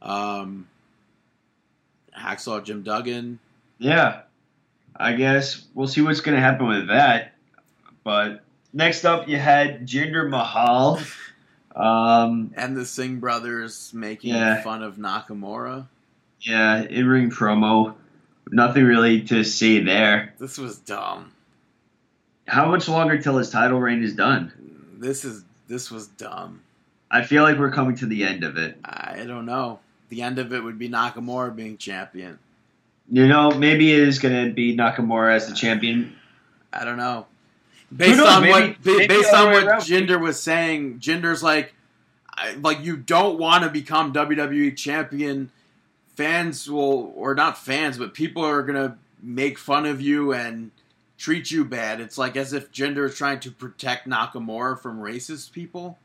um, 0.01 0.67
Hacksaw 2.17 2.63
Jim 2.63 2.83
Duggan. 2.83 3.39
Yeah. 3.79 4.21
I 4.99 5.13
guess 5.13 5.63
we'll 5.75 5.87
see 5.87 6.01
what's 6.01 6.19
going 6.21 6.35
to 6.35 6.41
happen 6.41 6.67
with 6.67 6.87
that. 6.87 7.33
But 8.03 8.41
next 8.73 9.05
up, 9.05 9.27
you 9.29 9.37
had 9.37 9.87
Jinder 9.87 10.27
Mahal. 10.29 10.99
Um, 11.75 12.55
and 12.57 12.75
the 12.75 12.87
Singh 12.87 13.19
brothers 13.19 13.91
making 13.93 14.33
Yeah. 14.33 14.63
fun 14.63 14.81
of 14.81 14.95
Nakamura. 14.95 15.85
Yeah, 16.41 16.83
in 16.83 17.07
ring 17.07 17.29
promo. 17.29 17.95
Nothing 18.49 18.85
really 18.85 19.23
to 19.23 19.43
see 19.43 19.79
there. 19.79 20.33
This 20.39 20.57
was 20.57 20.77
dumb. 20.77 21.31
How 22.47 22.69
much 22.71 22.87
longer 22.87 23.17
till 23.21 23.37
his 23.37 23.49
title 23.49 23.79
reign 23.79 24.01
is 24.03 24.13
done? 24.15 24.53
This 24.97 25.25
is 25.25 25.43
this 25.67 25.91
was 25.91 26.07
dumb. 26.07 26.61
I 27.11 27.23
feel 27.23 27.43
like 27.43 27.57
we're 27.57 27.71
coming 27.71 27.95
to 27.97 28.05
the 28.05 28.23
end 28.23 28.43
of 28.43 28.57
it. 28.57 28.77
I 28.85 29.23
don't 29.27 29.45
know. 29.45 29.79
The 30.09 30.21
end 30.21 30.39
of 30.39 30.53
it 30.53 30.63
would 30.63 30.79
be 30.79 30.87
Nakamura 30.89 31.53
being 31.55 31.77
champion. 31.77 32.39
You 33.09 33.27
know, 33.27 33.51
maybe 33.51 33.91
it 33.93 33.99
is 34.07 34.19
going 34.19 34.47
to 34.47 34.53
be 34.53 34.75
Nakamura 34.75 35.33
as 35.35 35.47
the 35.47 35.55
champion. 35.55 36.15
I 36.73 36.83
don't 36.85 36.97
know. 36.97 37.25
Based 37.95 38.17
knows? 38.17 38.27
on 38.27 38.41
Maybe- 38.41 38.51
what 38.51 38.85
maybe 38.85 39.07
based 39.07 39.33
on 39.33 39.51
what 39.51 39.63
around. 39.63 39.81
Jinder 39.81 40.19
was 40.21 40.41
saying, 40.41 40.99
Jinder's 40.99 41.41
like, 41.43 41.73
I, 42.33 42.53
like 42.55 42.81
you 42.83 42.97
don't 42.97 43.37
want 43.39 43.63
to 43.63 43.69
become 43.69 44.11
WWE 44.13 44.75
champion. 44.75 45.51
Fans 46.17 46.69
will, 46.69 47.13
or 47.15 47.35
not 47.35 47.59
fans, 47.59 47.99
but 47.99 48.15
people 48.15 48.43
are 48.43 48.63
gonna 48.63 48.97
make 49.21 49.59
fun 49.59 49.85
of 49.85 50.01
you 50.01 50.33
and 50.33 50.71
treat 51.17 51.51
you 51.51 51.63
bad. 51.63 52.01
It's 52.01 52.17
like 52.17 52.35
as 52.35 52.53
if 52.53 52.71
Jinder 52.71 53.07
is 53.07 53.15
trying 53.15 53.39
to 53.41 53.51
protect 53.51 54.07
Nakamura 54.09 54.79
from 54.81 54.99
racist 54.99 55.51
people, 55.51 55.99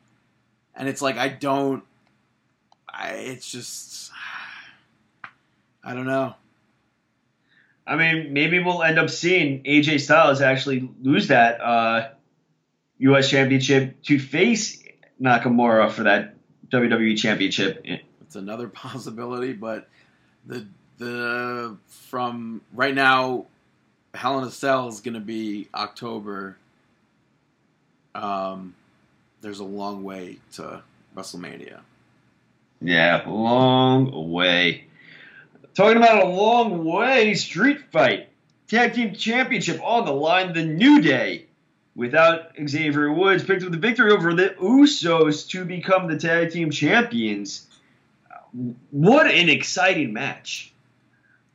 and 0.74 0.86
it's 0.86 1.00
like 1.00 1.16
I 1.16 1.28
don't. 1.28 1.82
I, 2.88 3.12
it's 3.12 3.50
just, 3.50 4.12
I 5.82 5.94
don't 5.94 6.06
know. 6.06 6.34
I 7.86 7.96
mean, 7.96 8.34
maybe 8.34 8.62
we'll 8.62 8.82
end 8.82 8.98
up 8.98 9.08
seeing 9.08 9.62
AJ 9.64 10.00
Styles 10.00 10.42
actually 10.42 10.90
lose 11.00 11.28
that 11.28 11.58
uh, 11.62 12.10
U.S. 12.98 13.30
Championship 13.30 14.02
to 14.02 14.18
face 14.18 14.82
Nakamura 15.18 15.90
for 15.90 16.02
that 16.02 16.34
WWE 16.68 17.16
Championship. 17.16 17.82
It's 18.20 18.36
another 18.36 18.68
possibility, 18.68 19.54
but 19.54 19.88
the 20.46 20.66
the 20.98 21.76
from 21.86 22.60
right 22.72 22.94
now, 22.94 23.46
Hell 24.14 24.38
in 24.38 24.44
a 24.44 24.50
Cell 24.50 24.88
is 24.88 25.00
going 25.00 25.14
to 25.14 25.20
be 25.20 25.68
October. 25.74 26.56
Um, 28.14 28.74
there's 29.40 29.60
a 29.60 29.64
long 29.64 30.04
way 30.04 30.38
to 30.54 30.82
WrestleMania. 31.16 31.80
Yeah, 32.80 33.24
long 33.26 34.30
way. 34.30 34.84
Talking 35.74 35.96
about 35.96 36.24
a 36.24 36.28
long 36.28 36.84
way, 36.84 37.34
Street 37.34 37.80
Fight. 37.90 38.28
Tag 38.68 38.94
Team 38.94 39.14
Championship 39.14 39.80
on 39.82 40.04
the 40.04 40.12
line, 40.12 40.52
the 40.52 40.64
New 40.64 41.00
Day. 41.00 41.46
Without 41.94 42.52
Xavier 42.66 43.12
Woods, 43.12 43.44
picked 43.44 43.62
up 43.62 43.70
the 43.70 43.76
victory 43.76 44.12
over 44.12 44.32
the 44.32 44.50
Usos 44.60 45.48
to 45.50 45.64
become 45.64 46.08
the 46.08 46.18
Tag 46.18 46.50
Team 46.50 46.70
Champions. 46.70 47.66
What 48.90 49.26
an 49.26 49.48
exciting 49.48 50.12
match. 50.12 50.72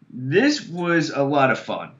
This 0.10 0.68
was 0.68 1.10
a 1.10 1.24
lot 1.24 1.52
of 1.52 1.60
fun. 1.60 1.92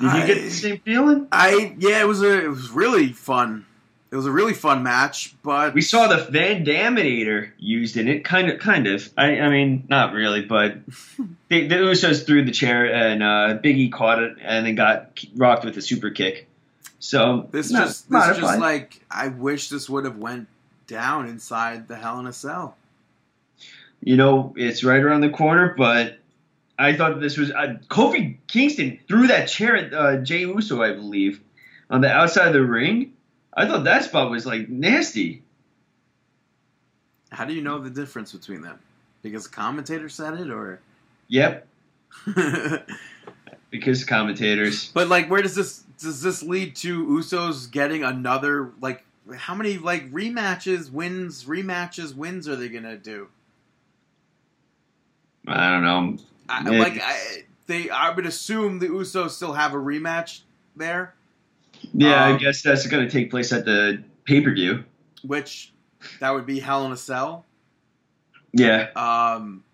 Did 0.00 0.12
you 0.14 0.26
get 0.26 0.42
the 0.42 0.50
same 0.50 0.78
feeling? 0.78 1.28
I 1.30 1.74
yeah, 1.78 2.00
it 2.00 2.06
was 2.08 2.22
a 2.22 2.44
it 2.44 2.48
was 2.48 2.70
really 2.70 3.12
fun. 3.12 3.66
It 4.10 4.16
was 4.16 4.26
a 4.26 4.30
really 4.30 4.52
fun 4.52 4.82
match, 4.82 5.34
but 5.42 5.72
We 5.72 5.80
saw 5.80 6.06
the 6.06 6.24
Van 6.30 6.66
Daminator 6.66 7.52
used 7.56 7.96
in 7.96 8.08
it, 8.08 8.26
kind 8.26 8.50
of, 8.50 8.60
kind 8.60 8.86
of. 8.86 9.10
I, 9.16 9.38
I 9.40 9.48
mean, 9.48 9.86
not 9.88 10.12
really, 10.12 10.42
but 10.42 10.76
they, 11.48 11.66
the 11.66 11.76
Usos 11.76 12.26
threw 12.26 12.44
the 12.44 12.50
chair 12.50 12.92
and 12.92 13.22
uh, 13.22 13.58
Biggie 13.64 13.90
caught 13.90 14.22
it 14.22 14.36
and 14.42 14.66
then 14.66 14.74
got 14.74 15.18
rocked 15.34 15.64
with 15.64 15.78
a 15.78 15.82
super 15.82 16.10
kick. 16.10 16.46
So 16.98 17.48
this 17.52 17.70
not- 17.70 17.86
just 17.86 18.10
this 18.10 18.36
just 18.36 18.58
like 18.60 19.00
I 19.10 19.28
wish 19.28 19.70
this 19.70 19.88
would 19.88 20.04
have 20.04 20.18
went 20.18 20.48
down 20.86 21.26
inside 21.26 21.88
the 21.88 21.96
Hell 21.96 22.20
in 22.20 22.26
a 22.26 22.32
Cell. 22.34 22.76
You 24.02 24.16
know, 24.16 24.52
it's 24.56 24.82
right 24.82 25.00
around 25.00 25.20
the 25.20 25.30
corner, 25.30 25.74
but 25.76 26.18
I 26.78 26.94
thought 26.94 27.20
this 27.20 27.38
was 27.38 27.52
uh, 27.52 27.76
Kofi 27.88 28.38
Kingston 28.48 28.98
threw 29.06 29.28
that 29.28 29.46
chair 29.46 29.76
at 29.76 29.94
uh, 29.94 30.16
Jay 30.18 30.40
Uso, 30.40 30.82
I 30.82 30.92
believe, 30.92 31.40
on 31.88 32.00
the 32.00 32.10
outside 32.10 32.48
of 32.48 32.52
the 32.52 32.64
ring. 32.64 33.12
I 33.54 33.66
thought 33.66 33.84
that 33.84 34.04
spot 34.04 34.30
was 34.30 34.44
like 34.44 34.68
nasty. 34.68 35.42
How 37.30 37.44
do 37.44 37.54
you 37.54 37.62
know 37.62 37.78
the 37.78 37.90
difference 37.90 38.32
between 38.32 38.62
them? 38.62 38.78
Because 39.22 39.44
the 39.44 39.50
commentator 39.50 40.08
said 40.08 40.34
it, 40.34 40.50
or 40.50 40.80
Yep, 41.28 41.66
because 43.70 44.04
commentators. 44.04 44.88
But 44.88 45.08
like, 45.08 45.30
where 45.30 45.42
does 45.42 45.54
this 45.54 45.84
does 45.98 46.22
this 46.22 46.42
lead 46.42 46.74
to 46.76 47.06
Usos 47.06 47.70
getting 47.70 48.02
another 48.02 48.72
like? 48.80 49.04
How 49.36 49.54
many 49.54 49.78
like 49.78 50.10
rematches, 50.10 50.90
wins, 50.90 51.44
rematches, 51.44 52.16
wins 52.16 52.48
are 52.48 52.56
they 52.56 52.68
gonna 52.68 52.96
do? 52.96 53.28
I 55.46 55.70
don't 55.70 55.82
know. 55.82 56.16
I, 56.48 56.62
like, 56.78 57.00
I, 57.02 57.44
they 57.66 57.88
I 57.90 58.10
would 58.10 58.26
assume 58.26 58.78
the 58.78 58.88
Usos 58.88 59.30
still 59.30 59.52
have 59.52 59.72
a 59.74 59.76
rematch 59.78 60.40
there, 60.76 61.14
Yeah, 61.94 62.24
I 62.24 62.32
Um, 62.32 62.38
guess 62.38 62.62
that's 62.62 62.86
going 62.86 63.04
to 63.04 63.10
take 63.10 63.30
place 63.30 63.52
at 63.52 63.64
the 63.64 64.02
pay 64.24 64.40
per 64.40 64.52
view. 64.52 64.84
which 65.22 65.72
that 66.20 66.30
would 66.30 66.46
be 66.46 66.58
Hell 66.60 66.84
in 66.86 66.92
a 66.92 66.96
Cell. 66.96 67.44
Yeah. 68.52 68.88
Um, 68.96 69.64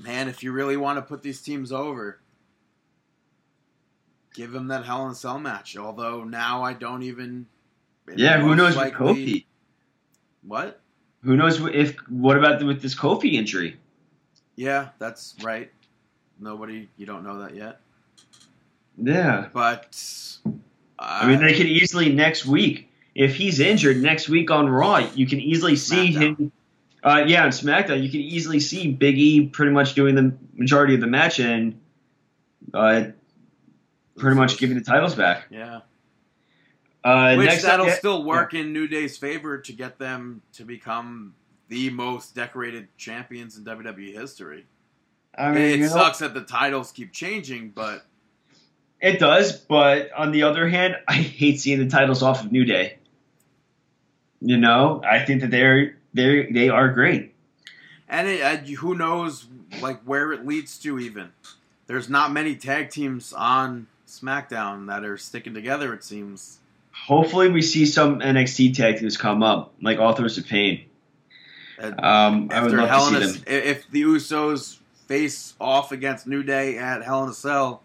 man, 0.00 0.28
if 0.28 0.42
you 0.42 0.52
really 0.52 0.76
want 0.76 0.98
to 0.98 1.02
put 1.02 1.22
these 1.22 1.40
teams 1.40 1.72
over, 1.72 2.18
give 4.34 4.52
them 4.52 4.68
that 4.68 4.84
Hell 4.84 5.06
in 5.06 5.12
a 5.12 5.14
Cell 5.14 5.38
match. 5.38 5.76
Although 5.76 6.24
now 6.24 6.62
I 6.62 6.72
don't 6.74 7.02
even. 7.02 7.46
Yeah, 8.16 8.40
who 8.40 8.54
knows 8.54 8.76
with 8.76 8.84
likely- 8.92 9.14
Kofi? 9.26 9.44
What? 10.46 10.80
Who 11.22 11.36
knows 11.36 11.58
if 11.72 11.96
what 12.10 12.36
about 12.36 12.58
the, 12.58 12.66
with 12.66 12.82
this 12.82 12.94
Kofi 12.94 13.32
injury? 13.32 13.78
Yeah, 14.56 14.88
that's 14.98 15.34
right. 15.42 15.70
Nobody, 16.40 16.88
you 16.96 17.06
don't 17.06 17.24
know 17.24 17.40
that 17.40 17.54
yet. 17.54 17.80
Yeah. 18.96 19.48
But 19.52 19.96
uh, 20.46 20.50
I 20.98 21.26
mean, 21.26 21.40
they 21.40 21.54
could 21.56 21.66
easily 21.66 22.12
next 22.12 22.46
week 22.46 22.90
if 23.14 23.36
he's 23.36 23.60
injured 23.60 24.02
next 24.02 24.28
week 24.28 24.50
on 24.50 24.68
Raw, 24.68 24.98
you 25.14 25.26
can 25.26 25.40
easily 25.40 25.76
see 25.76 26.12
SmackDown. 26.12 26.38
him. 26.38 26.52
Uh, 27.02 27.24
yeah, 27.26 27.44
on 27.44 27.50
SmackDown, 27.50 28.02
you 28.02 28.10
can 28.10 28.20
easily 28.20 28.60
see 28.60 28.90
Big 28.90 29.18
E 29.18 29.46
pretty 29.46 29.72
much 29.72 29.94
doing 29.94 30.14
the 30.14 30.34
majority 30.54 30.94
of 30.94 31.00
the 31.00 31.06
match 31.06 31.38
and 31.38 31.78
uh, 32.72 33.04
pretty 34.16 34.36
much 34.36 34.58
giving 34.58 34.76
the 34.76 34.82
titles 34.82 35.14
back. 35.14 35.46
yeah, 35.50 35.80
Uh, 37.04 37.34
which 37.36 37.46
next 37.46 37.62
that'll 37.62 37.86
yeah, 37.86 37.94
still 37.94 38.24
work 38.24 38.54
in 38.54 38.72
New 38.72 38.88
Day's 38.88 39.18
favor 39.18 39.58
to 39.58 39.72
get 39.72 39.98
them 39.98 40.40
to 40.54 40.64
become 40.64 41.34
the 41.68 41.90
most 41.90 42.34
decorated 42.34 42.88
champions 42.96 43.56
in 43.56 43.64
WWE 43.64 44.12
history. 44.14 44.66
I 45.36 45.50
mean, 45.50 45.62
it 45.62 45.78
you 45.78 45.86
know, 45.86 45.88
sucks 45.88 46.18
that 46.18 46.34
the 46.34 46.42
titles 46.42 46.92
keep 46.92 47.12
changing, 47.12 47.70
but 47.70 48.04
It 49.00 49.18
does, 49.18 49.52
but 49.58 50.12
on 50.12 50.30
the 50.30 50.44
other 50.44 50.68
hand, 50.68 50.96
I 51.08 51.14
hate 51.14 51.60
seeing 51.60 51.80
the 51.80 51.88
titles 51.88 52.22
off 52.22 52.44
of 52.44 52.52
New 52.52 52.64
Day. 52.64 52.98
You 54.40 54.56
know, 54.58 55.02
I 55.08 55.24
think 55.24 55.40
that 55.40 55.50
they're 55.50 55.96
they 56.12 56.46
they 56.50 56.68
are 56.68 56.88
great. 56.92 57.34
and 58.08 58.28
it, 58.28 58.40
uh, 58.42 58.56
who 58.76 58.94
knows 58.94 59.46
like 59.80 60.02
where 60.02 60.32
it 60.32 60.46
leads 60.46 60.78
to. 60.80 60.98
Even 60.98 61.32
there's 61.86 62.08
not 62.08 62.30
many 62.30 62.54
tag 62.54 62.90
teams 62.90 63.32
on 63.32 63.86
SmackDown 64.06 64.86
that 64.88 65.04
are 65.04 65.16
sticking 65.16 65.54
together. 65.54 65.94
It 65.94 66.04
seems. 66.04 66.58
Hopefully, 66.92 67.48
we 67.50 67.62
see 67.62 67.86
some 67.86 68.20
NXT 68.20 68.76
tag 68.76 68.98
teams 68.98 69.16
come 69.16 69.42
up, 69.42 69.74
like 69.82 69.98
Authors 69.98 70.38
of 70.38 70.46
Pain. 70.46 70.84
Um, 71.78 72.48
I 72.52 72.62
would 72.62 72.72
after 72.72 72.76
love 72.78 72.88
Hell 72.88 73.10
to 73.10 73.28
see 73.28 73.40
a, 73.40 73.42
them. 73.42 73.42
if 73.46 73.90
the 73.90 74.02
Usos 74.02 74.78
face 75.06 75.54
off 75.60 75.92
against 75.92 76.26
New 76.26 76.42
Day 76.42 76.78
at 76.78 77.02
Hell 77.02 77.24
in 77.24 77.30
a 77.30 77.34
Cell, 77.34 77.82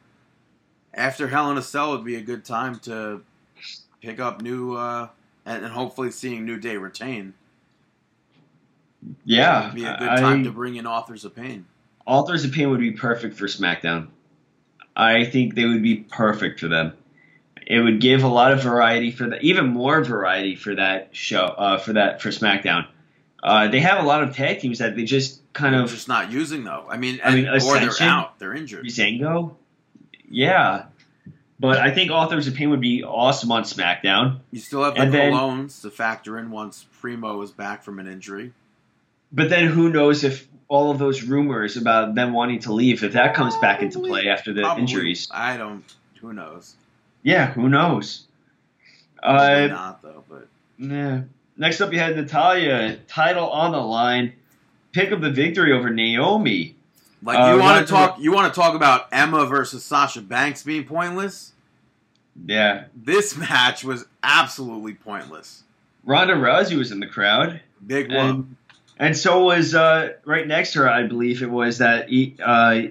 after 0.94 1.28
Hell 1.28 1.52
in 1.52 1.58
a 1.58 1.62
Cell 1.62 1.92
would 1.92 2.06
be 2.06 2.16
a 2.16 2.22
good 2.22 2.46
time 2.46 2.80
to 2.80 3.22
pick 4.02 4.20
up 4.20 4.42
new 4.42 4.76
uh, 4.76 5.08
and, 5.46 5.64
and 5.64 5.74
hopefully 5.74 6.12
seeing 6.12 6.46
New 6.46 6.58
Day 6.58 6.78
retain. 6.78 7.34
Yeah, 9.26 9.64
It'd 9.64 9.76
be 9.76 9.86
a 9.86 9.98
good 9.98 10.10
I- 10.10 10.20
time 10.20 10.44
to 10.44 10.52
bring 10.52 10.76
in 10.76 10.86
Authors 10.86 11.26
of 11.26 11.36
Pain. 11.36 11.66
Authors 12.06 12.44
of 12.44 12.52
Pain 12.52 12.70
would 12.72 12.80
be 12.80 12.92
perfect 12.92 13.36
for 13.38 13.46
SmackDown. 13.46 14.08
I 14.96 15.26
think 15.26 15.56
they 15.56 15.66
would 15.66 15.84
be 15.84 15.98
perfect 15.98 16.60
for 16.60 16.68
them. 16.68 16.94
It 17.68 17.80
would 17.80 18.02
give 18.02 18.24
a 18.24 18.28
lot 18.28 18.52
of 18.52 18.64
variety 18.64 19.12
for 19.12 19.28
the 19.30 19.40
even 19.42 19.68
more 19.68 20.04
variety 20.04 20.56
for 20.56 20.74
that 20.76 21.10
show 21.12 21.44
uh, 21.44 21.78
for 21.78 21.94
that 21.94 22.20
for 22.20 22.30
SmackDown. 22.30 22.88
Uh, 23.42 23.68
they 23.70 23.80
have 23.80 24.04
a 24.04 24.08
lot 24.08 24.22
of 24.24 24.36
tag 24.36 24.60
teams 24.60 24.80
that 24.80 24.96
they 24.96 25.04
just 25.06 25.42
kind 25.54 25.74
They're 25.74 25.84
of 25.84 25.90
just 25.90 26.08
not 26.08 26.32
using 26.32 26.64
though. 26.64 26.86
I 26.90 26.98
mean, 26.98 27.20
I 27.24 27.34
mean, 27.34 27.46
and- 27.48 27.62
or 27.64 27.80
they're 27.80 28.02
out. 28.02 28.38
They're 28.40 28.54
injured. 28.54 28.86
Zango. 28.88 29.56
Yeah, 30.30 30.86
but 31.60 31.78
I 31.78 31.92
think 31.92 32.12
Authors 32.12 32.48
of 32.48 32.54
Pain 32.54 32.70
would 32.70 32.82
be 32.82 33.04
awesome 33.04 33.52
on 33.52 33.64
SmackDown. 33.64 34.40
You 34.52 34.60
still 34.60 34.84
have 34.84 34.96
the 34.96 35.02
And 35.02 35.14
then- 35.14 35.68
to 35.82 35.90
factor 35.90 36.38
in 36.38 36.52
once 36.52 36.86
Primo 37.00 37.42
is 37.42 37.52
back 37.52 37.84
from 37.84 38.00
an 38.00 38.08
injury. 38.08 38.52
But 39.32 39.50
then 39.50 39.68
who 39.68 39.90
knows 39.90 40.24
if 40.24 40.48
all 40.68 40.92
of 40.92 41.00
those 41.00 41.24
rumors 41.24 41.78
about 41.78 42.14
them 42.16 42.34
wanting 42.34 42.60
to 42.60 42.74
leave, 42.74 43.04
if 43.04 43.14
that 43.14 43.34
comes 43.34 43.56
back 43.58 43.82
into 43.82 44.00
play 44.00 44.28
after 44.28 44.54
the 44.54 44.62
Probably. 44.62 44.82
injuries. 44.82 45.28
I 45.32 45.58
don't. 45.58 45.84
Who 46.22 46.34
knows? 46.34 46.76
Yeah, 47.24 47.52
who 47.54 47.70
knows? 47.70 48.26
Probably 49.22 49.64
Uh, 49.66 49.68
not 49.68 50.02
though. 50.02 50.24
But 50.30 50.48
yeah. 50.78 51.22
Next 51.60 51.82
up, 51.82 51.92
you 51.92 52.00
had 52.00 52.16
Natalya, 52.16 52.98
title 53.08 53.50
on 53.50 53.74
the 53.74 53.80
line, 53.82 54.34
pick 54.94 55.12
up 55.12 55.20
the 55.20 55.30
victory 55.30 55.74
over 55.74 55.90
Naomi. 55.90 56.76
like, 57.22 57.38
Uh, 57.38 57.54
you 57.54 57.60
want 57.62 57.86
to 57.86 57.92
talk? 57.94 58.18
You 58.20 58.32
want 58.32 58.52
to 58.54 58.58
talk 58.60 58.76
about 58.76 59.10
Emma 59.12 59.46
versus 59.46 59.84
Sasha 59.84 60.22
Banks 60.22 60.64
being 60.64 60.86
pointless? 60.86 61.52
Yeah, 62.46 62.86
This 62.96 63.36
match 63.38 63.84
was 63.84 64.06
absolutely 64.24 64.94
pointless. 64.94 65.64
Ronda 66.06 66.36
Rousey 66.36 66.78
was 66.78 66.92
in 66.94 67.02
the 67.02 67.08
crowd, 67.08 67.60
Big 67.86 68.10
one. 68.10 68.18
and 68.30 68.56
and 68.98 69.18
so 69.18 69.44
was 69.44 69.76
uh, 69.76 70.14
right 70.26 70.48
next 70.48 70.74
to 70.74 70.80
her. 70.80 70.90
I 70.90 71.04
believe 71.08 71.42
it 71.44 71.50
was 71.50 71.80
that 71.80 72.08
uh, 72.42 72.82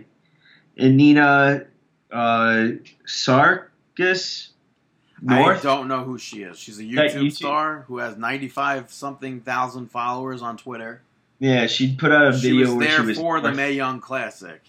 Nina 0.77 1.65
uh, 2.13 2.69
Sarkis 3.07 4.49
I 5.27 5.59
don't 5.59 5.89
know 5.89 6.05
who 6.05 6.19
she 6.19 6.43
is. 6.43 6.59
She's 6.59 6.79
a 6.79 6.83
YouTube 6.85 7.15
YouTube 7.15 7.33
star 7.33 7.85
who 7.89 7.99
has 7.99 8.17
ninety-five 8.17 8.91
something 8.93 9.41
thousand 9.41 9.91
followers 9.91 10.43
on 10.43 10.57
Twitter. 10.57 11.01
Yeah, 11.41 11.67
she 11.67 11.95
put 11.95 12.13
out 12.13 12.29
a 12.29 12.39
She 12.39 12.51
video 12.51 12.67
was 12.67 12.75
where 12.75 12.87
there 12.87 12.97
she 13.01 13.07
was 13.07 13.17
there 13.17 13.25
for 13.25 13.41
the 13.41 13.53
Mae 13.53 13.73
Young 13.73 14.01
Classic. 14.01 14.61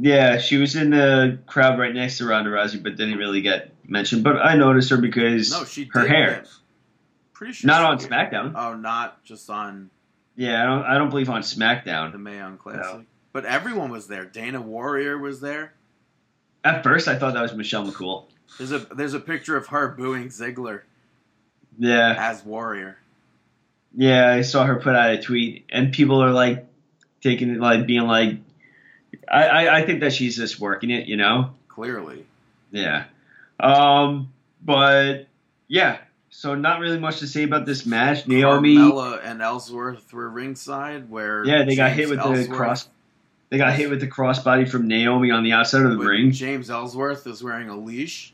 Yeah, 0.00 0.38
she 0.38 0.56
was 0.56 0.74
in 0.76 0.90
the 0.90 1.38
crowd 1.46 1.78
right 1.78 1.94
next 1.94 2.18
to 2.18 2.26
Ronda 2.26 2.50
Rousey, 2.50 2.82
but 2.82 2.96
didn't 2.96 3.18
really 3.18 3.42
get 3.42 3.72
mentioned. 3.86 4.24
But 4.24 4.36
I 4.36 4.54
noticed 4.56 4.90
her 4.90 4.96
because 4.96 5.50
No, 5.50 5.64
she 5.64 5.84
her 5.92 6.06
hair, 6.06 6.44
Pretty 7.32 7.52
sure 7.54 7.68
not 7.68 7.84
on 7.84 7.98
did. 7.98 8.08
SmackDown. 8.08 8.52
Oh, 8.56 8.74
not 8.74 9.22
just 9.24 9.50
on 9.50 9.90
Yeah, 10.36 10.62
I 10.62 10.66
don't. 10.66 10.82
I 10.84 10.98
don't 10.98 11.10
believe 11.10 11.28
on 11.28 11.42
SmackDown. 11.42 12.12
the 12.12 12.18
Mae 12.18 12.36
Young 12.36 12.56
Classic. 12.56 12.82
No. 12.82 13.04
But 13.32 13.44
everyone 13.44 13.90
was 13.90 14.08
there. 14.08 14.24
Dana 14.24 14.60
Warrior 14.60 15.18
was 15.18 15.40
there. 15.40 15.72
At 16.64 16.82
first, 16.84 17.08
I 17.08 17.16
thought 17.18 17.34
that 17.34 17.42
was 17.42 17.54
Michelle 17.54 17.86
McCool. 17.86 18.26
There's 18.58 18.72
a 18.72 18.78
there's 18.78 19.14
a 19.14 19.20
picture 19.20 19.56
of 19.56 19.68
her 19.68 19.88
booing 19.88 20.28
Ziggler 20.28 20.82
Yeah, 21.78 22.14
as 22.18 22.44
Warrior. 22.44 22.98
yeah, 23.94 24.30
I 24.30 24.42
saw 24.42 24.64
her 24.64 24.76
put 24.76 24.94
out 24.94 25.10
a 25.10 25.20
tweet, 25.22 25.64
and 25.70 25.92
people 25.92 26.22
are 26.22 26.30
like 26.32 26.66
taking 27.22 27.50
it, 27.50 27.58
like 27.60 27.86
being 27.86 28.02
like, 28.06 28.36
I, 29.30 29.46
I, 29.46 29.78
I 29.78 29.86
think 29.86 30.00
that 30.00 30.12
she's 30.12 30.36
just 30.36 30.58
working 30.60 30.90
it, 30.90 31.06
you 31.08 31.16
know. 31.16 31.54
Clearly, 31.68 32.26
Yeah. 32.70 33.04
Um, 33.60 34.32
but 34.62 35.26
yeah, 35.68 35.98
so 36.30 36.54
not 36.54 36.80
really 36.80 36.98
much 36.98 37.20
to 37.20 37.26
say 37.26 37.44
about 37.44 37.64
this 37.64 37.86
match. 37.86 38.26
Naomi, 38.26 38.76
Carmella 38.76 39.20
and 39.24 39.40
Ellsworth 39.40 40.12
were 40.12 40.28
ringside. 40.28 41.08
Where 41.08 41.44
yeah, 41.44 41.64
they 41.64 41.76
got 41.76 41.92
hit 41.92 42.08
with 42.10 42.18
the 42.18 42.48
cross. 42.50 42.88
They 43.52 43.58
got 43.58 43.74
hit 43.74 43.90
with 43.90 44.00
the 44.00 44.08
crossbody 44.08 44.66
from 44.66 44.88
Naomi 44.88 45.30
on 45.30 45.44
the 45.44 45.52
outside 45.52 45.82
of 45.82 45.90
the 45.90 45.98
but 45.98 46.06
ring. 46.06 46.32
James 46.32 46.70
Ellsworth 46.70 47.26
is 47.26 47.42
wearing 47.42 47.68
a 47.68 47.76
leash 47.76 48.32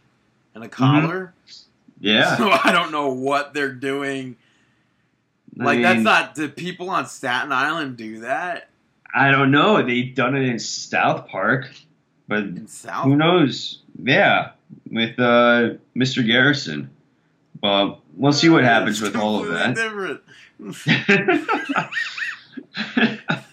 and 0.54 0.62
a 0.62 0.68
collar. 0.68 1.34
Mm-hmm. 1.44 2.06
Yeah, 2.06 2.36
So 2.36 2.48
I 2.48 2.70
don't 2.70 2.92
know 2.92 3.08
what 3.08 3.52
they're 3.52 3.72
doing. 3.72 4.36
I 5.60 5.64
Like 5.64 5.82
that's 5.82 6.02
not. 6.02 6.36
Did 6.36 6.54
people 6.54 6.88
on 6.88 7.08
Staten 7.08 7.50
Island 7.50 7.96
do 7.96 8.20
that 8.20 8.68
I 9.12 9.32
don't 9.32 9.50
know. 9.50 9.84
They 9.84 10.02
done 10.02 10.36
it 10.36 10.42
in 10.42 10.60
South 10.60 11.26
Park, 11.26 11.68
but 12.28 12.44
in 12.44 12.68
South? 12.68 13.06
who 13.06 13.16
knows? 13.16 13.80
Yeah, 14.00 14.50
with 14.88 15.18
uh, 15.18 15.70
Mr. 15.96 16.24
Garrison. 16.24 16.90
But 17.60 17.98
we'll 18.14 18.32
see 18.32 18.50
what 18.50 18.62
happens 18.62 19.00
with 19.00 19.16
all 19.16 19.42
of 19.42 19.48
that. 19.48 20.20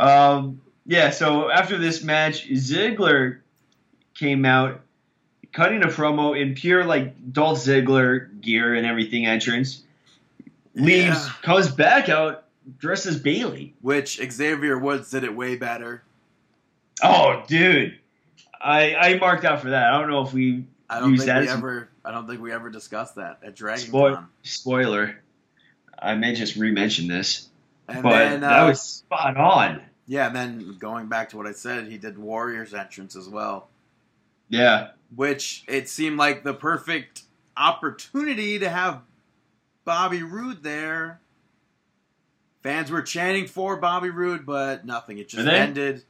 Um, 0.00 0.60
yeah, 0.86 1.10
so 1.10 1.50
after 1.50 1.76
this 1.78 2.02
match, 2.02 2.48
Ziggler 2.48 3.38
came 4.14 4.44
out 4.44 4.80
cutting 5.52 5.82
a 5.82 5.88
promo 5.88 6.40
in 6.40 6.54
pure 6.54 6.84
like 6.84 7.32
Dolph 7.32 7.58
Ziggler 7.58 8.40
gear 8.40 8.74
and 8.74 8.86
everything 8.86 9.26
entrance. 9.26 9.82
Leaves, 10.74 11.26
Yeah. 11.26 11.32
comes 11.42 11.68
back 11.70 12.08
out 12.08 12.44
dressed 12.78 13.06
as 13.06 13.18
Bayley. 13.18 13.74
Which 13.82 14.20
Xavier 14.30 14.78
Woods 14.78 15.10
did 15.10 15.24
it 15.24 15.34
way 15.34 15.56
better. 15.56 16.02
Oh, 17.02 17.42
dude, 17.46 17.98
I 18.60 18.94
I 18.94 19.18
marked 19.18 19.44
out 19.44 19.60
for 19.60 19.70
that. 19.70 19.92
I 19.92 19.98
don't 20.00 20.08
know 20.10 20.22
if 20.22 20.32
we 20.32 20.64
I 20.88 21.00
don't 21.00 21.16
think 21.16 21.26
that 21.26 21.42
we 21.42 21.48
ever. 21.48 21.88
I 22.04 22.12
don't 22.12 22.26
think 22.26 22.40
we 22.40 22.52
ever 22.52 22.70
discussed 22.70 23.16
that 23.16 23.40
at 23.44 23.54
Dragon 23.54 23.90
Con. 23.90 24.28
spoiler. 24.42 25.20
I 25.98 26.14
may 26.14 26.34
just 26.34 26.56
re-mention 26.56 27.08
this, 27.08 27.48
And 27.88 28.02
but 28.02 28.10
then, 28.10 28.44
uh, 28.44 28.48
that 28.48 28.62
was 28.68 28.80
spot 28.80 29.36
on. 29.36 29.82
Yeah. 30.10 30.26
And 30.26 30.34
then 30.34 30.76
going 30.80 31.06
back 31.06 31.28
to 31.28 31.36
what 31.36 31.46
I 31.46 31.52
said, 31.52 31.86
he 31.86 31.96
did 31.96 32.18
Warriors 32.18 32.74
entrance 32.74 33.14
as 33.14 33.28
well, 33.28 33.68
Yeah, 34.48 34.88
which 35.14 35.62
it 35.68 35.88
seemed 35.88 36.18
like 36.18 36.42
the 36.42 36.52
perfect 36.52 37.22
opportunity 37.56 38.58
to 38.58 38.68
have 38.68 39.02
Bobby 39.84 40.24
Roode 40.24 40.64
there. 40.64 41.20
Fans 42.64 42.90
were 42.90 43.02
chanting 43.02 43.46
for 43.46 43.76
Bobby 43.76 44.10
Roode, 44.10 44.44
but 44.44 44.84
nothing. 44.84 45.18
It 45.18 45.28
just 45.28 45.46
ended. 45.46 46.02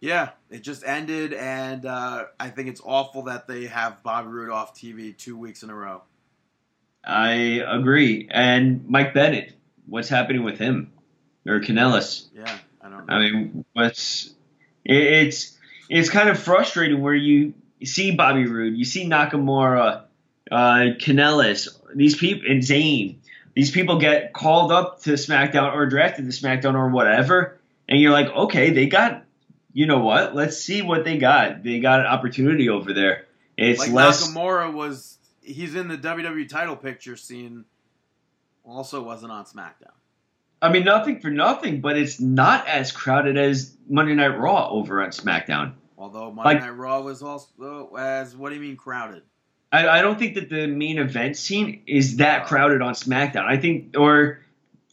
Yeah, 0.00 0.30
it 0.50 0.62
just 0.62 0.82
ended, 0.84 1.34
and 1.34 1.84
uh, 1.84 2.24
I 2.40 2.48
think 2.48 2.68
it's 2.68 2.80
awful 2.82 3.24
that 3.24 3.46
they 3.46 3.66
have 3.66 4.02
Bobby 4.02 4.28
Roode 4.28 4.50
off 4.50 4.74
TV 4.74 5.14
two 5.14 5.36
weeks 5.36 5.62
in 5.62 5.68
a 5.68 5.74
row. 5.74 6.02
I 7.04 7.62
agree. 7.66 8.28
And 8.30 8.88
Mike 8.88 9.12
Bennett, 9.12 9.52
what's 9.86 10.08
happening 10.08 10.42
with 10.42 10.58
him 10.58 10.90
or 11.46 11.60
Kanellis? 11.60 12.28
Yeah, 12.34 12.58
I 12.82 12.88
don't 12.88 13.06
know. 13.06 13.14
I 13.14 13.18
mean, 13.18 13.64
what's 13.72 14.34
it, 14.84 14.96
it's 14.96 15.58
it's 15.88 16.10
kind 16.10 16.28
of 16.28 16.38
frustrating 16.38 17.00
where 17.00 17.14
you 17.14 17.54
see 17.84 18.12
Bobby 18.12 18.46
Roode, 18.46 18.76
you 18.76 18.84
see 18.84 19.08
Nakamura, 19.08 20.04
uh, 20.50 20.56
Kanellis, 20.98 21.68
these 21.94 22.16
people, 22.16 22.50
and 22.50 22.62
Zayn. 22.62 23.16
These 23.54 23.70
people 23.70 23.98
get 23.98 24.32
called 24.32 24.72
up 24.72 25.02
to 25.02 25.12
SmackDown 25.12 25.74
or 25.74 25.86
drafted 25.86 26.24
to 26.24 26.30
SmackDown 26.30 26.74
or 26.74 26.88
whatever, 26.88 27.58
and 27.88 28.00
you're 28.00 28.12
like, 28.12 28.28
okay, 28.28 28.70
they 28.70 28.86
got, 28.86 29.24
you 29.74 29.86
know 29.86 29.98
what? 29.98 30.34
Let's 30.34 30.56
see 30.56 30.80
what 30.80 31.04
they 31.04 31.18
got. 31.18 31.62
They 31.62 31.78
got 31.80 32.00
an 32.00 32.06
opportunity 32.06 32.70
over 32.70 32.94
there. 32.94 33.26
It's 33.58 33.78
like 33.78 33.92
less. 33.92 34.26
Nakamura 34.26 34.72
was 34.72 35.18
he's 35.42 35.74
in 35.74 35.88
the 35.88 35.98
WWE 35.98 36.48
title 36.48 36.76
picture 36.76 37.16
scene. 37.16 37.64
Also 38.64 39.02
wasn't 39.02 39.32
on 39.32 39.44
SmackDown. 39.44 39.92
I 40.62 40.70
mean, 40.70 40.84
nothing 40.84 41.18
for 41.18 41.28
nothing, 41.28 41.80
but 41.80 41.98
it's 41.98 42.20
not 42.20 42.68
as 42.68 42.92
crowded 42.92 43.36
as 43.36 43.76
Monday 43.88 44.14
Night 44.14 44.38
Raw 44.38 44.70
over 44.70 45.02
on 45.02 45.10
SmackDown. 45.10 45.72
Although 45.98 46.30
Monday 46.30 46.54
Like- 46.54 46.60
Night 46.60 46.76
Raw 46.76 47.00
was 47.00 47.22
also 47.22 47.94
as 47.98 48.36
what 48.36 48.50
do 48.50 48.54
you 48.54 48.60
mean 48.60 48.76
crowded? 48.76 49.24
I, 49.72 49.88
I 49.88 50.02
don't 50.02 50.18
think 50.18 50.34
that 50.34 50.48
the 50.48 50.66
main 50.68 50.98
event 50.98 51.36
scene 51.36 51.82
is 51.86 52.18
that 52.18 52.42
oh. 52.42 52.46
crowded 52.46 52.80
on 52.80 52.94
SmackDown. 52.94 53.44
I 53.44 53.56
think, 53.56 53.96
or 53.98 54.40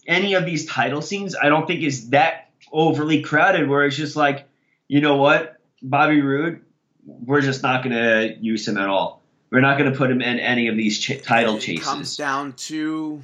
any 0.07 0.33
of 0.33 0.45
these 0.45 0.65
title 0.65 1.01
scenes, 1.01 1.35
I 1.35 1.49
don't 1.49 1.67
think 1.67 1.83
is 1.83 2.09
that 2.09 2.49
overly 2.71 3.21
crowded. 3.21 3.69
Where 3.69 3.85
it's 3.85 3.97
just 3.97 4.15
like, 4.15 4.47
you 4.87 5.01
know 5.01 5.17
what, 5.17 5.57
Bobby 5.83 6.21
Roode, 6.21 6.61
we're 7.05 7.41
just 7.41 7.61
not 7.61 7.83
going 7.83 7.95
to 7.95 8.37
use 8.39 8.67
him 8.67 8.77
at 8.77 8.87
all. 8.87 9.21
We're 9.51 9.61
not 9.61 9.77
going 9.77 9.91
to 9.91 9.97
put 9.97 10.09
him 10.09 10.21
in 10.21 10.39
any 10.39 10.67
of 10.67 10.77
these 10.77 10.99
ch- 10.99 11.21
title 11.21 11.57
it 11.57 11.81
comes 11.81 11.85
chases. 11.85 12.17
down 12.17 12.53
to. 12.53 13.21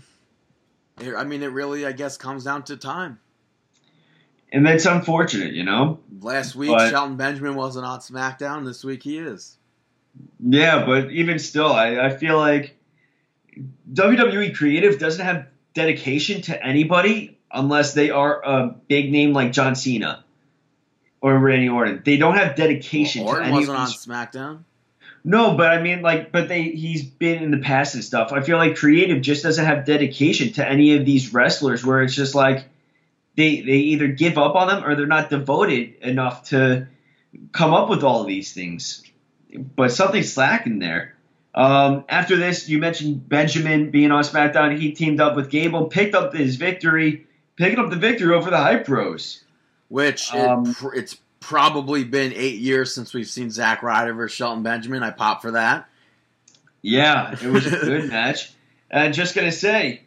I 0.98 1.24
mean, 1.24 1.44
it 1.44 1.52
really, 1.52 1.86
I 1.86 1.92
guess, 1.92 2.18
comes 2.18 2.44
down 2.46 2.64
to 2.64 2.78
time. 2.78 3.20
And 4.52 4.66
that's 4.66 4.86
unfortunate, 4.86 5.54
you 5.54 5.64
know. 5.64 6.00
Last 6.22 6.56
week, 6.56 6.70
But- 6.72 6.90
Shelton 6.90 7.18
Benjamin 7.18 7.56
wasn't 7.56 7.86
on 7.86 8.00
SmackDown. 8.00 8.66
This 8.66 8.84
week, 8.84 9.04
he 9.04 9.18
is. 9.18 9.58
Yeah, 10.40 10.86
but 10.86 11.12
even 11.12 11.40
still, 11.40 11.74
I, 11.74 11.98
I 11.98 12.10
feel 12.16 12.38
like 12.38 12.78
WWE 13.92 14.56
Creative 14.56 14.98
doesn't 14.98 15.24
have 15.26 15.48
dedication 15.74 16.42
to 16.44 16.66
anybody 16.66 17.38
unless 17.52 17.94
they 17.94 18.12
are 18.12 18.42
a 18.44 18.68
big 18.88 19.12
name 19.12 19.34
like 19.34 19.52
John 19.52 19.76
Cena 19.76 20.24
or 21.20 21.38
Randy 21.38 21.68
Orton. 21.68 22.02
They 22.06 22.16
don't 22.18 22.36
have 22.36 22.56
dedication 22.56 23.24
to 23.24 23.28
Orton 23.28 23.48
any 23.48 23.54
wasn't 23.68 23.78
on. 23.78 23.88
SmackDown. 23.88 24.64
No, 25.28 25.58
but 25.58 25.72
I 25.72 25.82
mean, 25.82 26.04
like, 26.04 26.32
but 26.32 26.48
they 26.48 26.62
he's 26.62 27.04
been 27.04 27.42
in 27.42 27.50
the 27.50 27.58
past 27.58 27.96
and 27.96 28.04
stuff. 28.04 28.32
I 28.32 28.42
feel 28.42 28.58
like 28.58 28.76
Creative 28.76 29.20
just 29.20 29.42
doesn't 29.42 29.66
have 29.66 29.84
dedication 29.84 30.54
to 30.54 30.70
any 30.70 30.96
of 30.96 31.04
these 31.04 31.34
wrestlers. 31.34 31.84
Where 31.84 32.04
it's 32.04 32.14
just 32.14 32.36
like, 32.36 32.66
they 33.36 33.62
they 33.62 33.78
either 33.78 34.08
give 34.08 34.38
up 34.38 34.54
on 34.54 34.68
them 34.68 34.86
or 34.86 34.96
they're 34.96 35.08
not 35.08 35.32
devoted 35.32 35.96
enough 36.02 36.50
to 36.50 36.88
come 37.52 37.74
up 37.74 37.90
with 37.90 38.04
all 38.04 38.22
of 38.22 38.28
these 38.28 38.54
things. 38.54 39.04
But 39.52 39.92
something's 39.92 40.32
slacking 40.32 40.78
there. 40.78 41.16
Um, 41.56 42.06
after 42.08 42.36
this, 42.36 42.70
you 42.70 42.78
mentioned 42.78 43.28
Benjamin 43.28 43.90
being 43.90 44.12
on 44.12 44.24
SmackDown. 44.24 44.78
He 44.78 44.92
teamed 44.92 45.20
up 45.22 45.36
with 45.36 45.50
Gable, 45.50 45.86
picked 45.86 46.14
up 46.14 46.36
his 46.36 46.58
victory, 46.58 47.26
picking 47.56 47.80
up 47.80 47.90
the 47.90 47.96
victory 47.96 48.36
over 48.36 48.52
the 48.52 48.58
Hype 48.58 48.86
Bros. 48.86 49.42
Which 49.88 50.32
it 50.36 50.40
Um, 50.40 50.76
it's 50.94 51.18
probably 51.46 52.04
been 52.04 52.34
eight 52.34 52.58
years 52.60 52.94
since 52.94 53.14
we've 53.14 53.28
seen 53.28 53.52
Zack 53.52 53.84
Ryder 53.84 54.14
versus 54.14 54.36
Shelton 54.36 54.64
Benjamin. 54.64 55.04
I 55.04 55.12
pop 55.12 55.44
for 55.44 55.52
that. 55.52 55.88
Yeah, 56.82 57.34
it 57.34 57.48
was 57.52 57.68
a 57.68 57.70
good 57.86 58.10
match. 58.10 58.52
And 58.90 59.14
just 59.14 59.36
gonna 59.36 59.52
say, 59.52 60.02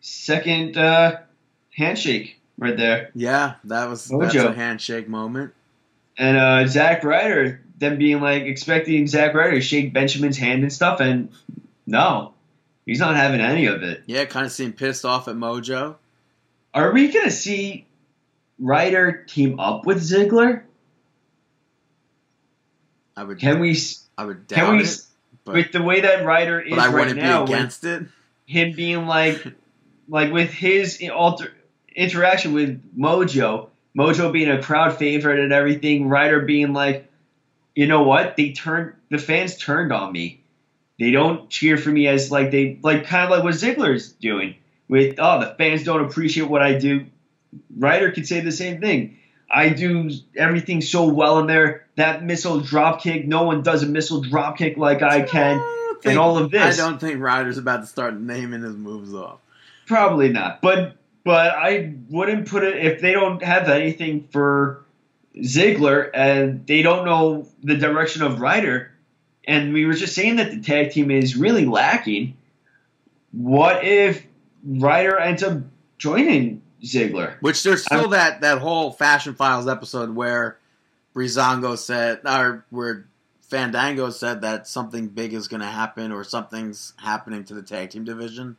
second 0.00 0.76
uh, 0.76 1.20
handshake 1.74 2.38
right 2.58 2.76
there. 2.76 3.10
Yeah, 3.14 3.54
that 3.64 3.88
was 3.88 4.06
that's 4.06 4.34
Mojo. 4.34 4.50
a 4.50 4.52
handshake 4.54 5.08
moment. 5.08 5.54
And 6.18 6.36
uh, 6.36 6.66
Zack 6.66 7.04
Ryder, 7.04 7.62
them 7.78 7.96
being 7.96 8.20
like 8.20 8.42
expecting 8.42 9.06
Zack 9.06 9.32
Ryder 9.34 9.52
to 9.52 9.60
shake 9.62 9.94
Benjamin's 9.94 10.36
hand 10.36 10.62
and 10.62 10.72
stuff, 10.72 11.00
and 11.00 11.30
no, 11.86 12.34
he's 12.84 13.00
not 13.00 13.16
having 13.16 13.40
any 13.40 13.64
of 13.64 13.82
it. 13.82 14.02
Yeah, 14.06 14.26
kind 14.26 14.44
of 14.44 14.52
seemed 14.52 14.76
pissed 14.76 15.06
off 15.06 15.26
at 15.26 15.36
Mojo. 15.36 15.96
Are 16.74 16.92
we 16.92 17.10
gonna 17.10 17.30
see 17.30 17.86
Ryder 18.58 19.24
team 19.26 19.58
up 19.58 19.86
with 19.86 20.02
Ziggler? 20.02 20.64
I 23.16 23.24
would 23.24 23.38
Can 23.38 23.60
we? 23.60 23.76
I 24.16 24.24
would 24.24 24.46
doubt 24.46 24.56
Can 24.56 24.76
we? 24.76 24.84
it, 24.84 25.00
but, 25.44 25.54
with 25.54 25.72
the 25.72 25.82
way 25.82 26.02
that 26.02 26.24
Ryder 26.24 26.60
is 26.60 26.78
I 26.78 26.92
right 26.92 27.14
now, 27.16 27.44
against 27.44 27.84
it. 27.84 28.04
him 28.46 28.72
being 28.72 29.06
like, 29.06 29.44
like 30.08 30.32
with 30.32 30.50
his 30.50 31.02
alter, 31.12 31.52
interaction 31.94 32.52
with 32.52 32.82
Mojo, 32.96 33.68
Mojo 33.96 34.32
being 34.32 34.50
a 34.50 34.62
crowd 34.62 34.96
favorite 34.96 35.40
and 35.40 35.52
everything, 35.52 36.08
Ryder 36.08 36.40
being 36.40 36.72
like, 36.72 37.10
you 37.74 37.86
know 37.86 38.02
what? 38.02 38.36
They 38.36 38.52
turned 38.52 38.94
the 39.10 39.18
fans 39.18 39.56
turned 39.56 39.92
on 39.92 40.12
me. 40.12 40.42
They 40.98 41.10
don't 41.10 41.48
cheer 41.50 41.76
for 41.76 41.90
me 41.90 42.06
as 42.06 42.30
like 42.30 42.50
they 42.50 42.78
like 42.82 43.06
kind 43.06 43.24
of 43.24 43.30
like 43.30 43.42
what 43.42 43.54
Ziggler's 43.54 44.12
doing 44.12 44.56
with 44.88 45.16
oh 45.18 45.40
the 45.40 45.54
fans 45.56 45.84
don't 45.84 46.04
appreciate 46.04 46.48
what 46.48 46.62
I 46.62 46.78
do. 46.78 47.06
Ryder 47.76 48.12
could 48.12 48.26
say 48.26 48.40
the 48.40 48.52
same 48.52 48.80
thing. 48.80 49.18
I 49.52 49.68
do 49.68 50.10
everything 50.36 50.80
so 50.80 51.08
well 51.08 51.38
in 51.38 51.46
there. 51.46 51.86
That 51.96 52.24
missile 52.24 52.60
drop 52.60 53.02
kick, 53.02 53.26
no 53.26 53.42
one 53.42 53.62
does 53.62 53.82
a 53.82 53.86
missile 53.86 54.22
drop 54.22 54.56
kick 54.56 54.78
like 54.78 55.02
I 55.02 55.22
can. 55.22 55.58
don't 55.58 56.06
And 56.06 56.18
all 56.18 56.38
of 56.38 56.50
this. 56.50 56.80
I 56.80 56.88
don't 56.88 56.98
think 56.98 57.20
Ryder's 57.20 57.58
about 57.58 57.82
to 57.82 57.86
start 57.86 58.18
naming 58.18 58.62
his 58.62 58.74
moves 58.74 59.14
off. 59.14 59.38
Probably 59.86 60.30
not. 60.30 60.62
But 60.62 60.96
but 61.24 61.52
I 61.54 61.94
wouldn't 62.08 62.48
put 62.48 62.64
it 62.64 62.84
if 62.84 63.00
they 63.00 63.12
don't 63.12 63.42
have 63.42 63.68
anything 63.68 64.26
for 64.32 64.84
Ziggler 65.36 66.10
and 66.12 66.66
they 66.66 66.82
don't 66.82 67.04
know 67.04 67.46
the 67.62 67.76
direction 67.76 68.22
of 68.22 68.40
Ryder. 68.40 68.90
And 69.44 69.72
we 69.72 69.86
were 69.86 69.94
just 69.94 70.14
saying 70.14 70.36
that 70.36 70.50
the 70.50 70.60
tag 70.60 70.92
team 70.92 71.10
is 71.10 71.36
really 71.36 71.66
lacking. 71.66 72.36
What 73.32 73.84
if 73.84 74.24
Ryder 74.64 75.18
ends 75.18 75.42
up 75.42 75.58
joining 75.98 76.61
Ziggler? 76.82 77.36
Which 77.40 77.62
there's 77.62 77.84
still 77.84 78.00
I'm- 78.00 78.10
that 78.10 78.40
that 78.40 78.58
whole 78.58 78.92
Fashion 78.92 79.34
Files 79.34 79.68
episode 79.68 80.14
where 80.14 80.58
Breezango 81.14 81.76
said, 81.78 82.20
or 82.24 82.64
where 82.70 83.06
Fandango 83.42 84.10
said 84.10 84.40
that 84.40 84.66
something 84.66 85.08
big 85.08 85.34
is 85.34 85.46
going 85.48 85.60
to 85.60 85.66
happen 85.66 86.10
or 86.10 86.24
something's 86.24 86.94
happening 86.96 87.44
to 87.44 87.54
the 87.54 87.62
tag 87.62 87.90
team 87.90 88.04
division. 88.04 88.56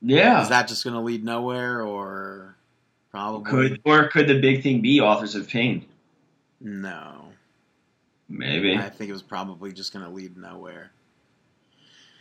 Yeah. 0.00 0.42
Is 0.42 0.48
that 0.48 0.68
just 0.68 0.82
going 0.84 0.94
to 0.94 1.00
lead 1.00 1.24
nowhere 1.24 1.82
or 1.82 2.56
probably 3.10 3.50
could 3.50 3.80
or 3.84 4.08
could 4.08 4.26
the 4.28 4.40
big 4.40 4.62
thing 4.62 4.80
be 4.80 5.00
Authors 5.00 5.34
of 5.34 5.48
Pain? 5.48 5.84
no? 6.60 7.24
Maybe. 8.30 8.76
I 8.76 8.90
think 8.90 9.08
it 9.08 9.14
was 9.14 9.22
probably 9.22 9.72
just 9.72 9.92
going 9.92 10.04
to 10.04 10.10
lead 10.10 10.36
nowhere. 10.36 10.90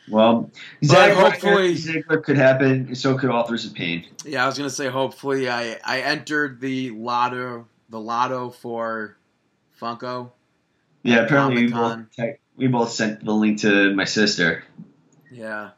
Well, 0.10 0.50
Zack 0.84 1.14
hopefully- 1.14 1.76
Ziggler 1.76 2.24
could 2.24 2.38
happen. 2.38 2.96
So 2.96 3.18
could 3.18 3.30
Authors 3.30 3.66
of 3.66 3.74
Pain. 3.74 4.06
Yeah, 4.26 4.44
I 4.44 4.48
was 4.48 4.58
going 4.58 4.70
to 4.70 4.76
say 4.76 4.88
hopefully 4.88 5.50
I 5.50 5.78
I 5.84 6.02
entered 6.02 6.62
the 6.62 6.92
lotto 6.92 7.68
the 7.90 8.00
lotto 8.00 8.50
for 8.50 9.18
Funko. 9.80 10.32
Yeah, 11.04 11.20
apparently 11.20 11.66
we 11.68 11.72
both, 11.72 12.00
we 12.58 12.68
both 12.68 12.92
sent 12.92 13.24
the 13.24 13.34
link 13.34 13.62
to 13.62 13.94
my 13.94 14.04
sister. 14.04 14.64
Yeah. 15.32 15.70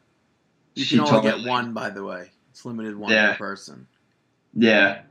You 0.74 0.84
She 0.84 0.96
can 0.98 1.06
only 1.06 1.30
get 1.30 1.46
one, 1.46 1.72
by 1.72 1.90
the 1.90 2.02
way. 2.02 2.30
It's 2.50 2.64
limited 2.64 2.96
one 2.96 3.12
Yeah. 3.12 3.32
per 3.32 3.38
person. 3.38 3.86
Yeah, 4.54 5.02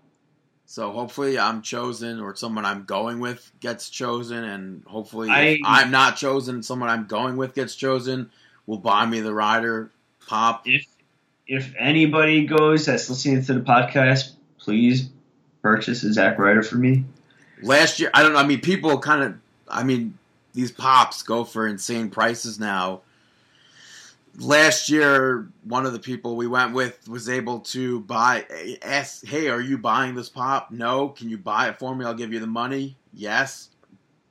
So 0.66 0.92
hopefully 0.92 1.40
I'm 1.40 1.62
chosen 1.62 2.20
or 2.20 2.36
someone 2.36 2.66
I'm 2.66 2.84
going 2.84 3.20
with 3.20 3.52
gets 3.62 3.90
chosen 3.90 4.44
and 4.44 4.84
hopefully 4.86 5.30
I- 5.30 5.60
I'm 5.66 5.90
not 5.92 6.16
chosen, 6.18 6.62
someone 6.64 6.90
I'm 6.90 7.06
going 7.08 7.38
with 7.38 7.56
gets 7.56 7.76
chosen 7.76 8.30
will 8.70 8.78
buy 8.78 9.04
me 9.04 9.20
the 9.20 9.34
Ryder 9.34 9.90
pop. 10.28 10.62
if 10.68 10.86
if 11.48 11.74
anybody 11.80 12.46
goes 12.46 12.86
that's 12.86 13.10
listening 13.10 13.44
to 13.44 13.56
the 13.56 13.62
podcast, 13.62 14.34
please 14.60 15.10
purchase 15.64 16.04
a 16.04 16.14
Zack 16.14 16.38
Ryder 16.38 16.62
for 16.62 16.76
me. 16.76 17.04
Last 17.64 18.00
year 18.00 18.12
I 18.14 18.22
don't 18.22 18.34
know, 18.34 18.40
I 18.40 18.46
mean 18.46 18.62
people 18.62 19.00
kind 19.00 19.24
of 19.24 19.36
I 19.68 19.84
mean 19.84 20.20
these 20.54 20.72
pops 20.72 21.24
go 21.24 21.44
for 21.44 21.68
insane 21.68 22.12
prices 22.12 22.60
now. 22.60 23.02
Last 24.38 24.90
year, 24.90 25.50
one 25.64 25.86
of 25.86 25.92
the 25.92 26.00
people 26.00 26.36
we 26.36 26.48
went 26.48 26.74
with 26.74 27.10
was 27.10 27.28
able 27.28 27.60
to 27.62 28.02
buy. 28.02 28.46
Ask, 28.84 29.26
hey, 29.26 29.50
are 29.50 29.60
you 29.60 29.78
buying 29.78 30.16
this 30.16 30.30
pop? 30.30 30.72
No. 30.72 31.10
Can 31.10 31.30
you 31.30 31.38
buy 31.38 31.68
it 31.68 31.78
for 31.78 31.94
me? 31.94 32.06
I'll 32.06 32.14
give 32.14 32.32
you 32.32 32.40
the 32.40 32.48
money. 32.48 32.96
Yes. 33.12 33.70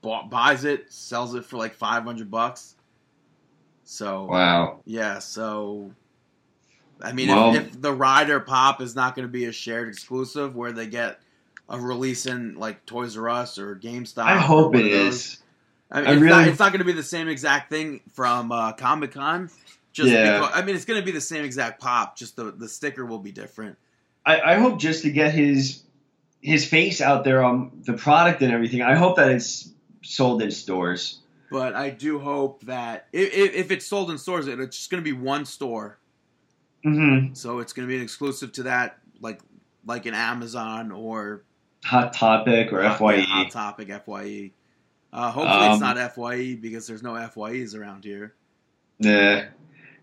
Bought, 0.00 0.30
buys 0.30 0.64
it, 0.64 0.90
sells 0.90 1.34
it 1.34 1.44
for 1.44 1.58
like 1.58 1.74
five 1.74 2.04
hundred 2.04 2.30
bucks. 2.30 2.76
So 3.90 4.24
Wow. 4.24 4.80
yeah, 4.84 5.18
so 5.18 5.92
I 7.00 7.12
mean, 7.12 7.28
Well- 7.28 7.54
if, 7.54 7.68
if 7.68 7.80
the 7.80 7.92
Ryder 7.92 8.38
pop 8.40 8.82
is 8.82 8.94
not 8.94 9.14
going 9.16 9.26
to 9.26 9.32
be 9.32 9.46
a 9.46 9.52
shared 9.52 9.88
exclusive 9.88 10.54
where 10.54 10.72
they 10.72 10.86
get 10.86 11.20
a 11.70 11.80
release 11.80 12.26
in 12.26 12.56
like 12.56 12.84
Toys 12.84 13.16
R 13.16 13.30
Us 13.30 13.58
or 13.58 13.76
GameStop, 13.76 14.24
I 14.24 14.36
hope 14.38 14.74
it 14.74 14.82
those, 14.90 15.14
is. 15.14 15.42
I 15.90 16.00
mean, 16.00 16.08
I 16.08 16.12
it's, 16.12 16.20
really- 16.20 16.30
not, 16.36 16.48
it's 16.48 16.58
not 16.58 16.72
going 16.72 16.80
to 16.80 16.84
be 16.84 16.92
the 16.92 17.02
same 17.02 17.28
exact 17.28 17.70
thing 17.70 18.00
from 18.12 18.52
uh, 18.52 18.72
Comic 18.72 19.12
Con. 19.12 19.48
Just 19.94 20.10
Yeah. 20.12 20.40
because, 20.40 20.50
I 20.54 20.64
mean, 20.66 20.76
it's 20.76 20.84
going 20.84 21.00
to 21.00 21.06
be 21.06 21.12
the 21.12 21.20
same 21.20 21.44
exact 21.44 21.80
pop. 21.80 22.16
Just 22.18 22.36
the 22.36 22.50
the 22.52 22.68
sticker 22.68 23.06
will 23.06 23.18
be 23.20 23.32
different. 23.32 23.78
I, 24.26 24.40
I 24.40 24.54
hope 24.56 24.78
just 24.78 25.02
to 25.04 25.10
get 25.10 25.32
his 25.32 25.82
his 26.42 26.66
face 26.66 27.00
out 27.00 27.24
there 27.24 27.42
on 27.42 27.70
the 27.86 27.94
product 27.94 28.42
and 28.42 28.52
everything. 28.52 28.82
I 28.82 28.96
hope 28.96 29.16
that 29.16 29.30
it's 29.30 29.70
sold 30.02 30.42
in 30.42 30.50
stores. 30.50 31.20
But 31.50 31.74
I 31.74 31.90
do 31.90 32.18
hope 32.18 32.62
that 32.64 33.06
if, 33.12 33.32
if, 33.32 33.54
if 33.54 33.70
it's 33.70 33.86
sold 33.86 34.10
in 34.10 34.18
stores, 34.18 34.46
it's 34.46 34.76
just 34.76 34.90
going 34.90 35.02
to 35.02 35.10
be 35.10 35.16
one 35.16 35.44
store. 35.46 35.98
Mm-hmm. 36.84 37.34
So 37.34 37.58
it's 37.60 37.72
going 37.72 37.86
to 37.88 37.90
be 37.90 37.96
an 37.96 38.02
exclusive 38.02 38.52
to 38.52 38.62
that, 38.64 38.98
like 39.20 39.40
like 39.86 40.06
an 40.06 40.14
Amazon 40.14 40.92
or 40.92 41.44
Hot 41.84 42.12
Topic 42.12 42.72
or 42.72 42.82
Hot- 42.82 42.98
Fye. 42.98 43.20
Hot 43.20 43.50
Topic 43.50 43.88
Fye. 44.04 44.52
Uh, 45.12 45.30
hopefully 45.30 45.66
it's 45.72 45.82
Um, 45.82 45.96
not 45.96 46.14
Fye 46.14 46.54
because 46.60 46.86
there's 46.86 47.02
no 47.02 47.12
Fyes 47.12 47.74
around 47.74 48.04
here. 48.04 48.34
Yeah. 48.98 49.46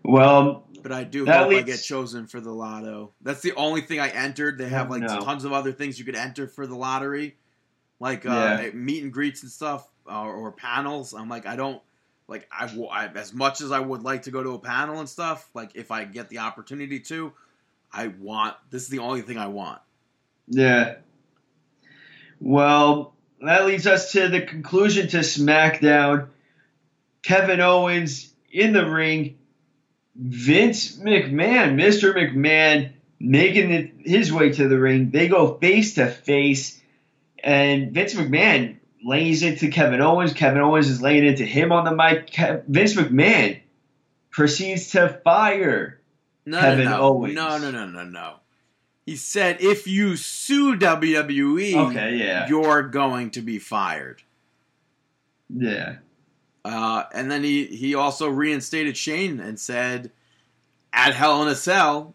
Well, 0.02 0.66
But 0.82 0.92
I 0.92 1.04
do 1.04 1.26
hope 1.26 1.50
I 1.52 1.62
get 1.62 1.78
chosen 1.82 2.26
for 2.26 2.40
the 2.40 2.50
lotto. 2.52 3.12
That's 3.22 3.40
the 3.40 3.52
only 3.54 3.80
thing 3.80 3.98
I 4.00 4.08
entered. 4.08 4.58
They 4.58 4.68
have 4.68 4.90
like 4.90 5.02
No. 5.02 5.20
tons 5.20 5.44
of 5.44 5.52
other 5.52 5.72
things 5.72 5.98
you 5.98 6.04
could 6.04 6.14
enter 6.16 6.46
for 6.48 6.66
the 6.66 6.76
lottery, 6.76 7.36
like 8.00 8.24
uh, 8.26 8.58
Yeah. 8.62 8.70
meet 8.72 9.02
and 9.02 9.12
greets 9.12 9.42
and 9.42 9.50
stuff, 9.50 9.88
uh, 10.08 10.24
or 10.24 10.52
panels. 10.52 11.14
I'm 11.14 11.28
like, 11.28 11.46
I 11.46 11.56
don't 11.56 11.80
like 12.28 12.48
I 12.50 12.66
as 13.14 13.32
much 13.32 13.60
as 13.60 13.72
I 13.72 13.80
would 13.80 14.02
like 14.02 14.22
to 14.22 14.30
go 14.30 14.42
to 14.42 14.50
a 14.50 14.58
panel 14.58 15.00
and 15.00 15.08
stuff. 15.08 15.48
Like 15.54 15.72
if 15.74 15.90
I 15.90 16.04
get 16.04 16.28
the 16.28 16.38
opportunity 16.38 17.00
to, 17.00 17.32
I 17.92 18.08
want. 18.08 18.56
This 18.70 18.82
is 18.82 18.88
the 18.88 18.98
only 19.00 19.22
thing 19.22 19.38
I 19.38 19.46
want. 19.46 19.80
Yeah. 20.48 20.96
Well, 22.40 23.14
that 23.40 23.66
leads 23.66 23.86
us 23.86 24.12
to 24.12 24.28
the 24.28 24.42
conclusion 24.42 25.08
to 25.08 25.18
SmackDown. 25.18 26.28
Kevin 27.22 27.60
Owens 27.60 28.32
in 28.50 28.72
the 28.72 28.88
ring. 28.88 29.38
Vince 30.18 30.96
McMahon, 30.96 31.74
Mr. 31.74 32.14
McMahon, 32.14 32.92
making 33.20 33.70
it 33.70 33.92
his 34.02 34.32
way 34.32 34.50
to 34.50 34.66
the 34.66 34.78
ring. 34.78 35.10
They 35.10 35.28
go 35.28 35.58
face 35.58 35.94
to 35.94 36.06
face, 36.06 36.80
and 37.44 37.92
Vince 37.92 38.14
McMahon 38.14 38.75
lays 39.06 39.42
into 39.42 39.68
Kevin 39.70 40.00
Owens. 40.00 40.32
Kevin 40.32 40.60
Owens 40.62 40.88
is 40.88 41.00
laying 41.00 41.24
into 41.24 41.44
him 41.44 41.70
on 41.72 41.84
the 41.84 41.94
mic. 41.94 42.30
Ke- 42.30 42.64
Vince 42.66 42.94
McMahon 42.94 43.60
proceeds 44.30 44.90
to 44.90 45.20
fire. 45.24 46.00
No, 46.44 46.60
Kevin 46.60 46.84
no, 46.86 46.90
no, 46.90 47.00
Owens. 47.02 47.34
no, 47.34 47.58
no, 47.58 47.70
no, 47.70 47.86
no, 47.86 48.04
no. 48.04 48.34
He 49.04 49.14
said 49.16 49.58
if 49.60 49.86
you 49.86 50.16
sue 50.16 50.76
WWE, 50.76 51.74
Okay, 51.90 52.16
yeah. 52.16 52.48
you're 52.48 52.82
going 52.82 53.30
to 53.30 53.40
be 53.40 53.58
fired. 53.60 54.22
Yeah. 55.48 55.96
Uh, 56.64 57.04
and 57.14 57.30
then 57.30 57.44
he, 57.44 57.66
he 57.66 57.94
also 57.94 58.28
reinstated 58.28 58.96
Shane 58.96 59.38
and 59.38 59.60
said, 59.60 60.10
at 60.92 61.14
Hell 61.14 61.40
in 61.42 61.48
a 61.48 61.54
Cell, 61.54 62.14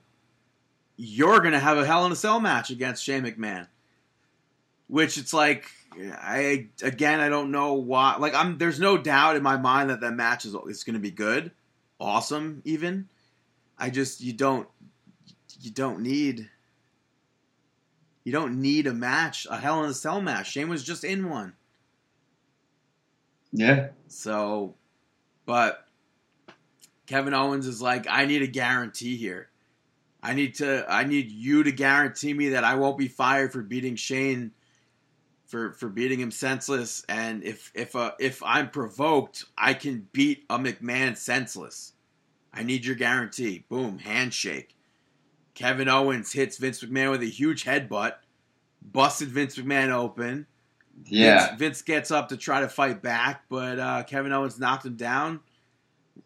you're 0.97 1.39
going 1.39 1.53
to 1.53 1.59
have 1.59 1.77
a 1.77 1.85
Hell 1.85 2.05
in 2.05 2.11
a 2.11 2.15
Cell 2.18 2.41
match 2.41 2.69
against 2.69 3.03
Shane 3.05 3.23
McMahon. 3.23 3.68
which 4.88 5.18
it's 5.18 5.34
like 5.34 5.72
I 5.93 6.69
again 6.84 7.19
I 7.19 7.30
don't 7.30 7.51
know 7.51 7.73
why. 7.73 8.15
Like 8.18 8.34
I'm 8.34 8.57
there's 8.57 8.80
no 8.80 8.97
doubt 8.97 9.35
in 9.35 9.43
my 9.43 9.57
mind 9.57 9.89
that 9.89 10.01
that 10.01 10.13
match 10.13 10.45
is 10.45 10.55
is 10.68 10.84
going 10.84 10.93
to 10.93 10.99
be 10.99 11.11
good, 11.11 11.51
awesome 11.99 12.61
even. 12.65 13.09
I 13.77 13.89
just 13.89 14.22
you 14.22 14.34
don't 14.34 14.68
you 15.59 15.72
don't 15.72 15.99
need 16.01 16.49
you 18.23 18.31
don't 18.31 18.61
need 18.61 18.88
a 18.88 18.93
match 18.93 19.47
a 19.49 19.57
Hell 19.57 19.84
in 19.84 19.89
a 19.89 19.93
Cell 19.93 20.22
match. 20.22 20.51
Shane 20.51 20.69
was 20.69 20.84
just 20.84 21.03
in 21.03 21.30
one, 21.30 21.53
Yeah. 23.51 23.89
so 24.07 24.76
but 25.45 25.85
Kevin 27.05 27.34
Owens 27.34 27.68
is 27.68 27.81
like 27.81 28.07
I 28.09 28.26
need 28.26 28.41
a 28.43 28.47
guarantee 28.47 29.18
here. 29.18 29.49
I 30.23 30.34
need 30.34 30.55
to 30.55 30.85
I 30.88 31.03
need 31.03 31.31
you 31.31 31.63
to 31.63 31.72
guarantee 31.72 32.34
me 32.34 32.49
that 32.49 32.63
I 32.63 32.76
won't 32.76 32.97
be 32.97 33.07
fired 33.07 33.51
for 33.51 33.61
beating 33.61 33.95
Shane 33.95 34.51
for 35.52 35.73
for 35.73 35.90
beating 35.90 36.19
him 36.19 36.32
senseless 36.32 37.06
and 37.10 37.44
if 37.44 37.72
if 37.76 37.95
uh, 37.95 38.11
if 38.19 38.41
I'm 38.44 38.69
provoked, 38.69 39.45
I 39.57 39.73
can 39.73 40.07
beat 40.14 40.45
a 40.49 40.57
McMahon 40.57 41.15
senseless. 41.18 41.91
I 42.53 42.64
need 42.64 42.86
your 42.86 42.95
guarantee. 42.95 43.65
Boom, 43.69 43.99
handshake. 43.99 44.76
Kevin 45.53 45.90
Owens 45.90 46.32
hits 46.32 46.57
Vince 46.57 46.82
McMahon 46.84 47.11
with 47.11 47.22
a 47.22 47.26
huge 47.26 47.65
headbutt, 47.65 48.14
busted 48.82 49.28
Vince 49.28 49.57
McMahon 49.57 49.90
open. 49.91 50.48
Yeah. 51.06 51.48
Vince, 51.48 51.60
Vince 51.60 51.82
gets 51.82 52.11
up 52.11 52.30
to 52.30 52.38
try 52.38 52.61
to 52.61 52.69
fight 52.69 53.02
back, 53.02 53.44
but 53.49 53.78
uh, 53.80 54.03
Kevin 54.03 54.32
Owens 54.32 54.60
knocked 54.60 54.86
him 54.86 54.95
down. 54.95 55.41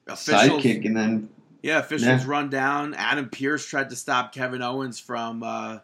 Officials, 0.08 0.64
Sidekick 0.64 0.86
and 0.86 0.96
then 0.96 1.30
yeah, 1.64 1.80
officials 1.80 2.24
Yeah. 2.24 2.30
run 2.30 2.50
down. 2.52 2.94
Adam 2.94 3.30
Pearce 3.30 3.66
tried 3.66 3.90
to 3.90 3.96
stop 3.96 4.34
Kevin 4.34 4.62
Owens 4.62 5.00
from 5.00 5.42
uh, 5.42 5.80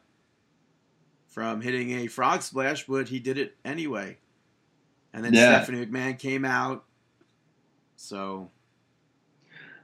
from 1.32 1.62
hitting 1.62 1.92
a 1.92 2.08
frog 2.08 2.44
splash, 2.44 2.86
but 2.86 3.08
he 3.08 3.20
did 3.20 3.38
it 3.38 3.56
anyway. 3.66 4.18
And 5.14 5.26
then 5.26 5.34
Yeah. 5.34 5.64
Stephanie 5.64 5.86
McMahon 5.86 6.20
came 6.20 6.46
out. 6.46 6.86
So 7.96 8.50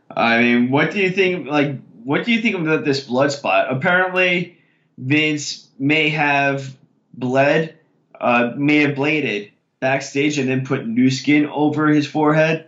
I 0.10 0.42
mean, 0.42 0.70
what 0.70 0.92
do 0.92 1.00
you 1.00 1.12
think? 1.12 1.48
Like, 1.48 1.80
what 2.04 2.26
do 2.26 2.32
you 2.32 2.42
think 2.42 2.56
about 2.56 2.86
this 2.86 3.02
blood 3.02 3.32
spot? 3.32 3.68
Apparently, 3.70 4.58
Vince 4.98 5.68
may 5.78 6.10
have 6.10 6.76
bled, 7.14 7.78
uh, 8.20 8.52
may 8.56 8.78
have 8.78 8.96
bladed 8.96 9.52
backstage 9.80 10.38
and 10.38 10.50
then 10.50 10.66
put 10.66 10.88
new 10.88 11.10
skin 11.12 11.46
over 11.48 11.88
his 11.88 12.08
forehead, 12.08 12.68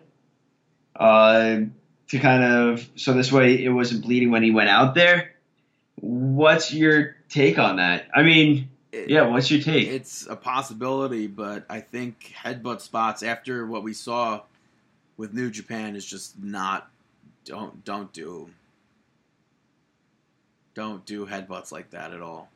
uh, 0.96 1.62
to 2.10 2.20
kind 2.20 2.44
of 2.44 2.88
so 2.96 3.14
this 3.14 3.32
way 3.32 3.64
it 3.64 3.70
wasn't 3.70 4.02
bleeding 4.04 4.32
when 4.32 4.44
he 4.44 4.52
went 4.52 4.70
out 4.70 4.94
there. 4.96 5.32
What's 5.96 6.74
your 6.74 7.16
take 7.30 7.58
on 7.60 7.78
that? 7.78 8.10
I 8.14 8.24
mean, 8.24 8.70
it- 8.92 9.10
yeah, 9.10 9.28
what's 9.28 9.50
your 9.52 9.62
take? 9.62 9.88
it's 9.88 10.26
a 10.28 10.36
possibility, 10.36 11.28
but 11.28 11.66
I 11.70 11.80
think 11.82 12.34
headbutt 12.44 12.82
spots 12.82 13.24
after 13.24 13.66
what 13.66 13.84
we 13.84 13.94
saw 13.94 14.42
with 15.18 15.34
New 15.34 15.50
Japan 15.52 15.96
is 15.96 16.06
just 16.06 16.42
not. 16.42 16.90
Don't 17.46 17.84
don't 17.86 18.12
do. 18.14 18.50
Don't 20.76 21.06
do 21.06 21.26
headbutts 21.26 21.72
like 21.72 21.90
that 21.92 22.14
at 22.14 22.22
all. 22.22 22.50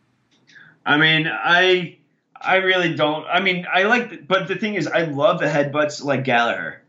I 0.85 0.97
mean, 0.97 1.27
I 1.27 1.97
I 2.39 2.57
really 2.57 2.93
don't. 2.95 3.25
I 3.27 3.39
mean, 3.39 3.65
I 3.71 3.83
like, 3.83 4.27
but 4.27 4.47
the 4.47 4.55
thing 4.55 4.75
is, 4.75 4.87
I 4.87 5.03
love 5.03 5.39
the 5.39 5.45
headbutts 5.47 6.03
like 6.03 6.23
Gallagher. 6.23 6.81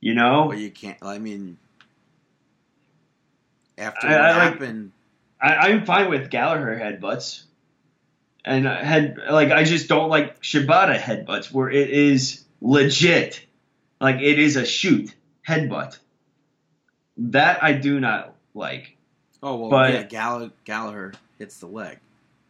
You 0.00 0.14
know, 0.14 0.46
But 0.48 0.58
you 0.58 0.70
can't. 0.70 0.96
I 1.02 1.18
mean, 1.18 1.58
after 3.78 4.06
I- 4.06 4.10
what 4.12 4.20
I 4.20 4.32
happened, 4.44 4.92
I, 5.40 5.54
I'm 5.68 5.84
fine 5.86 6.10
with 6.10 6.30
Gallagher 6.30 6.76
headbutts, 6.78 7.44
and 8.44 8.68
I 8.68 8.84
head 8.84 9.18
like 9.30 9.50
I 9.50 9.64
just 9.64 9.88
don't 9.88 10.08
like 10.10 10.42
Shibata 10.42 10.96
headbutts 10.98 11.50
where 11.52 11.70
it 11.70 11.90
is 11.90 12.44
legit, 12.60 13.44
like 14.00 14.16
it 14.16 14.38
is 14.38 14.56
a 14.56 14.64
shoot 14.66 15.14
headbutt. 15.46 15.98
That 17.18 17.62
I 17.62 17.72
do 17.72 18.00
not 18.00 18.34
like. 18.54 18.96
oh 19.42 19.56
well, 19.56 19.70
but- 19.70 19.92
yeah, 19.92 20.02
Gall- 20.04 20.50
Gallagher 20.64 21.12
hits 21.38 21.58
the 21.58 21.66
leg. 21.66 21.98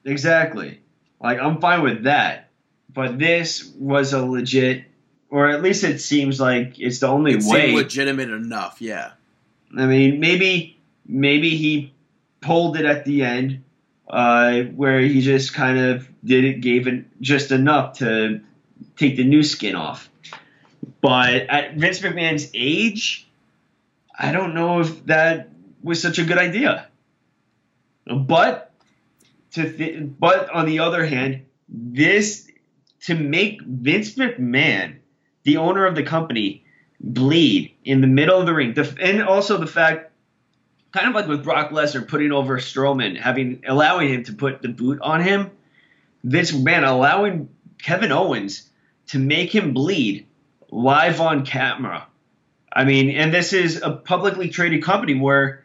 Exactly. 0.05 0.81
Like 1.23 1.39
I'm 1.39 1.61
fine 1.61 1.83
with 1.83 2.05
that, 2.05 2.49
but 2.93 3.19
this 3.19 3.65
was 3.79 4.13
a 4.15 4.25
legit, 4.25 4.85
or 5.29 5.49
at 5.51 5.63
least 5.63 5.85
it 5.85 6.01
seems 6.01 6.41
like 6.41 6.79
it's 6.81 7.01
the 7.01 7.09
only 7.09 7.35
It 7.35 7.43
way. 7.45 7.75
legitimate 7.75 8.31
enough. 8.31 8.81
Yeah, 8.81 9.13
I 9.77 9.87
mean, 9.87 10.19
maybe 10.21 10.79
maybe 11.07 11.57
he 11.57 11.93
pulled 12.41 12.77
it 12.77 12.85
at 12.85 13.05
the 13.05 13.23
end, 13.23 13.65
uh, 14.09 14.63
where 14.63 15.01
he 15.01 15.21
just 15.21 15.55
kind 15.55 15.79
of 15.79 16.09
did 16.25 16.45
it, 16.45 16.61
gave 16.61 16.87
it 16.87 17.05
just 17.21 17.51
enough 17.51 17.99
to 17.99 18.41
take 18.97 19.17
the 19.17 19.25
new 19.25 19.43
skin 19.43 19.75
off. 19.75 20.09
But 21.01 21.35
at 21.49 21.75
Vince 21.75 22.01
McMahon's 22.01 22.51
age, 22.55 23.27
I 24.19 24.33
don't 24.33 24.55
know 24.55 24.81
if 24.81 25.07
that 25.07 25.49
was 25.83 26.03
such 26.03 26.19
a 26.19 26.25
good 26.25 26.39
idea. 26.39 26.89
But 28.07 28.73
to 29.53 29.73
th- 29.73 30.05
but 30.19 30.51
on 30.51 30.67
the 30.67 30.81
other 30.81 31.07
hand, 31.07 31.47
this 31.69 32.51
to 33.03 33.15
make 33.15 33.63
Vince 33.63 34.15
McMahon, 34.17 34.97
the 35.45 35.57
owner 35.57 35.87
of 35.87 35.95
the 35.95 36.03
company, 36.03 36.65
bleed 37.01 37.75
in 37.85 38.01
the 38.01 38.07
middle 38.07 38.39
of 38.39 38.47
the 38.47 38.55
ring, 38.55 38.77
and 39.01 39.23
also 39.23 39.57
the 39.57 39.67
fact, 39.67 40.10
kind 40.93 41.09
of 41.09 41.15
like 41.15 41.27
with 41.27 41.45
Brock 41.45 41.71
Lesnar 41.71 42.07
putting 42.07 42.33
over 42.33 42.59
Strowman, 42.59 43.17
having 43.19 43.63
allowing 43.67 44.09
him 44.13 44.25
to 44.25 44.33
put 44.33 44.63
the 44.63 44.69
boot 44.69 45.01
on 45.01 45.23
him, 45.23 45.51
This 46.23 46.53
man 46.53 46.85
allowing 46.85 47.49
Kevin 47.83 48.13
Owens 48.13 48.69
to 49.09 49.19
make 49.19 49.55
him 49.55 49.73
bleed 49.73 50.27
live 50.71 51.21
on 51.21 51.47
camera. 51.47 52.07
I 52.73 52.85
mean, 52.85 53.11
and 53.11 53.33
this 53.33 53.53
is 53.53 53.83
a 53.83 53.91
publicly 53.91 54.49
traded 54.49 54.83
company 54.83 55.15
where 55.15 55.65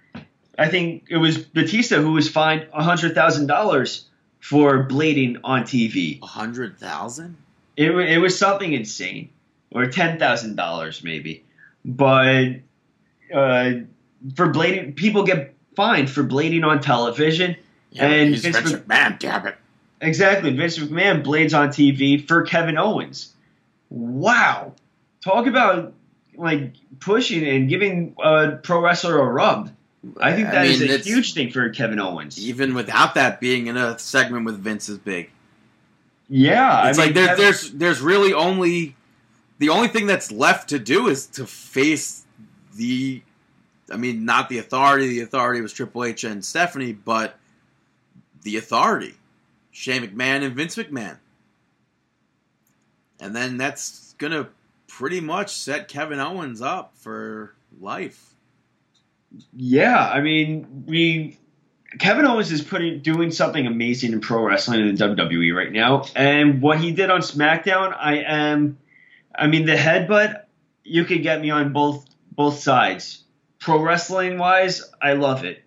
I 0.57 0.69
think 0.69 1.05
it 1.09 1.17
was 1.17 1.37
Batista 1.37 1.97
who 1.97 2.13
was 2.13 2.29
fined 2.29 2.67
hundred 2.73 3.13
thousand 3.13 3.47
dollars 3.47 4.05
for 4.39 4.83
bleeding 4.83 5.37
on 5.43 5.63
TV. 5.63 6.21
a 6.21 6.25
hundred 6.25 6.79
thousand. 6.79 7.37
It, 7.77 7.91
it 7.91 8.19
was 8.19 8.37
something 8.37 8.71
insane, 8.71 9.29
or 9.71 9.87
ten 9.87 10.17
thousand 10.17 10.55
dollars 10.55 11.03
maybe. 11.03 11.43
But 11.83 12.61
uh, 13.33 13.71
for 14.35 14.51
blading, 14.51 14.95
people 14.95 15.23
get 15.23 15.53
fined 15.75 16.09
for 16.09 16.23
blading 16.23 16.65
on 16.65 16.81
television. 16.81 17.55
And 17.97 18.29
he's 18.29 18.41
Vince 18.41 18.57
McMahon. 18.71 19.19
Damn 19.19 19.47
it. 19.47 19.55
Exactly, 20.01 20.53
Vince 20.55 20.77
McMahon 20.77 21.23
blades 21.23 21.53
on 21.53 21.69
TV 21.69 22.25
for 22.27 22.43
Kevin 22.43 22.77
Owens. 22.77 23.33
Wow, 23.89 24.73
talk 25.23 25.47
about 25.47 25.93
like 26.35 26.73
pushing 26.99 27.47
and 27.47 27.69
giving 27.69 28.15
a 28.21 28.57
pro 28.61 28.81
wrestler 28.81 29.19
a 29.19 29.25
rub. 29.25 29.71
I 30.19 30.33
think 30.33 30.51
that 30.51 30.67
is 30.67 30.81
mean, 30.81 30.91
a 30.91 30.97
huge 30.97 31.33
thing 31.33 31.51
for 31.51 31.69
Kevin 31.69 31.99
Owens. 31.99 32.37
Even 32.45 32.73
without 32.75 33.15
that 33.15 33.39
being 33.39 33.67
in 33.67 33.77
a 33.77 33.97
segment 33.97 34.45
with 34.45 34.59
Vince 34.59 34.89
is 34.89 34.97
big. 34.99 35.31
Yeah, 36.29 36.89
It's 36.89 36.99
I 36.99 37.03
like 37.05 37.15
mean, 37.15 37.23
there, 37.23 37.27
Kevin- 37.35 37.43
there's 37.43 37.71
there's 37.71 38.01
really 38.01 38.33
only 38.33 38.95
the 39.59 39.69
only 39.69 39.87
thing 39.87 40.05
that's 40.07 40.31
left 40.31 40.69
to 40.69 40.79
do 40.79 41.07
is 41.07 41.25
to 41.27 41.45
face 41.47 42.23
the 42.75 43.21
I 43.91 43.97
mean 43.97 44.25
not 44.25 44.49
the 44.49 44.59
authority. 44.59 45.07
The 45.07 45.21
authority 45.21 45.61
was 45.61 45.73
Triple 45.73 46.03
H 46.03 46.23
and 46.23 46.43
Stephanie 46.43 46.93
but 46.93 47.37
the 48.43 48.57
authority. 48.57 49.15
Shane 49.71 50.03
McMahon 50.03 50.43
and 50.43 50.55
Vince 50.55 50.75
McMahon. 50.75 51.17
And 53.19 53.35
then 53.35 53.57
that's 53.57 54.13
gonna 54.17 54.49
pretty 54.87 55.19
much 55.19 55.53
set 55.53 55.87
Kevin 55.87 56.19
Owens 56.19 56.61
up 56.61 56.93
for 56.95 57.53
life. 57.79 58.33
Yeah, 59.53 59.99
I 59.99 60.21
mean, 60.21 60.85
we 60.87 61.37
Kevin 61.99 62.25
Owens 62.25 62.51
is 62.51 62.61
putting 62.61 63.01
doing 63.01 63.31
something 63.31 63.65
amazing 63.67 64.13
in 64.13 64.21
pro 64.21 64.43
wrestling 64.43 64.87
in 64.87 64.95
the 64.95 65.05
WWE 65.05 65.55
right 65.55 65.71
now, 65.71 66.05
and 66.15 66.61
what 66.61 66.79
he 66.79 66.91
did 66.91 67.09
on 67.09 67.21
SmackDown, 67.21 67.95
I 67.97 68.17
am, 68.19 68.77
I 69.33 69.47
mean, 69.47 69.65
the 69.65 69.75
headbutt, 69.75 70.43
you 70.83 71.05
could 71.05 71.23
get 71.23 71.41
me 71.41 71.49
on 71.49 71.73
both 71.73 72.05
both 72.31 72.59
sides. 72.59 73.23
Pro 73.65 73.81
wrestling 73.81 74.37
wise, 74.37 74.83
I 75.01 75.13
love 75.13 75.43
it. 75.43 75.63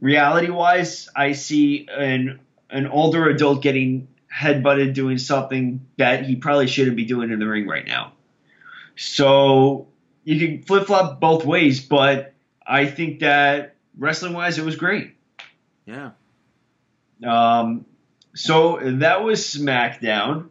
Reality 0.00 0.48
wise, 0.48 1.08
I 1.16 1.32
see 1.32 1.88
an 1.90 2.38
an 2.70 2.86
older 2.86 3.28
adult 3.28 3.62
getting 3.62 4.06
headbutted 4.32 4.94
doing 4.94 5.18
something 5.18 5.84
that 5.98 6.24
he 6.24 6.36
probably 6.36 6.68
shouldn't 6.68 6.96
be 6.96 7.04
doing 7.04 7.32
in 7.32 7.40
the 7.40 7.48
ring 7.48 7.66
right 7.66 7.84
now. 7.84 8.12
So 8.94 9.88
you 10.22 10.38
can 10.38 10.62
flip 10.62 10.86
flop 10.86 11.18
both 11.18 11.44
ways, 11.44 11.84
but 11.84 12.32
I 12.64 12.86
think 12.86 13.18
that 13.20 13.74
wrestling 13.98 14.34
wise, 14.34 14.56
it 14.58 14.64
was 14.64 14.76
great. 14.76 15.16
yeah 15.84 16.12
Um, 17.26 17.86
so 18.36 18.78
that 18.84 19.24
was 19.24 19.40
SmackDown. 19.40 20.48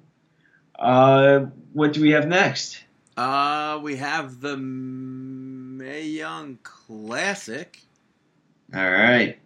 Uh, 0.77 1.45
what 1.71 1.93
do 1.93 2.01
we 2.01 2.11
have 2.11 2.27
next? 2.27 2.83
uh 3.17 3.79
we 3.83 3.97
have 3.97 4.39
the 4.39 4.55
Mae 5.81 6.03
Young 6.03 6.59
Classic 6.61 7.79
All 8.71 8.87
right. 8.87 9.39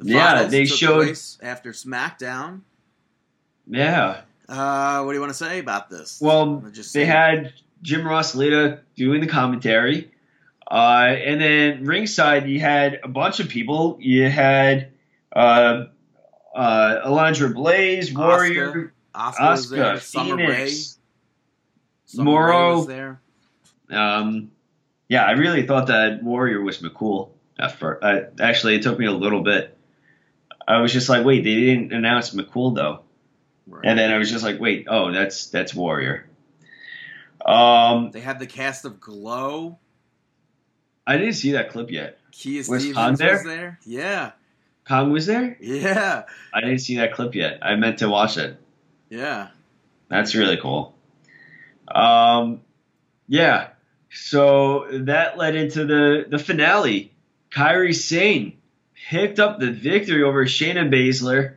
The 0.00 0.12
Yeah, 0.12 0.42
they 0.44 0.66
showed- 0.66 1.16
after 1.40 1.70
SmackDown. 1.70 2.62
Yeah. 3.68 4.22
Uh, 4.48 5.02
what 5.02 5.12
do 5.12 5.16
you 5.16 5.20
want 5.20 5.30
to 5.30 5.38
say 5.38 5.60
about 5.60 5.88
this? 5.88 6.18
Well, 6.20 6.64
just 6.72 6.94
they 6.94 7.04
had 7.04 7.52
Jim 7.80 8.04
Ross 8.04 8.34
Lita 8.34 8.80
doing 8.96 9.20
the 9.20 9.28
commentary. 9.28 10.10
Uh, 10.68 11.14
and 11.16 11.40
then 11.40 11.84
ringside, 11.84 12.48
you 12.48 12.58
had 12.58 12.98
a 13.04 13.08
bunch 13.08 13.38
of 13.38 13.48
people. 13.48 13.98
You 14.00 14.28
had 14.28 14.90
uh, 15.32 15.84
uh, 16.56 17.06
Alundra 17.06 17.52
Blayze, 17.54 18.12
Warrior, 18.16 18.92
Oscar 19.14 19.76
there. 19.76 19.94
Asuka, 19.94 20.00
Summer 20.00 20.36
Rae. 20.36 20.74
Summer 22.06 22.52
was 22.52 22.86
there. 22.88 23.20
Um, 23.90 24.50
yeah, 25.08 25.24
I 25.24 25.32
really 25.32 25.66
thought 25.66 25.88
that 25.88 26.22
Warrior 26.22 26.60
was 26.60 26.78
McCool. 26.78 27.30
At 27.60 27.72
first. 27.76 28.04
Uh, 28.04 28.20
actually, 28.40 28.76
it 28.76 28.82
took 28.82 29.00
me 29.00 29.06
a 29.06 29.12
little 29.12 29.42
bit. 29.42 29.76
I 30.68 30.80
was 30.80 30.92
just 30.92 31.08
like, 31.08 31.24
wait, 31.24 31.42
they 31.42 31.56
didn't 31.56 31.92
announce 31.92 32.30
McCool 32.32 32.72
though. 32.74 33.00
Right. 33.66 33.84
And 33.84 33.98
then 33.98 34.12
I 34.12 34.18
was 34.18 34.30
just 34.30 34.44
like, 34.44 34.60
wait, 34.60 34.86
oh, 34.88 35.10
that's 35.10 35.48
that's 35.48 35.74
Warrior. 35.74 36.28
Um, 37.44 38.12
they 38.12 38.20
had 38.20 38.38
the 38.38 38.46
cast 38.46 38.84
of 38.84 39.00
Glow. 39.00 39.78
I 41.04 41.16
didn't 41.16 41.34
see 41.34 41.52
that 41.52 41.70
clip 41.70 41.90
yet. 41.90 42.18
Kia 42.30 42.58
Was 42.58 42.66
Stevens 42.82 42.94
Khan 42.94 43.14
there? 43.16 43.32
was 43.32 43.44
there. 43.44 43.78
Yeah, 43.84 44.32
Kong 44.86 45.10
was 45.10 45.26
there? 45.26 45.56
yeah, 45.60 46.24
I 46.54 46.60
didn't 46.60 46.78
see 46.78 46.98
that 46.98 47.12
clip 47.14 47.34
yet. 47.34 47.58
I 47.62 47.74
meant 47.74 47.98
to 47.98 48.08
watch 48.08 48.36
it. 48.36 48.56
yeah. 49.10 49.48
That's 50.08 50.34
really 50.34 50.56
cool. 50.58 50.94
Um, 51.88 52.60
yeah. 53.26 53.70
So 54.10 54.86
that 54.90 55.38
led 55.38 55.54
into 55.54 55.84
the 55.84 56.26
the 56.28 56.38
finale. 56.38 57.12
Kairi 57.50 57.94
Sane 57.94 58.58
picked 59.08 59.38
up 59.38 59.58
the 59.58 59.70
victory 59.70 60.22
over 60.22 60.44
Shayna 60.44 60.90
Baszler 60.90 61.54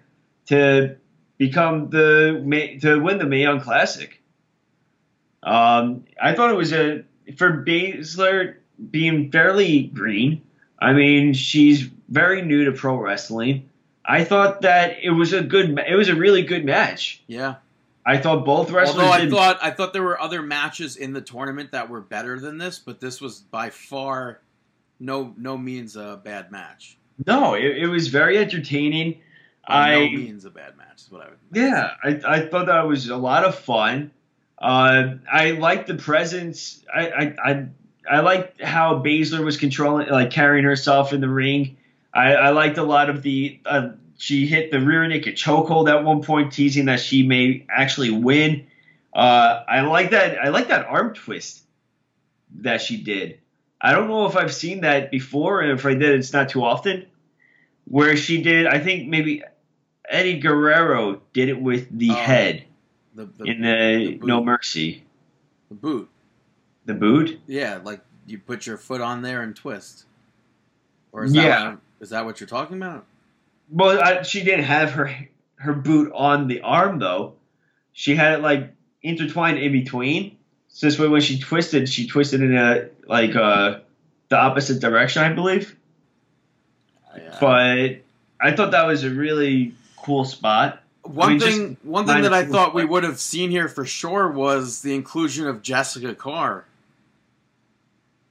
to 0.48 0.96
become 1.38 1.90
the 1.90 2.78
to 2.82 3.00
win 3.00 3.18
the 3.18 3.26
Mae 3.26 3.42
Young 3.42 3.62
Classic. 3.62 4.22
Um, 5.44 6.06
I 6.22 6.34
thought 6.34 6.52
it 6.52 6.58
was 6.58 6.74
a 6.74 7.04
for 7.38 7.64
Baszler 7.66 8.56
being 8.90 9.32
fairly 9.32 9.84
green. 9.84 10.42
I 10.80 10.94
mean, 10.94 11.34
she's 11.34 11.90
very 12.10 12.42
new 12.42 12.66
to 12.66 12.72
pro 12.72 12.96
wrestling. 12.96 13.70
I 14.04 14.24
thought 14.24 14.62
that 14.62 14.98
it 15.04 15.12
was 15.12 15.34
a 15.34 15.42
good. 15.42 15.80
It 15.80 15.96
was 15.96 16.10
a 16.10 16.16
really 16.16 16.44
good 16.44 16.66
match. 16.66 17.22
Yeah. 17.28 17.56
I 18.06 18.18
thought 18.18 18.46
both 18.46 18.72
wrestlers 18.72 18.98
Although 18.98 19.12
I 19.12 19.22
did. 19.22 19.30
thought 19.32 19.60
I 19.62 19.72
thought 19.72 19.94
there 19.94 20.04
were 20.04 20.20
other 20.20 20.42
matches 20.42 20.96
in 20.96 21.14
the 21.14 21.22
tournament 21.22 21.72
that 21.72 21.90
were 21.90 22.02
better 22.02 22.40
than 22.40 22.58
this, 22.58 22.80
but 22.80 23.00
this 23.00 23.22
was 23.22 23.40
by 23.42 23.70
far 23.70 24.42
no 25.00 25.34
no 25.38 25.58
means 25.58 25.96
a 25.96 26.20
bad 26.24 26.52
match. 26.52 26.98
no, 27.28 27.54
it, 27.54 27.78
it 27.78 27.88
was 27.88 28.08
very 28.08 28.38
entertaining. 28.38 29.22
By 29.68 29.96
no 29.96 30.10
means 30.10 30.46
a 30.46 30.50
bad 30.50 30.76
match 30.78 31.02
is 31.04 31.12
what 31.12 31.22
I 31.22 31.30
would. 31.30 31.38
yeah, 31.54 31.92
I, 32.04 32.22
I 32.28 32.40
thought 32.48 32.66
that 32.66 32.88
was 32.88 33.10
a 33.10 33.18
lot 33.18 33.44
of 33.46 33.56
fun. 33.56 34.12
Uh, 34.58 35.16
I 35.32 35.52
liked 35.52 35.88
the 35.88 35.96
presence. 35.96 36.84
I 36.94 37.08
I, 37.10 37.36
I 37.44 37.66
I 38.10 38.20
liked 38.22 38.62
how 38.62 38.96
Baszler 39.02 39.44
was 39.46 39.58
controlling, 39.58 40.10
like 40.10 40.32
carrying 40.32 40.66
herself 40.66 41.14
in 41.14 41.22
the 41.22 41.30
ring. 41.30 41.78
I, 42.14 42.34
I 42.34 42.50
liked 42.50 42.78
a 42.80 42.84
lot 42.84 43.10
of 43.10 43.22
the. 43.22 43.60
Uh, 43.66 43.90
she 44.22 44.46
hit 44.46 44.70
the 44.70 44.80
rear 44.80 45.08
naked 45.08 45.36
chokehold 45.36 45.90
at 45.90 46.04
one 46.04 46.22
point, 46.22 46.54
teasing 46.54 46.86
that 46.86 47.00
she 47.00 47.24
may 47.24 47.66
actually 47.70 48.12
win. 48.12 48.68
Uh, 49.14 49.64
I 49.68 49.82
like 49.82 50.12
that. 50.12 50.38
I 50.38 50.50
like 50.50 50.68
that 50.68 50.86
arm 50.86 51.16
twist 51.16 51.64
that 52.58 52.82
she 52.82 52.98
did. 53.02 53.40
I 53.82 53.94
don't 53.94 54.08
know 54.08 54.28
if 54.28 54.36
I've 54.36 54.54
seen 54.54 54.82
that 54.82 55.10
before, 55.10 55.62
and 55.62 55.72
if 55.72 55.86
I 55.88 55.96
did, 55.96 56.12
it's 56.20 56.34
not 56.34 56.50
too 56.50 56.64
often. 56.64 57.08
Where 57.86 58.16
she 58.16 58.44
did, 58.44 58.68
I 58.68 58.78
think 58.80 59.10
maybe 59.10 59.42
Eddie 60.08 60.40
Guerrero 60.40 61.22
did 61.34 61.50
it 61.50 61.60
with 61.60 61.88
the 61.98 62.12
Oh, 62.12 62.14
head 62.14 62.64
The 63.16 63.26
the, 63.26 63.44
in 63.46 63.62
the 63.62 64.18
the. 64.20 64.26
No 64.28 64.44
Mercy. 64.44 65.04
the 65.70 65.76
boot. 65.76 66.10
The 66.86 66.94
boot? 66.94 67.40
Yeah, 67.48 67.80
like 67.84 68.02
you 68.28 68.38
put 68.38 68.68
your 68.68 68.78
foot 68.78 69.02
on 69.02 69.24
there 69.24 69.42
and 69.42 69.56
twist. 69.56 70.06
Or 71.12 71.24
is 71.24 71.34
Yeah. 71.34 71.42
that 71.72 71.78
is 72.02 72.10
that 72.12 72.24
what 72.24 72.40
you're 72.40 72.48
talking 72.48 72.78
about? 72.78 73.06
Well, 73.72 74.02
I, 74.02 74.22
she 74.24 74.44
didn't 74.44 74.66
have 74.66 74.92
her 74.92 75.16
her 75.56 75.74
boot 75.74 76.12
on 76.14 76.48
the 76.48 76.62
arm 76.62 77.00
though. 77.00 77.36
She 77.94 78.16
had 78.16 78.34
it 78.34 78.42
like 78.42 78.74
intertwined 79.02 79.60
in 79.60 79.72
between. 79.72 80.38
So 80.68 80.88
this 80.88 81.00
way, 81.00 81.08
when 81.08 81.22
she 81.22 81.40
twisted, 81.40 81.90
she 81.90 82.08
twisted 82.08 82.42
in 82.42 82.56
a 82.56 82.90
like 83.08 83.36
uh 83.36 83.80
the 84.30 84.38
opposite 84.38 84.80
direction, 84.82 85.24
I 85.24 85.34
believe. 85.34 85.76
Yeah. 87.16 87.38
But 87.40 88.02
I 88.40 88.56
thought 88.56 88.72
that 88.72 88.88
was 88.88 89.04
a 89.04 89.10
really 89.10 89.74
cool 89.98 90.26
spot. 90.26 90.82
One 91.04 91.28
I 91.28 91.32
mean, 91.32 91.40
thing, 91.40 91.78
one 91.84 92.06
thing 92.06 92.22
that 92.22 92.34
I 92.34 92.46
thought 92.46 92.74
we 92.74 92.86
would 92.86 93.04
have 93.04 93.20
seen 93.20 93.52
here 93.52 93.68
for 93.68 93.86
sure 93.86 94.30
was 94.30 94.82
the 94.82 94.94
inclusion 94.94 95.48
of 95.48 95.62
Jessica 95.62 96.14
Carr 96.14 96.66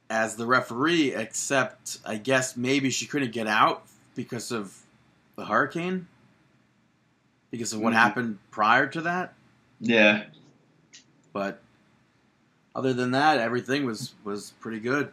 as 0.09 0.35
the 0.35 0.45
referee. 0.45 1.13
Except, 1.13 1.99
I 2.05 2.17
guess 2.17 2.55
maybe 2.55 2.89
she 2.89 3.05
couldn't 3.05 3.33
get 3.33 3.47
out 3.47 3.83
because 4.15 4.51
of 4.51 4.80
the 5.41 5.47
hurricane, 5.47 6.07
because 7.49 7.73
of 7.73 7.81
what 7.81 7.93
Mhm. 7.93 7.97
happened 7.97 8.37
prior 8.51 8.85
to 8.87 9.01
that. 9.01 9.33
Yeah. 9.79 10.23
But 11.33 11.61
other 12.75 12.93
than 12.93 13.11
that, 13.11 13.39
everything 13.39 13.85
was 13.85 14.13
was 14.23 14.51
pretty 14.59 14.79
good. 14.79 15.09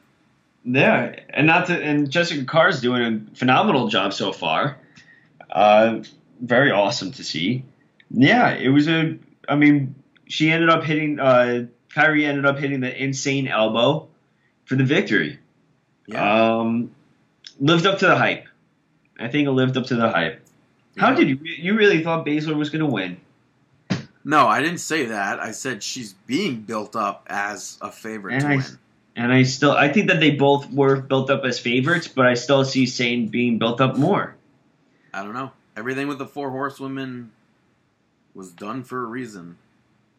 Yeah, 0.64 1.14
and 1.30 1.46
not 1.46 1.66
to 1.68 1.82
and 1.82 2.10
Jessica 2.10 2.44
Carr's 2.44 2.80
doing 2.82 3.02
a 3.32 3.36
phenomenal 3.36 3.88
job 3.88 4.12
so 4.12 4.32
far. 4.32 4.76
Uh, 5.50 6.00
very 6.42 6.70
awesome 6.70 7.10
to 7.12 7.24
see. 7.24 7.64
Yeah, 8.10 8.50
it 8.50 8.68
was 8.68 8.86
a. 8.88 9.16
I 9.48 9.56
mean, 9.56 9.94
she 10.26 10.50
ended 10.50 10.68
up 10.68 10.84
hitting. 10.84 11.18
Uh, 11.18 11.66
Kairi 11.94 12.26
ended 12.26 12.44
up 12.44 12.59
hitting 12.59 12.80
the 12.80 13.02
insane 13.02 13.48
elbow 13.48 14.09
for 14.66 14.76
the 14.76 14.84
victory. 14.84 15.38
Yeah. 16.06 16.59
Um, 16.59 16.90
lived 17.59 17.86
up 17.86 17.98
to 18.00 18.06
the 18.06 18.16
hype. 18.16 18.48
I 19.19 19.28
think 19.28 19.47
it 19.49 19.51
lived 19.53 19.77
up 19.77 19.86
to 19.86 19.97
the 19.97 20.11
hype. 20.11 20.40
How 20.97 21.11
Yeah. 21.11 21.16
did 21.16 21.28
you? 21.28 21.39
You 21.43 21.74
really 21.74 22.03
thought 22.03 22.24
Baszler 22.27 22.57
was 22.57 22.70
going 22.70 22.81
to 22.81 22.86
win? 22.86 23.19
No, 24.24 24.47
I 24.47 24.61
didn't 24.61 24.78
say 24.81 25.07
that. 25.07 25.40
I 25.40 25.53
said 25.53 25.82
she's 25.82 26.12
being 26.27 26.61
built 26.62 26.95
up 26.95 27.27
as 27.31 27.78
a 27.81 27.90
favorite 27.90 28.35
And 28.35 28.43
to 28.43 28.49
I- 28.49 28.57
win. 28.57 28.65
And 29.16 29.32
I 29.32 29.43
still, 29.43 29.73
I 29.73 29.89
think 29.93 30.09
that 30.11 30.20
they 30.20 30.31
both 30.31 30.70
were 30.70 31.01
built 31.01 31.28
up 31.28 31.45
as 31.45 31.59
favorites, 31.59 32.07
but 32.07 32.24
I 32.27 32.35
still 32.35 32.65
see 32.65 32.86
Sane 32.86 33.27
being 33.27 33.59
built 33.59 33.81
up 33.81 33.97
more. 33.97 34.36
I 35.12 35.24
don't 35.24 35.32
know. 35.35 35.51
Everything 35.77 36.07
with 36.07 36.19
the 36.19 36.27
four 36.27 36.51
horsewomen 36.51 37.32
was 38.35 38.53
done 38.53 38.85
for 38.85 39.03
a 39.03 39.07
reason. 39.07 39.57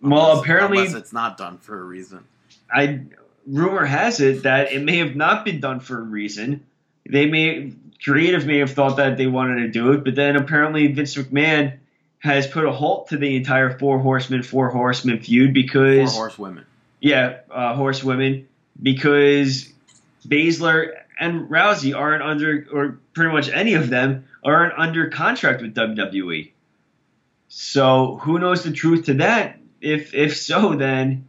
Well, 0.01 0.41
apparently, 0.41 0.79
unless 0.79 0.95
it's 0.95 1.13
not 1.13 1.37
done 1.37 1.59
for 1.59 1.79
a 1.79 1.83
reason. 1.83 2.25
I 2.73 3.01
rumor 3.47 3.85
has 3.85 4.19
it 4.19 4.43
that 4.43 4.73
it 4.73 4.83
may 4.83 4.97
have 4.97 5.15
not 5.15 5.45
been 5.45 5.61
done 5.61 5.79
for 5.79 5.97
a 5.99 6.01
reason. 6.03 6.65
They 7.09 7.25
may 7.25 7.71
creative 8.03 8.45
may 8.45 8.57
have 8.59 8.71
thought 8.71 8.97
that 8.97 9.17
they 9.17 9.27
wanted 9.27 9.61
to 9.61 9.67
do 9.69 9.91
it, 9.93 10.03
but 10.03 10.15
then 10.15 10.35
apparently 10.35 10.87
Vince 10.87 11.15
McMahon 11.15 11.77
has 12.19 12.47
put 12.47 12.65
a 12.65 12.71
halt 12.71 13.09
to 13.09 13.17
the 13.17 13.35
entire 13.35 13.77
four 13.77 13.99
horsemen, 13.99 14.43
four 14.43 14.69
horsemen 14.69 15.19
feud 15.19 15.47
Four 15.49 15.53
because 15.53 16.15
horsewomen. 16.15 16.65
yeah, 16.99 17.37
uh, 17.49 17.75
horsewomen 17.75 18.47
because 18.81 19.71
Baszler 20.27 20.91
and 21.19 21.49
Rousey 21.49 21.95
aren't 21.95 22.23
under, 22.23 22.65
or 22.71 22.99
pretty 23.13 23.31
much 23.31 23.49
any 23.49 23.73
of 23.73 23.89
them 23.89 24.25
aren't 24.43 24.73
under 24.77 25.09
contract 25.09 25.61
with 25.61 25.75
WWE. 25.75 26.51
So 27.47 28.17
who 28.21 28.39
knows 28.39 28.63
the 28.63 28.71
truth 28.71 29.05
to 29.05 29.15
that? 29.15 29.57
If 29.81 30.13
if 30.13 30.35
so, 30.37 30.75
then 30.75 31.25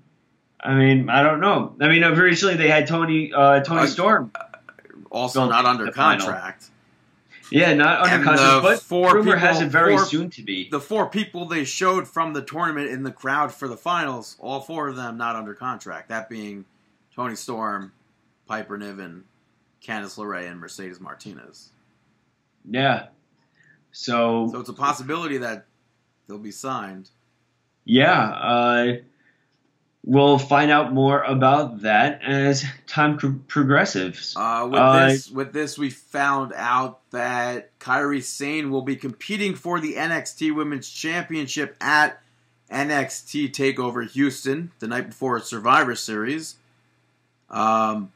I 0.61 0.75
mean 0.75 1.09
I 1.09 1.23
don't 1.23 1.41
know. 1.41 1.75
I 1.81 1.89
mean 1.89 2.05
originally 2.05 2.57
they 2.57 2.69
had 2.69 2.87
Toni 2.89 3.33
uh, 3.33 3.61
Toni 3.63 3.83
I- 3.83 3.87
Storm, 3.87 4.33
Also 5.11 5.41
Don't 5.49 5.53
under 5.67 5.85
the 5.87 5.93
final. 5.93 6.25
contract. 6.27 6.71
yeah, 7.51 7.75
not 7.75 8.03
under 8.03 8.15
and 8.17 8.25
contract, 8.25 8.63
but 8.63 8.81
four 8.81 9.15
rumor 9.17 9.37
has 9.37 9.61
it 9.61 9.67
very 9.69 9.97
four- 9.97 10.05
soon 10.07 10.31
to 10.31 10.43
be. 10.43 10.69
The 10.71 10.81
four 10.81 11.09
people 11.11 11.47
they 11.47 11.65
showed 11.65 12.07
from 12.07 12.33
the 12.33 12.43
tournament 12.43 12.91
in 12.91 13.03
the 13.03 13.11
crowd 13.13 13.53
for 13.53 13.67
the 13.67 13.77
finals, 13.77 14.37
all 14.39 14.61
four 14.61 14.89
of 14.89 14.97
them 14.97 15.17
not 15.17 15.35
under 15.37 15.55
contract. 15.55 16.09
That 16.11 16.29
being 16.29 16.65
Toni 17.15 17.35
Storm, 17.35 17.93
Piper 18.47 18.79
Niven, 18.79 19.25
Candice 19.85 20.17
LeRae, 20.17 20.49
and 20.51 20.61
Mercedes 20.61 21.01
Martinez. 21.01 21.71
yeah. 22.69 23.07
So, 23.93 24.49
So 24.53 24.61
it's 24.61 24.69
a 24.69 24.73
possibility 24.73 25.39
that 25.39 25.67
they'll 26.29 26.39
be 26.39 26.53
signed. 26.53 27.11
yeah, 27.85 28.29
uh, 28.31 28.93
we'll 30.05 30.39
find 30.39 30.71
out 30.71 30.93
more 30.93 31.23
about 31.23 31.83
that 31.83 32.23
as 32.23 32.65
time 32.87 33.17
pro- 33.19 33.39
progresses. 33.49 34.35
Uh, 34.37 34.69
with 34.71 34.81
Uh, 34.81 35.09
this, 35.09 35.31
with 35.31 35.53
this, 35.53 35.79
we 35.79 35.91
found 35.91 36.53
out 36.55 37.01
that 37.11 37.79
Kairi 37.79 38.23
Sane 38.23 38.71
will 38.71 38.83
be 38.83 38.97
competing 38.97 39.55
for 39.55 39.81
the 39.81 39.95
NXT 39.95 40.55
Women's 40.55 40.89
Championship 40.89 41.77
at 41.81 42.21
NXT 42.71 43.51
Takeover 43.51 44.09
Houston 44.11 44.71
the 44.79 44.87
night 44.87 45.09
before 45.09 45.39
Survivor 45.41 45.95
Series. 45.95 46.57
Um, 47.49 48.13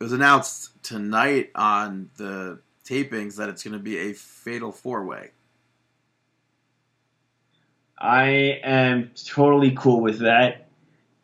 it 0.00 0.04
was 0.04 0.12
announced 0.12 0.70
tonight 0.82 1.50
on 1.54 2.10
the 2.16 2.58
tapings 2.84 3.36
that 3.36 3.48
it's 3.48 3.62
going 3.62 3.74
to 3.74 3.78
be 3.78 3.98
a 3.98 4.12
fatal 4.12 4.72
four 4.72 5.04
way. 5.04 5.30
I 7.96 8.58
am 8.64 9.12
totally 9.14 9.70
cool 9.76 10.00
with 10.00 10.18
that. 10.18 10.66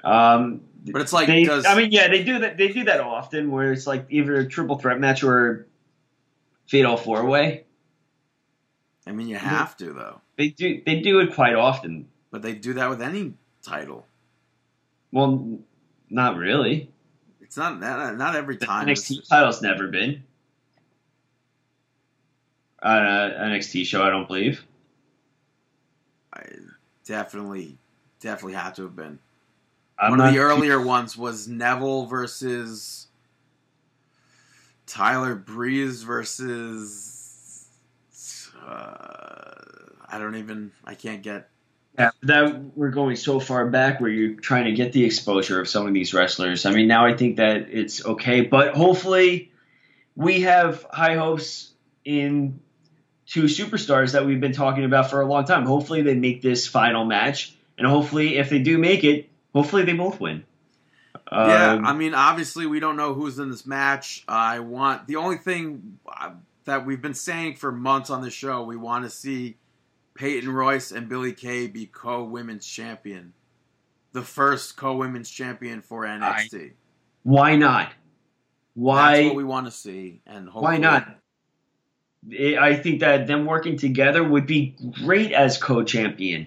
Um, 0.04 0.60
But 0.86 1.02
it's 1.02 1.12
like, 1.12 1.26
they, 1.26 1.44
does 1.44 1.66
I 1.66 1.74
mean, 1.76 1.90
yeah, 1.92 2.08
they 2.08 2.22
do 2.24 2.38
that. 2.40 2.56
They 2.56 2.68
do 2.68 2.84
that 2.84 3.00
often, 3.00 3.50
where 3.50 3.72
it's 3.72 3.86
like 3.86 4.06
either 4.10 4.36
a 4.36 4.46
triple 4.48 4.78
threat 4.78 4.98
match 5.00 5.22
or 5.22 5.66
fatal 6.66 6.96
four 6.96 7.24
way. 7.24 7.64
I 9.06 9.12
mean, 9.12 9.28
you 9.28 9.36
have 9.36 9.76
to 9.78 9.92
though. 9.92 10.20
They 10.36 10.48
do. 10.48 10.82
They 10.84 11.00
do 11.00 11.20
it 11.20 11.34
quite 11.34 11.54
often. 11.54 12.08
But 12.30 12.42
they 12.42 12.52
do 12.54 12.74
that 12.74 12.90
with 12.90 13.00
any 13.00 13.32
title. 13.62 14.06
Well, 15.12 15.58
not 16.10 16.36
really. 16.36 16.90
It's 17.40 17.56
not 17.56 17.80
not, 17.80 18.16
not 18.18 18.36
every 18.36 18.56
The 18.56 18.66
time. 18.66 18.86
NXT 18.86 19.10
It's- 19.12 19.28
title's 19.28 19.62
never 19.62 19.88
been 19.88 20.22
uh, 22.82 22.88
NXT 22.90 23.84
show. 23.86 24.02
I 24.02 24.10
don't 24.10 24.26
believe. 24.28 24.64
I 26.32 26.42
definitely, 27.04 27.76
definitely 28.20 28.52
had 28.54 28.74
to 28.76 28.82
have 28.82 28.94
been. 28.94 29.18
I'm 30.00 30.10
One 30.12 30.20
of 30.20 30.26
not 30.26 30.30
the 30.32 30.36
too- 30.38 30.42
earlier 30.44 30.80
ones 30.80 31.16
was 31.16 31.48
Neville 31.48 32.06
versus 32.06 33.08
Tyler 34.86 35.34
Breeze 35.34 36.02
versus. 36.02 37.66
Uh, 38.64 39.54
I 40.08 40.18
don't 40.18 40.36
even. 40.36 40.72
I 40.84 40.94
can't 40.94 41.22
get. 41.22 41.48
Yeah, 41.98 42.10
that 42.22 42.76
we're 42.76 42.90
going 42.90 43.16
so 43.16 43.40
far 43.40 43.66
back 43.66 44.00
where 44.00 44.10
you're 44.10 44.34
trying 44.34 44.66
to 44.66 44.72
get 44.72 44.92
the 44.92 45.04
exposure 45.04 45.60
of 45.60 45.68
some 45.68 45.86
of 45.88 45.94
these 45.94 46.14
wrestlers. 46.14 46.64
I 46.64 46.70
mean, 46.70 46.86
now 46.86 47.04
I 47.06 47.16
think 47.16 47.36
that 47.38 47.66
it's 47.70 48.04
okay, 48.04 48.42
but 48.42 48.76
hopefully 48.76 49.50
we 50.14 50.42
have 50.42 50.86
high 50.92 51.16
hopes 51.16 51.72
in 52.04 52.60
two 53.26 53.44
superstars 53.44 54.12
that 54.12 54.24
we've 54.26 54.40
been 54.40 54.52
talking 54.52 54.84
about 54.84 55.10
for 55.10 55.20
a 55.20 55.26
long 55.26 55.44
time. 55.44 55.66
Hopefully 55.66 56.02
they 56.02 56.14
make 56.14 56.40
this 56.40 56.68
final 56.68 57.04
match, 57.04 57.56
and 57.76 57.86
hopefully 57.86 58.36
if 58.36 58.48
they 58.48 58.60
do 58.60 58.78
make 58.78 59.02
it, 59.02 59.28
hopefully 59.54 59.84
they 59.84 59.92
both 59.94 60.20
win. 60.20 60.44
Yeah, 61.30 61.72
Um, 61.72 61.86
I 61.86 61.92
mean, 61.94 62.14
obviously, 62.14 62.66
we 62.66 62.80
don't 62.80 62.96
know 62.96 63.14
who's 63.14 63.38
in 63.38 63.50
this 63.50 63.66
match. 63.66 64.24
I 64.28 64.60
want 64.60 65.06
the 65.06 65.16
only 65.16 65.36
thing 65.36 65.98
uh, 66.06 66.30
that 66.64 66.86
we've 66.86 67.02
been 67.02 67.14
saying 67.14 67.56
for 67.56 67.72
months 67.72 68.10
on 68.10 68.22
the 68.22 68.30
show. 68.30 68.62
We 68.62 68.76
want 68.76 69.04
to 69.04 69.10
see 69.10 69.56
Peyton 70.14 70.50
Royce 70.50 70.90
and 70.90 71.08
Billie 71.08 71.32
Kay 71.32 71.66
be 71.66 71.86
co-women's 71.86 72.66
champion, 72.66 73.32
the 74.12 74.22
first 74.22 74.76
co-women's 74.76 75.30
champion 75.30 75.82
for 75.82 76.04
NXT. 76.04 76.72
why 77.22 77.56
not? 77.56 77.92
Why? 78.74 79.16
That's 79.16 79.26
what 79.26 79.36
we 79.36 79.44
want 79.44 79.66
to 79.66 79.72
see, 79.72 80.20
and 80.26 80.48
hopefully, 80.48 80.74
Why 80.74 80.78
not? 80.78 81.18
I 82.32 82.56
I 82.58 82.76
think 82.76 83.00
that 83.00 83.26
them 83.26 83.44
working 83.44 83.76
together 83.76 84.22
would 84.22 84.46
be 84.46 84.76
great 85.04 85.32
as 85.32 85.58
co-champion. 85.58 86.46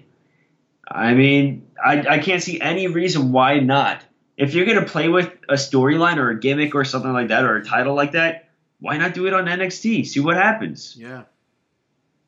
I 0.93 1.13
mean, 1.13 1.67
I, 1.83 2.05
I 2.15 2.19
can't 2.19 2.43
see 2.43 2.59
any 2.61 2.87
reason 2.87 3.31
why 3.31 3.59
not. 3.59 4.03
If 4.37 4.53
you're 4.53 4.65
gonna 4.65 4.85
play 4.85 5.07
with 5.07 5.31
a 5.49 5.53
storyline 5.53 6.17
or 6.17 6.29
a 6.31 6.39
gimmick 6.39 6.75
or 6.75 6.83
something 6.83 7.13
like 7.13 7.29
that 7.29 7.43
or 7.43 7.57
a 7.57 7.65
title 7.65 7.95
like 7.95 8.13
that, 8.13 8.49
why 8.79 8.97
not 8.97 9.13
do 9.13 9.27
it 9.27 9.33
on 9.33 9.45
NXT? 9.45 10.07
See 10.07 10.19
what 10.19 10.37
happens. 10.37 10.95
Yeah, 10.97 11.23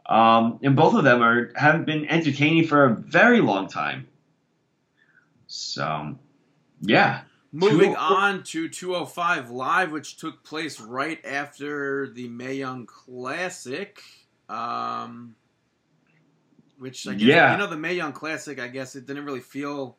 Um, 0.05 0.59
and 0.61 0.75
both 0.75 0.93
of 0.93 1.03
them 1.03 1.21
are 1.21 1.51
haven't 1.55 1.85
been 1.85 2.05
entertaining 2.07 2.67
for 2.67 2.85
a 2.85 2.93
very 2.95 3.41
long 3.41 3.67
time. 3.67 4.07
So, 5.47 6.17
yeah. 6.81 7.21
Moving 7.51 7.91
Two- 7.91 7.97
on 7.97 8.43
to 8.43 8.67
205 8.67 9.51
Live, 9.51 9.91
which 9.91 10.17
took 10.17 10.43
place 10.43 10.79
right 10.79 11.23
after 11.23 12.07
the 12.09 12.27
Mae 12.27 12.55
Young 12.55 12.85
Classic. 12.87 14.01
Um, 14.49 15.35
which 16.77 17.07
I 17.07 17.13
guess, 17.13 17.21
Yeah. 17.27 17.51
you 17.53 17.57
know, 17.57 17.67
the 17.67 17.77
Mae 17.77 17.93
Young 17.95 18.13
Classic, 18.13 18.59
I 18.59 18.67
guess 18.67 18.95
it 18.95 19.05
didn't 19.05 19.25
really 19.25 19.39
feel 19.41 19.97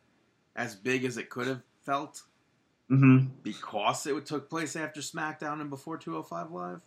as 0.56 0.74
big 0.74 1.05
as 1.05 1.16
it 1.16 1.30
could 1.30 1.46
have 1.46 1.62
felt 1.84 2.22
hmm 2.88 3.18
because 3.42 4.06
it 4.06 4.26
took 4.26 4.51
place 4.51 4.76
after 4.76 5.01
SmackDown 5.01 5.60
and 5.60 5.70
before 5.70 5.96
205 5.96 6.51
Live. 6.52 6.80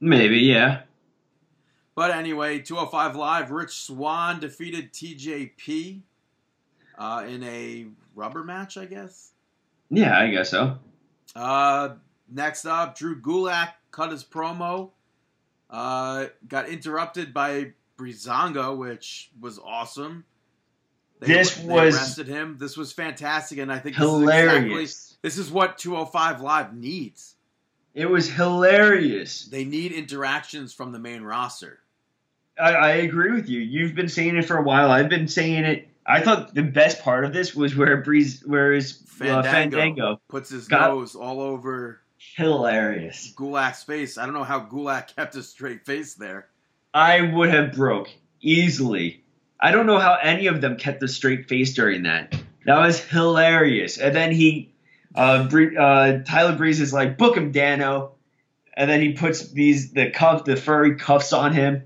Maybe, 0.00 0.38
yeah. 0.40 0.82
But 1.94 2.10
anyway, 2.10 2.58
205 2.58 3.16
Live, 3.16 3.50
Rich 3.50 3.70
Swann 3.82 4.40
defeated 4.40 4.92
TJP 4.92 6.00
uh, 6.98 7.24
in 7.26 7.42
a 7.44 7.86
rubber 8.14 8.44
match, 8.44 8.76
I 8.76 8.84
guess. 8.84 9.32
Yeah, 9.90 10.18
I 10.18 10.30
guess 10.30 10.50
so. 10.50 10.78
Uh, 11.34 11.94
next 12.30 12.66
up, 12.66 12.96
Drew 12.96 13.20
Gulak 13.20 13.70
cut 13.90 14.10
his 14.10 14.24
promo. 14.24 14.90
Uh, 15.70 16.26
got 16.48 16.68
interrupted 16.68 17.32
by 17.32 17.72
Breezango, 18.02 18.76
which 18.76 19.30
was 19.40 19.58
awesome. 19.58 20.24
They, 21.20 21.28
This 21.28 21.54
they 21.54 21.66
was 21.68 21.94
arrested 21.94 22.26
him. 22.28 22.56
This 22.58 22.76
was 22.76 22.92
fantastic, 22.92 23.58
and 23.58 23.72
I 23.72 23.78
think 23.78 23.96
this 23.96 24.04
is 24.08 24.22
exactly 24.22 24.68
Hilarious. 24.70 25.16
this 25.22 25.38
is 25.38 25.50
what 25.50 25.78
205 25.78 26.40
Live 26.40 26.74
needs. 26.74 27.36
It 27.94 28.06
was 28.06 28.28
hilarious. 28.28 29.44
They 29.46 29.64
need 29.64 29.92
interactions 29.92 30.72
from 30.72 30.92
the 30.92 30.98
main 30.98 31.22
roster. 31.22 31.78
I, 32.58 32.72
I 32.72 32.90
agree 32.96 33.32
with 33.32 33.48
you. 33.48 33.60
You've 33.60 33.94
been 33.94 34.08
saying 34.08 34.36
it 34.36 34.46
for 34.46 34.56
a 34.56 34.62
while. 34.62 34.90
I've 34.90 35.08
been 35.08 35.28
saying 35.28 35.64
it. 35.64 35.88
I 36.04 36.20
thought 36.20 36.54
the 36.54 36.62
best 36.62 37.02
part 37.02 37.24
of 37.24 37.32
this 37.32 37.54
was 37.54 37.76
where 37.76 37.98
Breeze, 37.98 38.42
where 38.44 38.72
his 38.72 38.92
Fandango, 38.92 39.38
uh, 39.48 39.52
Fandango, 39.52 40.20
puts 40.28 40.50
his 40.50 40.66
Got- 40.66 40.90
nose 40.90 41.14
all 41.14 41.40
over 41.40 42.00
hilarious. 42.34 43.32
Gulak's 43.36 43.82
face. 43.84 44.18
I 44.18 44.24
don't 44.24 44.34
know 44.34 44.42
how 44.44 44.60
Gulak 44.60 45.14
kept 45.16 45.36
a 45.36 45.42
straight 45.42 45.84
face 45.86 46.14
there. 46.14 46.48
I 46.94 47.20
would 47.20 47.50
have 47.50 47.72
broke 47.72 48.10
easily. 48.40 49.22
I 49.60 49.70
don't 49.70 49.86
know 49.86 49.98
how 49.98 50.18
any 50.20 50.46
of 50.48 50.60
them 50.60 50.76
kept 50.76 51.02
a 51.02 51.08
straight 51.08 51.48
face 51.48 51.74
during 51.74 52.02
that. 52.02 52.34
That 52.66 52.78
was 52.78 53.00
hilarious. 53.00 53.98
And 53.98 54.14
then 54.14 54.32
he, 54.32 54.72
uh, 55.14 55.48
Bree, 55.48 55.76
uh, 55.76 56.20
Tyler 56.24 56.56
Breeze 56.56 56.80
is 56.80 56.92
like, 56.92 57.18
book 57.18 57.36
him, 57.36 57.52
Dano. 57.52 58.12
And 58.74 58.90
then 58.90 59.00
he 59.00 59.12
puts 59.12 59.48
these 59.48 59.92
the 59.92 60.10
cuff, 60.10 60.44
the 60.44 60.56
furry 60.56 60.96
cuffs 60.96 61.32
on 61.32 61.52
him, 61.52 61.84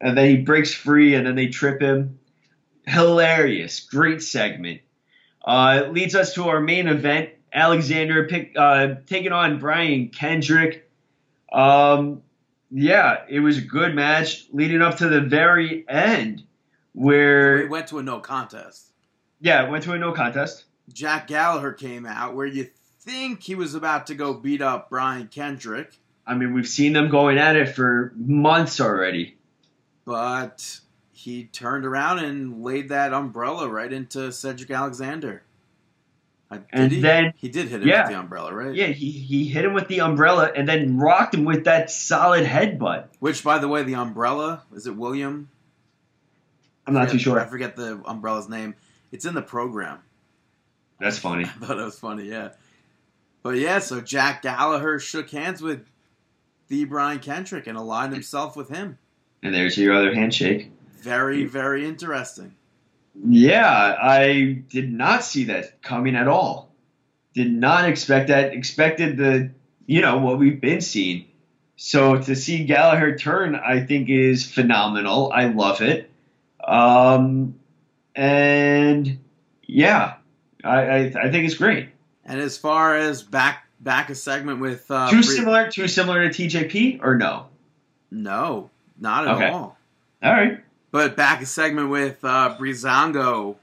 and 0.00 0.16
then 0.16 0.28
he 0.30 0.36
breaks 0.36 0.72
free, 0.72 1.14
and 1.14 1.26
then 1.26 1.34
they 1.34 1.48
trip 1.48 1.80
him. 1.80 2.20
Hilarious, 2.86 3.80
great 3.80 4.22
segment. 4.22 4.82
Uh, 5.44 5.88
leads 5.90 6.14
us 6.14 6.34
to 6.34 6.48
our 6.48 6.60
main 6.60 6.86
event. 6.86 7.30
Alexander 7.52 8.28
pick, 8.28 8.52
uh, 8.56 8.96
taking 9.06 9.32
on 9.32 9.58
Brian 9.58 10.08
Kendrick. 10.10 10.88
Um, 11.52 12.22
yeah, 12.70 13.24
it 13.28 13.40
was 13.40 13.58
a 13.58 13.62
good 13.62 13.94
match 13.94 14.46
leading 14.52 14.82
up 14.82 14.98
to 14.98 15.08
the 15.08 15.20
very 15.20 15.84
end, 15.88 16.44
where 16.92 17.58
it 17.58 17.70
went 17.70 17.88
to 17.88 17.98
a 17.98 18.02
no 18.02 18.20
contest. 18.20 18.92
yeah, 19.40 19.64
it 19.64 19.70
went 19.70 19.84
to 19.84 19.92
a 19.92 19.98
no 19.98 20.12
contest. 20.12 20.64
Jack 20.92 21.26
Gallagher 21.26 21.72
came 21.72 22.06
out 22.06 22.34
where 22.34 22.46
you 22.46 22.68
think 23.00 23.42
he 23.42 23.54
was 23.54 23.74
about 23.74 24.06
to 24.08 24.14
go 24.14 24.34
beat 24.34 24.62
up 24.62 24.90
Brian 24.90 25.28
Kendrick, 25.28 25.98
I 26.26 26.34
mean, 26.34 26.54
we've 26.54 26.66
seen 26.66 26.92
them 26.92 27.08
going 27.08 27.38
at 27.38 27.54
it 27.54 27.68
for 27.68 28.12
months 28.16 28.80
already. 28.80 29.36
but 30.04 30.80
he 31.12 31.44
turned 31.44 31.86
around 31.86 32.18
and 32.18 32.62
laid 32.62 32.88
that 32.90 33.12
umbrella 33.12 33.68
right 33.68 33.92
into 33.92 34.30
Cedric 34.32 34.70
Alexander. 34.70 35.42
Did 36.50 36.64
And 36.72 36.92
he? 36.92 37.00
then- 37.00 37.32
he 37.36 37.48
did 37.48 37.68
hit 37.68 37.82
him 37.82 37.88
yeah. 37.88 38.02
with 38.02 38.12
the 38.12 38.18
umbrella, 38.20 38.54
right? 38.54 38.74
Yeah, 38.74 38.86
he, 38.86 39.10
he 39.10 39.46
hit 39.46 39.64
him 39.64 39.72
with 39.74 39.88
the 39.88 40.00
umbrella 40.00 40.50
and 40.54 40.68
then 40.68 40.98
rocked 40.98 41.34
him 41.34 41.44
with 41.44 41.64
that 41.64 41.90
solid 41.90 42.46
headbutt. 42.46 43.08
Which, 43.18 43.42
by 43.42 43.58
the 43.58 43.68
way, 43.68 43.82
the 43.82 43.94
umbrella 43.96 44.62
is 44.74 44.86
it 44.86 44.94
William? 44.96 45.48
I'm 46.86 46.94
not 46.94 47.08
I 47.08 47.12
too 47.12 47.18
sure. 47.18 47.40
I 47.40 47.46
forget 47.46 47.74
the 47.76 48.00
umbrella's 48.06 48.48
name. 48.48 48.74
It's 49.10 49.24
in 49.24 49.34
the 49.34 49.42
program. 49.42 49.98
That's 51.00 51.18
funny. 51.18 51.44
I 51.62 51.66
thought 51.66 51.78
it 51.78 51.84
was 51.84 51.98
funny, 51.98 52.24
yeah. 52.24 52.50
But 53.42 53.56
yeah, 53.56 53.78
so 53.80 54.00
Jack 54.00 54.42
Gallagher 54.42 54.98
shook 54.98 55.30
hands 55.30 55.60
with 55.62 55.84
the 56.68 56.84
Brian 56.84 57.20
Kendrick 57.20 57.66
and 57.68 57.78
aligned 57.78 58.12
himself 58.12 58.56
with 58.56 58.68
him. 58.68 58.98
And 59.42 59.54
there's 59.54 59.78
your 59.78 59.94
other 59.94 60.12
handshake. 60.12 60.72
Very, 61.00 61.44
very 61.44 61.86
interesting. 61.86 62.55
Yeah, 63.24 63.96
I 64.00 64.62
did 64.68 64.92
not 64.92 65.24
see 65.24 65.44
that 65.44 65.82
coming 65.82 66.16
at 66.16 66.28
all. 66.28 66.70
Did 67.34 67.52
not 67.52 67.88
expect 67.88 68.28
that. 68.28 68.52
Expected 68.52 69.16
the, 69.16 69.50
you 69.86 70.00
know, 70.00 70.18
what 70.18 70.38
we've 70.38 70.60
been 70.60 70.80
seeing. 70.80 71.26
So 71.76 72.16
to 72.18 72.34
see 72.34 72.64
Gallagher 72.64 73.16
turn, 73.18 73.54
I 73.54 73.84
think 73.84 74.08
is 74.08 74.50
phenomenal. 74.50 75.30
I 75.32 75.46
love 75.46 75.82
it. 75.82 76.10
Um, 76.66 77.56
and 78.14 79.18
yeah, 79.62 80.14
I, 80.64 80.78
I, 80.80 80.96
I 81.24 81.30
think 81.30 81.44
it's 81.44 81.54
great. 81.54 81.90
And 82.24 82.40
as 82.40 82.56
far 82.56 82.96
as 82.96 83.22
back 83.22 83.66
back 83.78 84.10
a 84.10 84.14
segment 84.14 84.60
with 84.60 84.90
uh, 84.90 85.10
too 85.10 85.22
similar, 85.22 85.70
too 85.70 85.86
similar 85.86 86.28
to 86.28 86.48
TJP, 86.48 87.00
or 87.02 87.16
no? 87.16 87.46
No, 88.10 88.70
not 88.98 89.28
at 89.28 89.34
Okay. 89.34 89.48
all. 89.48 89.76
All 90.22 90.32
right. 90.32 90.60
But 90.96 91.14
back 91.14 91.42
a 91.42 91.46
segment 91.46 91.90
with 91.90 92.24
uh, 92.24 92.56
Breezango 92.58 93.56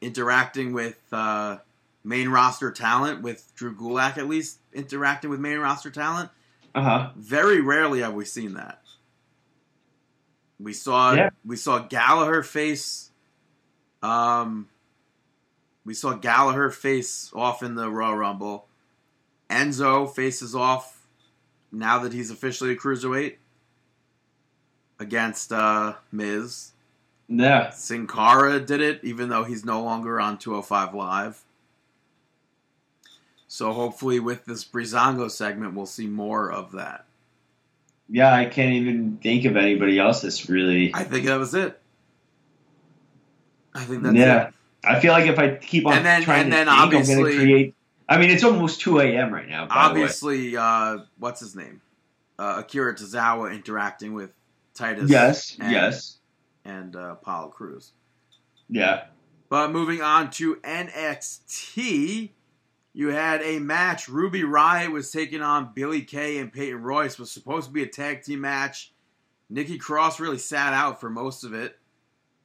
interacting 0.00 0.72
with 0.72 1.00
uh, 1.10 1.56
main 2.04 2.28
roster 2.28 2.70
talent, 2.70 3.22
with 3.22 3.52
Drew 3.56 3.74
Gulak 3.74 4.16
at 4.18 4.28
least 4.28 4.60
interacting 4.72 5.30
with 5.30 5.40
main 5.40 5.58
roster 5.58 5.90
talent. 5.90 6.30
Uh 6.72 6.82
huh. 6.82 7.10
Very 7.16 7.60
rarely 7.60 8.02
have 8.02 8.14
we 8.14 8.24
seen 8.24 8.54
that. 8.54 8.80
We 10.60 10.72
saw 10.72 11.14
Yeah. 11.14 11.30
we 11.44 11.56
saw 11.56 11.80
Gallagher 11.80 12.44
face 12.44 13.10
Um, 14.00 14.68
we 15.84 15.92
saw 15.92 16.12
Gallagher 16.12 16.70
face 16.70 17.32
off 17.34 17.64
in 17.64 17.74
the 17.74 17.90
Raw 17.90 18.12
Rumble. 18.12 18.68
Enzo 19.50 20.08
faces 20.08 20.54
off 20.54 21.04
now 21.72 21.98
that 21.98 22.12
he's 22.12 22.30
officially 22.30 22.70
a 22.70 22.76
cruiserweight 22.76 23.38
against 25.00 25.52
uh, 25.52 25.94
Miz. 26.12 26.70
Yeah. 27.28 27.70
Sin 27.70 28.06
Cara 28.06 28.60
did 28.60 28.80
it, 28.80 29.00
even 29.02 29.28
though 29.28 29.44
he's 29.44 29.64
no 29.64 29.82
longer 29.82 30.20
on 30.20 30.38
205 30.38 30.94
Live. 30.94 31.42
So 33.48 33.72
hopefully, 33.72 34.20
with 34.20 34.44
this 34.44 34.64
Breezango 34.64 35.28
segment, 35.28 35.74
we'll 35.74 35.86
see 35.86 36.06
more 36.06 36.52
of 36.52 36.72
that. 36.72 37.06
Yeah, 38.08 38.32
I 38.32 38.44
can't 38.44 38.74
even 38.74 39.18
think 39.22 39.44
of 39.44 39.56
anybody 39.56 39.98
else 39.98 40.22
that's 40.22 40.48
really. 40.48 40.92
I 40.94 41.04
think 41.04 41.26
that 41.26 41.36
was 41.38 41.54
it. 41.54 41.80
I 43.74 43.84
think 43.84 44.02
that's 44.02 44.14
it 44.14 44.18
yeah. 44.18 44.48
it. 44.48 44.54
I 44.84 45.00
feel 45.00 45.12
like 45.12 45.26
if 45.26 45.38
I 45.38 45.54
keep 45.56 45.86
on 45.86 45.94
And 45.94 46.06
then- 46.06 46.22
trying 46.22 46.42
and 46.42 46.52
to 46.52 46.56
then 46.56 46.66
think, 46.66 46.78
I'm 46.78 46.90
going 46.90 47.06
to 47.06 47.36
create. 47.36 47.74
I 48.08 48.18
mean, 48.18 48.30
it's 48.30 48.42
almost 48.42 48.80
2 48.80 48.98
a.m. 49.00 49.32
right 49.32 49.48
now. 49.48 49.68
Obviously, 49.70 50.56
uh, 50.56 50.98
what's 51.18 51.38
his 51.38 51.54
name? 51.54 51.80
Uh, 52.38 52.56
Akira 52.58 52.94
Tozawa 52.94 53.54
interacting 53.54 54.14
with. 54.14 54.30
Titus. 54.80 55.10
Yes. 55.10 55.56
and, 55.60 55.70
yes. 55.70 56.18
And 56.64 56.96
uh, 56.96 57.12
Apollo 57.12 57.48
Crews. 57.50 57.92
Yeah. 58.68 59.04
But 59.48 59.72
moving 59.72 60.00
on 60.00 60.30
to 60.32 60.56
NXT, 60.56 62.30
you 62.92 63.08
had 63.08 63.42
a 63.42 63.58
match. 63.58 64.08
Ruby 64.08 64.42
Riott 64.42 64.92
was 64.92 65.10
taking 65.10 65.42
on 65.42 65.72
Billie 65.74 66.02
Kay 66.02 66.38
and 66.38 66.52
Peyton 66.52 66.82
Royce. 66.82 67.18
Was 67.18 67.30
supposed 67.30 67.66
to 67.66 67.72
be 67.72 67.82
a 67.82 67.86
tag 67.86 68.22
team 68.22 68.40
match. 68.40 68.92
Nikki 69.48 69.76
Cross 69.76 70.20
really 70.20 70.38
sat 70.38 70.72
out 70.72 71.00
for 71.00 71.10
most 71.10 71.44
of 71.44 71.52
it. 71.52 71.76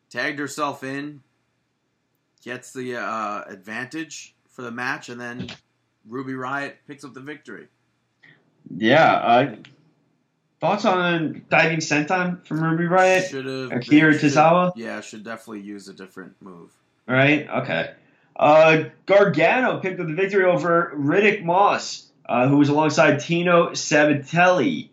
Tagged 0.09 0.39
herself 0.39 0.83
in, 0.83 1.21
gets 2.43 2.73
the 2.73 2.95
uh, 2.95 3.43
advantage 3.47 4.35
for 4.49 4.61
the 4.61 4.71
match, 4.71 5.09
and 5.09 5.19
then 5.19 5.49
Ruby 6.07 6.33
Riott 6.33 6.73
picks 6.87 7.03
up 7.03 7.13
the 7.13 7.21
victory. 7.21 7.67
Yeah. 8.75 9.13
Uh, 9.13 9.55
thoughts 10.59 10.85
on 10.85 11.45
diving 11.49 11.79
senton 11.79 12.45
from 12.45 12.63
Ruby 12.63 12.85
Riott? 12.85 13.29
Should 13.29 13.45
have 13.45 13.71
Akira 13.71 14.13
Tozawa? 14.13 14.71
Yeah, 14.75 15.01
should 15.01 15.23
definitely 15.23 15.61
use 15.61 15.87
a 15.87 15.93
different 15.93 16.41
move. 16.41 16.71
Right? 17.07 17.47
Okay. 17.47 17.91
Uh, 18.35 18.85
Gargano 19.05 19.79
picked 19.79 19.99
up 19.99 20.07
the 20.07 20.13
victory 20.13 20.43
over 20.45 20.93
Riddick 20.95 21.43
Moss, 21.43 22.09
uh, 22.27 22.47
who 22.47 22.57
was 22.57 22.69
alongside 22.69 23.19
Tino 23.19 23.69
Sabatelli. 23.71 24.89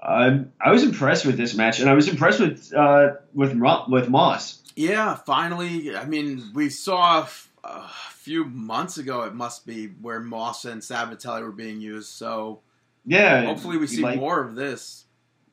Uh, 0.00 0.38
I 0.60 0.70
was 0.70 0.82
impressed 0.84 1.26
with 1.26 1.36
this 1.36 1.54
match, 1.54 1.80
and 1.80 1.90
I 1.90 1.94
was 1.94 2.08
impressed 2.08 2.40
with 2.40 2.72
uh, 2.74 3.14
with 3.34 3.54
with 3.88 4.08
Moss. 4.08 4.62
Yeah, 4.76 5.14
finally. 5.14 5.96
I 5.96 6.04
mean, 6.04 6.50
we 6.54 6.68
saw 6.70 7.26
a 7.64 7.88
few 8.12 8.44
months 8.44 8.98
ago. 8.98 9.22
It 9.22 9.34
must 9.34 9.66
be 9.66 9.86
where 9.88 10.20
Moss 10.20 10.64
and 10.64 10.80
Sabatelli 10.80 11.42
were 11.42 11.50
being 11.50 11.80
used. 11.80 12.08
So 12.10 12.60
Yeah. 13.04 13.44
hopefully, 13.46 13.78
we 13.78 13.86
see 13.88 14.02
like- 14.02 14.18
more 14.18 14.40
of 14.40 14.54
this. 14.54 15.05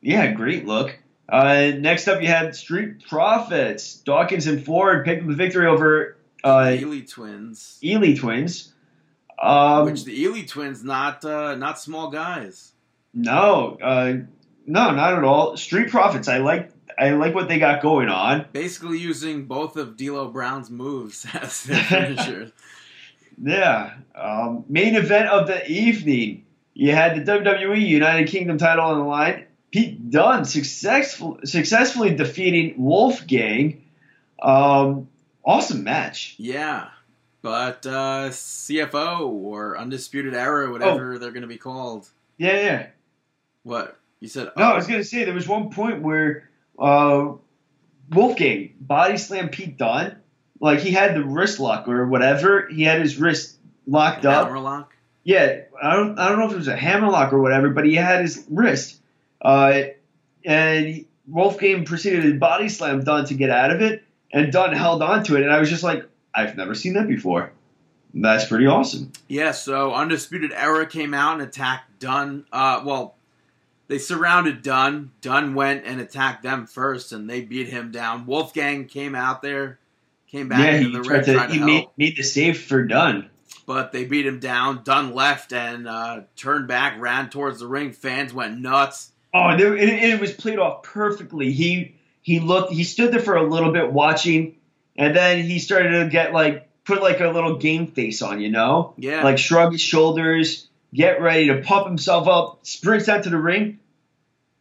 Yeah, 0.03 0.31
great 0.33 0.65
look. 0.65 0.97
Uh, 1.29 1.71
next 1.79 2.07
up, 2.07 2.21
you 2.21 2.27
had 2.27 2.55
Street 2.55 3.07
Profits. 3.07 3.95
Dawkins 3.95 4.45
and 4.45 4.63
Ford 4.63 5.05
picked 5.05 5.21
up 5.23 5.27
the 5.29 5.33
victory 5.35 5.65
over 5.65 6.17
uh, 6.43 6.75
Ely 6.77 6.99
twins, 6.99 7.79
Ely 7.83 8.13
Twins. 8.13 8.73
Um, 9.41 9.85
which 9.85 10.03
the 10.03 10.21
Ely 10.21 10.43
twins 10.43 10.83
not 10.83 11.23
uh, 11.25 11.55
not 11.55 11.79
small 11.79 12.11
guys. 12.11 12.73
no, 13.13 13.77
uh, 13.81 14.13
no, 14.67 14.91
not 14.91 15.13
at 15.17 15.23
all. 15.23 15.57
Street 15.57 15.89
Profits. 15.89 16.27
I 16.27 16.37
like. 16.39 16.69
I 16.95 17.11
like 17.11 17.33
what 17.33 17.47
they 17.47 17.57
got 17.57 17.81
going 17.81 18.09
on. 18.09 18.45
Basically, 18.51 18.99
using 18.99 19.45
both 19.45 19.77
of 19.77 19.97
D'Lo 19.97 20.27
Brown's 20.27 20.69
moves 20.69 21.25
as 21.33 21.63
their 21.63 21.81
finishers. 21.83 22.51
Yeah. 23.41 23.95
Um, 24.13 24.65
main 24.69 24.95
event 24.95 25.29
of 25.29 25.47
the 25.47 25.65
evening. 25.67 26.45
You 26.75 26.91
had 26.91 27.15
the 27.15 27.31
WWE 27.31 27.81
United 27.87 28.27
Kingdom 28.27 28.57
title 28.59 28.85
on 28.85 28.99
the 28.99 29.05
line. 29.05 29.45
Pete 29.73 30.11
Dunne 30.11 30.45
successful, 30.45 31.39
successfully 31.45 32.13
defeating 32.13 32.75
Wolfgang. 32.77 33.83
Um, 34.39 35.09
awesome 35.43 35.83
match. 35.83 36.35
yeah, 36.37 36.89
but 37.41 37.83
uh, 37.87 38.29
CFO 38.29 39.21
or 39.21 39.75
Undisputed 39.75 40.35
Era, 40.35 40.71
whatever 40.71 41.17
they're 41.17 41.31
going 41.31 41.41
to 41.41 41.47
be 41.47 41.57
called. 41.57 42.07
Yeah, 42.37 42.53
yeah. 42.53 42.87
What 43.63 43.97
you 44.19 44.27
said? 44.27 44.51
No, 44.55 44.63
I 44.63 44.73
oh, 44.73 44.75
was 44.75 44.85
gonna 44.85 45.03
say 45.03 45.23
there 45.23 45.33
was 45.33 45.47
one 45.47 45.71
point 45.71 46.03
where 46.03 46.49
uh, 46.77 47.31
Wolfgang 48.11 48.75
body 48.79 49.17
slammed 49.17 49.53
Pete 49.53 49.75
Dunne. 49.75 50.17
Like 50.59 50.81
he 50.81 50.91
had 50.91 51.15
the 51.15 51.23
wrist 51.23 51.59
lock 51.59 51.87
or 51.87 52.05
whatever. 52.05 52.67
He 52.67 52.83
had 52.83 53.01
his 53.01 53.17
wrist 53.17 53.57
locked 53.87 54.23
up. 54.23 54.45
Hammerlock. 54.45 54.93
Yeah, 55.23 55.61
I 55.81 55.95
don't, 55.95 56.19
I 56.19 56.29
don't 56.29 56.37
know 56.37 56.45
if 56.45 56.53
it 56.53 56.57
was 56.57 56.67
a 56.67 56.77
hammerlock 56.77 57.33
or 57.33 57.41
whatever, 57.41 57.71
but 57.71 57.85
he 57.85 57.95
had 57.95 58.21
his 58.21 58.45
wrist. 58.51 58.99
Uh, 59.43 59.81
and 60.45 61.05
Wolfgang 61.27 61.85
proceeded 61.85 62.21
to 62.23 62.39
body 62.39 62.69
slam 62.69 63.03
Dunne 63.03 63.25
to 63.25 63.33
get 63.33 63.49
out 63.49 63.71
of 63.71 63.81
it, 63.81 64.03
and 64.31 64.51
Dunne 64.51 64.73
held 64.73 65.01
on 65.03 65.23
to 65.25 65.35
it, 65.35 65.43
and 65.43 65.51
I 65.51 65.59
was 65.59 65.69
just 65.69 65.83
like, 65.83 66.07
I've 66.33 66.55
never 66.57 66.73
seen 66.73 66.93
that 66.93 67.07
before. 67.07 67.51
That's 68.13 68.45
pretty 68.45 68.67
awesome. 68.67 69.11
Yeah, 69.27 69.51
so 69.51 69.93
Undisputed 69.93 70.51
Era 70.53 70.85
came 70.85 71.13
out 71.13 71.33
and 71.33 71.41
attacked 71.41 71.99
Dunne. 71.99 72.45
Uh, 72.51 72.81
well, 72.85 73.15
they 73.87 73.97
surrounded 73.97 74.61
Dunne. 74.61 75.11
Dunne 75.21 75.55
went 75.55 75.85
and 75.85 75.99
attacked 75.99 76.43
them 76.43 76.67
first, 76.67 77.11
and 77.11 77.29
they 77.29 77.41
beat 77.41 77.69
him 77.69 77.91
down. 77.91 78.25
Wolfgang 78.27 78.85
came 78.85 79.15
out 79.15 79.41
there, 79.41 79.79
came 80.27 80.47
back 80.47 80.59
yeah, 80.59 80.77
into 80.77 80.89
he 80.89 80.97
the 80.97 81.03
tried 81.03 81.27
ring, 81.27 81.37
to, 81.37 81.53
he 81.53 81.59
made, 81.59 81.87
made 81.97 82.15
the 82.15 82.23
save 82.23 82.61
for 82.61 82.83
Dunne. 82.83 83.29
but 83.65 83.91
they 83.91 84.05
beat 84.05 84.25
him 84.25 84.39
down. 84.39 84.83
Dunne 84.83 85.13
left 85.15 85.53
and 85.53 85.87
uh, 85.87 86.21
turned 86.35 86.67
back, 86.67 86.99
ran 86.99 87.29
towards 87.29 87.59
the 87.59 87.67
ring. 87.67 87.93
Fans 87.93 88.33
went 88.33 88.59
nuts. 88.59 89.11
Oh, 89.33 89.57
there, 89.57 89.75
it, 89.75 89.89
it 89.89 90.19
was 90.19 90.31
played 90.31 90.59
off 90.59 90.83
perfectly. 90.83 91.51
He 91.51 91.95
he 92.21 92.39
looked, 92.39 92.71
he 92.71 92.83
stood 92.83 93.11
there 93.11 93.19
for 93.19 93.35
a 93.35 93.43
little 93.43 93.71
bit 93.71 93.91
watching, 93.91 94.55
and 94.95 95.15
then 95.15 95.43
he 95.43 95.59
started 95.59 96.03
to 96.03 96.09
get 96.09 96.33
like 96.33 96.69
put 96.85 97.01
like 97.01 97.19
a 97.19 97.27
little 97.29 97.57
game 97.57 97.87
face 97.87 98.21
on, 98.21 98.39
you 98.41 98.49
know. 98.51 98.93
Yeah, 98.97 99.23
like 99.23 99.37
shrug 99.37 99.71
his 99.71 99.81
shoulders, 99.81 100.67
get 100.93 101.21
ready 101.21 101.47
to 101.47 101.61
pump 101.61 101.87
himself 101.87 102.27
up, 102.27 102.59
sprints 102.65 103.09
out 103.09 103.23
to 103.23 103.29
the 103.29 103.37
ring, 103.39 103.79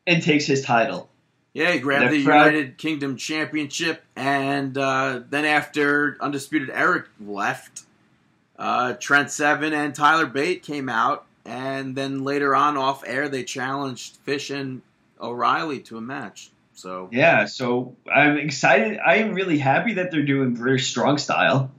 and 0.07 0.23
takes 0.23 0.47
his 0.47 0.63
title. 0.63 1.09
yeah, 1.53 1.73
he 1.73 1.79
grabbed 1.79 2.11
the 2.13 2.19
the 2.19 2.25
crowd- 2.25 2.47
United 2.55 2.79
Kingdom 2.79 3.17
Championship, 3.17 4.03
and 4.17 4.77
uh, 4.79 5.21
then 5.29 5.45
after 5.45 6.17
Undisputed 6.21 6.71
Era 6.71 7.05
left, 7.21 7.83
uh, 8.59 8.95
Trent 8.95 9.31
Seven 9.31 9.73
and 9.75 9.95
Tyler 9.95 10.27
Bate 10.27 10.63
came 10.63 10.89
out, 10.89 11.27
and 11.45 11.95
then 11.95 12.25
later 12.25 12.55
on 12.55 12.77
off 12.77 13.03
air 13.07 13.29
they 13.29 13.45
challenged 13.45 14.17
Fish 14.19 14.51
and 14.51 14.83
O'Reilly 15.21 15.81
to 15.81 15.97
a 15.97 16.01
match. 16.01 16.51
So 16.75 17.09
Yeah, 17.13 17.47
so 17.47 17.97
I'm 18.13 18.39
excited. 18.39 18.99
I 19.05 19.17
am 19.17 19.35
really 19.35 19.59
happy 19.59 19.95
that 19.95 20.11
they're 20.11 20.25
doing 20.25 20.55
British 20.55 20.89
strong 20.91 21.19
style. 21.19 21.71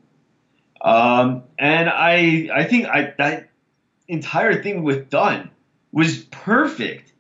Um, 0.81 1.43
and 1.57 1.89
I 1.89 2.49
I 2.53 2.65
think 2.65 2.87
I 2.87 3.13
that 3.17 3.49
entire 4.07 4.61
thing 4.61 4.83
with 4.83 5.09
Dunne 5.09 5.49
was 5.91 6.17
perfect. 6.17 7.11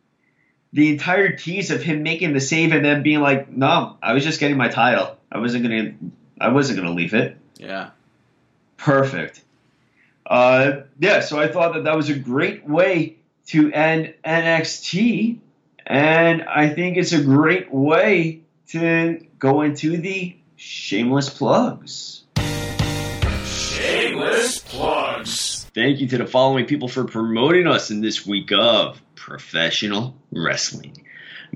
The 0.73 0.89
entire 0.89 1.35
tease 1.35 1.71
of 1.71 1.83
him 1.83 2.03
making 2.03 2.33
the 2.33 2.41
save 2.41 2.73
and 2.73 2.83
then 2.83 3.03
being 3.03 3.21
like, 3.21 3.49
"No, 3.49 3.97
I 4.01 4.13
was 4.13 4.23
just 4.23 4.39
getting 4.39 4.57
my 4.57 4.67
title. 4.67 5.17
I 5.31 5.37
wasn't 5.37 5.63
gonna, 5.63 5.93
I 6.41 6.49
wasn't 6.49 6.79
gonna 6.79 6.93
leave 6.93 7.13
it." 7.13 7.37
yeah, 7.57 7.91
Perfect. 8.77 9.41
Uh, 10.25 10.81
yeah, 10.99 11.19
so 11.19 11.39
I 11.39 11.47
thought 11.47 11.73
that 11.73 11.83
that 11.85 11.95
was 11.95 12.09
a 12.09 12.15
great 12.15 12.67
way 12.67 13.17
to 13.47 13.71
end 13.71 14.13
NXT, 14.25 15.39
and 15.85 16.43
I 16.43 16.69
think 16.69 16.97
it's 16.97 17.11
a 17.11 17.21
great 17.21 17.73
way 17.73 18.41
to 18.69 19.25
go 19.37 19.61
into 19.61 19.97
the 19.97 20.35
shameless 20.55 21.29
plugs. 21.29 22.23
Shameless 23.45 24.59
plugs. 24.59 25.65
Thank 25.75 25.99
you 25.99 26.07
to 26.09 26.17
the 26.19 26.27
following 26.27 26.65
people 26.65 26.87
for 26.87 27.03
promoting 27.03 27.67
us 27.67 27.91
in 27.91 28.01
this 28.01 28.25
week 28.25 28.51
of 28.51 29.01
professional 29.15 30.15
wrestling. 30.31 31.05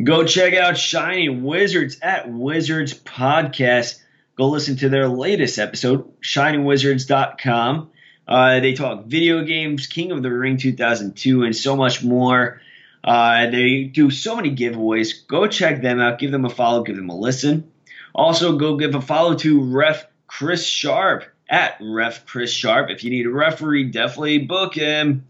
Go 0.03 0.25
check 0.25 0.53
out 0.53 0.77
Shining 0.77 1.43
Wizards 1.43 1.99
at 2.01 2.29
Wizards 2.29 2.93
Podcast. 2.93 3.99
Go 4.35 4.49
listen 4.49 4.75
to 4.77 4.89
their 4.89 5.07
latest 5.07 5.57
episode, 5.57 6.21
shiningwizards.com. 6.21 7.89
Uh, 8.27 8.59
they 8.59 8.73
talk 8.73 9.05
video 9.05 9.43
games, 9.43 9.87
King 9.87 10.11
of 10.11 10.21
the 10.21 10.31
Ring 10.31 10.57
2002, 10.57 11.43
and 11.43 11.55
so 11.55 11.75
much 11.75 12.03
more. 12.03 12.61
Uh, 13.03 13.49
they 13.49 13.83
do 13.83 14.09
so 14.09 14.35
many 14.35 14.53
giveaways. 14.53 15.25
Go 15.27 15.47
check 15.47 15.81
them 15.81 15.99
out. 15.99 16.19
Give 16.19 16.31
them 16.31 16.45
a 16.45 16.49
follow. 16.49 16.83
Give 16.83 16.97
them 16.97 17.09
a 17.09 17.15
listen. 17.15 17.71
Also, 18.13 18.57
go 18.57 18.75
give 18.75 18.95
a 18.95 19.01
follow 19.01 19.35
to 19.35 19.63
Ref 19.63 20.07
Chris 20.27 20.65
Sharp 20.65 21.23
at 21.49 21.77
Ref 21.79 22.25
Chris 22.25 22.51
Sharp. 22.51 22.89
If 22.89 23.03
you 23.03 23.11
need 23.11 23.25
a 23.25 23.31
referee, 23.31 23.91
definitely 23.91 24.39
book 24.39 24.75
him. 24.75 25.27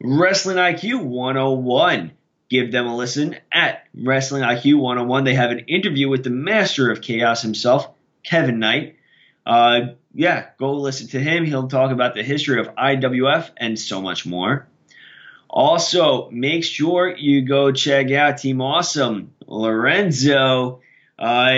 Wrestling 0.00 0.58
IQ 0.58 1.02
101. 1.02 2.12
Give 2.48 2.70
them 2.70 2.86
a 2.86 2.96
listen 2.96 3.36
at 3.50 3.84
Wrestling 3.94 4.42
IQ 4.42 4.78
101. 4.78 5.24
They 5.24 5.34
have 5.34 5.50
an 5.50 5.60
interview 5.60 6.08
with 6.08 6.22
the 6.22 6.30
master 6.30 6.90
of 6.90 7.02
chaos 7.02 7.42
himself, 7.42 7.90
Kevin 8.22 8.58
Knight. 8.58 8.96
Uh, 9.44 9.80
yeah, 10.18 10.46
go 10.58 10.74
listen 10.74 11.08
to 11.08 11.20
him. 11.20 11.44
He'll 11.44 11.68
talk 11.68 11.92
about 11.92 12.16
the 12.16 12.24
history 12.24 12.58
of 12.58 12.74
IWF 12.74 13.50
and 13.56 13.78
so 13.78 14.02
much 14.02 14.26
more. 14.26 14.66
Also, 15.48 16.28
make 16.32 16.64
sure 16.64 17.16
you 17.16 17.42
go 17.42 17.70
check 17.70 18.10
out 18.10 18.38
Team 18.38 18.60
Awesome 18.60 19.32
Lorenzo. 19.46 20.80
Uh, 21.16 21.52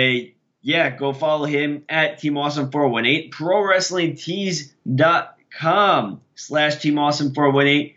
yeah, 0.61 0.91
go 0.91 1.11
follow 1.11 1.45
him 1.45 1.85
at 1.89 2.19
Team 2.19 2.37
Awesome 2.37 2.69
418, 2.69 3.31
Pro 3.31 3.67
Wrestling 3.67 4.13
ProWrestlingTees.com 4.13 6.21
slash 6.35 6.75
Team 6.75 6.99
Awesome 6.99 7.33
418. 7.33 7.95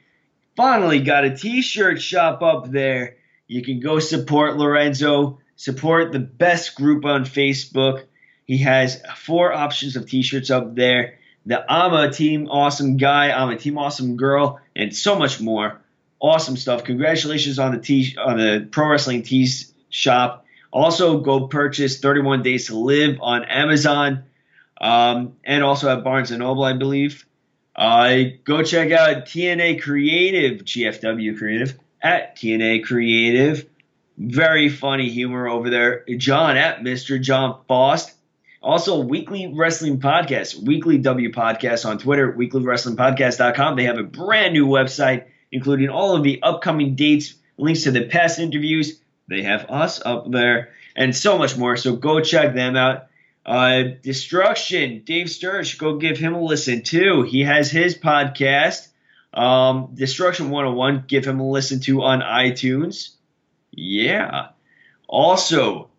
Finally 0.57 1.01
got 1.01 1.27
a 1.27 1.37
t-shirt 1.37 2.01
shop 2.01 2.41
up 2.41 2.71
there. 2.71 3.17
You 3.47 3.63
can 3.63 3.81
go 3.81 3.99
support 3.99 4.57
Lorenzo, 4.57 5.41
support 5.57 6.13
the 6.13 6.21
best 6.21 6.75
group 6.75 7.05
on 7.05 7.27
Facebook. 7.27 8.05
He 8.47 8.59
has 8.59 9.03
four 9.17 9.53
options 9.53 9.97
of 9.97 10.09
t-shirts 10.09 10.51
up 10.51 10.75
there. 10.75 11.19
The 11.47 11.65
I'm 11.71 11.93
a 11.93 12.11
Team 12.11 12.49
Awesome 12.49 12.97
guy, 12.97 13.31
I'm 13.31 13.51
a 13.51 13.57
Team 13.57 13.79
Awesome 13.79 14.17
girl, 14.17 14.61
and 14.75 14.95
so 14.95 15.19
much 15.19 15.41
more. 15.41 15.81
Awesome 16.21 16.57
stuff. 16.57 16.85
Congratulations 16.85 17.59
on 17.59 17.73
the 17.73 17.79
t 17.79 18.17
on 18.19 18.39
the 18.39 18.67
Pro 18.71 18.89
Wrestling 18.89 19.23
Tees 19.23 19.73
shop. 19.91 20.47
Also, 20.71 21.21
go 21.21 21.47
purchase 21.47 22.01
31 22.01 22.43
Days 22.43 22.67
to 22.67 22.77
Live 22.77 23.19
on 23.21 23.45
Amazon, 23.45 24.25
um, 24.81 25.37
and 25.45 25.63
also 25.63 25.89
at 25.89 26.03
Barnes 26.03 26.31
Noble, 26.31 26.65
I 26.65 26.73
believe. 26.73 27.27
Uh, 27.77 28.19
go 28.45 28.63
check 28.63 28.91
out 28.91 29.27
TNA 29.27 29.83
Creative, 29.83 30.65
GFW 30.65 31.37
Creative 31.37 31.79
at 32.03 32.37
TNA 32.37 32.85
Creative. 32.85 33.67
Very 34.17 34.69
funny 34.69 35.11
humor 35.11 35.49
over 35.49 35.71
there. 35.71 36.05
John 36.17 36.57
at 36.57 36.81
Mr. 36.81 37.21
John 37.21 37.61
Faust. 37.67 38.15
Also, 38.65 38.99
Weekly 38.99 39.53
Wrestling 39.55 40.01
Podcast, 40.01 40.65
Weekly 40.65 40.97
W 40.97 41.31
Podcast 41.31 41.85
on 41.85 41.99
Twitter, 41.99 42.33
weeklywrestlingpodcast.com. 42.33 43.77
They 43.77 43.85
have 43.85 43.99
a 43.99 44.03
brand 44.03 44.55
new 44.55 44.67
website, 44.67 45.27
including 45.53 45.91
all 45.91 46.17
of 46.17 46.23
the 46.23 46.43
upcoming 46.43 46.95
dates, 46.95 47.35
links 47.59 47.83
to 47.83 47.91
the 47.91 48.07
past 48.07 48.39
interviews. 48.39 49.03
They 49.29 49.43
have 49.43 49.67
us 49.69 50.01
up 50.03 50.31
there, 50.31 50.71
and 50.97 51.15
so 51.15 51.37
much 51.37 51.59
more. 51.59 51.77
So 51.77 51.95
go 51.95 52.21
check 52.21 52.55
them 52.55 52.75
out. 52.75 53.09
Uh, 53.45 53.83
Destruction, 54.03 55.03
Dave 55.05 55.29
Sturge, 55.29 55.77
go 55.77 55.99
give 55.99 56.17
him 56.17 56.35
a 56.35 56.41
listen 56.41 56.83
too. 56.83 57.21
He 57.21 57.43
has 57.43 57.71
his 57.71 57.99
podcast, 57.99 58.89
um, 59.35 59.91
Destruction 59.93 60.49
101. 60.49 61.05
Give 61.07 61.27
him 61.27 61.39
a 61.39 61.51
listen 61.51 61.81
to 61.81 62.01
on 62.01 62.21
iTunes. 62.21 63.11
Yeah. 63.73 64.49
Also, 65.07 65.91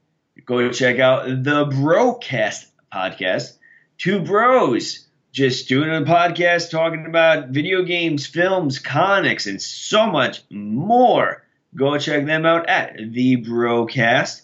go 0.46 0.72
check 0.72 1.00
out 1.00 1.26
the 1.28 1.66
Brocast 1.66 2.66
podcast. 2.92 3.58
Two 3.98 4.22
bros 4.22 5.06
just 5.32 5.68
doing 5.68 5.90
a 5.90 6.02
podcast 6.02 6.72
talking 6.72 7.06
about 7.06 7.50
video 7.50 7.84
games, 7.84 8.26
films, 8.26 8.80
comics, 8.80 9.48
and 9.48 9.62
so 9.62 10.08
much 10.08 10.42
more. 10.50 11.44
Go 11.76 11.98
check 11.98 12.26
them 12.26 12.46
out 12.46 12.70
at 12.70 12.96
the 12.98 13.38
Brocast. 13.38 14.44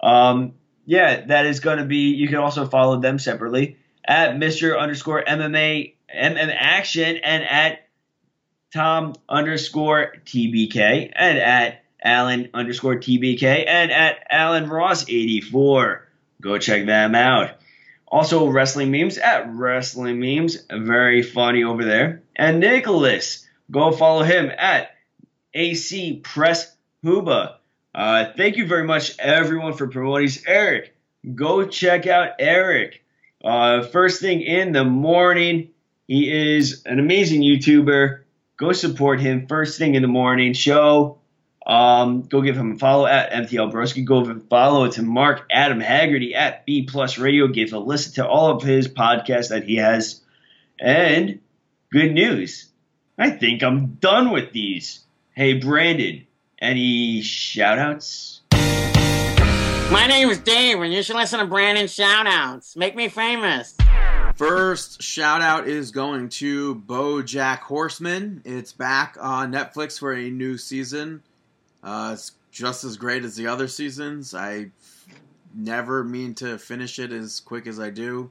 Um, 0.00 0.54
yeah, 0.86 1.26
that 1.26 1.44
is 1.46 1.60
going 1.60 1.78
to 1.78 1.84
be. 1.84 2.14
You 2.14 2.28
can 2.28 2.38
also 2.38 2.66
follow 2.66 2.98
them 3.00 3.18
separately 3.18 3.76
at 4.04 4.38
Mister 4.38 4.78
underscore 4.78 5.22
MMA 5.22 5.94
MM 6.14 6.54
Action 6.58 7.18
and 7.18 7.44
at 7.44 7.86
Tom 8.72 9.14
underscore 9.28 10.14
TBK 10.24 11.12
and 11.14 11.38
at 11.38 11.81
Alan 12.02 12.50
underscore 12.54 12.96
TBK 12.96 13.64
and 13.66 13.90
at 13.90 14.26
Alan 14.30 14.68
Ross 14.68 15.08
84. 15.08 16.08
Go 16.40 16.58
check 16.58 16.86
them 16.86 17.14
out. 17.14 17.50
Also, 18.08 18.48
wrestling 18.48 18.90
memes 18.90 19.16
at 19.16 19.48
wrestling 19.54 20.20
memes. 20.20 20.58
Very 20.70 21.22
funny 21.22 21.64
over 21.64 21.84
there. 21.84 22.22
And 22.36 22.60
Nicholas, 22.60 23.46
go 23.70 23.90
follow 23.92 24.22
him 24.22 24.50
at 24.56 24.90
AC 25.54 26.20
Press 26.22 26.76
Huba. 27.04 27.56
Uh, 27.94 28.26
thank 28.36 28.56
you 28.56 28.66
very 28.66 28.84
much, 28.84 29.18
everyone, 29.18 29.74
for 29.74 29.86
promoting 29.86 30.30
Eric. 30.46 30.94
Go 31.34 31.66
check 31.66 32.06
out 32.06 32.32
Eric. 32.38 33.02
Uh, 33.44 33.82
first 33.82 34.20
thing 34.20 34.42
in 34.42 34.72
the 34.72 34.84
morning, 34.84 35.70
he 36.06 36.56
is 36.56 36.82
an 36.84 36.98
amazing 36.98 37.42
YouTuber. 37.42 38.20
Go 38.56 38.72
support 38.72 39.20
him 39.20 39.46
first 39.46 39.78
thing 39.78 39.94
in 39.94 40.02
the 40.02 40.08
morning 40.08 40.52
show. 40.52 41.18
Um, 41.66 42.22
go 42.22 42.40
give 42.40 42.56
him 42.56 42.72
a 42.72 42.78
follow 42.78 43.06
at 43.06 43.30
MTL 43.30 43.72
Broski. 43.72 44.04
Go 44.04 44.40
follow 44.50 44.88
to 44.90 45.02
Mark 45.02 45.46
Adam 45.50 45.80
Haggerty 45.80 46.34
at 46.34 46.66
B 46.66 46.84
Plus 46.84 47.18
Radio. 47.18 47.46
Give 47.46 47.72
a 47.72 47.78
listen 47.78 48.14
to 48.14 48.26
all 48.26 48.50
of 48.50 48.62
his 48.62 48.88
podcasts 48.88 49.50
that 49.50 49.64
he 49.64 49.76
has. 49.76 50.20
And 50.80 51.40
good 51.92 52.12
news. 52.12 52.68
I 53.16 53.30
think 53.30 53.62
I'm 53.62 53.94
done 53.94 54.30
with 54.30 54.52
these. 54.52 55.04
Hey, 55.34 55.54
Brandon, 55.54 56.26
any 56.60 57.22
shout 57.22 57.78
outs? 57.78 58.40
My 58.52 60.06
name 60.06 60.30
is 60.30 60.38
Dave, 60.38 60.80
and 60.80 60.92
you 60.92 61.02
should 61.02 61.16
listen 61.16 61.38
to 61.38 61.44
Brandon's 61.44 61.94
shoutouts. 61.94 62.76
Make 62.76 62.96
me 62.96 63.08
famous. 63.08 63.76
First 64.36 65.02
shout 65.02 65.42
out 65.42 65.68
is 65.68 65.90
going 65.90 66.30
to 66.30 66.76
BoJack 66.76 67.58
Horseman. 67.58 68.40
It's 68.46 68.72
back 68.72 69.18
on 69.20 69.52
Netflix 69.52 69.98
for 69.98 70.14
a 70.14 70.30
new 70.30 70.56
season. 70.56 71.22
Uh, 71.82 72.10
it's 72.14 72.32
just 72.50 72.84
as 72.84 72.96
great 72.96 73.24
as 73.24 73.36
the 73.36 73.46
other 73.46 73.68
seasons. 73.68 74.34
I 74.34 74.70
never 75.54 76.04
mean 76.04 76.34
to 76.34 76.58
finish 76.58 76.98
it 76.98 77.12
as 77.12 77.40
quick 77.40 77.66
as 77.66 77.80
I 77.80 77.90
do, 77.90 78.30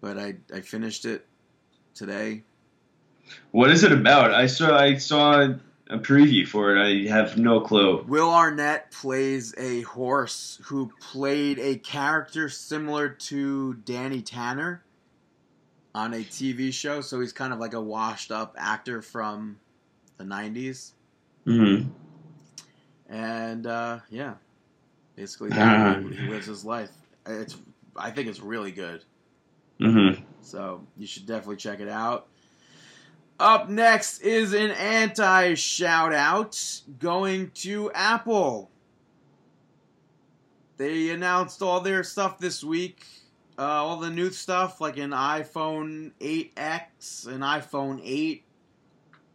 but 0.00 0.18
I, 0.18 0.36
I 0.54 0.60
finished 0.60 1.04
it 1.04 1.26
today. 1.94 2.42
What 3.50 3.70
is 3.70 3.84
it 3.84 3.92
about? 3.92 4.32
I 4.32 4.46
saw 4.46 4.76
I 4.76 4.96
saw 4.96 5.48
a 5.90 5.98
preview 5.98 6.46
for 6.46 6.76
it. 6.76 6.80
I 6.80 7.10
have 7.10 7.36
no 7.36 7.60
clue. 7.60 8.04
Will 8.06 8.30
Arnett 8.30 8.90
plays 8.90 9.54
a 9.58 9.82
horse 9.82 10.60
who 10.64 10.92
played 11.00 11.58
a 11.58 11.76
character 11.76 12.48
similar 12.48 13.08
to 13.08 13.74
Danny 13.74 14.22
Tanner 14.22 14.82
on 15.94 16.14
a 16.14 16.18
TV 16.18 16.72
show, 16.72 17.00
so 17.00 17.20
he's 17.20 17.32
kind 17.32 17.52
of 17.52 17.58
like 17.58 17.74
a 17.74 17.80
washed 17.80 18.30
up 18.30 18.54
actor 18.58 19.02
from 19.02 19.58
the 20.16 20.24
90s. 20.24 20.92
Mm-hmm. 21.46 21.88
And 23.08 23.66
uh, 23.66 24.00
yeah, 24.10 24.34
basically 25.16 25.50
that, 25.50 26.02
he 26.02 26.28
lives 26.28 26.46
his 26.46 26.64
life. 26.64 26.90
It's 27.26 27.56
I 27.96 28.10
think 28.10 28.28
it's 28.28 28.40
really 28.40 28.72
good. 28.72 29.04
Mm-hmm. 29.80 30.22
So 30.42 30.86
you 30.96 31.06
should 31.06 31.26
definitely 31.26 31.56
check 31.56 31.80
it 31.80 31.88
out. 31.88 32.26
Up 33.40 33.68
next 33.68 34.20
is 34.20 34.52
an 34.52 34.72
anti 34.72 35.54
shout 35.54 36.12
out 36.12 36.82
going 36.98 37.50
to 37.54 37.90
Apple. 37.92 38.70
They 40.76 41.10
announced 41.10 41.62
all 41.62 41.80
their 41.80 42.02
stuff 42.04 42.38
this 42.38 42.62
week. 42.62 43.04
Uh, 43.58 43.62
all 43.62 43.96
the 43.96 44.10
new 44.10 44.30
stuff, 44.30 44.80
like 44.80 44.98
an 44.98 45.10
iPhone 45.10 46.12
8X, 46.20 47.26
an 47.26 47.40
iPhone 47.40 48.00
8, 48.04 48.44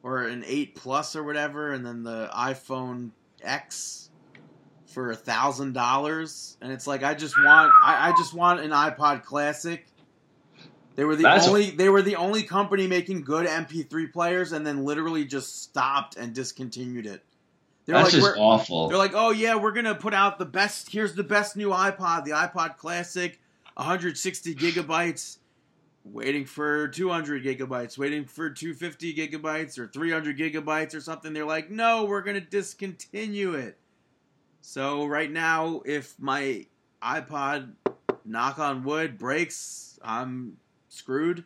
or 0.01 0.23
an 0.23 0.45
8 0.47 0.75
Plus 0.75 1.17
or 1.17 1.23
whatever, 1.23 1.73
and 1.73 1.85
then 1.85 2.03
the 2.03 2.29
iPhone 2.33 3.11
X 3.43 4.09
for 4.87 5.11
a 5.11 5.15
thousand 5.15 5.73
dollars. 5.73 6.57
And 6.61 6.71
it's 6.71 6.87
like 6.87 7.03
I 7.03 7.13
just 7.13 7.37
want 7.37 7.73
I, 7.81 8.09
I 8.09 8.17
just 8.17 8.33
want 8.33 8.59
an 8.61 8.71
iPod 8.71 9.23
Classic 9.23 9.85
they 10.95 11.05
were 11.05 11.15
the 11.15 11.23
That's 11.23 11.47
only 11.47 11.71
they 11.71 11.89
were 11.89 12.01
the 12.01 12.17
only 12.17 12.43
company 12.43 12.87
making 12.87 13.23
good 13.23 13.47
MP3 13.47 14.11
players, 14.11 14.51
and 14.51 14.65
then 14.65 14.85
literally 14.85 15.25
just 15.25 15.63
stopped 15.63 16.17
and 16.17 16.33
discontinued 16.33 17.07
it. 17.07 17.23
They're 17.85 17.95
That's 17.95 18.13
like, 18.13 18.21
just 18.21 18.37
we're, 18.37 18.37
awful. 18.37 18.87
they're 18.87 18.97
like, 18.97 19.13
oh 19.15 19.31
yeah, 19.31 19.55
we're 19.55 19.71
gonna 19.71 19.95
put 19.95 20.13
out 20.13 20.37
the 20.37 20.45
best. 20.45 20.91
Here's 20.91 21.15
the 21.15 21.23
best 21.23 21.57
new 21.57 21.69
iPod, 21.69 22.25
the 22.25 22.31
iPod 22.31 22.77
Classic, 22.77 23.39
160 23.75 24.55
gigabytes. 24.55 25.39
Waiting 26.05 26.45
for 26.45 26.89
200 26.89 27.43
gigabytes, 27.45 27.97
waiting 27.97 28.25
for 28.25 28.49
250 28.49 29.15
gigabytes 29.15 29.77
or 29.79 29.87
300 29.87 30.37
gigabytes 30.37 30.93
or 30.93 30.99
something. 30.99 31.31
They're 31.31 31.45
like, 31.45 31.69
no, 31.71 32.03
we're 32.03 32.21
gonna 32.21 32.41
discontinue 32.41 33.53
it. 33.53 33.77
So 34.61 35.05
right 35.05 35.31
now, 35.31 35.81
if 35.85 36.13
my 36.19 36.65
iPod, 37.01 37.73
knock 38.25 38.59
on 38.59 38.83
wood, 38.83 39.17
breaks, 39.17 39.97
I'm 40.03 40.57
screwed. 40.89 41.45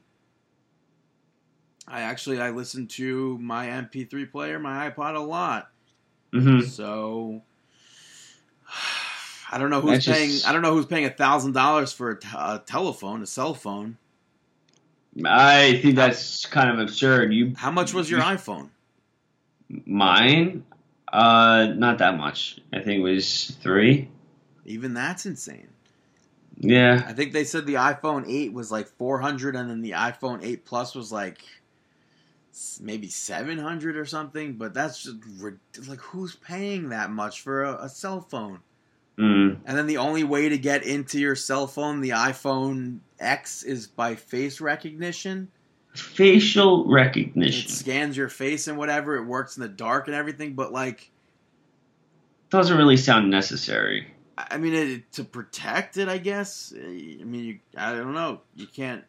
I 1.88 2.01
actually 2.01 2.41
I 2.41 2.49
listen 2.49 2.88
to 2.88 3.38
my 3.38 3.67
MP3 3.67 4.31
player, 4.31 4.57
my 4.59 4.89
iPod 4.89 5.15
a 5.15 5.19
lot. 5.19 5.69
hmm 6.34 6.61
So 6.61 7.43
I 9.51 9.57
don't 9.59 9.69
know 9.69 9.81
who's 9.81 9.91
That's 9.91 10.05
paying. 10.07 10.29
just- 10.31 10.47
I 10.47 10.51
don't 10.51 10.61
know 10.63 10.73
who's 10.73 10.85
paying 10.88 11.05
a 11.05 11.09
thousand 11.11 11.53
dollars 11.53 11.93
for 11.93 12.09
a, 12.11 12.19
t- 12.19 12.27
a 12.35 12.61
telephone, 12.65 13.21
a 13.21 13.25
cell 13.27 13.53
phone. 13.53 13.97
I 15.26 15.80
think 15.81 15.95
that's 15.95 16.45
kind 16.45 16.69
of 16.69 16.80
absurd. 16.80 17.34
You 17.34 17.53
How 17.57 17.72
much 17.72 17.94
was 17.94 18.10
your 18.10 18.22
iPhone? 18.22 18.69
mine? 19.85 20.64
Uh, 21.11 21.73
not 21.76 21.98
that 21.99 22.18
much. 22.18 22.60
I 22.73 22.80
think 22.80 22.99
it 22.99 23.03
was 23.03 23.56
three. 23.61 24.10
Even 24.65 24.94
that's 24.94 25.26
insane. 25.26 25.69
Yeah. 26.57 27.03
I 27.07 27.14
think 27.14 27.34
they 27.34 27.44
said 27.44 27.65
the 27.65 27.76
iPhone 27.76 28.26
8 28.27 28.53
was 28.53 28.72
like 28.72 28.88
400 28.88 29.56
and 29.56 29.69
then 29.69 29.81
the 29.81 29.91
iPhone 29.91 30.44
8 30.44 30.65
Plus 30.65 30.95
was 30.95 31.11
like 31.11 31.39
maybe 32.81 33.07
700 33.07 33.95
or 33.95 34.06
something, 34.06 34.53
but 34.53 34.73
that's 34.73 35.03
just 35.03 35.18
like 35.88 35.99
who's 35.99 36.35
paying 36.35 36.89
that 36.89 37.11
much 37.11 37.41
for 37.41 37.64
a, 37.64 37.84
a 37.84 37.89
cell 37.89 38.22
phone? 38.22 38.60
Mm. 39.19 39.57
And 39.65 39.77
then 39.77 39.88
the 39.88 39.98
only 39.98 40.23
way 40.23 40.49
to 40.49 40.57
get 40.57 40.84
into 40.84 41.19
your 41.19 41.35
cell 41.35 41.65
phone, 41.68 42.02
the 42.02 42.11
iPhone 42.11 42.99
X, 43.19 43.64
is 43.64 43.88
by 43.88 44.15
face 44.15 44.61
recognition. 44.61 45.49
Facial 45.94 46.85
recognition. 46.85 47.65
It 47.65 47.72
scans 47.72 48.15
your 48.15 48.30
face 48.30 48.68
and 48.68 48.77
whatever. 48.77 49.15
It 49.15 49.26
works 49.26 49.57
in 49.57 49.64
the 49.64 49.69
dark 49.69 50.07
and 50.07 50.15
everything, 50.15 50.53
but 50.53 50.72
like, 50.72 51.10
doesn't 52.49 52.77
really 52.77 52.98
sound 52.98 53.30
necessary. 53.30 54.14
I 54.38 54.57
mean, 54.57 54.73
it, 54.73 55.11
to 55.14 55.23
protect 55.23 55.98
it, 55.98 56.07
I 56.07 56.19
guess. 56.19 56.72
I 56.76 56.80
mean, 57.23 57.44
you, 57.44 57.60
I 57.76 57.94
don't 57.94 58.14
know. 58.14 58.41
You 58.56 58.68
can't. 58.68 59.03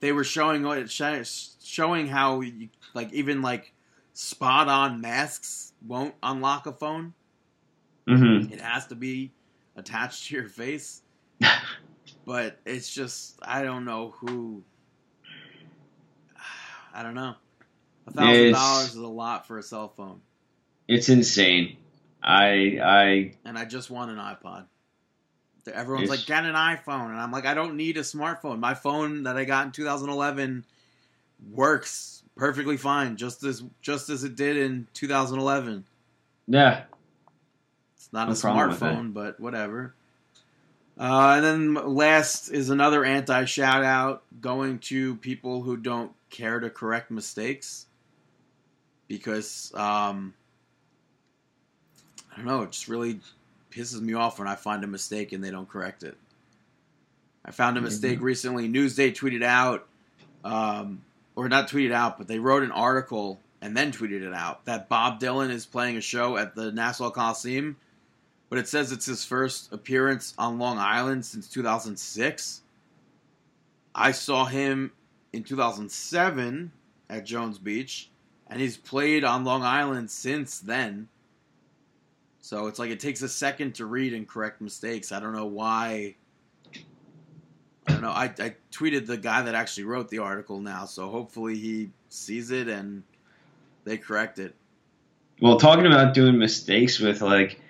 They 0.00 0.12
were 0.12 0.24
showing 0.24 0.62
what 0.62 0.76
it 0.76 0.90
sho- 0.90 1.22
showing 1.64 2.06
how 2.06 2.42
you, 2.42 2.68
like 2.92 3.10
even 3.14 3.40
like 3.40 3.72
spot 4.12 4.68
on 4.68 5.00
masks 5.00 5.72
won't 5.86 6.14
unlock 6.22 6.66
a 6.66 6.72
phone. 6.72 7.14
hmm 8.06 8.52
It 8.52 8.60
has 8.60 8.86
to 8.88 8.94
be 8.94 9.32
attached 9.76 10.28
to 10.28 10.34
your 10.34 10.48
face. 10.48 11.02
But 12.24 12.58
it's 12.66 12.92
just 12.92 13.38
I 13.40 13.62
don't 13.62 13.84
know 13.84 14.12
who. 14.18 14.64
I 16.92 17.04
don't 17.04 17.14
know. 17.14 17.34
A 18.08 18.10
thousand 18.10 18.52
dollars 18.52 18.88
is 18.88 18.96
a 18.96 19.06
lot 19.06 19.46
for 19.46 19.58
a 19.58 19.62
cell 19.62 19.88
phone, 19.88 20.20
It's 20.88 21.08
insane. 21.08 21.76
I 22.22 22.80
I 22.82 23.32
and 23.44 23.56
I 23.56 23.64
just 23.64 23.90
want 23.90 24.10
an 24.10 24.16
iPod. 24.16 24.66
Everyone's 25.72 26.10
like, 26.10 26.26
get 26.26 26.44
an 26.44 26.54
iPhone, 26.54 27.10
and 27.10 27.20
I'm 27.20 27.30
like, 27.32 27.44
I 27.46 27.54
don't 27.54 27.76
need 27.76 27.96
a 27.96 28.00
smartphone. 28.00 28.58
My 28.60 28.74
phone 28.74 29.24
that 29.24 29.36
I 29.36 29.44
got 29.44 29.66
in 29.66 29.72
2011 29.72 30.64
works 31.52 32.22
perfectly 32.36 32.76
fine, 32.76 33.16
just 33.16 33.44
as 33.44 33.62
just 33.82 34.08
as 34.10 34.24
it 34.24 34.34
did 34.36 34.56
in 34.56 34.88
2011. 34.94 35.84
yeah. 36.48 36.84
It's 38.06 38.12
not 38.12 38.28
No 38.28 38.32
a 38.32 38.36
smartphone, 38.36 39.12
but 39.12 39.40
whatever. 39.40 39.94
Uh, 40.98 41.34
and 41.36 41.44
then 41.44 41.74
last 41.74 42.48
is 42.48 42.70
another 42.70 43.04
anti 43.04 43.44
shout 43.44 43.82
out 43.82 44.22
going 44.40 44.78
to 44.78 45.16
people 45.16 45.62
who 45.62 45.76
don't 45.76 46.12
care 46.30 46.60
to 46.60 46.70
correct 46.70 47.10
mistakes 47.10 47.86
because 49.08 49.72
um, 49.74 50.34
I 52.32 52.36
don't 52.36 52.46
know, 52.46 52.62
it 52.62 52.70
just 52.70 52.88
really 52.88 53.20
pisses 53.72 54.00
me 54.00 54.14
off 54.14 54.38
when 54.38 54.46
I 54.46 54.54
find 54.54 54.84
a 54.84 54.86
mistake 54.86 55.32
and 55.32 55.42
they 55.42 55.50
don't 55.50 55.68
correct 55.68 56.04
it. 56.04 56.16
I 57.44 57.50
found 57.50 57.76
a 57.76 57.80
mistake 57.80 58.20
recently. 58.20 58.68
Newsday 58.68 59.14
tweeted 59.14 59.42
out, 59.42 59.86
um, 60.44 61.02
or 61.34 61.48
not 61.48 61.68
tweeted 61.68 61.92
out, 61.92 62.18
but 62.18 62.26
they 62.28 62.38
wrote 62.38 62.62
an 62.62 62.72
article 62.72 63.40
and 63.60 63.76
then 63.76 63.92
tweeted 63.92 64.22
it 64.22 64.32
out 64.32 64.64
that 64.64 64.88
Bob 64.88 65.20
Dylan 65.20 65.50
is 65.50 65.66
playing 65.66 65.96
a 65.96 66.00
show 66.00 66.36
at 66.36 66.54
the 66.54 66.72
Nassau 66.72 67.10
Coliseum, 67.10 67.76
but 68.48 68.58
it 68.58 68.68
says 68.68 68.92
it's 68.92 69.06
his 69.06 69.24
first 69.24 69.72
appearance 69.72 70.34
on 70.38 70.58
Long 70.58 70.78
Island 70.78 71.24
since 71.24 71.48
2006. 71.48 72.62
I 73.94 74.12
saw 74.12 74.44
him 74.44 74.92
in 75.32 75.42
2007 75.42 76.70
at 77.08 77.24
Jones 77.24 77.58
Beach, 77.58 78.10
and 78.48 78.60
he's 78.60 78.76
played 78.76 79.24
on 79.24 79.44
Long 79.44 79.62
Island 79.62 80.10
since 80.10 80.60
then. 80.60 81.08
So 82.40 82.68
it's 82.68 82.78
like 82.78 82.90
it 82.90 83.00
takes 83.00 83.22
a 83.22 83.28
second 83.28 83.74
to 83.76 83.86
read 83.86 84.12
and 84.12 84.28
correct 84.28 84.60
mistakes. 84.60 85.10
I 85.10 85.18
don't 85.18 85.32
know 85.32 85.46
why. 85.46 86.14
I 87.88 87.92
don't 87.92 88.02
know. 88.02 88.10
I, 88.10 88.24
I 88.38 88.54
tweeted 88.70 89.06
the 89.06 89.16
guy 89.16 89.42
that 89.42 89.54
actually 89.54 89.84
wrote 89.84 90.08
the 90.08 90.18
article 90.18 90.60
now, 90.60 90.84
so 90.84 91.08
hopefully 91.08 91.56
he 91.56 91.90
sees 92.08 92.50
it 92.50 92.68
and 92.68 93.02
they 93.84 93.96
correct 93.96 94.38
it. 94.38 94.54
Well, 95.40 95.58
talking 95.58 95.86
about 95.86 96.14
doing 96.14 96.38
mistakes 96.38 96.98
with 96.98 97.20
like 97.20 97.60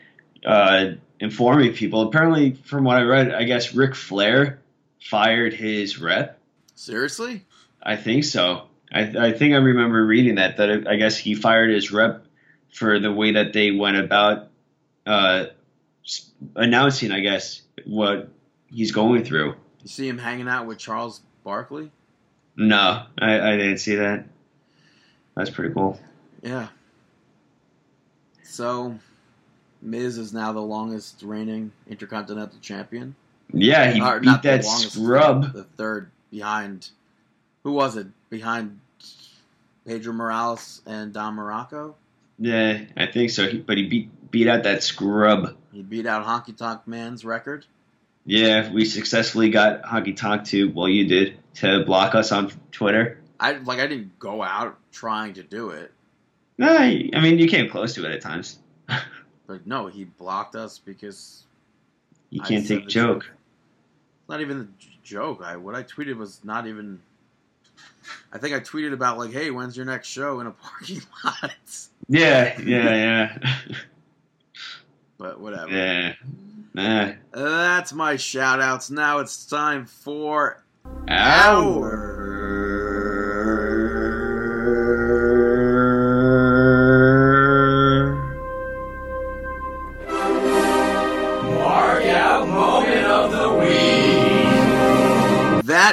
uh, 0.47 0.93
informing 1.21 1.75
people. 1.75 2.03
Apparently, 2.03 2.53
from 2.53 2.85
what 2.85 2.97
I 2.97 3.03
read, 3.03 3.33
I 3.33 3.45
guess 3.45 3.75
Ric 3.75 3.95
Flair 3.95 4.61
fired 5.01 5.53
his 5.53 6.01
rep. 6.01 6.39
Seriously? 6.75 7.45
I 7.83 7.97
think 7.97 8.25
so. 8.25 8.69
I, 8.93 9.01
I 9.01 9.33
think 9.33 9.55
I 9.55 9.59
remember 9.59 10.05
reading 10.05 10.37
that 10.37 10.59
that 10.59 10.87
I 10.89 10.97
guess 10.97 11.17
he 11.17 11.35
fired 11.35 11.71
his 11.71 11.93
rep 11.93 12.25
for 12.73 12.99
the 13.01 13.13
way 13.13 13.33
that 13.33 13.53
they 13.53 13.71
went 13.73 13.97
about 13.97 14.49
uh, 15.07 15.47
announcing, 16.55 17.13
I 17.13 17.21
guess, 17.21 17.63
what 17.85 18.29
he's 18.69 18.93
going 18.93 19.25
through. 19.25 19.55
You 19.83 19.89
see 19.89 20.09
him 20.09 20.19
hanging 20.19 20.49
out 20.49 20.67
with 20.67 20.79
Charles 20.79 21.21
Barkley? 21.45 21.91
No, 22.57 23.05
I, 23.19 23.41
I 23.41 23.57
didn't 23.57 23.79
see 23.79 23.97
that. 23.97 24.27
That's 25.35 25.51
pretty 25.51 25.75
cool. 25.75 26.01
Yeah. 26.43 26.69
So, 28.43 28.99
Miz 29.83 30.19
is 30.19 30.33
now 30.33 30.53
the 30.53 30.61
longest 30.61 31.23
reigning 31.23 31.73
Intercontinental 31.89 32.59
Champion. 32.61 33.15
Yeah, 33.53 33.91
he 33.93 34.01
Or 34.01 34.21
beat 34.21 34.27
not 34.27 34.43
the 34.43 34.49
that 34.49 34.65
longest, 34.65 34.93
scrub. 34.95 35.53
The 35.53 35.65
third 35.65 36.11
behind. 36.31 36.91
Who 37.63 37.73
was 37.73 37.97
it? 37.97 38.07
Behind 38.31 38.81
Pedro 39.87 40.13
Morales 40.13 40.83
and 40.87 41.13
Don 41.13 41.37
Muraco? 41.37 41.95
Yeah, 42.39 42.81
I 42.97 43.07
think 43.07 43.31
so. 43.31 43.49
He, 43.49 43.59
but 43.59 43.77
he 43.77 43.87
beat 43.89 44.31
beat 44.31 44.49
out 44.49 44.65
that 44.65 44.83
scrub. 44.83 45.57
He 45.73 45.83
beat 45.83 46.07
out 46.07 46.27
Honky 46.27 46.57
Tonk 46.57 46.87
Man's 46.87 47.25
record. 47.25 47.65
Yeah, 48.25 48.71
we 48.73 48.85
successfully 48.85 49.51
got 49.51 49.83
Honky 49.85 50.17
Tonk 50.17 50.45
to 50.47 50.71
well, 50.73 50.89
you 50.89 51.07
did 51.07 51.39
to 51.55 51.85
block 51.85 52.15
us 52.15 52.33
on 52.33 52.53
Twitter. 52.73 53.21
I 53.39 53.53
like. 53.53 53.79
I 53.79 53.87
didn't 53.87 54.19
go 54.19 54.43
out 54.43 54.77
trying 54.93 55.35
to 55.35 55.43
do 55.43 55.71
it, 55.71 55.93
No, 56.59 56.69
I 56.69 57.11
I 57.15 57.21
mean 57.21 57.39
you 57.39 57.47
came 57.49 57.71
close 57.71 57.95
to 57.95 58.05
it 58.05 58.13
at 58.13 58.21
times. 58.21 58.59
but 59.47 59.67
no, 59.67 59.87
he 59.87 60.05
blocked 60.05 60.55
us 60.57 60.79
because 60.79 61.45
You 62.31 62.41
can't 62.41 62.67
said 62.67 62.77
take 62.79 62.85
the 62.87 62.91
joke. 62.91 63.31
It's 64.21 64.29
not 64.29 64.41
even 64.41 64.61
a 64.61 64.65
j- 64.83 64.91
joke. 65.03 65.43
I 65.45 65.57
what 65.57 65.75
I 65.75 65.83
tweeted 65.83 66.17
was 66.17 66.41
not 66.45 66.67
even. 66.67 67.01
I 68.33 68.39
think 68.39 68.55
I 68.55 68.61
tweeted 68.61 68.93
about 68.93 69.19
like, 69.19 69.33
"Hey, 69.33 69.51
when's 69.51 69.77
your 69.77 69.87
next 69.87 70.09
show 70.09 70.41
in 70.41 70.47
a 70.47 70.51
parking 70.53 71.01
lot?" 71.25 71.51
Yeah, 72.09 72.61
yeah, 72.61 73.39
yeah, 73.41 73.57
but 75.19 75.41
whatever. 75.41 75.71
yeah. 75.71 76.15
Nah. 76.75 77.13
That's 77.33 77.93
my 77.95 78.17
shout 78.17 78.61
outs. 78.61 78.91
Now 78.91 79.21
it's 79.21 79.47
time 79.47 79.87
for 79.87 80.63
Mark 80.85 81.09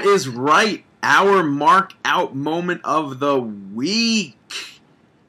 Is 0.03 0.27
right. 0.27 0.83
Our 1.01 1.43
mark 1.43 1.93
out 2.05 2.35
moment 2.35 2.81
of 2.83 3.19
the 3.19 3.39
week. 3.39 4.37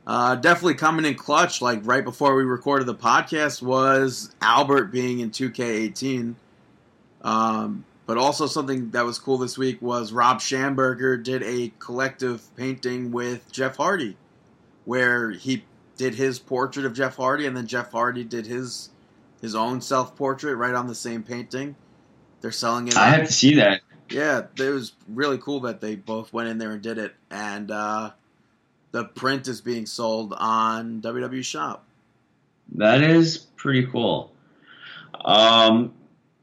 Uh, 0.07 0.35
definitely 0.35 0.75
coming 0.75 1.05
in 1.05 1.15
clutch, 1.15 1.63
like 1.63 1.81
right 1.85 2.05
before 2.05 2.35
we 2.35 2.43
recorded 2.45 2.87
the 2.87 2.95
podcast, 2.95 3.63
was 3.63 4.35
Albert 4.41 4.87
being 4.87 5.21
in 5.21 5.31
2K18. 5.31 6.35
Um, 7.23 7.85
but 8.07 8.19
also 8.19 8.47
something 8.47 8.91
that 8.91 9.05
was 9.05 9.19
cool 9.19 9.39
this 9.39 9.57
week 9.57 9.81
was 9.81 10.13
Rob 10.13 10.41
Schamberger 10.41 11.23
did 11.23 11.43
a 11.43 11.73
collective 11.79 12.55
painting 12.57 13.13
with 13.13 13.51
Jeff 13.51 13.77
Hardy, 13.77 14.17
where 14.85 15.31
he 15.31 15.65
did 15.97 16.15
his 16.17 16.39
portrait 16.39 16.85
of 16.85 16.93
Jeff 16.93 17.17
Hardy, 17.17 17.47
and 17.47 17.57
then 17.57 17.67
Jeff 17.67 17.93
Hardy 17.93 18.25
did 18.25 18.47
his 18.47 18.91
his 19.41 19.55
own 19.55 19.81
self 19.81 20.17
portrait 20.17 20.57
right 20.57 20.75
on 20.75 20.87
the 20.87 20.95
same 20.95 21.23
painting. 21.23 21.77
They're 22.43 22.53
selling 22.53 22.89
it. 22.89 22.97
I 22.97 23.09
have 23.11 23.27
to 23.27 23.33
see 23.33 23.55
that. 23.55 23.81
Yeah, 24.11 24.43
it 24.59 24.71
was 24.71 24.93
really 25.09 25.39
cool 25.39 25.61
that 25.61 25.81
they 25.81 25.97
both 25.97 26.33
went 26.33 26.49
in 26.49 26.59
there 26.59 26.73
and 26.73 26.83
did 26.83 26.99
it. 26.99 27.15
And 27.31 27.71
uh, 27.71 28.11
the 28.93 29.05
print 29.05 29.49
is 29.49 29.61
being 29.61 29.87
sold 29.87 30.35
on 30.37 31.01
WW 31.03 31.45
Shop. 31.45 31.85
That 32.77 33.03
is 33.03 33.39
pretty 33.39 33.87
cool. 33.87 34.33
Um, 35.25 35.93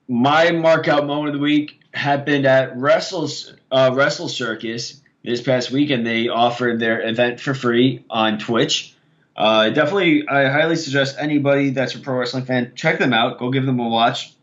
my 0.08 0.52
mark 0.52 0.88
out 0.88 1.06
moment 1.06 1.30
of 1.30 1.34
the 1.36 1.44
week 1.44 1.80
happened 1.94 2.46
at 2.46 2.78
Wrestles 2.78 3.54
uh, 3.72 3.92
Wrestle 3.94 4.30
Circus 4.30 5.02
this 5.24 5.42
past 5.42 5.72
weekend. 5.72 6.06
They 6.06 6.28
offered 6.28 6.80
their 6.80 7.08
event 7.08 7.40
for 7.40 7.54
free 7.54 8.04
on 8.10 8.38
Twitch. 8.38 8.96
Uh, 9.36 9.70
definitely, 9.70 10.28
I 10.28 10.50
highly 10.50 10.76
suggest 10.76 11.16
anybody 11.20 11.70
that's 11.72 11.96
a 11.96 12.00
pro 12.00 12.18
wrestling 12.18 12.46
fan 12.46 12.74
check 12.76 13.00
them 13.00 13.14
out. 13.14 13.40
Go 13.40 13.50
give 13.50 13.66
them 13.66 13.80
a 13.80 13.88
watch. 13.88 14.34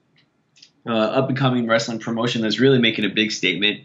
Uh, 0.87 0.93
up 0.93 1.29
and 1.29 1.37
coming 1.37 1.67
wrestling 1.67 1.99
promotion 1.99 2.43
that's 2.43 2.61
really 2.61 2.79
making 2.79 3.05
a 3.05 3.11
big 3.11 3.31
statement. 3.31 3.85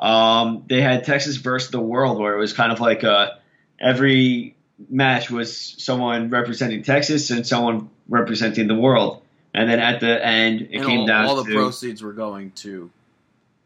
Um, 0.00 0.64
they 0.66 0.80
had 0.80 1.04
Texas 1.04 1.36
versus 1.36 1.70
the 1.70 1.80
World, 1.80 2.18
where 2.18 2.34
it 2.34 2.38
was 2.38 2.52
kind 2.52 2.72
of 2.72 2.80
like 2.80 3.04
uh, 3.04 3.32
every 3.78 4.56
match 4.88 5.30
was 5.30 5.56
someone 5.78 6.30
representing 6.30 6.82
Texas 6.82 7.30
and 7.30 7.46
someone 7.46 7.90
representing 8.08 8.66
the 8.66 8.74
world. 8.74 9.22
And 9.52 9.68
then 9.68 9.78
at 9.80 10.00
the 10.00 10.24
end, 10.24 10.62
it 10.62 10.76
and 10.76 10.86
came 10.86 11.00
all, 11.00 11.06
down 11.06 11.26
all 11.26 11.36
the 11.36 11.44
to 11.44 11.54
proceeds 11.54 12.02
were 12.02 12.12
going 12.12 12.52
to 12.52 12.90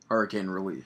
hurricane 0.08 0.48
relief. 0.48 0.84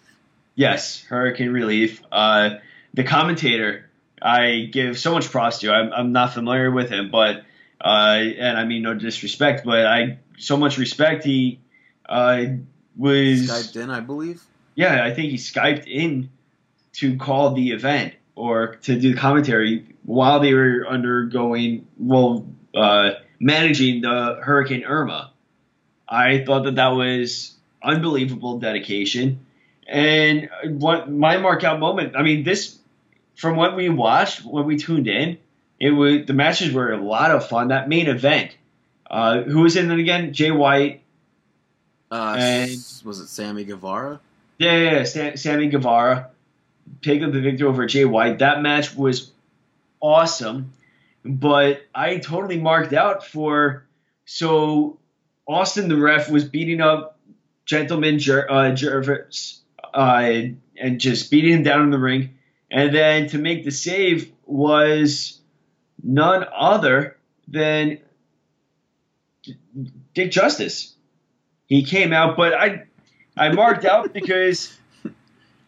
yes, 0.55 1.03
hurricane 1.05 1.51
relief. 1.51 2.03
Uh, 2.11 2.57
the 2.95 3.05
commentator, 3.05 3.89
I 4.21 4.69
give 4.73 4.99
so 4.99 5.13
much 5.13 5.31
props 5.31 5.59
to. 5.61 5.73
I'm, 5.73 5.93
I'm 5.93 6.13
not 6.13 6.35
familiar 6.35 6.71
with 6.71 6.91
him, 6.91 7.11
but 7.11 7.45
uh, 7.81 8.19
and 8.39 8.59
I 8.59 8.65
mean 8.65 8.83
no 8.83 8.95
disrespect, 8.95 9.65
but 9.65 9.87
I 9.87 10.19
so 10.39 10.57
much 10.57 10.79
respect. 10.79 11.25
He 11.25 11.61
uh, 12.09 12.45
was 12.97 13.49
Skyped 13.49 13.83
in, 13.83 13.91
I 13.91 14.01
believe. 14.01 14.43
yeah, 14.75 15.05
I 15.05 15.15
think 15.15 15.31
he 15.31 15.37
skyped 15.37 15.87
in 15.87 16.31
to 16.95 17.17
call 17.17 17.55
the 17.55 17.71
event 17.71 18.15
or 18.35 18.77
to 18.83 18.99
do 18.99 19.13
the 19.13 19.19
commentary 19.19 19.95
while 20.05 20.41
they 20.41 20.55
were 20.55 20.87
undergoing 20.89 21.87
well 21.99 22.47
uh, 22.75 23.11
managing 23.41 24.03
the 24.03 24.41
Hurricane 24.43 24.85
Irma. 24.85 25.33
I 26.09 26.45
thought 26.45 26.65
that 26.65 26.77
that 26.77 26.89
was 26.89 27.55
unbelievable 27.83 28.59
dedication, 28.59 29.47
and 29.87 30.49
what 30.65 31.11
my 31.11 31.37
markout 31.37 31.79
moment. 31.79 32.17
I 32.17 32.23
mean, 32.23 32.45
this 32.45 32.79
from 33.37 33.57
what 33.57 33.77
we 33.77 33.89
watched 33.89 34.45
when 34.45 34.65
we 34.65 34.79
tuned 34.79 35.07
in, 35.07 35.39
it 35.79 35.91
was 35.91 36.27
the 36.27 36.33
matches 36.33 36.73
were 36.73 36.93
a 36.93 37.03
lot 37.03 37.31
of 37.31 37.49
fun. 37.49 37.69
That 37.69 37.89
main 37.89 38.09
event, 38.09 38.57
uh, 39.11 39.43
who 39.43 39.61
was 39.61 39.77
in 39.77 39.91
it 39.91 39.99
again? 39.99 40.33
Jay 40.33 40.51
White, 40.51 41.03
Uh, 42.11 42.37
And- 42.39 42.71
was 43.05 43.21
it 43.21 43.29
Sammy 43.29 43.65
Guevara? 43.65 44.21
Yeah, 44.59 44.77
yeah, 44.77 44.93
yeah. 44.99 45.05
Sam, 45.05 45.37
Sammy 45.37 45.69
Guevara 45.69 46.31
picked 47.03 47.23
up 47.23 47.33
the 47.33 47.41
victory 47.41 47.67
over 47.69 47.87
Jay 47.87 48.05
White. 48.05 48.39
That 48.41 48.63
match 48.63 48.95
was 48.97 49.31
awesome, 50.01 50.73
but 51.25 51.83
I 51.95 52.17
totally 52.19 52.59
marked 52.59 52.93
out 52.93 53.27
for 53.27 53.85
so 54.25 54.99
Austin 55.47 55.89
the 55.89 55.97
ref 55.97 56.31
was 56.31 56.45
beating 56.45 56.81
up 56.81 57.19
Gentleman 57.67 58.19
Jer- 58.19 58.51
uh, 58.51 58.71
Jervis 58.75 59.61
uh, 59.95 60.33
and 60.77 61.01
just 61.01 61.31
beating 61.31 61.53
him 61.55 61.63
down 61.63 61.83
in 61.83 61.91
the 61.91 61.99
ring, 61.99 62.35
and 62.71 62.95
then 62.95 63.29
to 63.29 63.39
make 63.39 63.65
the 63.65 63.71
save 63.71 64.33
was 64.47 65.41
none 66.03 66.45
other 66.57 67.17
than 67.47 67.99
Dick 70.15 70.31
Justice. 70.31 70.95
He 71.69 71.85
came 71.85 72.13
out, 72.13 72.37
but 72.37 72.55
I 72.55 72.85
I 73.37 73.51
marked 73.53 73.85
out 73.85 74.13
because 74.21 74.77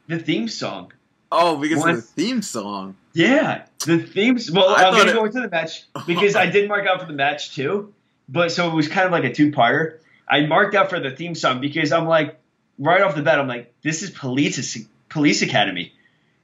the 0.08 0.18
theme 0.18 0.48
song. 0.48 0.92
Oh, 1.32 1.56
because 1.56 1.78
What? 1.78 1.90
of 1.90 1.96
the 1.96 2.02
theme 2.02 2.42
song. 2.42 2.96
Yeah, 3.12 3.66
the 3.86 3.98
themes. 3.98 4.50
Well, 4.50 4.68
I 4.68 4.84
I'm 4.84 4.94
gonna 4.96 5.10
it- 5.10 5.14
go 5.14 5.24
into 5.24 5.40
the 5.40 5.48
match 5.48 5.84
because 6.06 6.34
I 6.36 6.46
did 6.46 6.68
mark 6.68 6.86
out 6.86 7.00
for 7.00 7.06
the 7.06 7.12
match 7.12 7.54
too. 7.54 7.94
But 8.28 8.52
so 8.52 8.70
it 8.70 8.74
was 8.74 8.86
kind 8.88 9.06
of 9.06 9.12
like 9.12 9.24
a 9.24 9.32
two-parter. 9.32 9.98
I 10.28 10.46
marked 10.46 10.76
out 10.76 10.88
for 10.90 11.00
the 11.00 11.10
theme 11.10 11.34
song 11.34 11.60
because 11.60 11.90
I'm 11.90 12.06
like, 12.06 12.38
right 12.78 13.02
off 13.02 13.16
the 13.16 13.22
bat, 13.22 13.40
I'm 13.40 13.48
like, 13.48 13.74
this 13.82 14.02
is 14.02 14.10
Police 14.10 14.78
Police 15.08 15.42
Academy, 15.42 15.92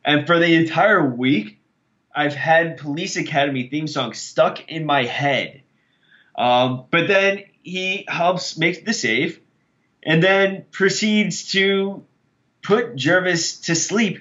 and 0.05 0.27
for 0.27 0.39
the 0.41 0.53
entire 0.55 1.09
week, 1.09 1.61
I've 2.15 2.35
had 2.35 2.79
Police 2.79 3.17
Academy 3.17 3.69
theme 3.69 3.87
song 3.87 4.13
stuck 4.13 4.69
in 4.69 4.85
my 4.87 5.05
head. 5.05 5.63
Um, 6.37 6.85
but 6.91 7.07
then 7.07 7.45
he 7.63 8.05
helps 8.09 8.59
make 8.59 8.85
the 8.85 8.93
save, 8.93 9.41
and 10.07 10.23
then 10.23 10.65
proceeds 10.71 11.51
to 11.53 12.03
put 12.63 12.97
Jervis 12.97 13.61
to 13.63 13.75
sleep, 13.75 14.21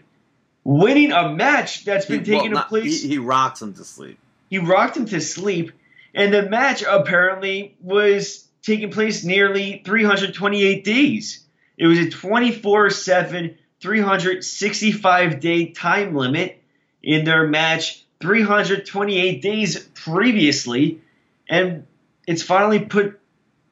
winning 0.64 1.12
a 1.12 1.30
match 1.30 1.86
that's 1.86 2.08
been 2.08 2.26
He- 2.26 2.32
well, 2.32 2.40
taking 2.42 2.54
not- 2.54 2.70
place. 2.70 3.04
He, 3.04 3.10
he 3.10 3.18
rocks 3.20 3.62
him 3.62 3.74
to 3.76 3.84
sleep. 3.86 4.18
He 4.50 4.58
rocked 4.60 4.98
him 4.98 5.06
to 5.06 5.22
sleep, 5.22 5.72
and 6.14 6.34
the 6.34 6.44
match 6.50 6.84
apparently 6.88 7.76
was 7.82 8.48
taking 8.62 8.92
place 8.92 9.24
nearly 9.24 9.82
328 9.86 10.84
days. 10.84 11.44
It 11.78 11.88
was 11.88 12.00
a 12.00 12.10
24 12.10 12.90
7, 12.90 13.58
365 13.80 15.40
day 15.40 15.68
time 15.68 16.16
limit 16.16 16.62
in 17.04 17.26
their 17.26 17.48
match 17.48 18.04
328 18.22 19.42
days 19.42 19.80
previously, 19.94 21.02
and 21.50 21.86
it's 22.28 22.42
finally 22.42 22.80
put 22.80 23.20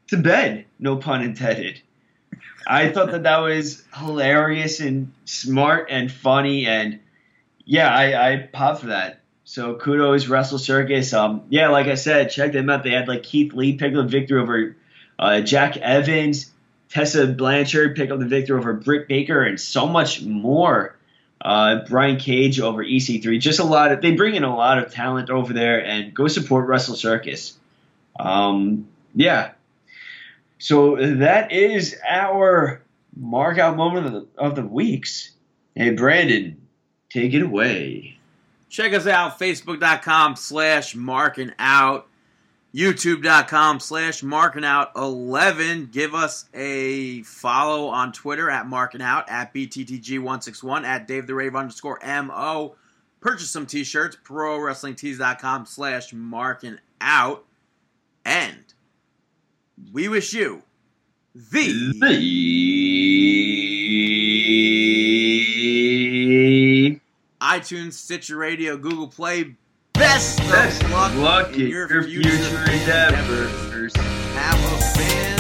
to 0.07 0.17
bed, 0.17 0.65
no 0.79 0.97
pun 0.97 1.23
intended. 1.23 1.81
I 2.65 2.89
thought 2.89 3.11
that 3.11 3.23
that 3.23 3.39
was 3.39 3.83
hilarious 3.93 4.79
and 4.79 5.11
smart 5.25 5.87
and 5.89 6.11
funny, 6.11 6.65
and 6.67 6.99
yeah, 7.65 7.93
I, 7.93 8.33
I 8.33 8.37
popped 8.37 8.81
for 8.81 8.87
that. 8.87 9.19
So 9.43 9.75
kudos 9.75 10.27
Wrestle 10.27 10.57
Circus. 10.57 11.13
Um, 11.13 11.43
yeah, 11.49 11.69
like 11.69 11.87
I 11.87 11.95
said, 11.95 12.31
check 12.31 12.53
them 12.53 12.69
out. 12.69 12.83
They 12.83 12.91
had 12.91 13.07
like 13.07 13.23
Keith 13.23 13.53
Lee 13.53 13.77
pick 13.77 13.93
up 13.93 13.95
the 13.95 14.03
victory 14.03 14.41
over 14.41 14.75
uh, 15.19 15.41
Jack 15.41 15.77
Evans, 15.77 16.51
Tessa 16.89 17.27
Blanchard 17.27 17.95
pick 17.95 18.11
up 18.11 18.19
the 18.19 18.25
victory 18.25 18.57
over 18.57 18.73
Britt 18.73 19.07
Baker, 19.07 19.43
and 19.43 19.59
so 19.59 19.87
much 19.87 20.21
more. 20.21 20.95
Uh, 21.41 21.83
Brian 21.89 22.15
Cage 22.15 22.61
over 22.61 22.85
EC3. 22.85 23.37
Just 23.37 23.59
a 23.59 23.65
lot 23.65 23.91
of 23.91 24.01
they 24.01 24.11
bring 24.11 24.35
in 24.35 24.45
a 24.45 24.55
lot 24.55 24.77
of 24.77 24.93
talent 24.93 25.29
over 25.29 25.51
there, 25.51 25.83
and 25.83 26.13
go 26.13 26.27
support 26.27 26.67
Wrestle 26.67 26.95
Circus. 26.95 27.57
Um, 28.17 28.87
yeah. 29.13 29.51
So 30.63 30.95
that 30.95 31.51
is 31.51 31.97
our 32.09 32.81
markout 33.19 33.75
moment 33.75 34.05
of 34.05 34.13
the, 34.13 34.27
of 34.37 34.55
the 34.55 34.61
weeks. 34.61 35.31
Hey, 35.75 35.89
Brandon, 35.89 36.55
take 37.09 37.33
it 37.33 37.41
away. 37.41 38.17
Check 38.69 38.93
us 38.93 39.05
out, 39.05 39.37
facebook.com 39.37 40.37
slash 40.37 40.95
marking 40.95 41.51
out, 41.59 42.07
youtube.com 42.73 43.81
slash 43.81 44.23
marking 44.23 44.63
out 44.63 44.93
11. 44.95 45.89
Give 45.91 46.15
us 46.15 46.45
a 46.53 47.23
follow 47.23 47.87
on 47.87 48.13
Twitter 48.13 48.49
at 48.49 48.65
marking 48.65 49.01
out, 49.01 49.29
at 49.29 49.53
BTTG161, 49.53 50.85
at 50.85 51.09
Dave 51.09 51.27
the 51.27 51.35
Rave 51.35 51.57
underscore 51.57 51.99
MO. 52.01 52.75
Purchase 53.19 53.49
some 53.49 53.65
t-shirts, 53.65 54.15
prowrestlingtees.com 54.23 55.65
slash 55.65 56.13
marking 56.13 56.79
out. 57.01 57.43
And 58.23 58.72
we 59.91 60.07
wish 60.07 60.33
you 60.33 60.63
the 61.35 61.93
The 66.53 66.99
iTunes, 67.41 67.93
Stitcher 67.93 68.37
Radio, 68.37 68.77
Google 68.77 69.07
Play. 69.07 69.55
Best, 69.93 70.39
best 70.39 70.83
of 70.83 70.91
luck, 70.91 71.15
luck 71.15 71.53
in 71.53 71.61
in 71.61 71.67
your, 71.67 71.91
your 71.91 72.03
future, 72.03 72.29
future 72.29 72.71
endeavors. 72.71 73.95
Have 73.95 74.59
a 74.73 74.77
fan 74.97 75.32